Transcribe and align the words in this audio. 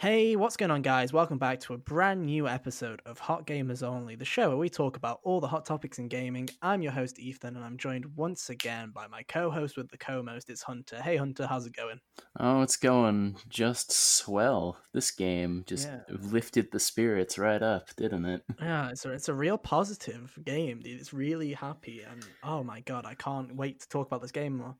Hey, 0.00 0.34
what's 0.34 0.56
going 0.56 0.70
on, 0.70 0.80
guys? 0.80 1.12
Welcome 1.12 1.36
back 1.36 1.60
to 1.60 1.74
a 1.74 1.76
brand 1.76 2.24
new 2.24 2.48
episode 2.48 3.02
of 3.04 3.18
Hot 3.18 3.46
Gamers 3.46 3.86
Only, 3.86 4.14
the 4.14 4.24
show 4.24 4.48
where 4.48 4.56
we 4.56 4.70
talk 4.70 4.96
about 4.96 5.20
all 5.24 5.42
the 5.42 5.46
hot 5.46 5.66
topics 5.66 5.98
in 5.98 6.08
gaming. 6.08 6.48
I'm 6.62 6.80
your 6.80 6.92
host, 6.92 7.18
Ethan, 7.18 7.54
and 7.54 7.62
I'm 7.62 7.76
joined 7.76 8.06
once 8.16 8.48
again 8.48 8.92
by 8.94 9.08
my 9.08 9.22
co 9.24 9.50
host 9.50 9.76
with 9.76 9.90
the 9.90 9.98
co 9.98 10.22
most, 10.22 10.48
it's 10.48 10.62
Hunter. 10.62 11.02
Hey, 11.02 11.18
Hunter, 11.18 11.46
how's 11.46 11.66
it 11.66 11.76
going? 11.76 12.00
Oh, 12.38 12.62
it's 12.62 12.78
going 12.78 13.36
just 13.50 13.92
swell. 13.92 14.78
This 14.94 15.10
game 15.10 15.64
just 15.66 15.86
Yeah. 15.86 16.00
lifted 16.08 16.72
the 16.72 16.80
spirits 16.80 17.36
right 17.36 17.62
up, 17.62 17.94
didn't 17.96 18.24
it? 18.24 18.42
Yeah, 18.58 18.88
it's 18.88 19.04
a, 19.04 19.12
it's 19.12 19.28
a 19.28 19.34
real 19.34 19.58
positive 19.58 20.34
game, 20.46 20.80
dude. 20.80 20.98
It's 20.98 21.12
really 21.12 21.52
happy, 21.52 22.06
and 22.10 22.24
oh 22.42 22.64
my 22.64 22.80
god, 22.80 23.04
I 23.04 23.16
can't 23.16 23.54
wait 23.54 23.80
to 23.80 23.88
talk 23.90 24.06
about 24.06 24.22
this 24.22 24.32
game 24.32 24.56
more. 24.56 24.76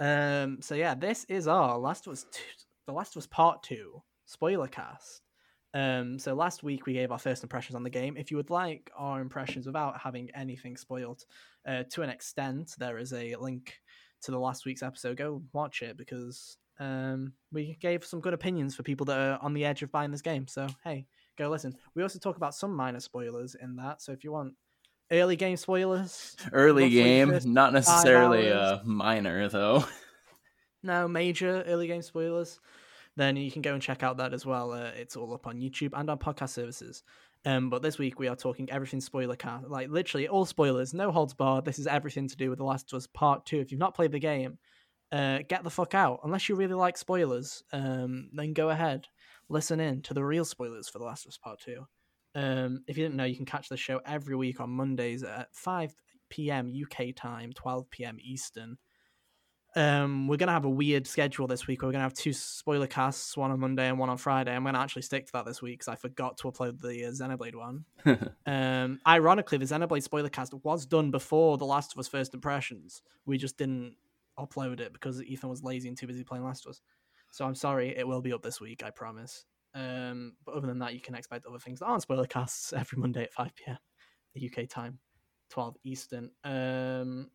Um, 0.00 0.60
so 0.60 0.74
yeah, 0.74 0.96
this 0.96 1.22
is 1.26 1.46
our 1.46 1.78
Last 1.78 2.02
two, 2.02 2.16
the 2.88 2.92
Last 2.92 3.16
Us 3.16 3.28
Part 3.28 3.62
Two 3.62 4.02
spoiler 4.26 4.68
cast. 4.68 5.22
Um, 5.74 6.18
so 6.18 6.34
last 6.34 6.62
week 6.62 6.86
we 6.86 6.94
gave 6.94 7.12
our 7.12 7.18
first 7.18 7.42
impressions 7.42 7.76
on 7.76 7.82
the 7.82 7.90
game. 7.90 8.16
If 8.16 8.30
you 8.30 8.36
would 8.36 8.50
like 8.50 8.90
our 8.96 9.20
impressions 9.20 9.66
without 9.66 10.00
having 10.00 10.30
anything 10.34 10.76
spoiled, 10.76 11.24
uh, 11.66 11.82
to 11.90 12.02
an 12.02 12.10
extent, 12.10 12.74
there 12.78 12.98
is 12.98 13.12
a 13.12 13.34
link 13.36 13.74
to 14.22 14.30
the 14.30 14.38
last 14.38 14.64
week's 14.64 14.82
episode. 14.82 15.16
Go 15.16 15.42
watch 15.52 15.82
it 15.82 15.96
because 15.96 16.56
um, 16.78 17.32
we 17.52 17.76
gave 17.80 18.04
some 18.04 18.20
good 18.20 18.34
opinions 18.34 18.74
for 18.74 18.82
people 18.82 19.06
that 19.06 19.18
are 19.18 19.38
on 19.42 19.54
the 19.54 19.64
edge 19.64 19.82
of 19.82 19.92
buying 19.92 20.10
this 20.10 20.22
game. 20.22 20.46
So 20.46 20.66
hey, 20.84 21.06
go 21.36 21.48
listen. 21.48 21.74
We 21.94 22.02
also 22.02 22.18
talk 22.18 22.36
about 22.36 22.54
some 22.54 22.74
minor 22.74 23.00
spoilers 23.00 23.54
in 23.54 23.76
that. 23.76 24.02
So 24.02 24.12
if 24.12 24.24
you 24.24 24.32
want 24.32 24.54
early 25.10 25.36
game 25.36 25.56
spoilers, 25.56 26.36
Early 26.52 26.90
game, 26.90 27.38
not 27.44 27.72
necessarily 27.72 28.50
uh, 28.50 28.78
minor 28.84 29.48
though. 29.48 29.84
no 30.82 31.08
major 31.08 31.62
early 31.62 31.86
game 31.86 32.02
spoilers, 32.02 32.60
then 33.16 33.36
you 33.36 33.50
can 33.50 33.62
go 33.62 33.72
and 33.72 33.82
check 33.82 34.02
out 34.02 34.18
that 34.18 34.34
as 34.34 34.44
well. 34.44 34.72
Uh, 34.72 34.90
it's 34.94 35.16
all 35.16 35.32
up 35.34 35.46
on 35.46 35.58
YouTube 35.58 35.90
and 35.94 36.08
on 36.10 36.18
podcast 36.18 36.50
services. 36.50 37.02
Um, 37.44 37.70
but 37.70 37.80
this 37.80 37.98
week 37.98 38.18
we 38.18 38.28
are 38.28 38.36
talking 38.36 38.68
everything 38.70 39.00
spoiler 39.00 39.36
cast, 39.36 39.68
like 39.68 39.88
literally 39.88 40.26
all 40.26 40.44
spoilers, 40.44 40.92
no 40.92 41.12
holds 41.12 41.32
barred. 41.32 41.64
This 41.64 41.78
is 41.78 41.86
everything 41.86 42.28
to 42.28 42.36
do 42.36 42.50
with 42.50 42.58
The 42.58 42.64
Last 42.64 42.92
of 42.92 42.96
Us 42.96 43.06
Part 43.06 43.46
Two. 43.46 43.60
If 43.60 43.70
you've 43.70 43.78
not 43.78 43.94
played 43.94 44.12
the 44.12 44.18
game, 44.18 44.58
uh, 45.12 45.38
get 45.48 45.62
the 45.62 45.70
fuck 45.70 45.94
out. 45.94 46.20
Unless 46.24 46.48
you 46.48 46.56
really 46.56 46.74
like 46.74 46.98
spoilers, 46.98 47.62
um, 47.72 48.30
then 48.32 48.52
go 48.52 48.70
ahead, 48.70 49.06
listen 49.48 49.78
in 49.78 50.02
to 50.02 50.14
the 50.14 50.24
real 50.24 50.44
spoilers 50.44 50.88
for 50.88 50.98
The 50.98 51.04
Last 51.04 51.24
of 51.24 51.30
Us 51.30 51.38
Part 51.38 51.60
Two. 51.60 51.86
Um, 52.34 52.82
if 52.88 52.98
you 52.98 53.04
didn't 53.04 53.16
know, 53.16 53.24
you 53.24 53.36
can 53.36 53.46
catch 53.46 53.68
the 53.68 53.76
show 53.76 54.00
every 54.04 54.36
week 54.36 54.60
on 54.60 54.68
Mondays 54.70 55.22
at 55.22 55.54
5 55.54 55.94
p.m. 56.28 56.70
UK 56.70 57.14
time, 57.14 57.52
12 57.54 57.88
p.m. 57.90 58.18
Eastern. 58.20 58.76
Um, 59.76 60.26
we're 60.26 60.38
gonna 60.38 60.52
have 60.52 60.64
a 60.64 60.70
weird 60.70 61.06
schedule 61.06 61.46
this 61.46 61.66
week. 61.66 61.82
We're 61.82 61.92
gonna 61.92 62.04
have 62.04 62.14
two 62.14 62.32
spoiler 62.32 62.86
casts, 62.86 63.36
one 63.36 63.50
on 63.50 63.60
Monday 63.60 63.86
and 63.86 63.98
one 63.98 64.08
on 64.08 64.16
Friday. 64.16 64.56
I'm 64.56 64.64
gonna 64.64 64.78
actually 64.78 65.02
stick 65.02 65.26
to 65.26 65.32
that 65.34 65.44
this 65.44 65.60
week 65.60 65.80
because 65.80 65.88
I 65.88 65.96
forgot 65.96 66.38
to 66.38 66.44
upload 66.50 66.80
the 66.80 67.04
uh, 67.04 67.10
Xenoblade 67.10 67.54
one. 67.54 67.84
Um, 68.46 69.00
ironically, 69.06 69.58
the 69.58 69.64
Xenoblade 69.64 70.02
spoiler 70.04 70.28
cast 70.28 70.54
was 70.62 70.86
done 70.86 71.10
before 71.10 71.58
The 71.58 71.66
Last 71.66 71.92
of 71.92 71.98
Us 71.98 72.06
First 72.06 72.32
Impressions. 72.32 73.02
We 73.26 73.38
just 73.38 73.58
didn't 73.58 73.96
upload 74.38 74.78
it 74.78 74.92
because 74.92 75.20
Ethan 75.22 75.50
was 75.50 75.64
lazy 75.64 75.88
and 75.88 75.96
too 75.96 76.06
busy 76.06 76.22
playing 76.22 76.44
Last 76.44 76.64
of 76.64 76.70
Us. 76.70 76.80
So 77.32 77.44
I'm 77.44 77.56
sorry, 77.56 77.94
it 77.96 78.06
will 78.06 78.22
be 78.22 78.32
up 78.32 78.42
this 78.42 78.60
week, 78.60 78.82
I 78.84 78.90
promise. 78.90 79.44
Um, 79.74 80.34
but 80.44 80.54
other 80.54 80.68
than 80.68 80.78
that, 80.78 80.94
you 80.94 81.00
can 81.00 81.16
expect 81.16 81.44
other 81.44 81.58
things 81.58 81.80
that 81.80 81.86
aren't 81.86 82.02
spoiler 82.02 82.26
casts 82.26 82.72
every 82.76 82.98
Monday 82.98 83.24
at 83.24 83.32
5 83.32 83.52
p.m. 83.56 83.78
UK 84.42 84.68
time, 84.68 85.00
12 85.50 85.76
Eastern. 85.84 86.30
Um, 86.44 87.30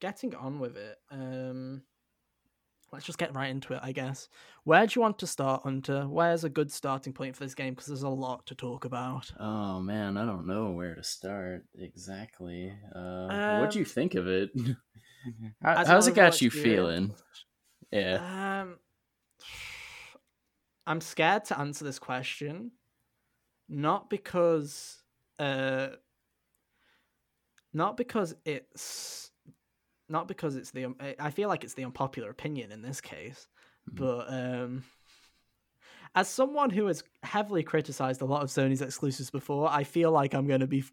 getting 0.00 0.34
on 0.34 0.58
with 0.58 0.76
it. 0.76 0.98
Um, 1.10 1.82
let's 2.92 3.04
just 3.04 3.18
get 3.18 3.34
right 3.34 3.50
into 3.50 3.74
it, 3.74 3.80
I 3.82 3.92
guess. 3.92 4.28
Where 4.64 4.86
do 4.86 4.92
you 4.96 5.02
want 5.02 5.18
to 5.20 5.26
start, 5.26 5.62
Hunter? 5.64 6.06
Where's 6.08 6.44
a 6.44 6.48
good 6.48 6.70
starting 6.72 7.12
point 7.12 7.36
for 7.36 7.44
this 7.44 7.54
game? 7.54 7.74
Because 7.74 7.86
there's 7.86 8.02
a 8.02 8.08
lot 8.08 8.46
to 8.46 8.54
talk 8.54 8.84
about. 8.84 9.30
oh 9.38 9.80
man, 9.80 10.16
I 10.16 10.24
don't 10.26 10.46
know 10.46 10.70
where 10.70 10.94
to 10.94 11.02
start 11.02 11.64
exactly. 11.78 12.72
Uh, 12.94 13.58
what 13.60 13.70
do 13.70 13.78
you 13.78 13.84
Um, 13.84 13.90
think 13.90 14.14
of 14.14 14.26
it? 14.28 14.50
How, 15.62 15.84
how's 15.84 16.06
it 16.06 16.14
got 16.14 16.40
you 16.40 16.50
feeling? 16.50 17.12
Yeah. 17.90 18.62
Um, 18.62 18.76
I'm 20.86 21.00
scared 21.00 21.44
to 21.46 21.58
answer 21.58 21.84
this 21.84 21.98
question, 21.98 22.70
not 23.68 24.08
because, 24.08 25.02
uh, 25.38 25.88
not 27.74 27.96
because 27.96 28.34
it's, 28.46 29.27
not 30.08 30.28
because 30.28 30.56
it's 30.56 30.70
the. 30.70 30.86
I- 31.00 31.16
I 31.18 31.30
feel 31.30 31.48
like 31.48 31.64
it's 31.64 31.74
the 31.74 31.84
unpopular 31.84 32.30
opinion 32.30 32.72
in 32.72 32.82
this 32.82 33.00
case, 33.00 33.46
Mhm. 33.90 33.96
but 33.96 34.32
um, 34.32 34.84
as 36.14 36.28
someone 36.28 36.70
who 36.70 36.86
has 36.86 37.02
heavily 37.22 37.62
criticized 37.62 38.22
a 38.22 38.24
lot 38.24 38.42
of 38.42 38.48
Sony's 38.48 38.82
exclusives 38.82 39.30
before, 39.30 39.68
I 39.70 39.84
feel 39.84 40.10
like 40.10 40.34
I'm 40.34 40.46
going 40.46 40.60
to 40.60 40.66
be 40.66 40.84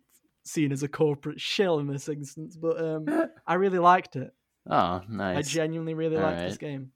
seen 0.44 0.72
as 0.72 0.84
a 0.84 0.88
corporate 0.88 1.40
shill 1.42 1.80
in 1.80 1.88
this 1.88 2.08
instance. 2.10 2.56
But 2.58 2.80
um, 2.80 3.06
I 3.48 3.54
really 3.56 3.80
liked 3.80 4.16
it. 4.16 4.34
Oh, 4.70 5.02
nice! 5.10 5.38
I 5.38 5.42
genuinely 5.42 5.94
really 5.94 6.18
like 6.18 6.38
this 6.38 6.58
game. 6.58 6.92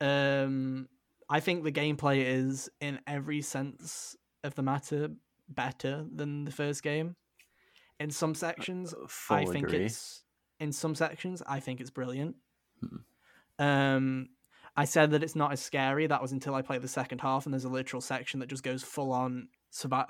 Um, 0.00 0.88
I 1.28 1.40
think 1.40 1.64
the 1.64 1.72
gameplay 1.72 2.24
is, 2.24 2.68
in 2.80 3.00
every 3.06 3.40
sense 3.42 4.16
of 4.44 4.54
the 4.54 4.62
matter, 4.62 5.08
better 5.48 6.04
than 6.14 6.44
the 6.44 6.50
first 6.50 6.82
game. 6.82 7.16
In 7.98 8.10
some 8.10 8.34
sections, 8.34 8.94
Full 9.08 9.36
I 9.36 9.44
think 9.46 9.68
agree. 9.68 9.86
it's 9.86 10.22
in 10.60 10.72
some 10.72 10.94
sections 10.94 11.42
I 11.46 11.60
think 11.60 11.80
it's 11.80 11.90
brilliant. 11.90 12.36
Hmm. 12.80 12.96
Um, 13.58 14.28
I 14.76 14.84
said 14.84 15.12
that 15.12 15.22
it's 15.22 15.34
not 15.36 15.52
as 15.52 15.60
scary. 15.60 16.06
That 16.06 16.20
was 16.20 16.32
until 16.32 16.54
I 16.54 16.62
played 16.62 16.82
the 16.82 16.88
second 16.88 17.20
half, 17.20 17.46
and 17.46 17.52
there's 17.52 17.64
a 17.64 17.70
literal 17.70 18.02
section 18.02 18.40
that 18.40 18.48
just 18.48 18.62
goes 18.62 18.82
full 18.82 19.10
on 19.12 19.48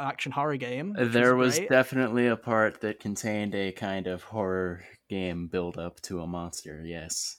action 0.01 0.33
horror 0.33 0.57
game. 0.57 0.95
There 0.99 1.37
was 1.37 1.59
great. 1.59 1.69
definitely 1.71 2.27
a 2.27 2.37
part 2.37 2.81
that 2.81 2.99
contained 3.01 3.55
a 3.55 3.73
kind 3.73 4.07
of 4.07 4.25
horror 4.25 4.85
game 5.09 5.47
build 5.47 5.79
up 5.79 6.01
to 6.03 6.21
a 6.21 6.27
monster. 6.27 6.83
Yes. 6.85 7.37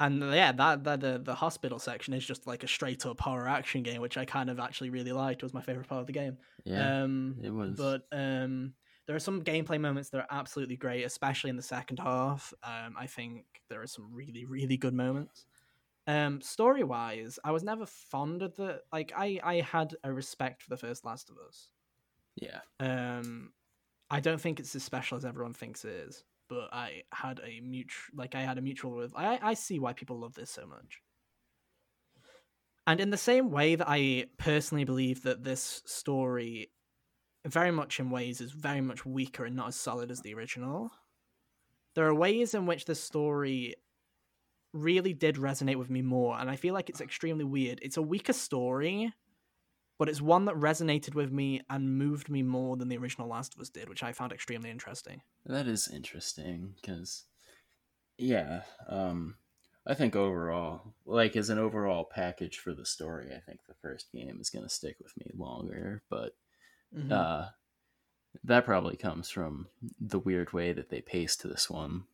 and 0.00 0.20
yeah, 0.20 0.50
that 0.52 0.82
that 0.84 1.00
the, 1.00 1.20
the 1.24 1.34
hospital 1.34 1.78
section 1.78 2.12
is 2.14 2.26
just 2.26 2.46
like 2.46 2.64
a 2.64 2.68
straight 2.68 3.06
up 3.06 3.20
horror 3.20 3.48
action 3.48 3.84
game, 3.84 4.00
which 4.00 4.16
I 4.16 4.24
kind 4.24 4.50
of 4.50 4.58
actually 4.58 4.90
really 4.90 5.12
liked. 5.12 5.42
It 5.42 5.46
was 5.46 5.54
my 5.54 5.62
favorite 5.62 5.88
part 5.88 6.00
of 6.00 6.06
the 6.08 6.12
game. 6.12 6.38
Yeah. 6.64 7.02
um, 7.02 7.36
it 7.42 7.50
was. 7.50 7.76
but 7.76 8.02
um, 8.10 8.74
there 9.08 9.16
are 9.16 9.20
some 9.20 9.42
gameplay 9.42 9.80
moments 9.80 10.10
that 10.10 10.18
are 10.20 10.28
absolutely 10.30 10.76
great, 10.76 11.02
especially 11.04 11.50
in 11.50 11.56
the 11.56 11.62
second 11.62 11.98
half. 11.98 12.54
Um, 12.62 12.94
I 12.98 13.08
think 13.08 13.46
there 13.70 13.82
are 13.82 13.88
some 13.88 14.10
really 14.12 14.44
really 14.44 14.76
good 14.76 14.94
moments. 14.94 15.46
Um, 16.06 16.40
story 16.42 16.84
wise, 16.84 17.38
I 17.44 17.52
was 17.52 17.64
never 17.64 17.86
fond 17.86 18.42
of 18.42 18.54
the 18.56 18.82
like. 18.92 19.12
I 19.16 19.40
I 19.42 19.60
had 19.62 19.96
a 20.04 20.12
respect 20.12 20.62
for 20.62 20.70
the 20.70 20.76
first 20.76 21.04
Last 21.06 21.30
of 21.30 21.38
Us. 21.38 21.70
yeah. 22.36 22.60
Um, 22.80 23.52
I 24.10 24.20
don't 24.20 24.40
think 24.40 24.60
it's 24.60 24.74
as 24.76 24.84
special 24.84 25.18
as 25.18 25.24
everyone 25.24 25.54
thinks 25.54 25.84
it 25.84 25.92
is, 25.92 26.24
but 26.48 26.68
I 26.72 27.04
had 27.12 27.40
a 27.44 27.60
mutual, 27.60 28.16
like 28.18 28.34
I 28.34 28.42
had 28.42 28.58
a 28.58 28.62
mutual 28.62 28.92
with. 28.96 29.12
I 29.16 29.38
I 29.42 29.54
see 29.54 29.78
why 29.78 29.92
people 29.94 30.18
love 30.20 30.34
this 30.34 30.50
so 30.50 30.66
much. 30.66 31.02
And 32.86 33.00
in 33.00 33.10
the 33.10 33.18
same 33.18 33.50
way 33.50 33.74
that 33.74 33.88
I 33.88 34.26
personally 34.38 34.84
believe 34.84 35.22
that 35.24 35.44
this 35.44 35.82
story, 35.84 36.70
very 37.46 37.70
much 37.70 38.00
in 38.00 38.10
ways, 38.10 38.40
is 38.40 38.52
very 38.52 38.80
much 38.80 39.06
weaker 39.06 39.44
and 39.44 39.56
not 39.56 39.68
as 39.68 39.76
solid 39.76 40.10
as 40.10 40.20
the 40.20 40.34
original. 40.34 40.90
There 41.94 42.06
are 42.06 42.14
ways 42.14 42.54
in 42.54 42.66
which 42.66 42.84
the 42.84 42.94
story 42.94 43.74
really 44.72 45.14
did 45.14 45.36
resonate 45.36 45.76
with 45.76 45.90
me 45.90 46.02
more, 46.02 46.38
and 46.38 46.50
I 46.50 46.56
feel 46.56 46.74
like 46.74 46.88
it's 46.88 47.00
extremely 47.00 47.44
weird. 47.44 47.78
It's 47.82 47.96
a 47.96 48.02
weaker 48.02 48.32
story, 48.32 49.12
but 49.98 50.08
it's 50.08 50.20
one 50.20 50.44
that 50.44 50.54
resonated 50.54 51.14
with 51.14 51.32
me 51.32 51.60
and 51.70 51.98
moved 51.98 52.28
me 52.28 52.42
more 52.42 52.76
than 52.76 52.88
the 52.88 52.98
original 52.98 53.28
Last 53.28 53.54
of 53.54 53.60
Us 53.60 53.68
did, 53.68 53.88
which 53.88 54.02
I 54.02 54.12
found 54.12 54.32
extremely 54.32 54.70
interesting. 54.70 55.22
That 55.46 55.66
is 55.66 55.88
interesting 55.88 56.74
because, 56.76 57.24
yeah, 58.18 58.62
um, 58.88 59.36
I 59.86 59.94
think 59.94 60.14
overall, 60.14 60.94
like 61.06 61.34
as 61.34 61.48
an 61.50 61.58
overall 61.58 62.04
package 62.04 62.58
for 62.58 62.74
the 62.74 62.84
story, 62.84 63.28
I 63.34 63.40
think 63.40 63.60
the 63.66 63.74
first 63.80 64.12
game 64.12 64.38
is 64.40 64.50
going 64.50 64.64
to 64.64 64.68
stick 64.68 64.96
with 65.02 65.16
me 65.16 65.30
longer. 65.34 66.02
But 66.10 66.32
Mhm. 66.94 67.12
uh, 67.12 67.50
that 68.44 68.64
probably 68.64 68.96
comes 68.96 69.28
from 69.30 69.68
the 70.00 70.18
weird 70.18 70.52
way 70.52 70.72
that 70.72 70.88
they 70.90 71.00
paced 71.00 71.42
this 71.42 71.68
one 71.68 72.04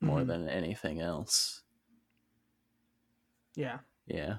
more 0.00 0.20
Mhm. 0.20 0.26
than 0.26 0.48
anything 0.48 1.00
else. 1.00 1.62
yeah. 3.54 3.80
Yeah. 4.06 4.38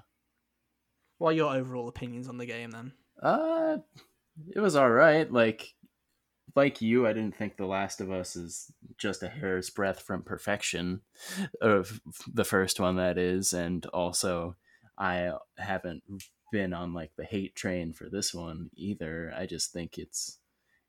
What 1.20 1.30
are 1.30 1.34
your 1.38 1.54
overall 1.56 1.88
opinions 1.88 2.28
on 2.28 2.38
the 2.38 2.46
game 2.48 2.72
then? 2.72 2.94
Uh, 3.22 3.78
it 4.56 4.60
was 4.60 4.76
all 4.76 4.90
right. 4.90 5.32
Like, 5.32 5.76
like 6.56 6.82
you, 6.82 7.06
I 7.08 7.14
didn't 7.14 7.36
think 7.36 7.56
The 7.56 7.66
Last 7.68 8.02
of 8.02 8.12
Us 8.12 8.36
is 8.36 8.72
just 8.98 9.22
a 9.24 9.30
hair's 9.30 9.70
breadth 9.70 10.02
from 10.02 10.24
perfection, 10.24 11.02
of 11.62 12.02
the 12.28 12.44
first 12.44 12.80
one 12.80 12.96
that 12.98 13.18
is, 13.18 13.54
and 13.54 13.86
also 13.88 14.56
I 14.98 15.32
haven't 15.58 16.04
been 16.52 16.74
on 16.74 16.94
like 16.94 17.12
the 17.18 17.24
hate 17.26 17.56
train 17.56 17.94
for 17.94 18.10
this 18.10 18.34
one 18.34 18.70
either. 18.76 19.34
I 19.36 19.46
just 19.46 19.72
think 19.74 19.98
it's, 19.98 20.38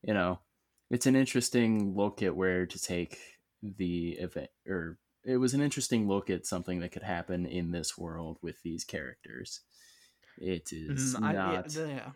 you 0.02 0.12
know, 0.14 0.38
it's 0.90 1.06
an 1.06 1.16
interesting 1.16 1.94
look 1.96 2.22
at 2.22 2.36
where 2.36 2.66
to 2.66 2.78
take 2.78 3.18
the 3.62 4.10
event, 4.12 4.50
or 4.68 4.98
it 5.24 5.38
was 5.38 5.54
an 5.54 5.62
interesting 5.62 6.06
look 6.06 6.28
at 6.28 6.44
something 6.46 6.80
that 6.80 6.92
could 6.92 7.02
happen 7.02 7.46
in 7.46 7.70
this 7.70 7.96
world 7.96 8.36
with 8.42 8.60
these 8.62 8.84
characters. 8.84 9.60
It 10.38 10.70
is 10.72 11.16
Mm, 11.16 11.22
I- 11.24 11.32
not. 11.32 11.74
yeah. 11.74 12.10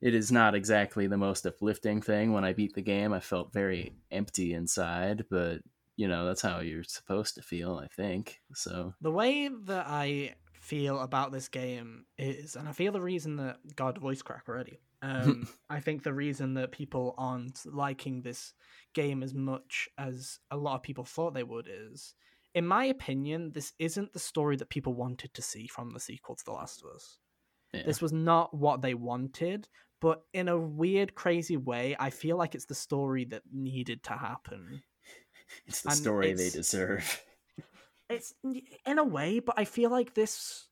it 0.00 0.14
is 0.14 0.30
not 0.30 0.54
exactly 0.54 1.06
the 1.08 1.16
most 1.16 1.44
uplifting 1.46 2.00
thing. 2.02 2.32
When 2.32 2.44
I 2.44 2.52
beat 2.52 2.74
the 2.74 2.82
game, 2.82 3.12
I 3.12 3.18
felt 3.20 3.52
very 3.52 3.94
empty 4.12 4.52
inside, 4.54 5.24
but 5.30 5.62
you 5.96 6.06
know 6.06 6.26
that's 6.26 6.42
how 6.42 6.60
you're 6.60 6.84
supposed 6.84 7.34
to 7.34 7.42
feel. 7.42 7.76
I 7.82 7.88
think 7.88 8.40
so. 8.54 8.94
The 9.00 9.10
way 9.10 9.48
that 9.48 9.86
I 9.88 10.34
feel 10.66 10.98
about 11.00 11.30
this 11.30 11.48
game 11.48 12.04
is, 12.18 12.56
and 12.56 12.68
I 12.68 12.72
feel 12.72 12.92
the 12.92 13.00
reason 13.00 13.36
that 13.36 13.58
God 13.76 13.98
voice 13.98 14.20
crack 14.20 14.44
already. 14.48 14.80
Um, 15.00 15.48
I 15.70 15.80
think 15.80 16.02
the 16.02 16.12
reason 16.12 16.54
that 16.54 16.72
people 16.72 17.14
aren't 17.16 17.60
liking 17.64 18.20
this 18.20 18.52
game 18.92 19.22
as 19.22 19.32
much 19.32 19.88
as 19.96 20.40
a 20.50 20.56
lot 20.56 20.74
of 20.74 20.82
people 20.82 21.04
thought 21.04 21.34
they 21.34 21.44
would 21.44 21.68
is, 21.70 22.14
in 22.54 22.66
my 22.66 22.86
opinion, 22.86 23.52
this 23.52 23.72
isn't 23.78 24.12
the 24.12 24.18
story 24.18 24.56
that 24.56 24.68
people 24.68 24.94
wanted 24.94 25.32
to 25.34 25.42
see 25.42 25.68
from 25.68 25.90
the 25.90 26.00
sequel 26.00 26.34
to 26.34 26.44
The 26.44 26.52
Last 26.52 26.82
of 26.82 26.96
Us. 26.96 27.18
Yeah. 27.72 27.82
This 27.86 28.02
was 28.02 28.12
not 28.12 28.52
what 28.52 28.82
they 28.82 28.94
wanted, 28.94 29.68
but 30.00 30.22
in 30.32 30.48
a 30.48 30.58
weird, 30.58 31.14
crazy 31.14 31.56
way, 31.56 31.94
I 31.98 32.10
feel 32.10 32.36
like 32.36 32.54
it's 32.54 32.64
the 32.64 32.74
story 32.74 33.24
that 33.26 33.42
needed 33.52 34.02
to 34.04 34.14
happen. 34.14 34.82
It's 35.64 35.82
the 35.82 35.90
and 35.90 35.98
story 35.98 36.32
they 36.32 36.50
deserve. 36.50 37.24
It's 38.08 38.34
in 38.86 38.98
a 38.98 39.04
way, 39.04 39.40
but 39.40 39.58
I 39.58 39.64
feel 39.64 39.90
like 39.90 40.14
this. 40.14 40.68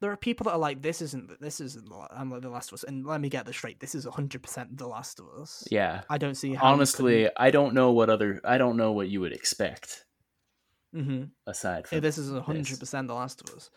There 0.00 0.10
are 0.10 0.16
people 0.16 0.44
that 0.44 0.52
are 0.52 0.58
like, 0.58 0.82
"This 0.82 1.00
isn't. 1.00 1.40
This 1.40 1.60
isn't. 1.60 1.88
the 1.88 2.06
I'm 2.10 2.30
like 2.30 2.42
the 2.42 2.50
Last 2.50 2.70
of 2.70 2.74
Us." 2.74 2.84
And 2.84 3.06
let 3.06 3.20
me 3.20 3.28
get 3.28 3.46
this 3.46 3.56
straight: 3.56 3.80
this 3.80 3.94
is 3.94 4.04
100 4.04 4.42
percent 4.42 4.76
the 4.76 4.86
Last 4.86 5.20
of 5.20 5.28
Us. 5.40 5.66
Yeah. 5.70 6.02
I 6.10 6.18
don't 6.18 6.34
see 6.34 6.54
how. 6.54 6.72
Honestly, 6.72 7.28
I 7.36 7.50
don't 7.50 7.74
know 7.74 7.92
what 7.92 8.10
other. 8.10 8.40
I 8.44 8.58
don't 8.58 8.76
know 8.76 8.92
what 8.92 9.08
you 9.08 9.20
would 9.20 9.32
expect 9.32 10.04
hmm 10.92 11.24
aside 11.46 11.88
from. 11.88 12.00
this 12.00 12.18
is 12.18 12.30
100 12.30 12.78
percent 12.78 13.08
the 13.08 13.14
Last 13.14 13.40
of 13.42 13.54
Us. 13.56 13.70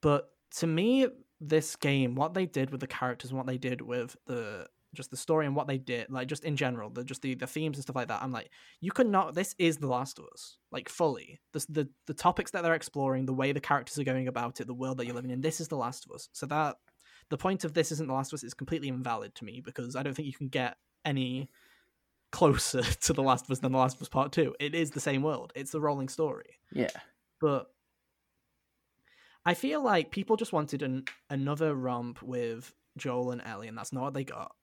But 0.00 0.30
to 0.56 0.66
me, 0.66 1.06
this 1.40 1.76
game, 1.76 2.14
what 2.14 2.34
they 2.34 2.46
did 2.46 2.70
with 2.70 2.80
the 2.80 2.86
characters 2.86 3.30
and 3.30 3.38
what 3.38 3.46
they 3.46 3.58
did 3.58 3.80
with 3.80 4.16
the 4.26 4.66
just 4.94 5.10
the 5.10 5.16
story 5.16 5.46
and 5.46 5.56
what 5.56 5.66
they 5.66 5.78
did, 5.78 6.10
like 6.10 6.28
just 6.28 6.44
in 6.44 6.56
general, 6.56 6.90
the 6.90 7.04
just 7.04 7.22
the, 7.22 7.34
the 7.34 7.46
themes 7.46 7.76
and 7.76 7.82
stuff 7.82 7.96
like 7.96 8.08
that. 8.08 8.22
I'm 8.22 8.32
like, 8.32 8.50
you 8.80 8.90
could 8.90 9.08
not. 9.08 9.34
This 9.34 9.54
is 9.58 9.78
the 9.78 9.86
Last 9.86 10.18
of 10.18 10.26
Us, 10.32 10.56
like 10.70 10.88
fully. 10.88 11.40
This 11.52 11.66
the 11.66 11.88
the 12.06 12.14
topics 12.14 12.50
that 12.50 12.62
they're 12.62 12.74
exploring, 12.74 13.26
the 13.26 13.32
way 13.32 13.52
the 13.52 13.60
characters 13.60 13.98
are 13.98 14.04
going 14.04 14.28
about 14.28 14.60
it, 14.60 14.66
the 14.66 14.74
world 14.74 14.98
that 14.98 15.06
you're 15.06 15.14
living 15.14 15.30
in. 15.30 15.40
This 15.40 15.60
is 15.60 15.68
the 15.68 15.76
Last 15.76 16.04
of 16.06 16.12
Us. 16.12 16.28
So 16.32 16.46
that 16.46 16.76
the 17.30 17.38
point 17.38 17.64
of 17.64 17.74
this 17.74 17.92
isn't 17.92 18.08
the 18.08 18.14
Last 18.14 18.32
of 18.32 18.38
Us 18.38 18.44
is 18.44 18.54
completely 18.54 18.88
invalid 18.88 19.34
to 19.36 19.44
me 19.44 19.60
because 19.64 19.96
I 19.96 20.02
don't 20.02 20.14
think 20.14 20.26
you 20.26 20.34
can 20.34 20.48
get 20.48 20.76
any 21.04 21.48
closer 22.30 22.82
to 23.00 23.12
the 23.12 23.22
Last 23.22 23.46
of 23.46 23.50
Us 23.50 23.58
than 23.60 23.72
the 23.72 23.78
Last 23.78 23.96
of 23.96 24.02
Us 24.02 24.08
Part 24.08 24.32
Two. 24.32 24.54
It 24.60 24.74
is 24.74 24.90
the 24.90 25.00
same 25.00 25.22
world. 25.22 25.52
It's 25.54 25.70
the 25.70 25.80
rolling 25.80 26.08
story 26.08 26.58
yeah. 26.72 26.88
but 27.40 27.68
I 29.44 29.54
feel 29.54 29.82
like 29.82 30.10
people 30.10 30.36
just 30.36 30.52
wanted 30.52 30.82
an, 30.82 31.04
another 31.28 31.74
romp 31.74 32.22
with 32.22 32.72
Joel 32.96 33.32
and 33.32 33.42
Ellie, 33.44 33.68
and 33.68 33.76
that's 33.76 33.92
not 33.92 34.02
what 34.02 34.14
they 34.14 34.24
got. 34.24 34.54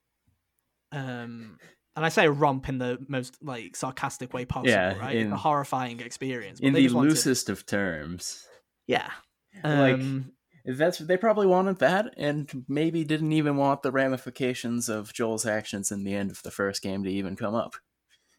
Um, 0.91 1.57
and 1.95 2.06
I 2.06 2.09
say 2.09 2.25
a 2.25 2.31
romp 2.31 2.69
in 2.69 2.77
the 2.77 2.97
most 3.07 3.38
like 3.44 3.75
sarcastic 3.75 4.33
way 4.33 4.45
possible, 4.45 4.69
Yeah, 4.71 4.97
right? 4.97 5.15
It's 5.15 5.25
in- 5.25 5.33
a 5.33 5.38
horrifying 5.38 6.00
experience. 6.00 6.59
In 6.59 6.74
the 6.74 6.88
loosest 6.89 7.50
of 7.50 7.65
terms. 7.65 8.45
yeah. 8.88 9.12
Like- 9.63 9.95
Um, 9.95 10.33
That's 10.65 11.00
they 11.00 11.18
probably 11.18 11.47
wanted 11.47 11.80
that, 11.80 12.13
and 12.18 12.65
maybe 12.68 13.03
didn't 13.03 13.31
even 13.31 13.56
want 13.57 13.81
the 13.81 13.91
ramifications 13.91 14.88
of 14.89 15.13
Joel's 15.13 15.45
actions 15.45 15.91
in 15.91 16.03
the 16.03 16.13
end 16.13 16.30
of 16.31 16.44
the 16.44 16.51
first 16.51 16.81
game 16.83 17.03
to 17.06 17.09
even 17.09 17.36
come 17.36 17.56
up. 17.56 17.75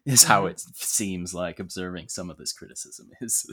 Is 0.05 0.23
how 0.23 0.43
Mhm. 0.45 0.51
it 0.51 0.59
seems 0.75 1.33
like 1.33 1.59
observing 1.59 2.07
some 2.09 2.29
of 2.29 2.37
this 2.37 2.53
criticism 2.53 3.09
is. 3.21 3.45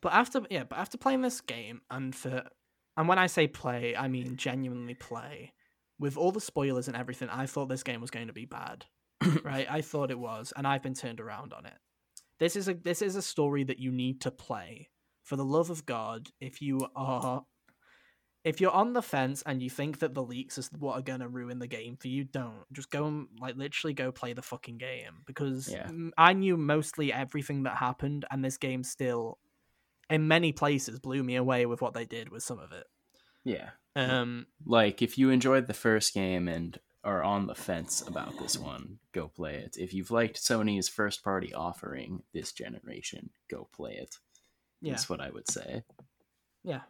but 0.00 0.12
after 0.12 0.42
yeah, 0.50 0.64
but 0.64 0.78
after 0.78 0.98
playing 0.98 1.22
this 1.22 1.40
game, 1.40 1.80
and 1.90 2.14
for 2.14 2.48
and 2.96 3.08
when 3.08 3.18
I 3.18 3.26
say 3.26 3.46
play, 3.46 3.94
I 3.96 4.08
mean 4.08 4.36
genuinely 4.36 4.94
play. 4.94 5.52
With 6.00 6.16
all 6.16 6.32
the 6.32 6.40
spoilers 6.40 6.88
and 6.88 6.96
everything, 6.96 7.28
I 7.28 7.46
thought 7.46 7.68
this 7.68 7.84
game 7.84 8.00
was 8.00 8.10
going 8.10 8.26
to 8.26 8.32
be 8.32 8.46
bad. 8.46 8.86
right? 9.44 9.66
I 9.70 9.82
thought 9.82 10.10
it 10.10 10.18
was, 10.18 10.52
and 10.56 10.66
I've 10.66 10.82
been 10.82 10.94
turned 10.94 11.20
around 11.20 11.52
on 11.52 11.66
it. 11.66 11.74
This 12.38 12.56
is 12.56 12.68
a 12.68 12.74
this 12.74 13.02
is 13.02 13.16
a 13.16 13.22
story 13.22 13.64
that 13.64 13.78
you 13.78 13.92
need 13.92 14.22
to 14.22 14.30
play. 14.30 14.88
For 15.22 15.36
the 15.36 15.44
love 15.44 15.70
of 15.70 15.86
God, 15.86 16.28
if 16.40 16.62
you 16.62 16.88
are 16.96 17.44
if 18.42 18.60
you're 18.60 18.70
on 18.70 18.94
the 18.94 19.02
fence 19.02 19.42
and 19.44 19.62
you 19.62 19.68
think 19.68 19.98
that 19.98 20.14
the 20.14 20.22
leaks 20.22 20.56
is 20.56 20.70
what 20.78 20.98
are 20.98 21.02
gonna 21.02 21.28
ruin 21.28 21.58
the 21.58 21.66
game 21.66 21.96
for 21.96 22.08
you, 22.08 22.24
don't. 22.24 22.64
Just 22.72 22.90
go 22.90 23.06
and 23.06 23.28
like 23.38 23.56
literally 23.56 23.92
go 23.92 24.10
play 24.10 24.32
the 24.32 24.42
fucking 24.42 24.78
game. 24.78 25.22
Because 25.26 25.68
Yeah. 25.70 25.90
I 26.16 26.32
knew 26.32 26.56
mostly 26.56 27.12
everything 27.12 27.64
that 27.64 27.76
happened 27.76 28.24
and 28.30 28.42
this 28.42 28.56
game 28.56 28.82
still 28.82 29.38
in 30.08 30.26
many 30.26 30.52
places 30.52 30.98
blew 30.98 31.22
me 31.22 31.36
away 31.36 31.66
with 31.66 31.82
what 31.82 31.92
they 31.92 32.06
did 32.06 32.30
with 32.30 32.42
some 32.42 32.58
of 32.58 32.72
it. 32.72 32.86
Yeah. 33.44 33.70
Um 33.96 34.46
Like 34.64 35.02
if 35.02 35.18
you 35.18 35.30
enjoyed 35.30 35.66
the 35.66 35.74
first 35.74 36.14
game 36.14 36.48
and 36.48 36.78
are 37.02 37.22
on 37.22 37.46
the 37.46 37.54
fence 37.54 38.02
about 38.06 38.38
this 38.38 38.58
one, 38.58 38.98
go 39.12 39.28
play 39.28 39.54
it. 39.56 39.76
If 39.78 39.94
you've 39.94 40.10
liked 40.10 40.36
Sony's 40.36 40.88
first 40.88 41.24
party 41.24 41.52
offering 41.54 42.22
this 42.34 42.52
generation, 42.52 43.30
go 43.50 43.68
play 43.74 43.94
it. 43.94 44.16
yeah. 44.82 44.92
That's 44.92 45.08
what 45.08 45.20
I 45.20 45.30
would 45.30 45.50
say. 45.50 45.82
Yeah. 46.62 46.82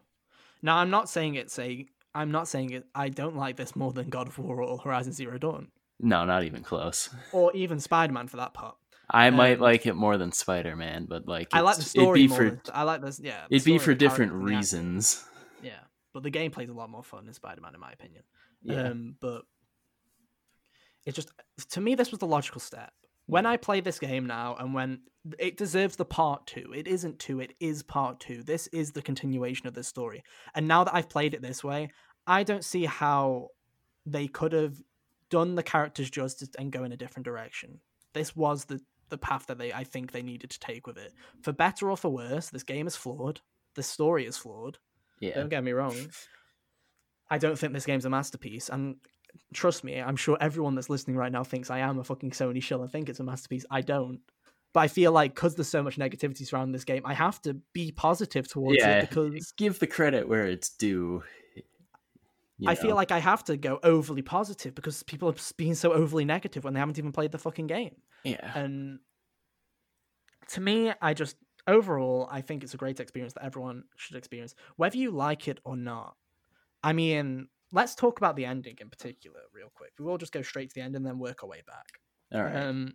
Now 0.62 0.76
I'm 0.78 0.90
not 0.90 1.08
saying 1.08 1.36
it's 1.36 1.58
a. 1.58 1.86
I'm 2.14 2.32
not 2.32 2.48
saying 2.48 2.70
it. 2.70 2.86
I 2.94 3.08
don't 3.08 3.36
like 3.36 3.56
this 3.56 3.76
more 3.76 3.92
than 3.92 4.08
God 4.08 4.26
of 4.26 4.36
War 4.38 4.60
or 4.62 4.78
Horizon 4.78 5.12
Zero 5.12 5.38
Dawn 5.38 5.68
No, 6.00 6.24
not 6.24 6.42
even 6.42 6.62
close. 6.64 7.08
or 7.32 7.52
even 7.54 7.78
Spider 7.78 8.12
Man 8.12 8.26
for 8.26 8.38
that 8.38 8.52
part. 8.52 8.76
I 9.08 9.30
might 9.30 9.54
Um, 9.54 9.60
like 9.60 9.86
it 9.86 9.94
more 9.94 10.18
than 10.18 10.32
Spider 10.32 10.74
Man, 10.76 11.06
but 11.08 11.26
like 11.28 11.48
I 11.52 11.60
like 11.60 11.76
the 11.76 11.82
story 11.82 12.20
It'd 12.24 12.24
be 12.24 12.28
more. 12.28 12.38
for 12.38 12.50
than- 12.50 12.60
I 12.74 12.82
like 12.82 13.00
this. 13.00 13.20
Yeah. 13.22 13.46
it'd 13.48 13.64
be 13.64 13.78
for 13.78 13.94
different 13.94 14.32
reasons. 14.32 15.24
But 16.12 16.22
the 16.22 16.30
gameplay's 16.30 16.70
a 16.70 16.74
lot 16.74 16.90
more 16.90 17.04
fun 17.04 17.26
in 17.26 17.34
Spider 17.34 17.60
Man, 17.60 17.74
in 17.74 17.80
my 17.80 17.92
opinion. 17.92 18.24
Yeah. 18.62 18.88
Um, 18.88 19.16
but 19.20 19.42
it's 21.06 21.16
just 21.16 21.32
to 21.70 21.80
me 21.80 21.94
this 21.94 22.10
was 22.10 22.20
the 22.20 22.26
logical 22.26 22.60
step. 22.60 22.92
When 23.26 23.46
I 23.46 23.56
play 23.56 23.80
this 23.80 24.00
game 24.00 24.26
now, 24.26 24.56
and 24.58 24.74
when 24.74 25.02
it 25.38 25.56
deserves 25.56 25.94
the 25.94 26.04
part 26.04 26.48
two, 26.48 26.72
it 26.74 26.88
isn't 26.88 27.20
two, 27.20 27.38
it 27.38 27.54
is 27.60 27.82
part 27.84 28.18
two. 28.18 28.42
This 28.42 28.66
is 28.68 28.90
the 28.90 29.02
continuation 29.02 29.68
of 29.68 29.74
this 29.74 29.86
story. 29.86 30.24
And 30.54 30.66
now 30.66 30.82
that 30.82 30.94
I've 30.94 31.08
played 31.08 31.34
it 31.34 31.42
this 31.42 31.62
way, 31.62 31.90
I 32.26 32.42
don't 32.42 32.64
see 32.64 32.86
how 32.86 33.48
they 34.04 34.26
could 34.26 34.52
have 34.52 34.74
done 35.30 35.54
the 35.54 35.62
characters 35.62 36.10
justice 36.10 36.48
and 36.58 36.72
go 36.72 36.82
in 36.82 36.92
a 36.92 36.96
different 36.96 37.24
direction. 37.24 37.80
This 38.14 38.34
was 38.34 38.64
the 38.64 38.80
the 39.10 39.18
path 39.18 39.46
that 39.46 39.58
they 39.58 39.72
I 39.72 39.84
think 39.84 40.10
they 40.10 40.22
needed 40.22 40.50
to 40.50 40.60
take 40.60 40.86
with 40.86 40.98
it. 40.98 41.12
For 41.42 41.52
better 41.52 41.90
or 41.90 41.96
for 41.96 42.10
worse, 42.10 42.48
this 42.50 42.62
game 42.62 42.86
is 42.86 42.96
flawed. 42.96 43.40
The 43.74 43.82
story 43.82 44.26
is 44.26 44.36
flawed. 44.36 44.78
Yeah. 45.20 45.34
Don't 45.34 45.48
get 45.48 45.62
me 45.62 45.72
wrong. 45.72 45.94
I 47.30 47.38
don't 47.38 47.56
think 47.58 47.72
this 47.72 47.86
game's 47.86 48.04
a 48.04 48.10
masterpiece, 48.10 48.68
and 48.68 48.96
trust 49.54 49.84
me, 49.84 50.00
I'm 50.00 50.16
sure 50.16 50.36
everyone 50.40 50.74
that's 50.74 50.90
listening 50.90 51.16
right 51.16 51.30
now 51.30 51.44
thinks 51.44 51.70
I 51.70 51.78
am 51.78 51.98
a 51.98 52.04
fucking 52.04 52.30
Sony 52.32 52.62
shill 52.62 52.82
and 52.82 52.90
think 52.90 53.08
it's 53.08 53.20
a 53.20 53.24
masterpiece. 53.24 53.64
I 53.70 53.82
don't. 53.82 54.20
But 54.72 54.80
I 54.80 54.88
feel 54.88 55.10
like 55.12 55.34
because 55.34 55.56
there's 55.56 55.68
so 55.68 55.82
much 55.82 55.96
negativity 55.96 56.46
surrounding 56.46 56.72
this 56.72 56.84
game, 56.84 57.02
I 57.04 57.14
have 57.14 57.40
to 57.42 57.54
be 57.72 57.92
positive 57.92 58.48
towards 58.48 58.78
Yeah, 58.80 58.98
it 58.98 59.10
because 59.10 59.52
give 59.56 59.78
the 59.78 59.86
credit 59.86 60.28
where 60.28 60.46
it's 60.46 60.70
due. 60.70 61.22
you 62.58 62.68
I 62.68 62.74
feel 62.76 62.94
like 62.94 63.10
I 63.10 63.18
have 63.18 63.42
to 63.44 63.56
go 63.56 63.80
overly 63.82 64.22
positive 64.22 64.74
because 64.74 65.02
people 65.02 65.28
are 65.28 65.34
being 65.56 65.74
so 65.74 65.92
overly 65.92 66.24
negative 66.24 66.62
when 66.62 66.74
they 66.74 66.80
haven't 66.80 66.98
even 66.98 67.10
played 67.10 67.32
the 67.32 67.38
fucking 67.38 67.66
game. 67.66 67.96
yeah, 68.22 68.52
And 68.54 69.00
to 70.50 70.60
me, 70.60 70.92
I 71.00 71.14
just 71.14 71.36
overall, 71.66 72.28
I 72.30 72.40
think 72.40 72.62
it's 72.62 72.74
a 72.74 72.78
great 72.78 73.00
experience 73.00 73.34
that 73.34 73.44
everyone 73.44 73.84
should 73.96 74.16
experience, 74.16 74.54
whether 74.76 74.96
you 74.96 75.10
like 75.10 75.48
it 75.48 75.60
or 75.64 75.76
not. 75.76 76.16
I 76.82 76.92
mean, 76.92 77.48
let's 77.72 77.94
talk 77.94 78.18
about 78.18 78.36
the 78.36 78.46
ending 78.46 78.76
in 78.80 78.90
particular, 78.90 79.40
real 79.52 79.70
quick. 79.74 79.92
We 79.98 80.04
will 80.04 80.18
just 80.18 80.32
go 80.32 80.42
straight 80.42 80.70
to 80.70 80.74
the 80.74 80.80
end 80.80 80.96
and 80.96 81.04
then 81.04 81.18
work 81.18 81.42
our 81.42 81.48
way 81.48 81.62
back. 81.66 82.00
all 82.32 82.42
right. 82.42 82.56
Um, 82.56 82.94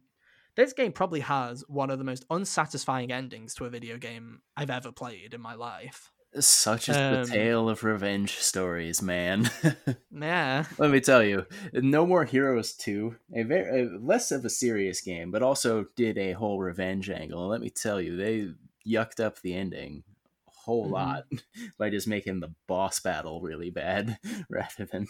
this 0.56 0.74
game 0.74 0.94
probably 0.94 1.20
has 1.20 1.64
one 1.68 1.90
of 1.90 1.98
the 1.98 2.06
most 2.06 2.26
unsatisfying 2.30 3.12
endings 3.12 3.54
to 3.56 3.66
a 3.66 3.70
video 3.70 3.98
game 3.98 4.42
I've 4.56 4.70
ever 4.70 4.92
played 4.92 5.34
in 5.34 5.42
my 5.42 5.54
life. 5.54 6.12
Such 6.40 6.90
is 6.90 6.98
um, 6.98 7.14
the 7.14 7.26
tale 7.26 7.70
of 7.70 7.84
revenge 7.84 8.38
stories, 8.38 9.02
man. 9.02 9.50
Yeah, 10.12 10.66
Let 10.78 10.92
me 10.92 11.02
tell 11.02 11.24
you, 11.24 11.46
No 11.74 12.06
More 12.06 12.24
Heroes 12.26 12.74
2, 12.74 13.16
a 13.36 13.44
very 13.44 13.82
a, 13.84 13.90
less 14.00 14.32
of 14.32 14.46
a 14.46 14.50
serious 14.50 15.02
game, 15.02 15.30
but 15.30 15.44
also 15.44 15.86
did 15.96 16.18
a 16.18 16.32
whole 16.32 16.60
revenge 16.60 17.10
angle. 17.10 17.48
Let 17.48 17.60
me 17.62 17.70
tell 17.70 18.00
you, 18.02 18.16
they 18.16 18.50
yucked 18.90 19.20
up 19.20 19.42
the 19.42 19.54
ending 19.56 20.04
a 20.48 20.52
whole 20.52 20.88
Mhm. 20.88 20.92
lot 20.92 21.24
by 21.78 21.90
just 21.90 22.08
making 22.08 22.40
the 22.40 22.54
boss 22.68 23.00
battle 23.02 23.42
really 23.42 23.70
bad 23.72 24.18
rather 24.50 24.86
than 24.86 25.08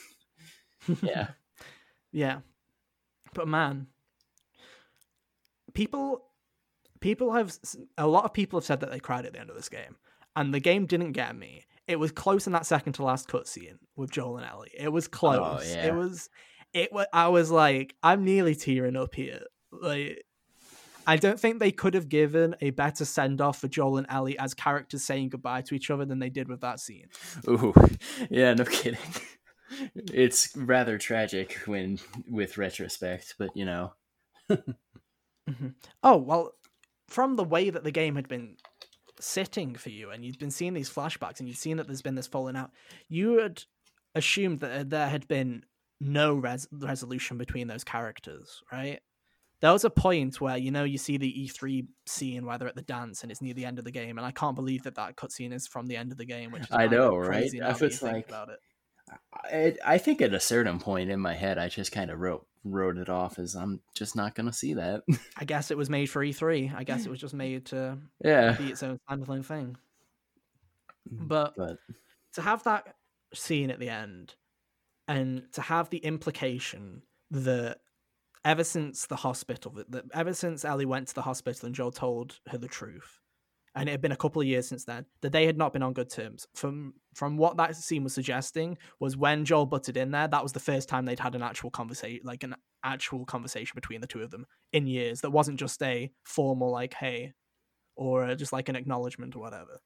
yeah. 1.02 1.30
yeah. 2.12 2.40
But 3.34 3.48
man, 3.48 3.88
people 5.74 6.26
people 7.00 7.34
have 7.34 7.56
a 7.98 8.08
lot 8.08 8.26
of 8.26 8.34
people 8.34 8.60
have 8.60 8.66
said 8.66 8.80
that 8.80 8.92
they 8.92 9.00
cried 9.00 9.26
at 9.26 9.34
the 9.34 9.40
end 9.40 9.50
of 9.50 9.56
this 9.56 9.70
game, 9.70 9.96
and 10.36 10.54
the 10.54 10.60
game 10.60 10.86
didn't 10.86 11.14
get 11.14 11.36
me. 11.36 11.66
It 11.88 12.00
was 12.00 12.12
close 12.12 12.48
in 12.48 12.54
that 12.54 12.66
second 12.66 12.94
to 12.94 13.04
last 13.04 13.28
cutscene 13.28 13.78
with 13.96 14.12
Joel 14.12 14.38
and 14.38 14.46
Ellie. 14.46 14.72
It 14.78 14.92
was 14.92 15.08
close. 15.08 15.74
yeah. 15.74 15.88
It 15.88 15.96
was. 15.96 16.30
It 16.74 16.92
was. 16.92 17.06
I 17.14 17.28
was 17.28 17.52
like, 17.52 17.96
I'm 18.02 18.26
nearly 18.26 18.56
tearing 18.56 18.96
up 18.96 19.16
here. 19.16 19.42
Like, 19.72 20.26
I 21.08 21.18
don't 21.18 21.40
think 21.40 21.60
they 21.60 21.72
could 21.72 21.94
have 21.94 22.10
given 22.10 22.56
a 22.62 22.72
better 22.72 23.06
send 23.06 23.42
off 23.42 23.60
for 23.60 23.68
Joel 23.68 23.98
and 23.98 24.08
Ellie 24.10 24.38
as 24.40 24.54
characters 24.54 25.04
saying 25.04 25.30
goodbye 25.30 25.62
to 25.64 25.76
each 25.76 25.92
other 25.92 26.06
than 26.06 26.20
they 26.20 26.30
did 26.30 26.48
with 26.50 26.62
that 26.62 26.80
scene. 26.80 27.08
Ooh, 27.48 27.74
yeah, 28.30 28.54
no 28.54 28.66
kidding. 28.66 29.00
It's 29.96 30.56
rather 30.56 31.00
tragic 31.00 31.54
when 31.66 31.98
with 32.30 32.60
retrospect, 32.60 33.34
but 33.40 33.50
you 33.56 33.66
know. 33.66 33.94
mm-hmm. 34.50 35.70
Oh 36.04 36.18
well, 36.18 36.52
from 37.08 37.36
the 37.36 37.44
way 37.44 37.72
that 37.72 37.84
the 37.84 37.92
game 37.92 38.16
had 38.16 38.28
been 38.28 38.58
sitting 39.26 39.76
for 39.76 39.90
you, 39.90 40.12
and 40.12 40.24
you'd 40.24 40.40
been 40.40 40.52
seeing 40.52 40.74
these 40.74 40.90
flashbacks, 40.90 41.40
and 41.40 41.48
you'd 41.48 41.58
seen 41.58 41.78
that 41.78 41.88
there's 41.88 42.02
been 42.02 42.16
this 42.16 42.28
falling 42.28 42.56
out, 42.56 42.72
you 43.10 43.40
had 43.40 43.64
assumed 44.14 44.60
that 44.60 44.72
uh, 44.72 44.84
there 44.88 45.10
had 45.10 45.28
been 45.28 45.64
no 46.00 46.36
res- 46.36 46.68
resolution 46.72 47.38
between 47.38 47.68
those 47.68 47.84
characters, 47.84 48.62
right? 48.72 49.00
There 49.62 49.72
was 49.72 49.84
a 49.84 49.90
point 49.90 50.40
where 50.40 50.58
you 50.58 50.70
know 50.70 50.84
you 50.84 50.98
see 50.98 51.18
the 51.18 51.48
E3 51.48 51.88
scene 52.06 52.46
where 52.46 52.58
they're 52.58 52.68
at 52.68 52.76
the 52.76 52.82
dance 52.82 53.24
and 53.24 53.32
it's 53.32 53.42
near 53.42 53.54
the 53.54 53.66
end 53.66 53.80
of 53.80 53.86
the 53.86 53.92
game, 53.92 54.18
and 54.18 54.26
I 54.26 54.32
can't 54.32 54.56
believe 54.56 54.84
that 54.84 54.96
that 54.96 55.16
cutscene 55.16 55.54
is 55.54 55.68
from 55.68 55.88
the 55.88 55.98
end 55.98 56.12
of 56.12 56.18
the 56.18 56.26
game. 56.26 56.52
Which 56.52 56.68
I 56.72 56.88
know, 56.88 57.18
right? 57.18 57.50
I 57.64 57.72
was 57.74 58.02
like, 58.02 58.28
about 58.28 58.50
it. 58.50 59.80
I 59.86 59.98
think 59.98 60.22
at 60.22 60.34
a 60.34 60.40
certain 60.40 60.80
point 60.80 61.10
in 61.10 61.20
my 61.20 61.34
head, 61.34 61.58
I 61.58 61.70
just 61.70 61.92
kind 61.92 62.10
of 62.10 62.20
wrote 62.20 62.46
wrote 62.66 62.98
it 62.98 63.10
off 63.10 63.40
as 63.40 63.56
I'm 63.56 63.80
just 63.94 64.16
not 64.16 64.36
gonna 64.36 64.52
see 64.52 64.74
that. 64.74 65.04
I 65.38 65.46
guess 65.46 65.72
it 65.72 65.78
was 65.78 65.90
made 65.90 66.08
for 66.08 66.22
E3. 66.26 66.76
I 66.76 66.84
guess 66.84 67.06
it 67.06 67.10
was 67.10 67.20
just 67.20 67.34
made 67.34 67.66
to 67.68 67.98
yeah 68.24 68.54
be 68.54 68.72
its 68.72 68.84
own 68.84 69.00
standalone 69.10 69.46
thing. 69.46 69.78
Mm, 71.14 71.28
but, 71.28 71.56
but 71.56 71.78
to 72.34 72.42
have 72.42 72.64
that 72.64 72.96
scene 73.34 73.70
at 73.70 73.80
the 73.80 73.90
end, 73.90 74.36
and 75.08 75.44
to 75.54 75.62
have 75.62 75.90
the 75.90 76.00
implication 76.00 77.04
that 77.32 77.80
ever 78.44 78.64
since 78.64 79.06
the 79.08 79.16
hospital, 79.16 79.74
that 79.90 80.06
ever 80.14 80.34
since 80.34 80.66
Ellie 80.66 80.86
went 80.86 81.08
to 81.10 81.16
the 81.16 81.22
hospital 81.22 81.66
and 81.66 81.76
Joel 81.76 81.92
told 81.92 82.40
her 82.48 82.58
the 82.58 82.68
truth, 82.68 83.22
and 83.76 83.90
it 83.90 83.92
had 83.92 84.02
been 84.02 84.12
a 84.12 84.18
couple 84.18 84.42
of 84.42 84.48
years 84.48 84.68
since 84.68 84.86
then 84.86 85.06
that 85.22 85.32
they 85.32 85.46
had 85.46 85.58
not 85.58 85.74
been 85.74 85.84
on 85.84 85.94
good 85.94 86.10
terms. 86.10 86.48
From 86.56 86.94
from 87.14 87.38
what 87.38 87.58
that 87.58 87.76
scene 87.76 88.04
was 88.04 88.14
suggesting 88.14 88.78
was 89.00 89.18
when 89.18 89.46
Joel 89.46 89.66
butted 89.66 89.98
in 89.98 90.12
there, 90.12 90.28
that 90.28 90.44
was 90.44 90.54
the 90.54 90.60
first 90.60 90.90
time 90.90 91.06
they'd 91.06 91.20
had 91.20 91.36
an 91.36 91.42
actual 91.42 91.70
conversation, 91.70 92.22
like 92.24 92.44
an 92.44 92.56
actual 92.84 93.26
conversation 93.26 93.74
between 93.76 94.02
the 94.02 94.08
two 94.08 94.22
of 94.22 94.32
them 94.32 94.46
in 94.72 94.88
years. 94.88 95.22
That 95.22 95.32
wasn't 95.32 95.60
just 95.60 95.82
a 95.84 96.12
formal 96.24 96.72
like 96.72 96.94
"hey," 96.94 97.34
or 97.96 98.36
just 98.36 98.54
like 98.54 98.70
an 98.70 98.76
acknowledgement 98.76 99.36
or 99.36 99.40
whatever. 99.40 99.82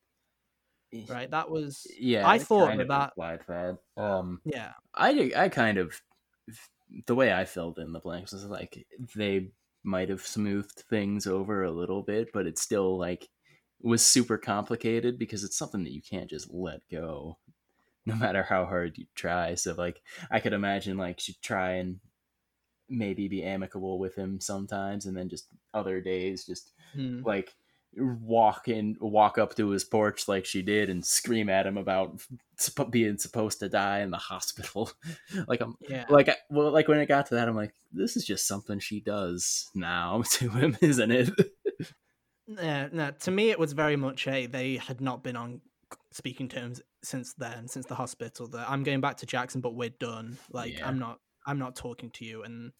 Right, 1.07 1.29
that 1.31 1.49
was 1.49 1.85
yeah. 1.99 2.27
I 2.27 2.39
thought 2.39 2.77
that 2.77 2.87
that 2.87 3.13
that. 3.47 3.77
Um, 3.97 4.41
yeah, 4.45 4.73
I 4.93 5.31
I 5.35 5.49
kind 5.49 5.77
of 5.77 5.99
the 7.05 7.15
way 7.15 7.33
I 7.33 7.45
filled 7.45 7.79
in 7.79 7.93
the 7.93 7.99
blanks 7.99 8.33
was 8.33 8.45
like 8.45 8.85
they 9.15 9.51
might 9.83 10.09
have 10.09 10.25
smoothed 10.25 10.83
things 10.89 11.27
over 11.27 11.63
a 11.63 11.71
little 11.71 12.03
bit, 12.03 12.29
but 12.33 12.47
it's 12.47 12.61
still 12.61 12.97
like 12.97 13.27
was 13.81 14.05
super 14.05 14.37
complicated 14.37 15.17
because 15.17 15.43
it's 15.43 15.57
something 15.57 15.83
that 15.83 15.93
you 15.93 16.01
can't 16.01 16.29
just 16.29 16.51
let 16.53 16.81
go 16.91 17.37
no 18.05 18.15
matter 18.15 18.43
how 18.43 18.65
hard 18.65 18.97
you 18.97 19.05
try 19.15 19.55
so 19.55 19.73
like 19.77 20.01
i 20.31 20.39
could 20.39 20.53
imagine 20.53 20.97
like 20.97 21.19
she'd 21.19 21.41
try 21.41 21.73
and 21.73 21.99
maybe 22.89 23.27
be 23.27 23.43
amicable 23.43 23.99
with 23.99 24.15
him 24.15 24.39
sometimes 24.39 25.05
and 25.05 25.15
then 25.15 25.29
just 25.29 25.47
other 25.73 26.01
days 26.01 26.45
just 26.45 26.71
hmm. 26.93 27.21
like 27.23 27.55
walk 27.97 28.67
in 28.67 28.95
walk 28.99 29.37
up 29.37 29.55
to 29.55 29.69
his 29.69 29.83
porch 29.83 30.27
like 30.27 30.45
she 30.45 30.61
did 30.61 30.89
and 30.89 31.03
scream 31.03 31.49
at 31.49 31.65
him 31.65 31.77
about 31.77 32.21
being 32.91 33.17
supposed 33.17 33.59
to 33.59 33.67
die 33.67 34.01
in 34.01 34.11
the 34.11 34.17
hospital 34.31 34.91
like 35.47 35.59
i'm 35.59 35.75
yeah. 35.87 36.05
like 36.09 36.29
well 36.49 36.71
like 36.71 36.87
when 36.87 36.99
it 36.99 37.07
got 37.07 37.25
to 37.25 37.35
that 37.35 37.47
i'm 37.47 37.55
like 37.55 37.73
this 37.91 38.15
is 38.15 38.25
just 38.25 38.47
something 38.47 38.79
she 38.79 38.99
does 38.99 39.69
now 39.73 40.21
to 40.29 40.49
him 40.49 40.77
isn't 40.81 41.11
it 41.11 41.29
no, 42.49 43.11
to 43.11 43.31
me 43.31 43.51
it 43.51 43.59
was 43.59 43.73
very 43.73 43.95
much 43.95 44.27
a 44.27 44.47
they 44.47 44.77
had 44.77 45.01
not 45.01 45.23
been 45.23 45.35
on 45.35 45.61
speaking 46.11 46.47
terms 46.47 46.81
since 47.03 47.33
then, 47.33 47.67
since 47.67 47.85
the 47.85 47.95
hospital. 47.95 48.47
That 48.47 48.69
I'm 48.69 48.83
going 48.83 49.01
back 49.01 49.17
to 49.17 49.25
Jackson, 49.25 49.61
but 49.61 49.75
we're 49.75 49.89
done. 49.89 50.37
Like 50.51 50.77
yeah. 50.77 50.87
I'm 50.87 50.99
not, 50.99 51.19
I'm 51.45 51.59
not 51.59 51.75
talking 51.75 52.09
to 52.11 52.25
you. 52.25 52.43
And 52.43 52.71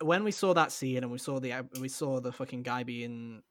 when 0.00 0.24
we 0.24 0.30
saw 0.30 0.54
that 0.54 0.72
scene 0.72 0.98
and 0.98 1.10
we 1.10 1.18
saw 1.18 1.38
the 1.40 1.52
we 1.80 1.88
saw 1.88 2.20
the 2.20 2.32
fucking 2.32 2.62
guy 2.62 2.82
being 2.82 3.42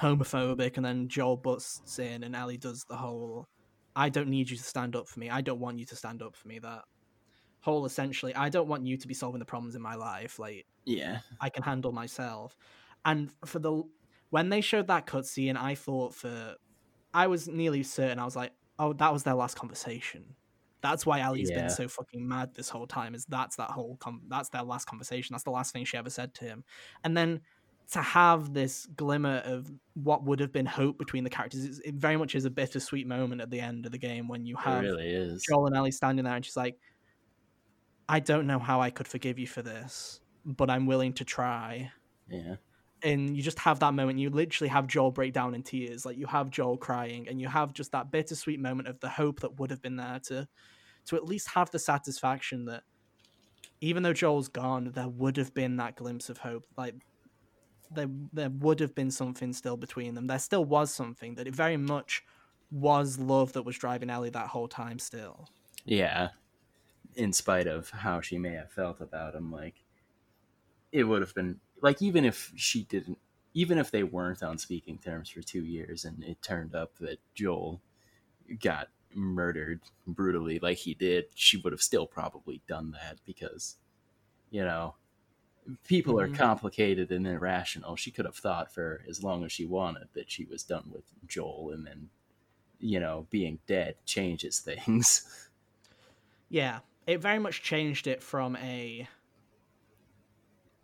homophobic, 0.00 0.76
and 0.76 0.84
then 0.84 1.08
Joel 1.08 1.36
busts 1.36 1.98
in 1.98 2.22
and 2.24 2.34
Ellie 2.34 2.56
does 2.56 2.84
the 2.84 2.96
whole, 2.96 3.46
"I 3.96 4.08
don't 4.08 4.28
need 4.28 4.50
you 4.50 4.56
to 4.56 4.62
stand 4.62 4.96
up 4.96 5.08
for 5.08 5.20
me. 5.20 5.30
I 5.30 5.40
don't 5.40 5.60
want 5.60 5.78
you 5.78 5.86
to 5.86 5.96
stand 5.96 6.22
up 6.22 6.36
for 6.36 6.48
me." 6.48 6.58
That 6.58 6.84
whole 7.60 7.86
essentially, 7.86 8.34
I 8.34 8.48
don't 8.48 8.68
want 8.68 8.86
you 8.86 8.96
to 8.96 9.08
be 9.08 9.14
solving 9.14 9.38
the 9.38 9.44
problems 9.44 9.74
in 9.74 9.82
my 9.82 9.94
life. 9.94 10.38
Like, 10.38 10.66
yeah, 10.84 11.20
I 11.40 11.48
can 11.50 11.62
handle 11.62 11.92
myself. 11.92 12.56
And 13.04 13.30
for 13.44 13.58
the 13.58 13.82
when 14.30 14.48
they 14.48 14.60
showed 14.60 14.88
that 14.88 15.06
cutscene, 15.06 15.56
I 15.56 15.74
thought 15.74 16.14
for 16.14 16.56
I 17.14 17.26
was 17.26 17.48
nearly 17.48 17.82
certain 17.82 18.18
I 18.18 18.24
was 18.24 18.36
like, 18.36 18.52
oh, 18.78 18.92
that 18.94 19.12
was 19.12 19.22
their 19.22 19.34
last 19.34 19.56
conversation. 19.56 20.34
That's 20.80 21.04
why 21.04 21.20
Ellie's 21.20 21.50
yeah. 21.50 21.62
been 21.62 21.70
so 21.70 21.88
fucking 21.88 22.26
mad 22.26 22.54
this 22.54 22.68
whole 22.68 22.86
time. 22.86 23.14
Is 23.14 23.24
that's 23.24 23.56
that 23.56 23.70
whole 23.70 23.96
com- 23.96 24.22
that's 24.28 24.48
their 24.50 24.62
last 24.62 24.86
conversation. 24.86 25.34
That's 25.34 25.44
the 25.44 25.50
last 25.50 25.72
thing 25.72 25.84
she 25.84 25.96
ever 25.96 26.10
said 26.10 26.34
to 26.34 26.44
him. 26.44 26.64
And 27.02 27.16
then 27.16 27.40
to 27.92 28.02
have 28.02 28.52
this 28.52 28.86
glimmer 28.96 29.38
of 29.44 29.72
what 29.94 30.22
would 30.22 30.40
have 30.40 30.52
been 30.52 30.66
hope 30.66 30.98
between 30.98 31.24
the 31.24 31.30
characters, 31.30 31.80
it 31.80 31.94
very 31.94 32.16
much 32.16 32.34
is 32.34 32.44
a 32.44 32.50
bittersweet 32.50 33.06
moment 33.06 33.40
at 33.40 33.50
the 33.50 33.58
end 33.58 33.86
of 33.86 33.92
the 33.92 33.98
game 33.98 34.28
when 34.28 34.44
you 34.44 34.56
have 34.56 34.82
really 34.82 35.08
is. 35.08 35.42
Joel 35.48 35.66
and 35.66 35.76
Ellie 35.76 35.90
standing 35.90 36.24
there, 36.24 36.36
and 36.36 36.44
she's 36.44 36.56
like, 36.56 36.76
"I 38.08 38.20
don't 38.20 38.46
know 38.46 38.58
how 38.58 38.80
I 38.80 38.90
could 38.90 39.08
forgive 39.08 39.38
you 39.38 39.46
for 39.48 39.62
this, 39.62 40.20
but 40.44 40.70
I'm 40.70 40.86
willing 40.86 41.14
to 41.14 41.24
try." 41.24 41.90
Yeah 42.28 42.56
and 43.02 43.36
you 43.36 43.42
just 43.42 43.58
have 43.58 43.78
that 43.80 43.94
moment 43.94 44.18
you 44.18 44.30
literally 44.30 44.68
have 44.68 44.86
joel 44.86 45.10
break 45.10 45.32
down 45.32 45.54
in 45.54 45.62
tears 45.62 46.04
like 46.04 46.16
you 46.16 46.26
have 46.26 46.50
joel 46.50 46.76
crying 46.76 47.28
and 47.28 47.40
you 47.40 47.46
have 47.46 47.72
just 47.72 47.92
that 47.92 48.10
bittersweet 48.10 48.58
moment 48.58 48.88
of 48.88 48.98
the 49.00 49.08
hope 49.08 49.40
that 49.40 49.58
would 49.58 49.70
have 49.70 49.80
been 49.82 49.96
there 49.96 50.18
to 50.18 50.46
to 51.04 51.16
at 51.16 51.24
least 51.24 51.48
have 51.48 51.70
the 51.70 51.78
satisfaction 51.78 52.64
that 52.64 52.82
even 53.80 54.02
though 54.02 54.12
joel's 54.12 54.48
gone 54.48 54.90
there 54.94 55.08
would 55.08 55.36
have 55.36 55.54
been 55.54 55.76
that 55.76 55.96
glimpse 55.96 56.28
of 56.28 56.38
hope 56.38 56.66
like 56.76 56.94
there 57.90 58.08
there 58.32 58.50
would 58.50 58.80
have 58.80 58.94
been 58.94 59.10
something 59.10 59.52
still 59.52 59.76
between 59.76 60.14
them. 60.14 60.26
There 60.26 60.38
still 60.38 60.64
was 60.64 60.92
something 60.92 61.34
that 61.36 61.46
it 61.46 61.54
very 61.54 61.76
much 61.76 62.22
was 62.70 63.18
love 63.18 63.52
that 63.54 63.62
was 63.62 63.78
driving 63.78 64.10
ellie 64.10 64.30
that 64.30 64.48
whole 64.48 64.68
time 64.68 64.98
still. 64.98 65.48
Yeah. 65.84 66.28
In 67.16 67.32
spite 67.32 67.66
of 67.66 67.90
how 67.90 68.20
she 68.20 68.38
may 68.38 68.52
have 68.52 68.70
felt 68.70 69.00
about 69.00 69.34
him 69.34 69.50
like 69.50 69.82
it 70.92 71.04
would 71.04 71.22
have 71.22 71.34
been 71.34 71.60
like 71.82 72.02
even 72.02 72.24
if 72.24 72.52
she 72.56 72.84
didn't 72.84 73.18
even 73.54 73.78
if 73.78 73.90
they 73.90 74.02
weren't 74.02 74.42
on 74.42 74.58
speaking 74.58 74.98
terms 74.98 75.28
for 75.28 75.42
two 75.42 75.64
years 75.64 76.04
and 76.04 76.22
it 76.22 76.40
turned 76.42 76.74
up 76.74 76.96
that 76.98 77.18
joel 77.34 77.80
got 78.62 78.88
murdered 79.14 79.80
brutally 80.06 80.58
like 80.58 80.76
he 80.76 80.94
did 80.94 81.24
she 81.34 81.56
would 81.56 81.72
have 81.72 81.82
still 81.82 82.06
probably 82.06 82.60
done 82.68 82.92
that 82.92 83.18
because 83.24 83.76
you 84.50 84.64
know 84.64 84.94
people 85.84 86.14
mm-hmm. 86.14 86.32
are 86.32 86.36
complicated 86.36 87.10
and 87.10 87.26
irrational 87.26 87.96
she 87.96 88.10
could 88.10 88.24
have 88.24 88.36
thought 88.36 88.72
for 88.72 89.02
as 89.08 89.22
long 89.22 89.44
as 89.44 89.52
she 89.52 89.66
wanted 89.66 90.08
that 90.14 90.30
she 90.30 90.44
was 90.44 90.62
done 90.62 90.84
with 90.92 91.04
joel 91.26 91.70
and 91.72 91.86
then 91.86 92.08
you 92.80 93.00
know 93.00 93.26
being 93.30 93.58
dead 93.66 93.94
changes 94.04 94.60
things 94.84 95.48
yeah 96.48 96.80
it 97.06 97.20
very 97.20 97.38
much 97.38 97.62
changed 97.62 98.06
it 98.06 98.22
from 98.22 98.56
a 98.56 99.08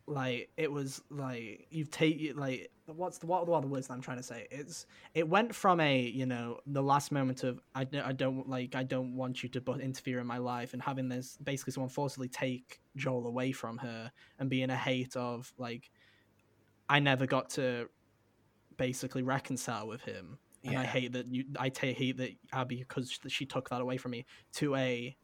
like 0.07 0.51
it 0.57 0.71
was 0.71 1.03
like 1.11 1.67
you've 1.71 1.91
taken 1.91 2.37
like 2.37 2.71
what's 2.87 3.19
the 3.19 3.27
what, 3.27 3.47
what 3.47 3.57
are 3.57 3.63
the 3.63 3.69
words 3.69 3.87
that 3.87 3.95
I'm 3.95 4.01
trying 4.01 4.19
to 4.19 4.23
say? 4.23 4.47
It's 4.51 4.87
it 5.15 5.29
went 5.29 5.55
from 5.55 5.81
a 5.81 6.01
you 6.01 6.27
know 6.27 6.59
the 6.67 6.83
last 6.83 7.11
moment 7.11 7.43
of 7.43 7.61
I, 7.75 7.87
I 8.05 8.13
don't 8.13 8.49
like 8.49 8.75
I 8.75 8.83
don't 8.83 9.17
want 9.17 9.43
you 9.43 9.49
to 9.51 9.61
but 9.61 9.81
interfere 9.81 10.19
in 10.19 10.27
my 10.27 10.39
life 10.39 10.75
and 10.75 10.83
having 10.83 11.09
this 11.09 11.39
basically 11.43 11.73
someone 11.73 11.91
forcibly 11.91 12.29
take 12.29 12.81
Joel 12.97 13.27
away 13.27 13.53
from 13.53 13.79
her 13.79 14.13
and 14.39 14.51
being 14.51 14.71
a 14.71 14.77
hate 14.77 15.17
of 15.17 15.53
like 15.57 15.91
I 16.89 16.99
never 17.01 17.27
got 17.27 17.51
to 17.51 17.89
basically 18.77 19.23
reconcile 19.23 19.87
with 19.87 20.03
him 20.03 20.39
yeah. 20.63 20.71
and 20.71 20.79
I 20.81 20.85
hate 20.85 21.13
that 21.13 21.33
you 21.33 21.45
I 21.59 21.71
t- 21.71 21.93
hate 21.93 22.19
that 22.19 22.31
Abby 22.53 22.77
because 22.77 23.19
she 23.29 23.47
took 23.47 23.71
that 23.71 23.81
away 23.81 23.97
from 23.97 24.11
me 24.11 24.27
to 24.55 24.75
a 24.77 25.17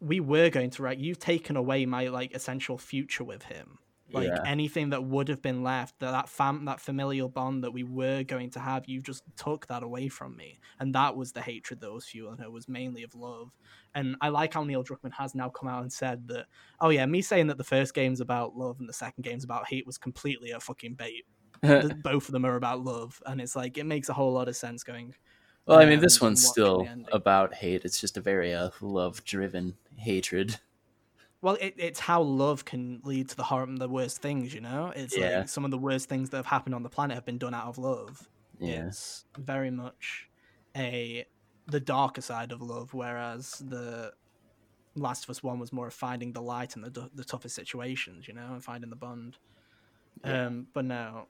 we 0.00 0.20
were 0.20 0.50
going 0.50 0.70
to 0.70 0.82
write 0.82 0.98
you've 0.98 1.18
taken 1.18 1.56
away 1.56 1.86
my 1.86 2.08
like 2.08 2.34
essential 2.34 2.78
future 2.78 3.24
with 3.24 3.42
him. 3.42 3.78
Like 4.12 4.26
yeah. 4.26 4.42
anything 4.44 4.90
that 4.90 5.04
would 5.04 5.28
have 5.28 5.40
been 5.40 5.62
left 5.62 6.00
that 6.00 6.10
that 6.10 6.28
fam 6.28 6.64
that 6.64 6.80
familial 6.80 7.28
bond 7.28 7.62
that 7.62 7.70
we 7.70 7.84
were 7.84 8.24
going 8.24 8.50
to 8.50 8.58
have 8.58 8.88
you 8.88 9.00
just 9.00 9.22
took 9.36 9.68
that 9.68 9.84
away 9.84 10.08
from 10.08 10.36
me. 10.36 10.58
And 10.80 10.94
that 10.94 11.14
was 11.14 11.30
the 11.30 11.42
hatred 11.42 11.80
that 11.80 11.92
was 11.92 12.06
fueling 12.06 12.38
her 12.38 12.50
was 12.50 12.68
mainly 12.68 13.04
of 13.04 13.14
love. 13.14 13.52
And 13.94 14.16
i 14.20 14.28
like 14.28 14.54
how 14.54 14.64
neil 14.64 14.82
druckmann 14.82 15.12
has 15.12 15.34
now 15.34 15.48
come 15.48 15.68
out 15.68 15.82
and 15.82 15.92
said 15.92 16.26
that 16.28 16.46
oh 16.80 16.88
yeah 16.88 17.06
me 17.06 17.22
saying 17.22 17.48
that 17.48 17.58
the 17.58 17.64
first 17.64 17.94
game's 17.94 18.20
about 18.20 18.56
love 18.56 18.80
and 18.80 18.88
the 18.88 18.92
second 18.92 19.22
game's 19.22 19.44
about 19.44 19.68
hate 19.68 19.86
was 19.86 19.98
completely 19.98 20.50
a 20.50 20.60
fucking 20.60 20.94
bait. 20.94 21.24
Both 22.02 22.26
of 22.26 22.32
them 22.32 22.46
are 22.46 22.56
about 22.56 22.82
love. 22.82 23.22
And 23.26 23.40
it's 23.40 23.54
like 23.54 23.78
it 23.78 23.84
makes 23.84 24.08
a 24.08 24.14
whole 24.14 24.32
lot 24.32 24.48
of 24.48 24.56
sense 24.56 24.82
going 24.82 25.14
well, 25.70 25.78
I 25.80 25.86
mean, 25.86 26.00
this 26.00 26.20
one's 26.20 26.46
still 26.46 26.86
about 27.12 27.54
hate. 27.54 27.84
It's 27.84 28.00
just 28.00 28.16
a 28.16 28.20
very 28.20 28.52
uh, 28.54 28.70
love-driven 28.80 29.76
hatred. 29.96 30.58
well, 31.42 31.56
it, 31.60 31.74
it's 31.78 32.00
how 32.00 32.20
love 32.22 32.64
can 32.64 33.00
lead 33.04 33.28
to 33.30 33.36
the 33.36 33.42
horror, 33.44 33.66
the 33.68 33.88
worst 33.88 34.20
things. 34.22 34.52
You 34.54 34.60
know, 34.60 34.92
it's 34.94 35.16
Yeah. 35.16 35.38
like 35.38 35.48
some 35.48 35.64
of 35.64 35.70
the 35.70 35.78
worst 35.78 36.08
things 36.08 36.30
that 36.30 36.36
have 36.36 36.46
happened 36.46 36.74
on 36.74 36.82
the 36.82 36.88
planet 36.90 37.14
have 37.14 37.24
been 37.24 37.38
done 37.38 37.54
out 37.54 37.66
of 37.66 37.78
love. 37.78 38.28
Yeah. 38.58 38.86
It's 38.88 39.24
very 39.38 39.70
much 39.70 40.28
a 40.76 41.26
the 41.66 41.80
darker 41.80 42.20
side 42.20 42.52
of 42.52 42.60
love, 42.60 42.92
whereas 42.94 43.62
the 43.66 44.12
Last 44.96 45.24
of 45.24 45.30
Us 45.30 45.42
One 45.42 45.58
was 45.60 45.72
more 45.72 45.86
of 45.86 45.94
finding 45.94 46.32
the 46.32 46.42
light 46.42 46.74
in 46.76 46.82
the 46.82 47.10
the 47.14 47.24
toughest 47.24 47.54
situations, 47.54 48.26
you 48.28 48.34
know, 48.34 48.48
and 48.52 48.62
finding 48.62 48.90
the 48.90 48.96
bond. 48.96 49.38
Yeah. 50.24 50.46
Um, 50.46 50.66
but 50.74 50.84
no, 50.84 51.28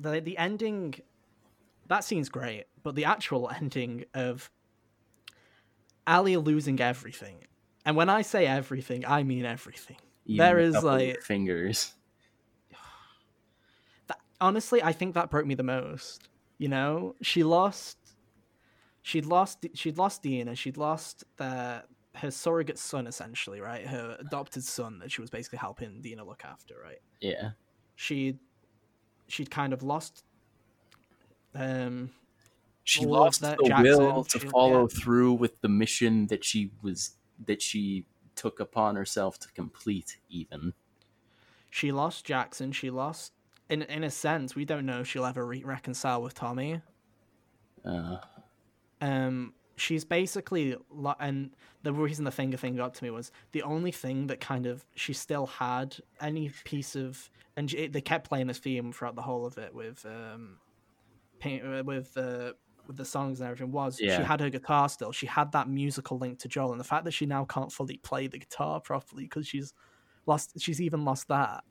the 0.00 0.20
the 0.20 0.38
ending, 0.38 0.94
that 1.92 2.04
scene's 2.04 2.28
great, 2.28 2.64
but 2.82 2.94
the 2.94 3.04
actual 3.04 3.50
ending 3.56 4.04
of 4.14 4.50
Ellie 6.06 6.36
losing 6.36 6.80
everything, 6.80 7.36
and 7.84 7.96
when 7.96 8.08
I 8.08 8.22
say 8.22 8.46
everything, 8.46 9.04
I 9.06 9.22
mean 9.22 9.44
everything. 9.44 9.96
Even 10.26 10.38
There 10.38 10.58
is, 10.58 10.82
like- 10.82 11.20
fingers. 11.22 11.92
that, 14.06 14.18
honestly, 14.40 14.82
I 14.82 14.92
think 14.92 15.14
that 15.14 15.30
broke 15.30 15.46
me 15.46 15.54
the 15.54 15.62
most. 15.62 16.28
You 16.58 16.68
know, 16.68 17.16
she 17.22 17.42
lost, 17.42 17.98
she'd 19.02 19.26
lost, 19.26 19.66
she'd 19.74 19.98
lost 19.98 20.22
Dina, 20.22 20.54
she'd 20.54 20.76
lost 20.76 21.24
their 21.36 21.84
her 22.14 22.30
surrogate 22.30 22.78
son, 22.78 23.06
essentially, 23.06 23.60
right? 23.60 23.86
Her 23.86 24.16
adopted 24.20 24.62
son 24.64 24.98
that 24.98 25.10
she 25.10 25.20
was 25.20 25.30
basically 25.30 25.58
helping 25.58 26.00
Dina 26.02 26.24
look 26.24 26.44
after, 26.44 26.74
right? 26.82 27.00
Yeah. 27.20 27.52
She, 27.96 28.38
she'd 29.28 29.50
kind 29.50 29.72
of 29.72 29.82
lost. 29.82 30.24
Um, 31.54 32.10
She 32.84 33.04
lost 33.06 33.40
that 33.42 33.58
the 33.58 33.68
Jackson, 33.68 33.98
will 33.98 34.24
to 34.24 34.38
follow 34.40 34.88
yeah. 34.88 35.00
through 35.02 35.34
with 35.34 35.60
the 35.60 35.68
mission 35.68 36.26
that 36.28 36.44
she 36.44 36.70
was 36.82 37.12
that 37.46 37.60
she 37.62 38.06
took 38.34 38.60
upon 38.60 38.96
herself 38.96 39.38
to 39.40 39.48
complete. 39.52 40.18
Even 40.28 40.74
she 41.70 41.92
lost 41.92 42.24
Jackson. 42.24 42.72
She 42.72 42.90
lost, 42.90 43.32
in 43.68 43.82
in 43.82 44.02
a 44.04 44.10
sense, 44.10 44.54
we 44.54 44.64
don't 44.64 44.86
know 44.86 45.00
if 45.00 45.08
she'll 45.08 45.24
ever 45.24 45.46
re- 45.46 45.62
reconcile 45.64 46.22
with 46.22 46.34
Tommy. 46.34 46.80
uh, 47.84 48.18
um 49.00 49.52
she's 49.76 50.04
basically 50.04 50.76
lo- 50.90 51.14
and 51.18 51.50
the 51.82 51.92
reason 51.92 52.24
the 52.24 52.30
finger 52.30 52.56
thing 52.56 52.76
got 52.76 52.94
to 52.94 53.02
me 53.02 53.10
was 53.10 53.32
the 53.52 53.62
only 53.62 53.90
thing 53.90 54.26
that 54.28 54.38
kind 54.40 54.66
of 54.66 54.84
she 54.94 55.12
still 55.12 55.46
had 55.46 55.96
any 56.20 56.50
piece 56.64 56.94
of 56.94 57.30
and 57.56 57.70
they 57.70 58.00
kept 58.00 58.28
playing 58.28 58.46
this 58.46 58.58
theme 58.58 58.92
throughout 58.92 59.16
the 59.16 59.22
whole 59.22 59.44
of 59.46 59.58
it 59.58 59.74
with 59.74 60.04
um 60.06 60.58
paint 61.42 61.64
uh, 61.66 61.82
with 61.84 62.12
the 62.14 62.54
with 62.86 62.96
the 62.96 63.04
songs 63.04 63.40
and 63.40 63.48
everything 63.48 63.72
was 63.72 63.98
Yeah. 64.00 64.16
she 64.16 64.22
had 64.22 64.40
her 64.40 64.50
guitar 64.50 64.88
still 64.88 65.12
she 65.12 65.26
had 65.26 65.52
that 65.52 65.68
musical 65.68 66.18
link 66.18 66.38
to 66.40 66.48
Joel 66.48 66.72
and 66.72 66.80
the 66.80 66.84
fact 66.84 67.04
that 67.04 67.12
she 67.12 67.26
now 67.26 67.44
can't 67.44 67.72
fully 67.72 67.98
play 67.98 68.26
the 68.26 68.38
guitar 68.38 68.80
properly 68.80 69.24
because 69.24 69.46
she's 69.46 69.72
lost 70.26 70.52
she's 70.58 70.80
even 70.80 71.04
lost 71.04 71.28
that 71.28 71.64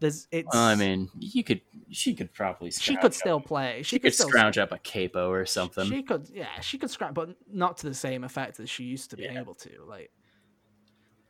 there's 0.00 0.26
it's 0.30 0.54
I 0.54 0.74
mean, 0.74 1.10
you 1.18 1.44
could 1.44 1.60
she 1.90 2.14
could 2.14 2.32
probably 2.32 2.70
she 2.70 2.96
could 2.96 3.12
still 3.14 3.40
play 3.40 3.82
she 3.82 3.98
could 3.98 4.14
still 4.14 4.28
scrounge 4.28 4.56
up 4.58 4.72
a 4.72 4.78
capo 4.78 5.30
or 5.30 5.44
something. 5.44 5.84
she 5.84 6.02
could, 6.02 6.28
yeah, 6.32 6.60
she 6.60 6.78
could 6.78 6.90
scrap, 6.90 7.14
but 7.14 7.36
not 7.52 7.76
to 7.78 7.88
the 7.88 7.94
same 7.94 8.24
effect 8.24 8.58
as 8.60 8.70
she 8.70 8.84
used 8.84 9.10
to 9.10 9.16
be 9.16 9.24
Yeah. 9.24 9.38
able 9.40 9.54
to. 9.56 9.84
Like, 9.86 10.10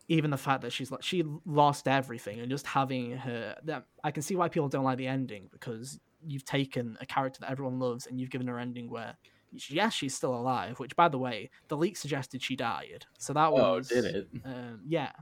even 0.08 0.30
the 0.30 0.36
fact 0.38 0.62
that 0.62 0.72
she's 0.72 0.90
like 0.90 1.02
she 1.02 1.24
lost 1.46 1.86
everything, 1.88 2.40
and 2.40 2.50
just 2.50 2.66
having 2.66 3.12
her. 3.16 3.56
That 3.64 3.86
I 4.02 4.10
can 4.10 4.22
see 4.22 4.36
why 4.36 4.48
people 4.48 4.68
don't 4.68 4.84
like 4.84 4.98
the 4.98 5.06
ending 5.06 5.48
because 5.52 5.98
you've 6.26 6.44
taken 6.44 6.96
a 7.00 7.06
character 7.06 7.40
that 7.40 7.50
everyone 7.50 7.78
loves 7.78 8.06
and 8.06 8.20
you've 8.20 8.30
given 8.30 8.46
her 8.46 8.58
an 8.58 8.68
ending 8.68 8.90
where, 8.90 9.16
yes, 9.52 9.92
she's 9.94 10.14
still 10.14 10.34
alive. 10.34 10.78
Which, 10.78 10.94
by 10.96 11.08
the 11.08 11.18
way, 11.18 11.50
the 11.68 11.76
leak 11.76 11.96
suggested 11.96 12.42
she 12.42 12.56
died, 12.56 13.06
so 13.18 13.32
that 13.32 13.48
oh, 13.48 13.52
was 13.76 13.88
did 13.88 14.04
it? 14.04 14.28
Um, 14.44 14.80
yeah, 14.86 15.12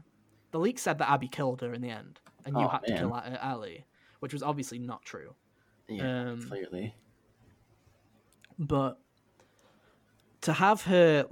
the 0.50 0.58
leak 0.58 0.78
said 0.78 0.98
that 0.98 1.10
Abby 1.10 1.28
killed 1.28 1.60
her 1.62 1.72
in 1.74 1.80
the 1.82 1.90
end, 1.90 2.20
and 2.44 2.56
you 2.56 2.64
Oh, 2.64 2.68
had 2.68 2.84
to 2.84 2.96
kill 2.96 3.14
A- 3.14 3.44
Ellie, 3.44 3.84
which 4.20 4.32
was 4.32 4.42
obviously 4.42 4.78
not 4.78 5.02
true. 5.04 5.34
Yeah, 5.88 6.30
um, 6.30 6.42
clearly. 6.48 6.94
but 8.58 8.98
to 10.42 10.52
have 10.52 10.82
her 10.82 11.26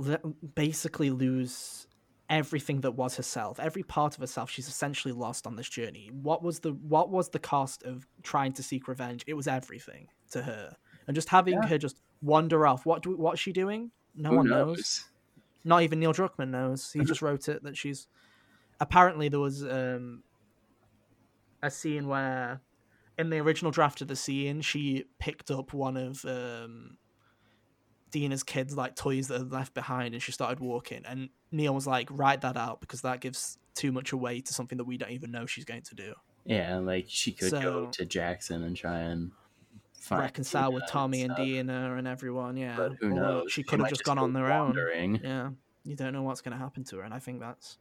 basically 0.54 1.10
lose 1.10 1.85
everything 2.28 2.80
that 2.80 2.90
was 2.92 3.16
herself 3.16 3.60
every 3.60 3.84
part 3.84 4.14
of 4.14 4.20
herself 4.20 4.50
she's 4.50 4.66
essentially 4.68 5.12
lost 5.12 5.46
on 5.46 5.54
this 5.54 5.68
journey. 5.68 6.10
What 6.12 6.42
was 6.42 6.58
the 6.60 6.72
what 6.72 7.08
was 7.10 7.28
the 7.28 7.38
cost 7.38 7.84
of 7.84 8.06
trying 8.22 8.52
to 8.54 8.62
seek 8.62 8.88
revenge? 8.88 9.22
It 9.26 9.34
was 9.34 9.46
everything 9.46 10.08
to 10.32 10.42
her. 10.42 10.74
And 11.06 11.14
just 11.14 11.28
having 11.28 11.54
Yeah. 11.54 11.68
her 11.68 11.78
just 11.78 12.00
wander 12.22 12.66
off 12.66 12.84
what 12.84 13.02
do, 13.02 13.16
what's 13.16 13.40
she 13.40 13.52
doing? 13.52 13.92
No 14.14 14.30
Who 14.30 14.36
one 14.38 14.48
knows? 14.48 14.76
knows. 14.78 15.04
Not 15.64 15.82
even 15.82 16.00
neil 16.00 16.12
druckmann 16.12 16.48
knows. 16.50 16.90
He 16.92 17.04
just 17.04 17.22
wrote 17.22 17.48
it 17.48 17.62
that 17.62 17.76
she's 17.76 18.08
apparently 18.80 19.28
there 19.28 19.40
was 19.40 19.64
um 19.64 20.22
a 21.62 21.70
scene 21.70 22.08
where 22.08 22.60
in 23.18 23.30
the 23.30 23.38
original 23.38 23.70
draft 23.70 24.00
of 24.02 24.08
the 24.08 24.16
scene 24.16 24.60
she 24.60 25.04
picked 25.18 25.50
up 25.50 25.72
one 25.72 25.96
of 25.96 26.24
um 26.24 26.98
Dina's 28.16 28.42
kids 28.42 28.74
like 28.74 28.96
toys 28.96 29.28
that 29.28 29.42
are 29.42 29.44
left 29.44 29.74
behind 29.74 30.14
and 30.14 30.22
she 30.22 30.32
started 30.32 30.58
walking 30.58 31.02
and 31.04 31.28
Neil 31.52 31.74
was 31.74 31.86
like 31.86 32.08
write 32.10 32.40
that 32.40 32.56
out 32.56 32.80
because 32.80 33.02
that 33.02 33.20
gives 33.20 33.58
too 33.74 33.92
much 33.92 34.10
away 34.12 34.40
to 34.40 34.54
something 34.54 34.78
that 34.78 34.84
we 34.84 34.96
don't 34.96 35.10
even 35.10 35.30
know 35.30 35.44
she's 35.44 35.66
going 35.66 35.82
to 35.82 35.94
do. 35.94 36.14
Yeah, 36.46 36.78
like 36.78 37.04
she 37.08 37.32
could 37.32 37.52
go 37.52 37.90
to 37.92 38.04
Jackson 38.06 38.62
and 38.62 38.74
try 38.74 39.00
and 39.00 39.32
reconcile 40.10 40.72
with 40.72 40.84
Tommy 40.88 41.24
and 41.24 41.32
stuff, 41.34 41.44
Dina 41.44 41.96
and 41.96 42.08
everyone 42.08 42.56
yeah. 42.56 42.74
But 42.74 42.92
who 42.98 43.08
Or 43.08 43.14
knows? 43.14 43.52
she 43.52 43.62
could 43.62 43.80
have 43.80 43.90
just 43.90 44.02
gone 44.02 44.16
go 44.16 44.22
on 44.24 44.32
their 44.32 44.50
own. 44.50 45.20
yeah. 45.22 45.50
You 45.84 45.94
don't 45.94 46.14
know 46.14 46.22
what's 46.22 46.40
going 46.40 46.56
to 46.56 46.58
happen 46.58 46.84
to 46.84 46.96
her 46.96 47.02
and 47.02 47.12
I 47.12 47.18
think 47.18 47.40
that's 47.40 47.76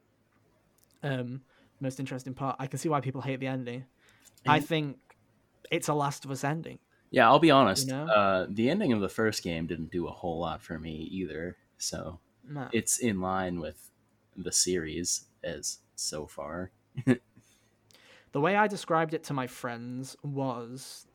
um 1.02 1.44
most 1.80 2.02
interesting 2.02 2.34
part. 2.34 2.58
I 2.60 2.68
can 2.68 2.78
see 2.78 2.90
why 2.90 3.00
people 3.00 3.22
hate 3.22 3.40
the 3.40 3.48
ending. 3.48 3.86
I 4.46 4.60
think 4.60 4.98
it's 5.72 5.88
a 5.88 5.94
Last 5.94 6.26
of 6.26 6.32
Us 6.32 6.44
ending 6.44 6.80
Yeah, 7.16 7.30
I'll 7.30 7.40
be 7.40 7.50
honest. 7.50 7.88
know? 7.88 8.08
Uh, 8.08 8.46
the 8.50 8.70
ending 8.70 8.92
of 8.92 9.00
the 9.00 9.08
first 9.08 9.42
game 9.42 9.68
didn't 9.68 9.90
do 9.90 10.06
a 10.06 10.12
whole 10.12 10.38
lot 10.38 10.62
for 10.62 10.78
me 10.78 11.08
either. 11.12 11.56
So 11.78 12.20
no. 12.46 12.68
it's 12.74 12.98
in 12.98 13.22
line 13.22 13.62
with 13.62 13.90
the 14.36 14.52
series 14.52 15.24
as 15.42 15.80
so 15.96 16.28
far. 16.28 16.72
the 17.06 18.42
way 18.42 18.58
I 18.58 18.68
described 18.68 19.14
it 19.14 19.24
to 19.24 19.34
my 19.34 19.48
friends 19.48 20.18
was 20.24 21.08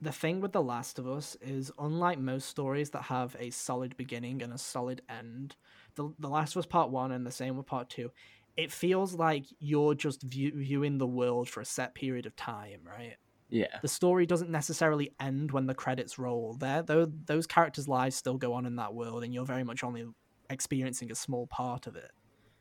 the 0.00 0.12
thing 0.12 0.40
with 0.40 0.52
The 0.52 0.62
Last 0.62 1.00
of 1.00 1.08
Us 1.08 1.36
is 1.40 1.72
unlike 1.76 2.20
most 2.20 2.48
stories 2.48 2.90
that 2.90 3.02
have 3.02 3.34
a 3.40 3.50
solid 3.50 3.96
beginning 3.96 4.42
and 4.42 4.52
a 4.52 4.58
solid 4.58 5.02
end, 5.08 5.56
the, 5.96 6.14
the 6.20 6.28
Last 6.28 6.54
of 6.54 6.60
Us 6.60 6.66
Part 6.66 6.90
1 6.90 7.10
and 7.10 7.26
the 7.26 7.32
same 7.32 7.56
with 7.56 7.66
Part 7.66 7.90
2, 7.90 8.12
it 8.56 8.70
feels 8.70 9.14
like 9.14 9.46
you're 9.58 9.96
just 9.96 10.22
view, 10.22 10.52
viewing 10.54 10.98
the 10.98 11.06
world 11.08 11.48
for 11.48 11.60
a 11.60 11.64
set 11.64 11.96
period 11.96 12.26
of 12.26 12.36
time, 12.36 12.82
right? 12.86 13.16
Yeah, 13.52 13.66
The 13.82 13.88
story 13.88 14.24
doesn't 14.24 14.50
necessarily 14.50 15.12
end 15.20 15.52
when 15.52 15.66
the 15.66 15.74
credits 15.74 16.18
roll. 16.18 16.54
There, 16.54 16.82
those, 16.82 17.08
those 17.26 17.46
characters' 17.46 17.86
lives 17.86 18.16
still 18.16 18.38
go 18.38 18.54
on 18.54 18.64
in 18.64 18.76
that 18.76 18.94
world, 18.94 19.24
and 19.24 19.34
you're 19.34 19.44
very 19.44 19.62
much 19.62 19.84
only 19.84 20.06
experiencing 20.48 21.12
a 21.12 21.14
small 21.14 21.46
part 21.46 21.86
of 21.86 21.94
it. 21.94 22.10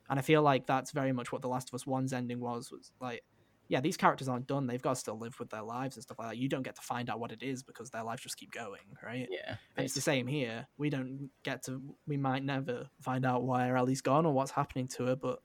And 0.10 0.20
I 0.20 0.22
feel 0.22 0.42
like 0.42 0.68
that's 0.68 0.92
very 0.92 1.14
much 1.14 1.32
what 1.32 1.42
The 1.42 1.48
Last 1.48 1.70
of 1.70 1.76
Us 1.76 1.86
1's 1.86 2.12
ending 2.12 2.42
was, 2.42 2.72
was 2.72 2.92
like, 3.00 3.24
yeah, 3.70 3.80
these 3.80 3.96
characters 3.96 4.28
aren't 4.28 4.48
done. 4.48 4.68
They've 4.68 4.82
got 4.82 4.96
to 4.96 5.00
still 5.00 5.18
live 5.18 5.40
with 5.40 5.50
their 5.50 5.62
lives 5.62 5.96
and 5.96 6.04
stuff 6.04 6.20
like 6.20 6.32
that. 6.32 6.38
You 6.38 6.50
don't 6.50 6.64
get 6.64 6.76
to 6.76 6.82
find 6.82 7.10
out 7.10 7.22
what 7.22 7.32
it 7.32 7.42
is 7.42 7.64
because 7.64 7.90
their 7.90 8.04
lives 8.04 8.22
just 8.22 8.36
keep 8.36 8.52
going, 8.52 8.82
right? 9.02 9.30
yeah. 9.32 9.56
And 9.78 9.86
it's 9.86 9.94
the 9.94 10.02
same 10.02 10.28
here. 10.28 10.68
We 10.78 10.90
don't 10.90 11.30
get 11.44 11.64
to. 11.64 11.82
We 12.06 12.18
might 12.18 12.44
never 12.44 12.90
find 13.02 13.26
out 13.26 13.44
why 13.44 13.70
Ellie's 13.70 14.02
gone 14.02 14.26
or 14.26 14.34
what's 14.34 14.52
happening 14.52 14.90
to 14.90 15.06
her, 15.06 15.16
but 15.16 15.40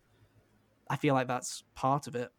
I 0.90 0.96
feel 0.96 1.14
like 1.14 1.28
that's 1.28 1.62
part 1.76 2.08
of 2.08 2.16
it. 2.16 2.30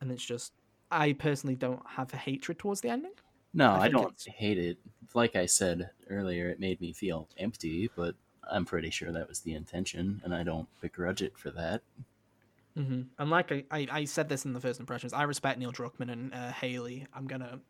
And 0.00 0.10
it's 0.10 0.24
just, 0.24 0.52
I 0.90 1.12
personally 1.12 1.56
don't 1.56 1.82
have 1.86 2.12
a 2.12 2.16
hatred 2.16 2.58
towards 2.58 2.80
the 2.80 2.88
ending. 2.88 3.12
No, 3.52 3.70
I 3.72 3.84
I, 3.84 3.88
don't 3.88 4.12
it's- 4.12 4.26
hate 4.26 4.58
it. 4.58 4.78
Like 5.12 5.34
I 5.34 5.46
said 5.46 5.90
earlier, 6.08 6.48
it 6.50 6.60
made 6.60 6.80
me 6.80 6.92
feel 6.92 7.28
empty, 7.36 7.90
but 7.96 8.14
I'm 8.48 8.64
pretty 8.64 8.90
sure 8.90 9.10
that 9.10 9.28
was 9.28 9.40
the 9.40 9.54
intention, 9.54 10.20
and 10.24 10.32
I 10.34 10.44
don't 10.44 10.68
begrudge 10.80 11.20
it 11.20 11.36
for 11.36 11.50
that. 11.50 11.82
Mm-hmm. 12.78 13.02
And 13.18 13.30
like 13.30 13.50
I, 13.50 13.64
I, 13.70 13.86
I 13.90 14.04
said 14.04 14.28
this 14.28 14.44
in 14.44 14.52
the 14.52 14.60
first 14.60 14.78
impressions, 14.78 15.12
I 15.12 15.24
respect 15.24 15.58
Neil 15.58 15.72
Druckmann 15.72 16.12
and 16.12 16.32
uh, 16.32 16.52
Halley. 16.52 17.06
I'm 17.12 17.26
gonna 17.26 17.60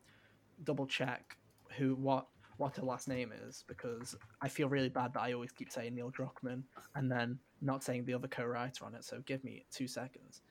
double 0.64 0.86
check 0.86 1.36
who 1.78 1.94
what 1.94 2.26
what 2.58 2.76
her 2.76 2.82
last 2.82 3.08
name 3.08 3.32
is 3.48 3.64
because 3.66 4.14
I 4.42 4.48
feel 4.48 4.68
really 4.68 4.90
bad 4.90 5.14
that 5.14 5.20
I 5.20 5.32
always 5.32 5.50
keep 5.50 5.72
saying 5.72 5.94
Neil 5.94 6.10
Druckmann 6.10 6.62
and 6.94 7.10
then 7.10 7.38
not 7.62 7.82
saying 7.82 8.04
the 8.04 8.12
other 8.12 8.28
co-writer 8.28 8.84
on 8.84 8.94
it. 8.94 9.02
So 9.02 9.22
give 9.24 9.42
me 9.42 9.64
two 9.72 9.88
seconds. 9.88 10.42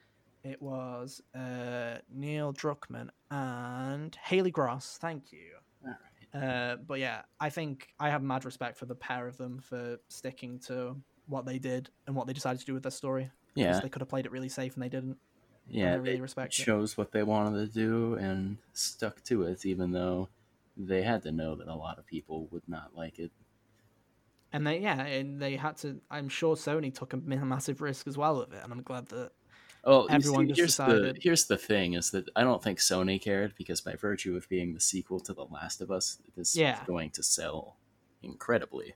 It 0.42 0.60
was 0.62 1.20
uh, 1.34 1.98
Neil 2.12 2.52
Druckmann 2.52 3.10
and 3.30 4.14
Halley 4.14 4.50
Gross. 4.50 4.98
Thank 5.00 5.32
you. 5.32 5.56
All 5.84 6.42
Uh, 6.42 6.76
but 6.76 6.98
yeah, 6.98 7.22
I 7.40 7.50
think 7.50 7.88
I 7.98 8.08
have 8.10 8.22
mad 8.22 8.44
respect 8.44 8.78
for 8.78 8.86
the 8.86 8.94
pair 8.94 9.26
of 9.26 9.36
them 9.36 9.58
for 9.58 9.98
sticking 10.08 10.58
to 10.60 10.96
what 11.26 11.44
they 11.44 11.58
did 11.58 11.90
and 12.06 12.16
what 12.16 12.26
they 12.26 12.32
decided 12.32 12.60
to 12.60 12.66
do 12.66 12.74
with 12.74 12.82
their 12.82 12.90
story. 12.90 13.30
Yeah, 13.54 13.80
they 13.80 13.88
could 13.88 14.00
have 14.00 14.08
played 14.08 14.26
it 14.26 14.32
really 14.32 14.48
safe 14.48 14.74
and 14.74 14.82
they 14.82 14.88
didn't. 14.88 15.18
yeah. 15.68 15.92
I 15.92 15.94
really 15.96 16.16
they 16.16 16.20
respect 16.20 16.58
it. 16.58 16.62
chose 16.62 16.96
what 16.96 17.12
they 17.12 17.22
wanted 17.22 17.58
to 17.58 17.66
do 17.66 18.14
and 18.14 18.58
stuck 18.72 19.22
to 19.24 19.42
it, 19.42 19.66
even 19.66 19.92
though 19.92 20.28
they 20.76 21.02
had 21.02 21.22
to 21.24 21.32
know 21.32 21.54
that 21.56 21.68
a 21.68 21.74
lot 21.74 21.98
of 21.98 22.06
people 22.06 22.48
would 22.50 22.66
not 22.68 22.96
like 22.96 23.18
it. 23.18 23.32
And 24.52 24.66
they, 24.66 24.78
yeah, 24.78 25.00
and 25.02 25.40
they 25.40 25.56
had 25.56 25.76
to. 25.78 26.00
I'm 26.10 26.28
sure 26.28 26.56
Sony 26.56 26.92
took 26.92 27.12
a 27.12 27.16
massive 27.16 27.80
risk 27.80 28.08
as 28.08 28.16
well 28.16 28.38
with 28.40 28.52
it, 28.52 28.60
and 28.64 28.72
I'm 28.72 28.82
glad 28.82 29.08
that 29.08 29.30
Oh, 29.84 30.06
Everyone 30.08 30.46
see, 30.46 30.52
here's 30.60 30.76
the 30.76 31.14
here's 31.20 31.46
the 31.46 31.56
thing 31.56 31.94
is 31.94 32.10
that 32.10 32.28
I 32.36 32.42
don't 32.42 32.62
think 32.62 32.78
Sony 32.78 33.20
cared 33.20 33.54
because 33.56 33.80
by 33.80 33.94
virtue 33.94 34.36
of 34.36 34.48
being 34.48 34.74
the 34.74 34.80
sequel 34.80 35.20
to 35.20 35.32
The 35.32 35.44
Last 35.44 35.80
of 35.80 35.90
Us, 35.90 36.18
this 36.36 36.54
Yeah. 36.56 36.74
is 36.82 36.86
going 36.86 37.10
to 37.12 37.22
sell 37.22 37.76
incredibly. 38.22 38.94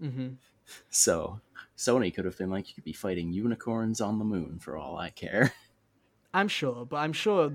hmm 0.00 0.30
So 0.90 1.40
Sony 1.76 2.12
could 2.14 2.24
have 2.24 2.38
been 2.38 2.50
like, 2.50 2.68
you 2.68 2.74
could 2.74 2.84
be 2.84 2.92
fighting 2.92 3.32
unicorns 3.32 4.00
on 4.00 4.18
the 4.18 4.24
moon 4.24 4.58
for 4.58 4.76
all 4.76 4.96
I 4.98 5.10
care. 5.10 5.52
I'm 6.34 6.48
sure, 6.48 6.84
but 6.86 6.98
I'm 6.98 7.12
sure 7.12 7.52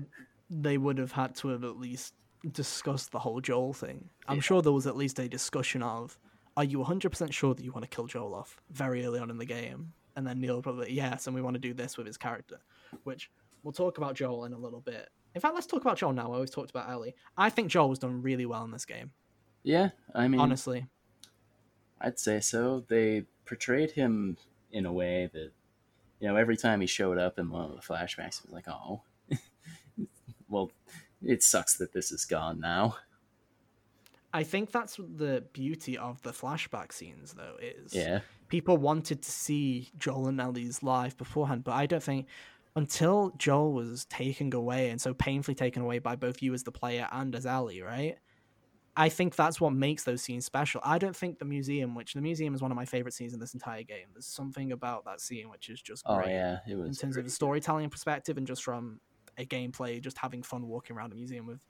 they 0.50 0.78
would 0.78 0.98
have 0.98 1.12
had 1.12 1.34
to 1.36 1.48
have 1.48 1.64
at 1.64 1.76
least 1.78 2.14
discussed 2.50 3.10
the 3.12 3.20
whole 3.20 3.40
Joel 3.40 3.72
thing. 3.72 4.10
I'm 4.28 4.36
Yeah. 4.36 4.40
sure 4.40 4.62
there 4.62 4.72
was 4.72 4.86
at 4.86 4.96
least 4.96 5.18
a 5.18 5.28
discussion 5.28 5.82
of, 5.82 6.18
are 6.56 6.64
you 6.64 6.80
100% 6.80 7.32
sure 7.32 7.54
that 7.54 7.62
you 7.64 7.72
want 7.72 7.84
to 7.84 7.88
kill 7.94 8.06
Joel 8.06 8.34
off 8.34 8.60
very 8.70 9.04
early 9.04 9.18
on 9.18 9.30
in 9.30 9.38
the 9.38 9.46
game? 9.46 9.94
And 10.16 10.26
then 10.26 10.40
Neil 10.40 10.62
probably, 10.62 10.92
yes, 10.92 11.26
and 11.26 11.36
we 11.36 11.42
want 11.42 11.54
to 11.54 11.60
do 11.60 11.74
this 11.74 11.96
with 11.96 12.06
his 12.06 12.16
character, 12.16 12.58
which 13.04 13.30
we'll 13.62 13.72
talk 13.72 13.98
about 13.98 14.14
Joel 14.14 14.44
in 14.46 14.52
a 14.54 14.58
little 14.58 14.80
bit. 14.80 15.10
In 15.34 15.40
fact, 15.40 15.54
let's 15.54 15.66
talk 15.66 15.82
about 15.82 15.98
Joel 15.98 16.14
now. 16.14 16.32
I 16.32 16.34
always 16.34 16.50
talked 16.50 16.70
about 16.70 16.88
Ellie. 16.88 17.14
I 17.36 17.50
think 17.50 17.68
Joel 17.68 17.90
was 17.90 17.98
done 17.98 18.22
really 18.22 18.46
well 18.46 18.64
in 18.64 18.70
this 18.70 18.86
game, 18.86 19.10
Yeah, 19.62 19.90
I 20.14 20.26
mean, 20.28 20.40
honestly. 20.40 20.86
I'd 22.00 22.18
say 22.18 22.40
so. 22.40 22.84
They 22.88 23.24
portrayed 23.44 23.90
him 23.90 24.38
in 24.72 24.86
a 24.86 24.92
way 24.92 25.28
that, 25.32 25.52
you 26.20 26.28
know, 26.28 26.36
every 26.36 26.56
time 26.56 26.80
he 26.80 26.86
showed 26.86 27.18
up 27.18 27.38
in 27.38 27.50
one 27.50 27.66
of 27.66 27.76
the 27.76 27.82
flashbacks, 27.82 28.38
it 28.40 28.46
was 28.46 28.52
like, 28.52 28.68
oh, 28.68 29.02
well, 30.48 30.70
it 31.22 31.42
sucks 31.42 31.76
that 31.76 31.92
this 31.92 32.12
is 32.12 32.24
gone 32.24 32.60
now. 32.60 32.96
I 34.32 34.42
think 34.42 34.70
that's 34.70 34.96
the 34.96 35.44
beauty 35.52 35.96
of 35.96 36.20
the 36.22 36.32
flashback 36.32 36.92
scenes, 36.92 37.34
though, 37.34 37.56
is 37.60 37.94
Yeah. 37.94 38.20
People 38.48 38.76
wanted 38.76 39.22
to 39.22 39.30
see 39.30 39.90
Joel 39.98 40.28
and 40.28 40.40
Ellie's 40.40 40.82
life 40.82 41.16
beforehand, 41.16 41.64
but 41.64 41.72
I 41.72 41.86
don't 41.86 42.02
think 42.02 42.26
until 42.74 43.32
Joel 43.38 43.72
was 43.72 44.04
taken 44.06 44.52
away 44.52 44.90
and 44.90 45.00
so 45.00 45.14
painfully 45.14 45.54
taken 45.54 45.82
away 45.82 45.98
by 45.98 46.14
both 46.14 46.42
you 46.42 46.52
as 46.54 46.62
the 46.62 46.72
player 46.72 47.08
and 47.10 47.34
as 47.34 47.46
Ellie, 47.46 47.80
right? 47.80 48.16
I 48.98 49.10
think 49.10 49.36
that's 49.36 49.60
what 49.60 49.74
makes 49.74 50.04
those 50.04 50.22
scenes 50.22 50.46
special. 50.46 50.80
I 50.82 50.98
don't 50.98 51.14
think 51.14 51.38
the 51.38 51.44
museum, 51.44 51.94
which 51.94 52.14
the 52.14 52.22
museum 52.22 52.54
is 52.54 52.62
one 52.62 52.70
of 52.70 52.76
my 52.76 52.86
favorite 52.86 53.12
scenes 53.12 53.34
in 53.34 53.40
this 53.40 53.52
entire 53.52 53.82
game. 53.82 54.06
There's 54.14 54.26
something 54.26 54.72
about 54.72 55.04
that 55.04 55.20
scene 55.20 55.50
which 55.50 55.68
is 55.68 55.82
just 55.82 56.02
Oh 56.06 56.22
yeah, 56.24 56.60
it 56.66 56.76
was 56.76 56.86
in 56.86 56.94
terms 56.94 57.16
of 57.16 57.22
pretty 57.22 57.28
a 57.28 57.30
storytelling 57.30 57.90
perspective 57.90 58.38
and 58.38 58.46
just 58.46 58.62
from 58.62 59.00
a 59.36 59.44
gameplay, 59.44 60.00
just 60.00 60.16
having 60.16 60.42
fun 60.42 60.66
walking 60.66 60.96
around 60.96 61.12
a 61.12 61.14
museum 61.14 61.46
with. 61.46 61.60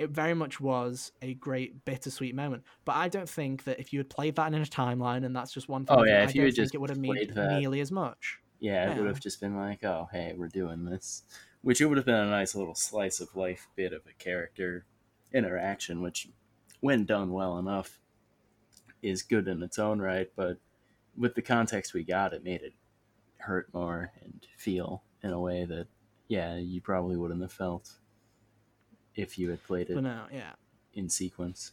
It 0.00 0.08
very 0.10 0.32
much 0.32 0.60
was 0.60 1.12
a 1.20 1.34
great 1.34 1.84
bittersweet 1.84 2.34
moment, 2.34 2.64
but 2.86 2.96
I 2.96 3.08
don't 3.08 3.28
think 3.28 3.64
that 3.64 3.78
if 3.78 3.92
you 3.92 3.98
had 4.00 4.08
played 4.08 4.36
that 4.36 4.52
in 4.54 4.62
a 4.62 4.64
timeline 4.64 5.26
and 5.26 5.36
that's 5.36 5.52
just 5.52 5.68
one 5.68 5.84
thing, 5.84 5.96
Oh, 5.98 6.04
yeah, 6.04 6.20
I 6.20 6.22
if 6.22 6.34
you 6.34 6.40
don't 6.42 6.54
think 6.54 6.74
it 6.74 6.80
would 6.80 6.88
have 6.90 6.98
that- 7.34 7.58
nearly 7.60 7.80
as 7.80 7.92
much. 7.92 8.38
Yeah, 8.60 8.92
it 8.92 8.98
would 8.98 9.06
have 9.08 9.20
just 9.20 9.40
been 9.40 9.56
like, 9.56 9.84
oh, 9.84 10.08
hey, 10.12 10.34
we're 10.36 10.48
doing 10.48 10.84
this. 10.84 11.22
Which 11.62 11.80
it 11.82 11.86
would 11.86 11.98
have 11.98 12.06
been 12.06 12.14
a 12.14 12.30
nice 12.30 12.54
little 12.54 12.74
slice 12.74 13.20
of 13.20 13.36
life 13.36 13.68
bit 13.76 13.92
of 13.92 14.02
a 14.06 14.12
character 14.22 14.86
interaction, 15.32 16.00
which, 16.00 16.28
when 16.80 17.04
done 17.04 17.30
well 17.32 17.58
enough, 17.58 18.00
is 19.02 19.22
good 19.22 19.48
in 19.48 19.62
its 19.62 19.78
own 19.78 20.00
right. 20.00 20.30
But 20.34 20.58
with 21.16 21.34
the 21.34 21.42
context 21.42 21.92
we 21.94 22.04
got, 22.04 22.32
it 22.32 22.42
made 22.44 22.62
it 22.62 22.72
hurt 23.38 23.72
more 23.74 24.12
and 24.22 24.46
feel 24.56 25.02
in 25.22 25.30
a 25.30 25.40
way 25.40 25.64
that, 25.66 25.86
yeah, 26.28 26.56
you 26.56 26.80
probably 26.80 27.16
wouldn't 27.18 27.42
have 27.42 27.52
felt 27.52 27.90
if 29.20 29.38
you 29.38 29.50
had 29.50 29.62
played 29.64 29.90
it. 29.90 29.94
But 29.94 30.04
no, 30.04 30.22
yeah. 30.32 30.52
in 30.94 31.08
sequence. 31.08 31.72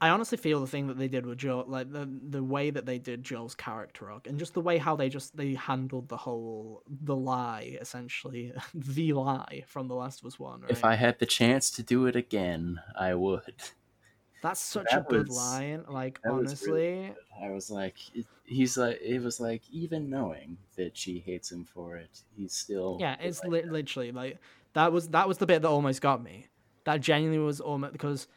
I 0.00 0.10
honestly 0.10 0.36
feel 0.36 0.60
the 0.60 0.66
thing 0.66 0.88
that 0.88 0.98
they 0.98 1.08
did 1.08 1.24
with 1.24 1.38
Joel, 1.38 1.64
like 1.66 1.90
the 1.90 2.06
the 2.28 2.42
way 2.42 2.68
that 2.68 2.84
they 2.84 2.98
did 2.98 3.22
Joel's 3.22 3.54
character 3.54 4.10
arc, 4.10 4.26
and 4.26 4.38
just 4.38 4.52
the 4.52 4.60
way 4.60 4.76
how 4.76 4.96
they 4.96 5.08
just 5.08 5.34
they 5.36 5.54
handled 5.54 6.08
the 6.08 6.16
whole 6.16 6.82
the 6.86 7.16
lie 7.16 7.78
essentially, 7.80 8.52
the 8.74 9.12
lie 9.14 9.64
from 9.66 9.88
the 9.88 9.94
Last 9.94 10.20
of 10.20 10.26
Us 10.26 10.38
One. 10.38 10.62
Right? 10.62 10.70
If 10.70 10.84
I 10.84 10.94
had 10.96 11.18
the 11.20 11.26
chance 11.26 11.70
to 11.70 11.82
do 11.82 12.06
it 12.06 12.16
again, 12.16 12.80
I 12.98 13.14
would. 13.14 13.54
That's 14.42 14.60
such 14.60 14.88
that 14.90 15.00
a 15.00 15.04
good 15.08 15.28
was- 15.28 15.36
line. 15.38 15.84
Like 15.88 16.20
was 16.22 16.48
honestly, 16.48 16.72
really 16.72 17.14
I 17.42 17.48
was 17.50 17.70
like, 17.70 17.94
it, 18.14 18.26
he's 18.44 18.76
like, 18.76 19.00
it 19.00 19.22
was 19.22 19.40
like, 19.40 19.62
even 19.70 20.10
knowing 20.10 20.58
that 20.76 20.98
she 20.98 21.20
hates 21.20 21.50
him 21.50 21.64
for 21.64 21.96
it, 21.96 22.20
he's 22.36 22.52
still. 22.52 22.98
yeah, 23.00 23.16
it's 23.20 23.42
like 23.42 23.52
li- 23.52 23.70
literally 23.70 24.12
like 24.12 24.38
that 24.74 24.92
was 24.92 25.08
that 25.08 25.26
was 25.26 25.38
the 25.38 25.46
bit 25.46 25.62
that 25.62 25.68
almost 25.68 26.00
got 26.00 26.22
me. 26.22 26.48
That 26.84 27.00
genuinely 27.00 27.44
was 27.44 27.60
almost 27.60 27.92
because 27.92 28.28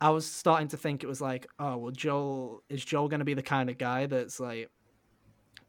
I 0.00 0.10
was 0.10 0.26
starting 0.26 0.68
to 0.68 0.76
think 0.76 1.02
it 1.02 1.06
was 1.06 1.20
like, 1.20 1.46
oh 1.58 1.76
well, 1.76 1.92
Joel 1.92 2.62
is 2.68 2.84
Joel 2.84 3.08
going 3.08 3.20
to 3.20 3.24
be 3.24 3.34
the 3.34 3.42
kind 3.42 3.70
of 3.70 3.78
guy 3.78 4.06
that's 4.06 4.38
like, 4.38 4.70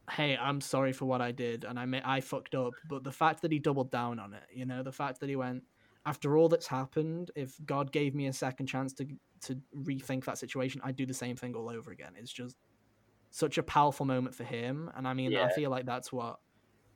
hey, 0.10 0.38
I'm 0.38 0.62
sorry 0.62 0.94
for 0.94 1.06
what 1.06 1.22
I 1.22 1.32
did 1.32 1.64
and 1.64 1.80
I 1.80 1.86
may, 1.86 2.02
I 2.04 2.22
fucked 2.22 2.56
up, 2.56 2.74
but 2.90 3.04
the 3.04 3.12
fact 3.12 3.42
that 3.44 3.52
he 3.52 3.60
doubled 3.60 3.92
down 3.92 4.20
on 4.20 4.34
it, 4.34 4.44
you 4.54 4.66
know, 4.66 4.84
the 4.84 4.92
fact 4.92 5.20
that 5.22 5.30
he 5.30 5.36
went 5.36 5.64
after 6.06 6.36
all 6.36 6.50
that's 6.50 6.68
happened, 6.68 7.32
if 7.36 7.56
God 7.66 7.92
gave 7.92 8.16
me 8.16 8.28
a 8.28 8.34
second 8.34 8.68
chance 8.68 8.94
to 8.94 9.06
to 9.42 9.58
rethink 9.76 10.26
that 10.26 10.38
situation, 10.38 10.82
I'd 10.84 10.96
do 10.96 11.06
the 11.06 11.14
same 11.14 11.36
thing 11.36 11.56
all 11.56 11.70
over 11.70 11.92
again. 11.92 12.14
It's 12.18 12.32
just 12.32 12.56
such 13.30 13.58
a 13.58 13.64
powerful 13.64 14.06
moment 14.06 14.36
for 14.36 14.44
him, 14.44 14.92
and 14.96 15.08
I 15.08 15.14
mean, 15.14 15.32
I 15.38 15.50
feel 15.50 15.70
like 15.70 15.86
that's 15.86 16.12
what 16.12 16.40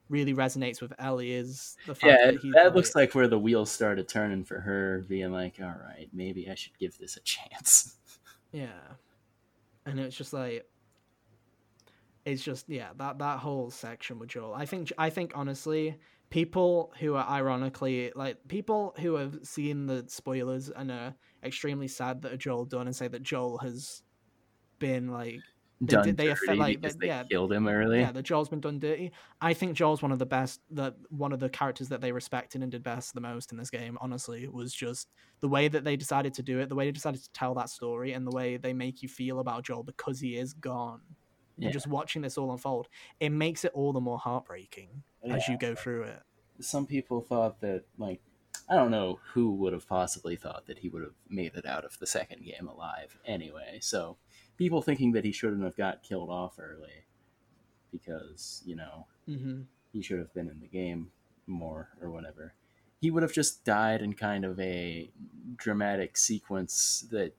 really 0.10 0.34
resonates 0.34 0.82
with 0.82 0.94
Ellie 1.00 1.34
is 1.34 1.78
the 1.86 1.96
fact 1.96 2.06
Yeah, 2.06 2.32
that 2.32 2.52
that 2.54 2.76
looks 2.76 2.96
like 2.96 3.16
where 3.16 3.28
the 3.28 3.40
wheels 3.40 3.72
started 3.72 4.08
turning 4.08 4.44
for 4.44 4.60
her, 4.60 5.04
being 5.08 5.32
like, 5.32 5.56
all 5.62 5.68
right, 5.68 6.08
maybe 6.14 6.50
I 6.50 6.56
should 6.56 6.78
give 6.78 6.98
this 6.98 7.18
a 7.18 7.22
chance. 7.22 7.98
Yeah. 8.52 8.96
And 9.86 10.00
it's 10.00 10.16
just 10.16 10.34
like 10.34 10.66
it's 12.26 12.44
just 12.44 12.68
yeah, 12.70 12.90
that 12.98 13.20
that 13.20 13.40
whole 13.40 13.70
section 13.70 14.20
with 14.20 14.30
Joel. 14.30 14.54
I 14.54 14.66
think 14.66 14.92
I 14.98 15.10
think 15.10 15.34
honestly, 15.36 15.98
people 16.30 16.92
who 17.00 17.16
are 17.16 17.28
ironically 17.28 18.12
like 18.16 18.38
people 18.48 18.96
who 19.00 19.16
have 19.16 19.40
seen 19.44 19.86
the 19.86 20.06
spoilers 20.08 20.70
and 20.70 20.92
are 20.92 21.14
extremely 21.44 21.88
sad 21.88 22.24
that 22.24 22.38
Joel 22.40 22.66
done 22.66 22.88
and 22.88 22.96
say 22.96 23.08
that 23.08 23.24
Joel 23.24 23.60
has 23.60 24.02
been 24.80 25.10
like 25.10 25.40
They 25.86 25.96
Done 25.96 26.06
did- 26.06 26.18
they 26.18 26.30
affect, 26.30 26.58
like, 26.58 26.82
they 26.82 27.08
yeah, 27.08 27.24
killed 27.24 27.52
him 27.52 27.68
early. 27.68 28.00
yeah, 28.00 28.12
the 28.12 28.22
Joel's 28.22 28.50
been 28.50 28.60
done 28.62 28.80
dirty. 28.80 29.12
I 29.42 29.54
think 29.54 29.76
Joel's 29.76 30.02
one 30.02 30.12
of 30.12 30.20
the 30.20 30.26
best 30.26 30.62
that 30.72 30.96
one 31.10 31.32
of 31.32 31.40
the 31.40 31.50
characters 31.50 31.90
that 31.90 32.02
they 32.02 32.12
respected 32.12 32.62
and 32.62 32.72
did 32.72 32.84
best 32.84 33.14
the 33.14 33.22
most 33.22 33.52
in 33.52 33.58
this 33.58 33.70
game, 33.70 33.98
honestly, 34.02 34.48
was 34.48 34.74
just 34.74 35.10
the 35.42 35.48
way 35.48 35.68
that 35.68 35.84
they 35.84 35.96
decided 35.96 36.34
to 36.36 36.44
do 36.44 36.60
it, 36.60 36.70
the 36.70 36.76
way 36.76 36.86
they 36.86 36.92
decided 36.92 37.22
to 37.24 37.32
tell 37.32 37.54
that 37.56 37.70
story, 37.70 38.14
and 38.14 38.26
the 38.26 38.36
way 38.36 38.58
they 38.58 38.74
make 38.74 39.02
you 39.04 39.10
feel 39.10 39.40
about 39.40 39.64
Joel 39.64 39.84
because 39.84 40.20
he 40.20 40.38
is 40.38 40.54
gone. 40.54 41.02
Yeah. 41.58 41.68
And 41.68 41.74
just 41.74 41.88
watching 41.88 42.22
this 42.22 42.38
all 42.38 42.52
unfold, 42.52 42.88
it 43.20 43.30
makes 43.30 43.64
it 43.64 43.72
all 43.74 43.94
the 43.94 44.02
more 44.02 44.18
heartbreaking 44.18 45.04
oh, 45.24 45.32
as 45.32 45.48
you 45.48 45.58
go 45.58 45.74
through 45.74 46.04
it. 46.04 46.22
Some 46.60 46.86
people 46.86 47.22
thought 47.22 47.62
that, 47.62 47.84
like, 47.98 48.22
I 48.70 48.76
don't 48.76 48.92
know 48.92 49.20
who 49.34 49.52
would 49.56 49.74
have 49.74 49.88
possibly 49.88 50.36
thought 50.36 50.66
that 50.66 50.80
he 50.80 50.90
would 50.90 51.04
have 51.04 51.14
made 51.30 51.56
it 51.56 51.66
out 51.66 51.86
of 51.86 51.98
the 52.00 52.08
second 52.08 52.44
game 52.44 52.68
alive 52.68 53.18
anyway. 53.26 53.80
So, 53.82 54.18
people 54.58 54.82
thinking 54.82 55.12
that 55.14 55.26
he 55.26 55.32
shouldn't 55.32 55.64
have 55.64 55.76
got 55.76 56.04
killed 56.04 56.30
off 56.30 56.60
early 56.60 57.06
because, 57.92 58.62
you 58.66 58.76
know, 58.76 59.08
hmm 59.28 59.62
he 59.96 60.02
should 60.02 60.20
have 60.20 60.34
been 60.34 60.50
in 60.50 60.60
the 60.60 60.68
game 60.68 61.10
more 61.48 61.88
or 62.02 62.12
whatever. 62.12 62.54
He 63.00 63.12
would 63.12 63.24
have 63.24 63.32
just 63.32 63.64
died 63.64 64.02
in 64.02 64.12
kind 64.12 64.44
of 64.44 64.60
a 64.60 65.10
dramatic 65.56 66.18
sequence 66.18 67.06
that 67.12 67.34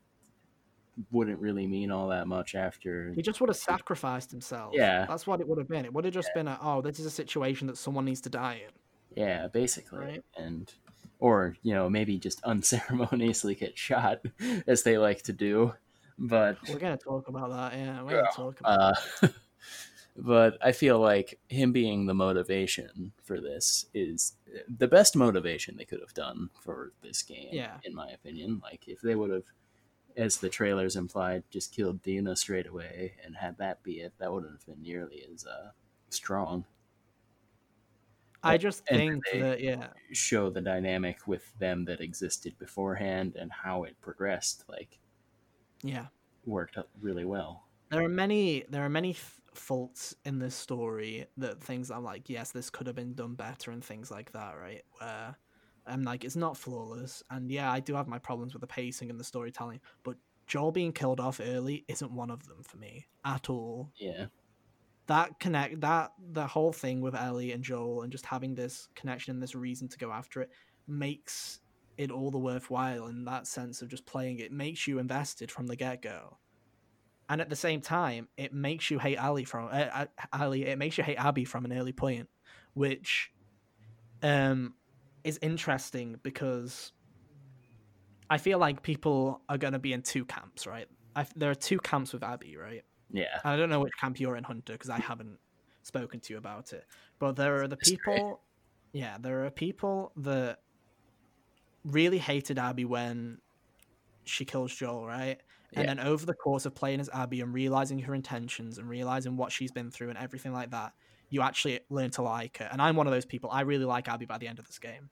wouldn't 1.11 1.39
really 1.39 1.67
mean 1.67 1.91
all 1.91 2.09
that 2.09 2.27
much 2.27 2.55
after. 2.55 3.13
He 3.15 3.21
just 3.21 3.41
would 3.41 3.51
have 3.51 3.59
sacrificed 3.59 4.31
himself. 4.31 4.73
Yeah. 4.75 5.05
That's 5.07 5.27
what 5.27 5.41
it 5.41 5.49
would 5.49 5.59
have 5.59 5.69
been. 5.69 5.85
It 5.85 5.93
would 5.93 6.07
have 6.07 6.15
just 6.15 6.31
been 6.35 6.49
a, 6.49 6.59
oh, 6.63 6.81
this 6.81 6.99
is 6.99 7.05
a 7.07 7.11
situation 7.11 7.67
that 7.67 7.77
someone 7.77 8.07
needs 8.07 8.23
to 8.23 8.31
die 8.31 8.63
in. 8.67 9.23
Yeah, 9.23 9.49
basically. 9.49 9.99
Right. 9.99 10.25
And 10.37 10.73
or, 11.19 11.57
you 11.63 11.75
know, 11.75 11.91
maybe 11.91 12.19
just 12.19 12.43
unceremoniously 12.45 13.55
get 13.55 13.77
shot 13.77 14.21
as 14.67 14.83
they 14.83 14.97
like 14.97 15.23
to 15.25 15.33
do. 15.33 15.75
But 16.19 16.57
We're 16.69 16.79
going 16.79 16.97
to 16.97 17.03
talk 17.05 17.29
about 17.29 17.51
that. 17.51 17.79
Yeah, 17.79 18.03
we're 18.03 18.11
going 18.11 18.25
to 18.25 18.37
talk 18.37 18.61
about 18.61 18.97
uh 19.23 19.29
but 20.17 20.57
I 20.63 20.73
feel 20.73 20.99
like 20.99 21.39
him 21.49 21.73
being 21.73 22.07
the 22.07 22.15
motivation 22.15 23.13
for 23.23 23.39
this 23.41 23.87
is 23.93 24.35
the 24.79 24.89
best 24.89 25.15
motivation 25.15 25.77
they 25.77 25.85
could 25.85 26.01
have 26.01 26.15
done 26.15 26.49
for 26.63 26.93
this 27.03 27.23
game 27.23 27.49
Yeah. 27.53 27.77
in 27.85 27.95
my 27.95 28.09
opinion. 28.11 28.61
Like 28.63 28.89
if 28.89 29.01
they 29.03 29.15
would 29.15 29.31
have 29.31 29.45
as 30.17 30.39
the 30.39 30.49
trailers 30.49 30.97
implied 30.97 31.43
just 31.51 31.75
killed 31.75 32.01
Dina 32.03 32.35
straight 32.35 32.67
away 32.67 33.13
and 33.23 33.37
had 33.37 33.59
that 33.59 33.83
be 33.83 34.01
it, 34.01 34.15
that 34.19 34.33
wouldn't 34.33 34.53
have 34.53 34.65
been 34.65 34.83
nearly 34.83 35.23
as 35.31 35.45
uh, 35.45 35.69
strong. 36.09 36.65
I 38.43 38.57
just 38.57 38.85
And 38.89 38.99
think 38.99 39.25
they- 39.33 39.41
that, 39.41 39.61
yeah. 39.61 39.89
show 40.13 40.49
the 40.49 40.63
dynamic 40.63 41.27
with 41.27 41.53
them 41.59 41.85
that 41.87 42.01
existed 42.01 42.57
beforehand 42.59 43.37
and 43.37 43.53
how 43.53 43.83
it 43.85 44.01
progressed 44.01 44.65
like 44.69 44.99
Yeah. 45.83 46.07
worked 46.45 46.79
out 46.79 46.89
really 47.01 47.25
well. 47.25 47.65
There 47.91 48.03
are 48.03 48.09
many 48.09 48.65
there 48.69 48.85
are 48.85 48.89
many 48.89 49.11
f- 49.11 49.41
faults 49.55 50.15
in 50.25 50.39
this 50.39 50.55
story 50.55 51.27
that 51.37 51.63
things 51.63 51.91
I'm 51.91 52.05
like 52.05 52.29
yes 52.29 52.51
this 52.53 52.69
could 52.69 52.87
have 52.87 52.97
been 52.97 53.15
done 53.15 53.35
better 53.35 53.71
and 53.71 53.85
things 53.85 54.11
like 54.11 54.33
that 54.33 54.57
right? 54.59 54.83
Where 54.99 55.37
I'm 55.87 56.03
like 56.03 56.25
it's 56.25 56.37
not 56.37 56.57
flawless. 56.57 57.23
And 57.31 57.51
yeah 57.51 57.71
I 57.71 57.81
do 57.81 57.95
have 57.95 58.09
my 58.09 58.19
problems 58.19 58.55
with 58.55 58.61
the 58.61 58.67
pacing 58.67 59.11
and 59.11 59.21
the 59.21 59.25
storytelling 59.25 59.81
but 60.03 60.17
Joel 60.47 60.73
being 60.73 60.93
killed 60.93 61.21
off 61.21 61.41
early 61.43 61.85
isn't 61.89 62.13
one 62.13 62.31
of 62.31 62.47
them 62.47 62.63
for 62.63 62.77
me 62.77 63.07
at 63.25 63.51
all. 63.51 63.91
Yeah. 63.97 64.27
That 65.07 65.39
connect 65.39 65.81
that 65.83 66.13
the 66.33 66.47
whole 66.47 66.73
thing 66.73 67.01
with 67.01 67.15
Ellie 67.15 67.53
and 67.53 67.63
Joel 67.63 68.03
and 68.03 68.11
just 68.11 68.27
having 68.27 68.55
this 68.55 68.89
connection 68.95 69.33
and 69.33 69.43
this 69.43 69.55
reason 69.55 69.89
to 69.89 69.99
go 69.99 70.11
after 70.11 70.43
it 70.43 70.51
makes 70.89 71.61
it 71.99 72.11
all 72.11 72.31
the 72.31 72.39
worthwhile 72.39 73.07
in 73.07 73.25
that 73.25 73.47
sense 73.47 73.83
of 73.83 73.89
just 73.89 74.07
playing 74.07 74.39
it. 74.39 74.53
Makes 74.53 74.87
you 74.87 74.99
invested 74.99 75.51
from 75.51 75.67
the 75.67 75.77
get-go. 75.77 76.39
And 77.29 77.41
at 77.41 77.51
the 77.51 77.57
same 77.57 77.81
time 77.81 78.29
it 78.37 78.53
makes 78.53 78.91
you 78.91 78.99
hate 78.99 79.19
Ellie 79.19 79.45
from 79.45 79.69
uh, 79.73 80.07
Ellie 80.33 80.65
it 80.67 80.79
makes 80.79 80.97
you 80.97 81.05
hate 81.05 81.19
Abby 81.19 81.45
from 81.45 81.65
an 81.65 81.73
early 81.73 81.93
point 81.93 82.29
which 82.75 83.33
um 84.23 84.75
is 85.25 85.39
interesting 85.43 86.21
because 86.23 86.93
I 88.31 88.39
feel 88.39 88.59
like 88.59 88.83
people 88.83 89.41
are 89.49 89.59
going 89.59 89.73
to 89.73 89.81
be 89.81 89.93
in 89.93 90.03
two 90.03 90.25
camps 90.25 90.67
right? 90.69 90.87
I, 91.17 91.27
there 91.35 91.51
are 91.51 91.57
two 91.57 91.79
camps 91.79 92.13
with 92.13 92.23
Abby 92.23 92.57
right? 92.57 92.85
Yeah. 93.13 93.41
I 93.45 93.57
don't 93.57 93.71
know 93.71 93.81
which 93.81 93.93
camp 94.01 94.21
you're 94.21 94.37
in, 94.37 94.45
Hunter, 94.45 94.73
because 94.73 94.91
I 94.91 95.01
haven't 95.01 95.39
spoken 95.83 96.21
to 96.21 96.33
you 96.33 96.39
about 96.39 96.73
it. 96.73 96.85
But 97.19 97.37
there 97.37 97.63
are 97.63 97.69
the 97.69 97.77
people, 97.77 98.41
yeah, 98.93 99.17
there 99.21 99.45
are 99.47 99.51
people 99.51 100.13
that 100.17 100.61
really 101.87 102.19
hated 102.19 102.59
Abby 102.59 102.85
when 102.85 103.39
she 104.25 104.45
kills 104.45 104.75
Joel, 104.75 105.07
right? 105.07 105.41
And 105.75 105.85
Yeah. 105.87 105.95
then 105.95 106.01
over 106.01 106.27
the 106.27 106.35
course 106.35 106.67
of 106.67 106.75
playing 106.75 107.01
as 107.01 107.09
Abby 107.11 107.41
and 107.41 107.53
realizing 107.55 107.99
her 108.01 108.15
intentions 108.15 108.79
and 108.79 108.89
realizing 108.89 109.37
what 109.37 109.53
she's 109.53 109.73
been 109.73 109.91
through 109.91 110.09
and 110.11 110.19
everything 110.19 110.53
like 110.53 110.71
that, 110.71 110.93
you 111.29 111.43
actually 111.43 111.81
learn 111.91 112.11
to 112.13 112.23
like 112.23 112.59
her. 112.59 112.69
And 112.71 112.81
I'm 112.81 112.97
one 112.97 113.07
of 113.07 113.13
those 113.13 113.25
people. 113.27 113.51
I 113.51 113.63
really 113.63 113.85
like 113.85 114.09
Abby 114.09 114.27
by 114.27 114.39
the 114.39 114.49
end 114.49 114.59
of 114.59 114.67
this 114.67 114.79
game. 114.79 115.11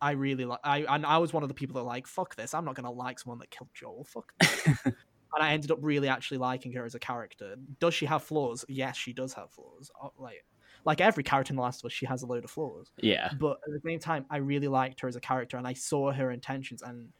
I 0.00 0.12
really 0.12 0.44
like. 0.44 0.60
I 0.64 0.78
and 0.80 1.06
I 1.06 1.18
was 1.18 1.32
one 1.32 1.42
of 1.44 1.48
the 1.48 1.54
people 1.54 1.74
that 1.76 1.84
like 1.84 2.06
fuck 2.08 2.34
this. 2.34 2.54
I'm 2.54 2.64
not 2.64 2.74
gonna 2.74 2.90
like 2.90 3.20
someone 3.20 3.38
that 3.38 3.50
killed 3.50 3.70
Joel. 3.72 4.04
Fuck. 4.04 4.32
this." 4.40 4.66
and 4.84 4.94
I 5.40 5.52
ended 5.52 5.70
up 5.70 5.78
really 5.80 6.08
actually 6.08 6.38
liking 6.38 6.72
her 6.72 6.84
as 6.84 6.94
a 6.94 6.98
character. 6.98 7.54
Does 7.78 7.94
she 7.94 8.06
have 8.06 8.22
flaws? 8.24 8.64
Yes, 8.68 8.96
she 8.96 9.12
does 9.12 9.32
have 9.34 9.50
flaws. 9.52 9.90
Uh, 10.02 10.08
Like 10.18 10.44
like 10.84 11.00
every 11.00 11.22
character 11.22 11.52
in 11.52 11.56
The 11.56 11.62
Last 11.62 11.82
of 11.82 11.86
Us, 11.86 11.92
she 11.92 12.06
has 12.06 12.22
a 12.22 12.26
load 12.26 12.44
of 12.44 12.50
flaws. 12.50 12.90
Yeah. 12.98 13.30
But 13.38 13.58
at 13.66 13.72
the 13.72 13.80
same 13.84 13.98
time, 13.98 14.26
I 14.30 14.38
really 14.38 14.68
liked 14.68 15.00
her 15.00 15.08
as 15.08 15.16
a 15.16 15.20
character, 15.20 15.56
and 15.56 15.66
I 15.66 15.74
saw 15.74 16.12
her 16.12 16.30
intentions. 16.30 16.82
And 16.82 17.10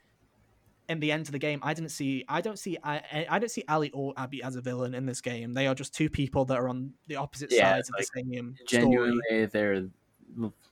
in 0.88 1.01
the 1.01 1.12
end 1.12 1.27
of 1.27 1.33
the 1.33 1.38
game, 1.38 1.61
I 1.62 1.75
didn't 1.75 1.90
see, 1.90 2.25
I 2.29 2.40
don't 2.40 2.59
see, 2.59 2.77
I, 2.83 3.27
I 3.31 3.38
don't 3.38 3.51
see 3.51 3.64
Ellie 3.68 3.90
or 3.92 4.12
Abby 4.16 4.42
as 4.42 4.57
a 4.57 4.61
villain 4.61 4.94
in 4.94 5.07
this 5.07 5.20
game. 5.20 5.53
They 5.53 5.66
are 5.66 5.75
just 5.75 5.94
two 5.94 6.11
people 6.11 6.44
that 6.46 6.59
are 6.59 6.68
on 6.68 6.92
the 7.07 7.16
opposite 7.16 7.53
Yeah, 7.53 7.75
sides 7.75 7.88
of 7.88 7.94
like, 7.98 8.07
the 8.14 8.22
same 8.22 8.57
story. 8.66 8.83
Genuinely, 8.83 9.46
they're 9.46 9.88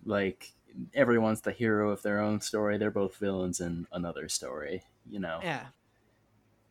like 0.05 0.53
everyone's 0.95 1.41
the 1.41 1.53
hero 1.53 1.91
of 1.91 2.03
their 2.03 2.21
own 2.21 2.41
story. 2.41 2.79
They're 2.79 2.91
both 2.91 3.17
villains 3.17 3.61
in 3.61 3.87
another 3.93 4.29
story. 4.29 4.83
You 5.09 5.21
know. 5.21 5.41
Yeah, 5.43 5.67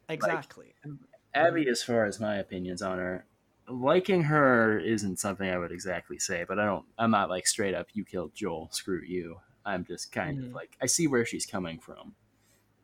exactly. 0.08 0.76
And- 0.84 1.00
Abby, 1.34 1.68
as 1.70 1.84
far 1.84 2.06
as 2.06 2.20
my 2.20 2.38
opinions 2.38 2.82
on 2.82 2.98
her, 2.98 3.24
liking 3.70 4.24
her 4.24 4.80
isn't 4.80 5.20
something 5.20 5.50
I 5.50 5.58
would 5.58 5.72
exactly 5.72 6.20
say, 6.20 6.44
but 6.48 6.60
I 6.60 6.66
don't. 6.66 6.86
I'm 6.98 7.12
not 7.12 7.30
like 7.30 7.48
straight 7.48 7.74
up. 7.76 7.88
You 7.94 8.04
killed 8.06 8.34
Joel. 8.34 8.70
Screw 8.72 9.02
you. 9.02 9.40
I'm 9.66 9.86
just 9.86 10.12
kind 10.12 10.40
Mhm. 10.40 10.48
of 10.48 10.54
like 10.54 10.78
I 10.82 10.86
see 10.88 11.08
where 11.08 11.26
she's 11.26 11.46
coming 11.46 11.80
from. 11.80 12.16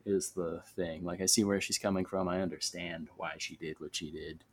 Is 0.06 0.32
the 0.32 0.62
thing 0.76 1.04
like 1.04 1.20
I 1.22 1.26
see 1.26 1.44
where 1.44 1.60
she's 1.62 1.80
coming 1.80 2.06
from. 2.06 2.28
I 2.28 2.42
understand 2.42 3.08
why 3.18 3.34
she 3.40 3.56
did 3.56 3.80
what 3.80 3.96
she 3.96 4.12
did. 4.12 4.44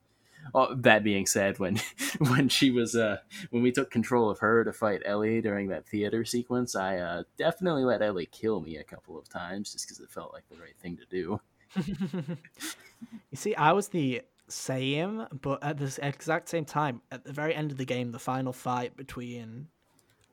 Oh, 0.55 0.75
that 0.75 1.05
being 1.05 1.27
said, 1.27 1.59
when 1.59 1.79
when 2.18 2.49
she 2.49 2.71
was 2.71 2.97
uh 2.97 3.18
when 3.51 3.62
we 3.62 3.71
took 3.71 3.90
control 3.90 4.31
of 4.31 4.38
her 4.40 4.64
to 4.64 4.73
fight 4.73 5.03
Ellie 5.05 5.40
during 5.42 5.68
that 5.68 5.87
theater 5.87 6.25
sequence, 6.25 6.75
I 6.75 6.97
uh, 6.99 7.23
definitely 7.37 7.85
let 7.85 8.03
Ellie 8.03 8.27
kill 8.27 8.61
me 8.61 8.77
a 8.79 8.85
couple 8.85 9.18
of 9.18 9.29
times 9.29 9.73
just 9.73 9.87
because 9.87 10.01
it 10.01 10.11
felt 10.11 10.33
like 10.33 10.49
the 10.49 10.57
right 10.57 10.77
thing 10.81 10.97
to 10.97 11.05
do. 11.11 11.40
you 13.31 13.37
see, 13.37 13.55
I 13.55 13.73
was 13.73 13.88
the 13.88 14.23
same, 14.53 15.27
but 15.41 15.62
at 15.62 15.79
the 15.79 15.99
exact 16.03 16.49
same 16.49 16.65
time, 16.65 17.03
at 17.11 17.25
the 17.25 17.33
very 17.33 17.55
end 17.55 17.73
of 17.73 17.79
the 17.79 17.85
game, 17.85 18.12
the 18.12 18.19
final 18.19 18.53
fight 18.53 18.97
between 18.97 19.69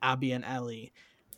Abby 0.02 0.32
and 0.32 0.46
Ellie, 0.46 0.94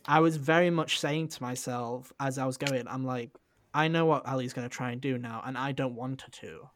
I 0.06 0.20
was 0.20 0.36
very 0.36 0.70
much 0.70 0.98
saying 1.00 1.28
to 1.28 1.42
myself 1.42 2.12
as 2.20 2.38
I 2.38 2.46
was 2.46 2.56
going, 2.56 2.86
I'm 2.88 3.04
like, 3.04 3.30
I 3.74 3.88
know 3.88 4.04
what 4.04 4.28
Ellie's 4.28 4.52
going 4.52 4.68
to 4.68 4.74
try 4.74 4.90
and 4.90 5.00
do 5.00 5.16
now, 5.16 5.42
and 5.44 5.56
I 5.56 5.72
don't 5.72 5.94
want 5.94 6.22
her 6.22 6.30
to. 6.30 6.68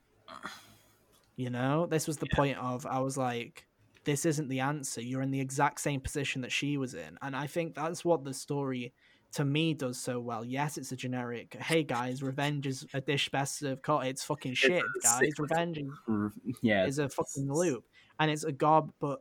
You 1.37 1.51
know, 1.51 1.87
this 1.87 2.07
was 2.07 2.17
the 2.19 2.27
Yeah. 2.31 2.37
point 2.37 2.59
of 2.59 2.87
I 2.87 3.01
was 3.01 3.17
like, 3.19 3.67
this 4.05 4.25
isn't 4.25 4.49
the 4.49 4.61
answer. 4.61 5.03
You're 5.03 5.23
in 5.23 5.33
the 5.33 5.41
exact 5.41 5.81
same 5.81 6.01
position 6.01 6.41
that 6.43 6.53
she 6.53 6.79
was 6.79 6.95
in, 6.95 7.19
and 7.21 7.37
I 7.37 7.47
think 7.47 7.75
that's 7.75 8.05
what 8.05 8.25
the 8.25 8.33
story 8.33 8.95
to 9.37 9.45
me 9.45 9.75
does 9.75 9.99
so 9.99 10.19
well. 10.19 10.43
Yes, 10.43 10.79
it's 10.79 10.93
a 10.93 10.97
generic. 10.97 11.55
Hey 11.61 11.83
guys, 11.83 12.23
revenge 12.23 12.67
is 12.67 12.87
a 12.95 13.03
dish 13.03 13.29
best 13.29 13.59
served 13.59 13.83
cold. 13.83 14.07
It's 14.07 14.25
fucking 14.25 14.55
shit, 14.55 14.83
guys. 15.03 15.31
Revenge 15.39 15.77
is, 15.77 16.55
Yeah, 16.63 16.87
is 16.87 16.99
a 16.99 17.11
fucking 17.11 17.53
loop, 17.53 17.85
and 18.19 18.31
it's 18.31 18.45
a 18.45 18.53
gob. 18.53 18.93
But 18.99 19.21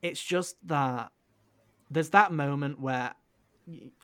it's 0.00 0.22
just 0.22 0.56
that 0.68 1.10
there's 1.90 2.10
that 2.10 2.30
moment 2.30 2.78
where 2.78 3.14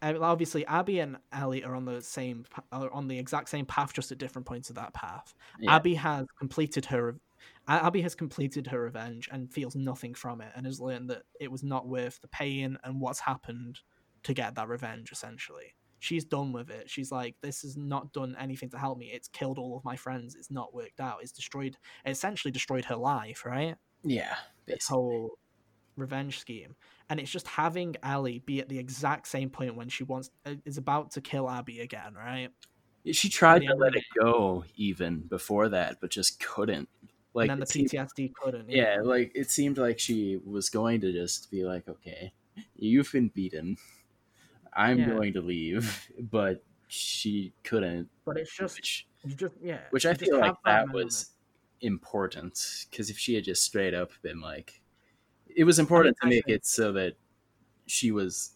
obviously 0.03 0.67
Abby 0.67 0.99
and 0.99 1.19
Ellie 1.33 1.63
are 1.63 1.77
on 1.77 1.85
the 1.85 2.03
same 2.03 2.47
are 2.73 2.93
on 2.93 3.07
the 3.07 3.21
exact 3.21 3.49
same 3.49 3.65
path, 3.65 3.93
just 3.93 4.11
at 4.11 4.19
different 4.19 4.47
points 4.47 4.71
of 4.71 4.77
that 4.77 4.93
path. 4.93 5.35
yeah. 5.61 5.77
Abby 5.77 5.95
has 5.95 6.27
completed 6.37 6.87
her. 6.87 7.17
Abby 7.69 8.03
has 8.03 8.17
completed 8.17 8.67
her 8.67 8.81
revenge 8.81 9.29
and 9.31 9.53
feels 9.53 9.77
nothing 9.77 10.15
from 10.15 10.41
it, 10.41 10.51
and 10.57 10.67
has 10.67 10.81
learned 10.81 11.11
that 11.11 11.23
it 11.39 11.53
was 11.53 11.63
not 11.63 11.87
worth 11.87 12.21
the 12.23 12.29
pain 12.29 12.77
and 12.83 13.01
what's 13.01 13.21
happened 13.21 13.79
to 14.25 14.35
get 14.35 14.55
that 14.57 14.69
revenge. 14.69 15.11
Essentially, 15.13 15.75
she's 16.01 16.25
done 16.25 16.53
with 16.53 16.71
it. 16.71 16.91
She's 16.91 17.11
like, 17.13 17.37
"This 17.41 17.63
has 17.63 17.77
not 17.77 18.13
done 18.13 18.37
anything 18.39 18.71
to 18.71 18.79
help 18.79 18.99
me. 18.99 19.11
It's 19.13 19.29
killed 19.29 19.59
all 19.59 19.77
of 19.77 19.85
my 19.85 19.97
friends. 19.97 20.35
It's 20.35 20.51
not 20.51 20.75
worked 20.75 21.01
out. 21.01 21.19
It's 21.23 21.33
destroyed. 21.33 21.77
It 22.05 22.11
essentially 22.11 22.51
destroyed 22.53 22.85
her 22.87 22.97
life, 22.97 23.45
right? 23.47 23.77
yeah. 24.03 24.35
This 24.67 24.89
whole 24.89 25.39
revenge 25.97 26.39
scheme." 26.41 26.75
And 27.11 27.21
it's 27.21 27.31
just 27.31 27.47
having 27.47 27.97
Ellie 28.03 28.43
be 28.47 28.61
at 28.61 28.69
the 28.71 28.79
exact 28.79 29.29
same 29.29 29.51
point 29.51 29.77
when 29.77 29.89
she 29.91 30.05
wants 30.05 30.31
uh, 30.47 30.55
is 30.65 30.79
about 30.79 31.11
to 31.13 31.21
kill 31.21 31.49
Abby 31.51 31.81
again, 31.81 32.15
right? 32.15 32.49
She 33.13 33.29
tried 33.29 33.61
to 33.61 33.75
let 33.75 33.95
it 33.95 34.05
go 34.19 34.65
even 34.77 35.21
before 35.21 35.69
that, 35.69 35.99
but 36.01 36.09
just 36.11 36.41
couldn't. 36.41 36.89
Like 37.35 37.51
and 37.51 37.51
then 37.51 37.61
the 37.61 37.67
seemed- 37.67 37.91
PTSD 37.91 38.33
couldn't. 38.33 38.71
yeah, 38.71 39.01
like 39.03 39.33
it 39.35 39.51
seemed 39.51 39.77
like 39.77 39.99
she 39.99 40.39
was 40.47 40.71
going 40.71 41.03
to 41.03 41.13
just 41.13 41.51
be 41.51 41.65
like, 41.65 41.87
"Okay, 41.89 42.33
you've 42.77 43.13
been 43.13 43.29
beaten. 43.29 43.77
I'm 44.77 44.99
Yeah. 44.99 45.07
going 45.11 45.33
to 45.35 45.41
leave," 45.41 46.09
but 46.31 46.63
she 46.89 47.53
couldn't. 47.65 48.09
but 48.25 48.37
it's 48.37 48.55
just 48.55 48.77
Which, 48.77 49.07
You 49.25 49.35
just 49.35 49.55
yeah. 49.63 49.81
which 49.91 50.07
I 50.07 50.15
feel 50.15 50.39
like 50.39 50.55
that 50.65 50.91
was 50.93 51.31
important 51.81 52.87
because 52.91 53.11
if 53.11 53.19
she 53.19 53.35
had 53.35 53.45
just 53.45 53.63
straight 53.63 53.95
up 53.95 54.11
been 54.23 54.41
like, 54.41 54.81
it 55.55 55.65
was 55.65 55.79
important 55.79 56.17
to 56.23 56.29
make 56.29 56.49
it 56.49 56.65
so 56.67 56.93
that 56.93 57.15
she 57.87 58.11
was. 58.11 58.51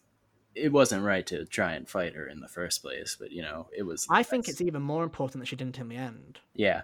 It 0.55 0.71
wasn't 0.73 1.03
right 1.03 1.25
to 1.27 1.45
try 1.45 1.73
and 1.73 1.87
fight 1.87 2.15
her 2.15 2.27
in 2.27 2.39
the 2.41 2.47
first 2.47 2.81
place, 2.81 3.15
but 3.19 3.31
you 3.31 3.41
know, 3.43 3.67
it 3.77 3.83
was. 3.83 4.07
I 4.09 4.23
think 4.23 4.47
it's 4.49 4.61
even 4.61 4.81
more 4.81 5.03
important 5.03 5.41
that 5.41 5.45
she 5.45 5.55
didn't 5.55 5.77
in 5.79 5.87
the 5.89 5.95
end. 5.95 6.39
yeah, 6.55 6.81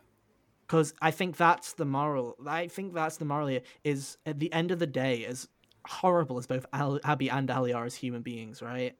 Because 0.67 0.93
I 1.01 1.11
think 1.11 1.35
that's 1.35 1.73
the 1.73 1.83
moral. 1.85 2.35
I 2.47 2.67
think 2.67 2.93
that's 2.93 3.17
the 3.17 3.25
moral 3.25 3.47
here. 3.47 3.61
Is 3.83 4.17
at 4.25 4.39
the 4.39 4.53
end 4.53 4.71
of 4.71 4.79
the 4.79 4.87
day, 4.87 5.25
as 5.25 5.47
horrible 5.87 6.37
as 6.37 6.47
both 6.47 6.65
Al- 6.73 6.99
Abby 7.03 7.29
and 7.29 7.49
Ellie 7.49 7.73
are 7.73 7.85
as 7.85 7.95
human 7.95 8.21
beings, 8.21 8.61
right? 8.61 8.95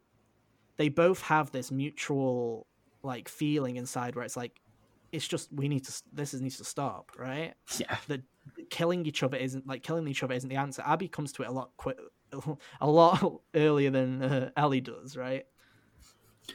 They 0.77 0.89
both 0.89 1.21
have 1.21 1.51
this 1.51 1.71
mutual 1.71 2.67
like 3.03 3.29
feeling 3.29 3.75
inside 3.77 4.15
where 4.15 4.25
it's 4.25 4.35
like, 4.37 4.59
it's 5.11 5.27
just 5.27 5.51
we 5.53 5.67
need 5.67 5.85
to. 5.85 6.01
This 6.11 6.33
is, 6.33 6.41
needs 6.41 6.57
to 6.57 6.63
stop, 6.65 7.11
right? 7.17 7.53
yeah, 7.77 7.97
that 8.07 8.21
killing 8.69 9.05
each 9.05 9.23
other 9.23 9.37
isn't 9.37 9.65
like 9.65 9.83
killing 9.83 10.07
each 10.07 10.23
other 10.23 10.33
isn't 10.33 10.49
the 10.49 10.55
answer. 10.57 10.83
Abby 10.85 11.07
comes 11.07 11.31
to 11.33 11.43
it 11.43 11.47
a 11.47 11.51
lot 11.51 11.71
quick, 11.77 11.97
a 12.81 12.89
lot 12.89 13.41
earlier 13.53 13.89
than 13.91 14.21
uh, 14.21 14.49
Ellie 14.57 14.81
does, 14.81 15.15
right? 15.15 15.45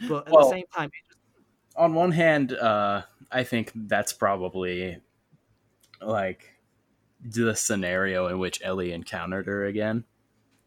But 0.09 0.27
at 0.27 0.33
Well- 0.33 0.45
the 0.45 0.51
same 0.51 0.67
time, 0.75 0.87
it 0.89 1.09
just, 1.09 1.19
on 1.77 1.95
one 1.95 2.13
hand, 2.13 2.53
uh, 2.53 3.03
I 3.31 3.45
think 3.45 3.73
that's 3.75 4.13
probably 4.13 4.99
like 6.03 6.57
the 7.23 7.55
scenario 7.55 8.27
in 8.29 8.39
which 8.39 8.61
Ellie 8.63 8.93
encountered 8.93 9.47
her 9.47 9.65
again. 9.67 10.05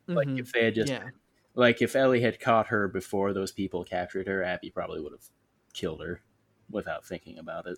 Like 0.08 0.28
if 0.30 0.52
they 0.52 0.66
had 0.66 0.76
just 0.76 0.92
yeah, 0.92 1.10
like 1.56 1.82
if 1.82 1.96
Ellie 1.96 2.22
had 2.22 2.40
caught 2.40 2.68
her 2.68 2.88
before 2.88 3.34
those 3.34 3.52
people 3.52 3.84
captured 3.84 4.28
her, 4.28 4.44
Abby 4.44 4.70
probably 4.70 5.02
would 5.02 5.12
have 5.12 5.30
killed 5.74 6.02
her 6.02 6.22
without 6.70 7.06
thinking 7.06 7.38
about 7.38 7.68
it. 7.68 7.78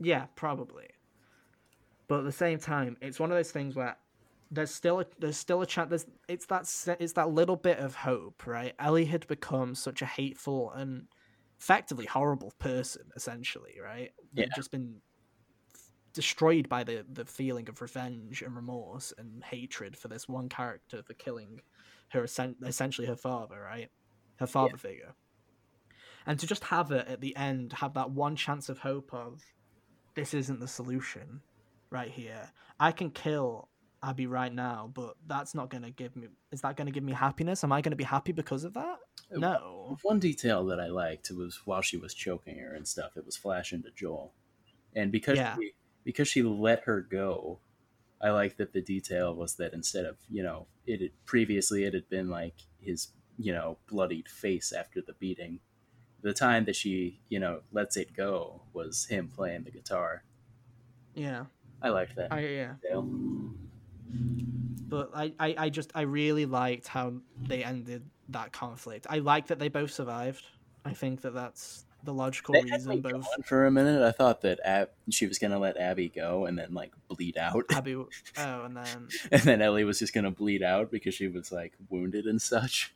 yeah, 0.00 0.26
probably. 0.34 0.88
But 2.08 2.20
at 2.20 2.24
the 2.24 2.32
same 2.32 2.58
time, 2.58 2.96
it's 3.00 3.20
one 3.20 3.30
of 3.30 3.36
those 3.36 3.50
things 3.50 3.74
where 3.74 3.96
there's 4.50 4.70
still 4.70 5.00
a, 5.00 5.06
there's 5.18 5.36
still 5.36 5.62
a 5.62 5.66
chance. 5.66 5.88
There's 5.88 6.06
it's 6.28 6.46
that 6.46 6.96
it's 7.00 7.14
that 7.14 7.30
little 7.30 7.56
bit 7.56 7.78
of 7.78 7.94
hope, 7.94 8.46
right? 8.46 8.74
Ellie 8.78 9.06
had 9.06 9.26
become 9.26 9.74
such 9.74 10.02
a 10.02 10.06
hateful 10.06 10.72
and 10.72 11.06
effectively 11.58 12.06
horrible 12.06 12.52
person, 12.58 13.02
essentially, 13.16 13.78
right? 13.82 14.10
Yeah. 14.34 14.46
just 14.54 14.70
been 14.70 15.00
destroyed 16.12 16.68
by 16.68 16.84
the 16.84 17.06
the 17.10 17.24
feeling 17.24 17.68
of 17.68 17.80
revenge 17.80 18.42
and 18.42 18.54
remorse 18.54 19.14
and 19.16 19.42
hatred 19.44 19.96
for 19.96 20.08
this 20.08 20.28
one 20.28 20.48
character 20.48 21.02
for 21.02 21.14
killing 21.14 21.60
her 22.12 22.24
essentially 22.24 23.06
her 23.06 23.16
father, 23.16 23.60
right? 23.60 23.90
Her 24.36 24.46
father 24.46 24.76
figure. 24.76 25.14
And 26.26 26.38
to 26.38 26.46
just 26.46 26.64
have 26.64 26.90
it 26.92 27.08
at 27.08 27.20
the 27.20 27.34
end, 27.36 27.72
have 27.74 27.94
that 27.94 28.10
one 28.10 28.36
chance 28.36 28.68
of 28.68 28.78
hope 28.78 29.12
of 29.12 29.42
this 30.14 30.34
isn't 30.34 30.60
the 30.60 30.68
solution 30.68 31.40
right 31.90 32.10
here. 32.10 32.50
I 32.78 32.92
can 32.92 33.10
kill 33.10 33.68
Abby 34.02 34.26
right 34.26 34.52
now, 34.52 34.90
but 34.92 35.16
that's 35.26 35.54
not 35.54 35.70
going 35.70 35.82
to 35.82 35.90
give 35.90 36.14
me. 36.16 36.28
Is 36.50 36.60
that 36.62 36.76
going 36.76 36.86
to 36.86 36.92
give 36.92 37.04
me 37.04 37.12
happiness? 37.12 37.64
Am 37.64 37.72
I 37.72 37.80
going 37.80 37.90
to 37.92 37.96
be 37.96 38.04
happy 38.04 38.32
because 38.32 38.64
of 38.64 38.74
that? 38.74 38.98
Uh, 39.34 39.38
No. 39.38 39.98
One 40.02 40.18
detail 40.18 40.64
that 40.66 40.80
I 40.80 40.88
liked 40.88 41.30
was 41.30 41.60
while 41.64 41.82
she 41.82 41.96
was 41.96 42.14
choking 42.14 42.58
her 42.58 42.74
and 42.74 42.86
stuff, 42.86 43.16
it 43.16 43.24
was 43.24 43.36
flashing 43.36 43.82
to 43.84 43.90
Joel, 43.90 44.32
and 44.94 45.10
because 45.10 45.38
Yeah. 45.38 45.56
she, 45.56 45.72
because 46.04 46.28
she 46.28 46.42
let 46.42 46.84
her 46.84 47.00
go, 47.00 47.60
I 48.22 48.30
like 48.30 48.56
that 48.58 48.72
the 48.72 48.80
detail 48.80 49.34
was 49.34 49.56
that 49.56 49.72
instead 49.72 50.04
of 50.04 50.16
you 50.30 50.42
know 50.42 50.66
it 50.86 51.00
had, 51.00 51.10
previously 51.26 51.84
it 51.84 51.94
had 51.94 52.08
been 52.08 52.30
like 52.30 52.54
his 52.80 53.08
you 53.38 53.52
know 53.52 53.78
bloodied 53.88 54.28
face 54.28 54.72
after 54.72 55.00
the 55.00 55.14
beating, 55.14 55.60
the 56.22 56.32
time 56.32 56.64
that 56.66 56.76
she 56.76 57.20
you 57.28 57.40
know 57.40 57.60
lets 57.72 57.96
it 57.96 58.14
go 58.14 58.62
was 58.72 59.06
him 59.06 59.28
playing 59.34 59.64
the 59.64 59.70
guitar. 59.70 60.24
Yeah. 61.14 61.46
I 61.82 61.88
liked 61.88 62.14
that 62.16 62.32
I 62.32 62.40
yeah. 62.40 62.74
detail. 62.80 63.08
But 64.88 65.10
I, 65.14 65.32
I, 65.40 65.54
I 65.58 65.68
just 65.70 65.90
I 65.94 66.02
really 66.02 66.46
liked 66.46 66.86
how 66.86 67.14
they 67.40 67.64
ended 67.64 68.04
that 68.28 68.52
conflict. 68.52 69.06
I 69.08 69.18
like 69.18 69.46
that 69.48 69.58
they 69.58 69.68
both 69.68 69.90
survived. 69.90 70.44
I 70.84 70.92
think 70.92 71.22
that 71.22 71.34
that's 71.34 71.84
the 72.04 72.12
logical 72.12 72.54
They 72.54 72.62
reason 72.62 73.00
both 73.00 73.26
for 73.44 73.66
a 73.66 73.70
minute. 73.70 74.02
I 74.02 74.10
thought 74.12 74.40
that 74.42 74.58
Ab- 74.64 74.90
she 75.10 75.26
was 75.26 75.38
gonna 75.38 75.58
let 75.58 75.76
Abby 75.76 76.08
go 76.08 76.46
and 76.46 76.58
then 76.58 76.74
like 76.74 76.92
bleed 77.08 77.36
out. 77.38 77.64
Abby. 77.70 77.94
Oh, 78.38 78.64
and 78.64 78.76
then 78.76 79.08
and 79.30 79.42
then 79.42 79.62
Ellie 79.62 79.84
was 79.84 79.98
just 79.98 80.12
gonna 80.14 80.30
bleed 80.30 80.62
out 80.62 80.90
because 80.90 81.14
she 81.14 81.28
was 81.28 81.52
like 81.52 81.74
wounded 81.90 82.26
and 82.26 82.40
such. 82.42 82.94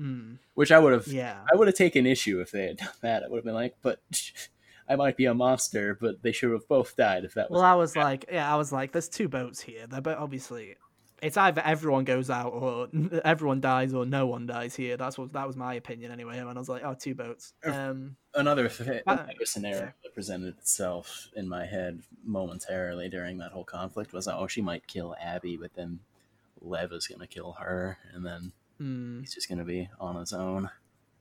mm, 0.00 0.38
Which 0.54 0.72
I 0.72 0.78
would 0.78 0.92
have, 0.92 1.06
yeah. 1.08 1.40
I 1.52 1.56
would 1.56 1.68
have 1.68 1.76
taken 1.76 2.06
issue 2.06 2.40
if 2.40 2.50
they 2.50 2.66
had 2.68 2.76
done 2.78 2.88
that. 3.02 3.22
I 3.22 3.28
would 3.28 3.38
have 3.38 3.44
been 3.44 3.54
like, 3.54 3.76
but 3.82 4.00
I 4.88 4.96
might 4.96 5.16
be 5.16 5.24
a 5.26 5.34
monster, 5.34 5.96
but 6.00 6.22
they 6.22 6.32
should 6.32 6.52
have 6.52 6.68
both 6.68 6.96
died 6.96 7.24
if 7.24 7.34
that 7.34 7.50
was. 7.50 7.56
Well, 7.58 7.64
I 7.66 7.74
was 7.74 7.96
like, 7.96 8.26
yeah, 8.30 8.52
I 8.52 8.56
was 8.56 8.70
like, 8.72 8.92
there's 8.92 9.08
two 9.08 9.28
boats 9.28 9.60
here. 9.60 9.86
They're 9.86 10.00
but 10.02 10.18
obviously, 10.18 10.76
it's 11.24 11.38
either 11.38 11.62
everyone 11.64 12.04
goes 12.04 12.28
out 12.28 12.52
or 12.52 12.88
everyone 13.24 13.60
dies 13.60 13.94
or 13.94 14.04
no 14.04 14.26
one 14.26 14.46
dies 14.46 14.76
here. 14.76 14.96
That's 14.96 15.16
what 15.16 15.32
that 15.32 15.46
was 15.46 15.56
my 15.56 15.74
opinion 15.74 16.12
anyway. 16.12 16.38
And 16.38 16.48
I 16.48 16.52
was 16.52 16.68
like, 16.68 16.82
oh, 16.84 16.94
two 16.94 17.14
boats. 17.14 17.54
Um, 17.64 18.16
another, 18.34 18.68
th- 18.68 19.02
another 19.06 19.32
scenario 19.44 19.92
that 20.02 20.14
presented 20.14 20.58
itself 20.58 21.28
in 21.34 21.48
my 21.48 21.64
head 21.64 22.02
momentarily 22.24 23.08
during 23.08 23.38
that 23.38 23.52
whole 23.52 23.64
conflict 23.64 24.12
was, 24.12 24.28
oh, 24.28 24.46
she 24.46 24.60
might 24.60 24.86
kill 24.86 25.16
Abby, 25.18 25.56
but 25.56 25.72
then 25.74 26.00
Lev 26.60 26.92
is 26.92 27.06
gonna 27.06 27.26
kill 27.26 27.52
her, 27.52 27.98
and 28.12 28.24
then 28.24 28.52
mm, 28.80 29.20
he's 29.20 29.34
just 29.34 29.48
gonna 29.48 29.64
be 29.64 29.88
on 29.98 30.16
his 30.16 30.32
own. 30.32 30.70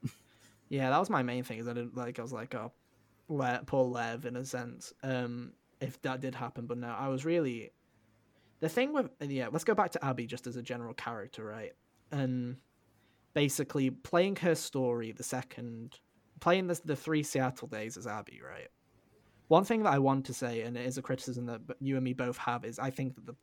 yeah, 0.70 0.90
that 0.90 1.00
was 1.00 1.10
my 1.10 1.24
main 1.24 1.44
thing. 1.44 1.60
Is 1.60 1.68
I 1.68 1.74
didn't 1.74 1.96
like. 1.96 2.20
I 2.20 2.22
was 2.22 2.34
like, 2.34 2.56
oh, 2.56 2.72
Le- 3.30 3.64
poor 3.66 3.86
Lev 3.86 4.26
in 4.26 4.36
a 4.36 4.46
sense. 4.46 4.94
Um, 5.04 5.54
if 5.82 6.02
that 6.04 6.22
did 6.22 6.36
happen, 6.36 6.66
but 6.66 6.78
no, 6.78 6.88
I 6.88 7.10
was 7.10 7.26
really 7.26 7.72
the 8.64 8.70
thing 8.70 8.94
with 8.94 9.10
yeah. 9.20 9.50
Let's 9.52 9.66
go 9.66 9.76
back 9.76 9.92
to 9.92 10.06
Abby 10.06 10.26
just 10.26 10.48
as 10.48 10.56
a 10.56 10.62
general 10.62 10.94
character, 10.94 11.44
right? 11.44 11.74
And 12.14 12.56
basically 13.34 13.90
playing 13.90 14.38
her 14.38 14.56
story 14.56 15.12
the 15.12 15.24
second 15.24 16.00
playing 16.40 16.68
this 16.68 16.80
the 16.80 16.96
three 16.96 17.24
Seattle 17.24 17.68
days 17.68 17.98
as 17.98 18.08
Abby, 18.08 18.40
right? 18.42 18.70
One 19.50 19.66
thing 19.66 19.84
that 19.84 19.92
I 19.92 20.00
want 20.00 20.26
to 20.28 20.34
say, 20.34 20.62
and 20.62 20.78
it 20.78 20.86
is 20.86 20.98
a 20.98 21.02
criticism 21.02 21.46
that 21.48 21.60
you 21.82 21.96
and 21.96 22.06
me 22.06 22.14
both 22.14 22.38
have, 22.38 22.64
is 22.64 22.80
I 22.80 22.90
think 22.90 23.16
that 23.16 23.26
the 23.26 23.36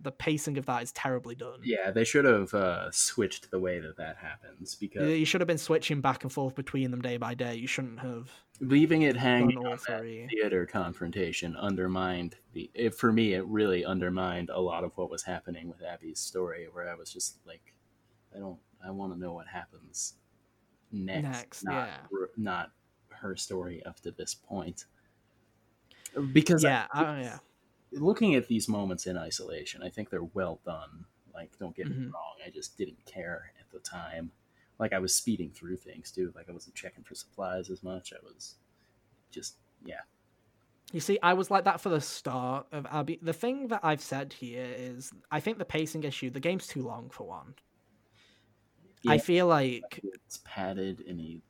the 0.00 0.12
pacing 0.12 0.58
of 0.58 0.66
that 0.66 0.82
is 0.82 0.92
terribly 0.92 1.34
done. 1.34 1.60
Yeah, 1.62 1.90
they 1.90 2.04
should 2.04 2.24
have 2.24 2.52
uh, 2.54 2.90
switched 2.90 3.50
the 3.50 3.58
way 3.58 3.78
that 3.80 3.96
that 3.96 4.16
happens 4.16 4.74
because 4.74 5.18
You 5.18 5.24
should 5.24 5.40
have 5.40 5.48
been 5.48 5.58
switching 5.58 6.00
back 6.00 6.22
and 6.22 6.32
forth 6.32 6.54
between 6.54 6.90
them 6.90 7.02
day 7.02 7.16
by 7.16 7.34
day. 7.34 7.54
You 7.56 7.66
shouldn't 7.66 8.00
have 8.00 8.30
leaving 8.60 9.02
it 9.02 9.16
hanging 9.16 9.58
on 9.58 9.78
that 9.86 10.28
theater 10.30 10.64
confrontation 10.64 11.54
undermined 11.56 12.36
the 12.54 12.70
it, 12.72 12.94
for 12.94 13.12
me 13.12 13.34
it 13.34 13.44
really 13.46 13.84
undermined 13.84 14.48
a 14.48 14.58
lot 14.58 14.82
of 14.82 14.92
what 14.96 15.10
was 15.10 15.22
happening 15.22 15.68
with 15.68 15.82
abby's 15.82 16.18
story 16.18 16.66
where 16.72 16.88
i 16.88 16.94
was 16.94 17.12
just 17.12 17.36
like 17.46 17.74
i 18.34 18.38
don't 18.38 18.58
i 18.82 18.90
want 18.90 19.12
to 19.12 19.18
know 19.18 19.34
what 19.34 19.46
happens 19.46 20.14
next, 20.90 21.22
Next, 21.22 21.64
not, 21.64 21.88
yeah. 21.88 22.26
not 22.36 22.72
her 23.10 23.36
story 23.36 23.84
up 23.84 24.00
to 24.00 24.10
this 24.10 24.34
point 24.34 24.86
because 26.32 26.62
Yeah, 26.62 26.86
I, 26.92 27.20
yeah. 27.20 27.38
Looking 27.96 28.34
at 28.34 28.46
these 28.48 28.68
moments 28.68 29.06
in 29.06 29.16
isolation 29.16 29.82
i 29.82 29.88
think 29.88 30.10
they're 30.10 30.22
well 30.22 30.60
done 30.64 31.06
like 31.34 31.58
don't 31.58 31.74
get 31.74 31.88
me 31.88 31.96
Mhm. 31.96 32.12
wrong 32.12 32.34
i 32.46 32.50
just 32.50 32.76
didn't 32.78 33.04
care 33.06 33.50
at 33.58 33.70
the 33.70 33.78
time 33.80 34.30
like 34.78 34.92
i 34.92 34.98
was 34.98 35.14
speeding 35.14 35.50
through 35.50 35.76
things 35.76 36.10
too 36.10 36.32
like 36.36 36.48
i 36.48 36.52
wasn't 36.52 36.74
checking 36.74 37.04
for 37.04 37.14
supplies 37.14 37.70
as 37.70 37.82
much 37.82 38.12
i 38.12 38.16
was 38.22 38.56
just 39.30 39.56
yeah 39.84 40.00
You 40.92 41.00
see, 41.00 41.18
I 41.20 41.32
was 41.32 41.50
like 41.50 41.64
that 41.64 41.80
for 41.80 41.88
the 41.88 42.00
start 42.00 42.66
of 42.70 42.86
Abby. 42.86 43.18
The 43.20 43.32
thing 43.32 43.68
that 43.68 43.80
I've 43.82 44.00
said 44.00 44.32
here 44.32 44.64
is, 44.76 45.10
I 45.32 45.40
think 45.40 45.58
the 45.58 45.64
pacing 45.64 46.04
issue. 46.04 46.30
The 46.30 46.38
game's 46.38 46.68
too 46.68 46.82
long 46.82 47.10
for 47.10 47.26
one. 47.26 47.56
I 49.08 49.18
feel 49.18 49.46
like 49.48 50.00
it's 50.04 50.38
padded 50.44 51.02
and 51.08 51.18
he 51.20 51.42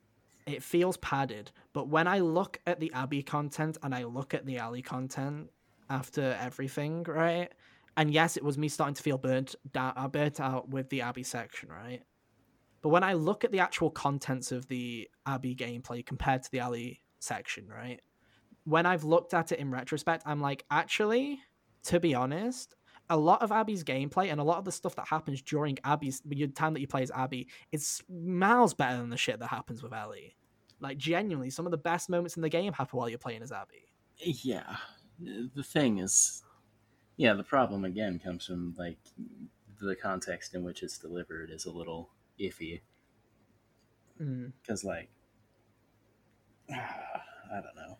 it 0.47 0.63
feels 0.63 0.97
padded, 0.97 1.51
but 1.73 1.87
when 1.89 2.07
I 2.07 2.19
look 2.19 2.59
at 2.65 2.79
the 2.79 2.91
Abby 2.93 3.21
content 3.21 3.77
and 3.83 3.93
I 3.93 4.05
look 4.05 4.33
at 4.33 4.45
the 4.45 4.57
Ellie 4.57 4.81
content 4.81 5.51
after 5.89 6.37
everything, 6.39 7.03
right? 7.03 7.51
And 7.95 8.11
yes, 8.11 8.37
it 8.37 8.43
was 8.43 8.57
me 8.57 8.69
starting 8.69 8.93
to 8.95 9.01
feel 9.01 9.17
burnt 9.17 9.55
down, 9.71 9.93
uh, 9.95 10.07
burnt 10.07 10.39
out 10.39 10.69
with 10.69 10.89
the 10.89 11.01
Abby 11.01 11.23
section, 11.23 11.69
right? 11.69 12.03
But 12.81 12.89
when 12.89 13.03
I 13.03 13.13
look 13.13 13.43
at 13.43 13.51
the 13.51 13.59
actual 13.59 13.89
contents 13.89 14.51
of 14.51 14.67
the 14.67 15.09
Abby 15.25 15.55
gameplay 15.55 16.05
compared 16.05 16.43
to 16.43 16.51
the 16.51 16.59
Ellie 16.59 17.01
section, 17.19 17.67
right? 17.67 17.99
When 18.65 18.85
I've 18.85 19.03
looked 19.03 19.33
at 19.33 19.51
it 19.51 19.59
in 19.59 19.71
retrospect, 19.71 20.23
I'm 20.25 20.41
like, 20.41 20.63
actually, 20.69 21.39
to 21.85 21.99
be 21.99 22.13
honest, 22.13 22.75
a 23.09 23.17
lot 23.17 23.41
of 23.41 23.51
Abby's 23.51 23.83
gameplay 23.83 24.31
and 24.31 24.39
a 24.39 24.43
lot 24.43 24.57
of 24.57 24.65
the 24.65 24.71
stuff 24.71 24.95
that 24.95 25.07
happens 25.07 25.41
during 25.41 25.77
Abby's 25.83 26.21
your 26.29 26.49
time 26.49 26.73
that 26.73 26.81
you 26.81 26.87
play 26.87 27.01
as 27.01 27.11
Abby 27.11 27.47
is 27.71 28.03
miles 28.09 28.73
better 28.73 28.97
than 28.97 29.09
the 29.09 29.17
shit 29.17 29.39
that 29.39 29.47
happens 29.47 29.81
with 29.81 29.93
Ellie. 29.93 30.35
Like 30.79 30.97
genuinely, 30.97 31.49
some 31.49 31.65
of 31.65 31.71
the 31.71 31.77
best 31.77 32.09
moments 32.09 32.35
in 32.35 32.41
the 32.41 32.49
game 32.49 32.73
happen 32.73 32.99
while 32.99 33.09
you're 33.09 33.17
playing 33.17 33.41
as 33.41 33.51
Abby. 33.51 33.87
yeah 34.19 34.77
the 35.19 35.63
thing 35.63 35.97
is 35.99 36.43
yeah 37.15 37.33
the 37.33 37.43
problem 37.43 37.83
again 37.85 38.19
comes 38.19 38.45
from 38.45 38.75
like 38.77 38.97
the 39.79 39.95
context 39.95 40.53
in 40.53 40.63
which 40.63 40.83
it's 40.83 40.97
delivered 40.97 41.49
is 41.49 41.65
a 41.65 41.71
little 41.71 42.09
iffy 42.39 42.81
Mm. 44.21 44.51
because 44.61 44.83
like 44.83 45.09
i 46.71 47.61
don't 47.61 47.75
know 47.75 47.97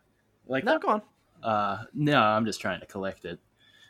like 0.47 0.63
No, 0.63 0.79
go 0.79 0.89
on. 0.89 1.01
uh 1.43 1.83
no 1.93 2.19
i'm 2.19 2.45
just 2.45 2.59
trying 2.59 2.79
to 2.79 2.85
collect 2.87 3.23
it 3.25 3.39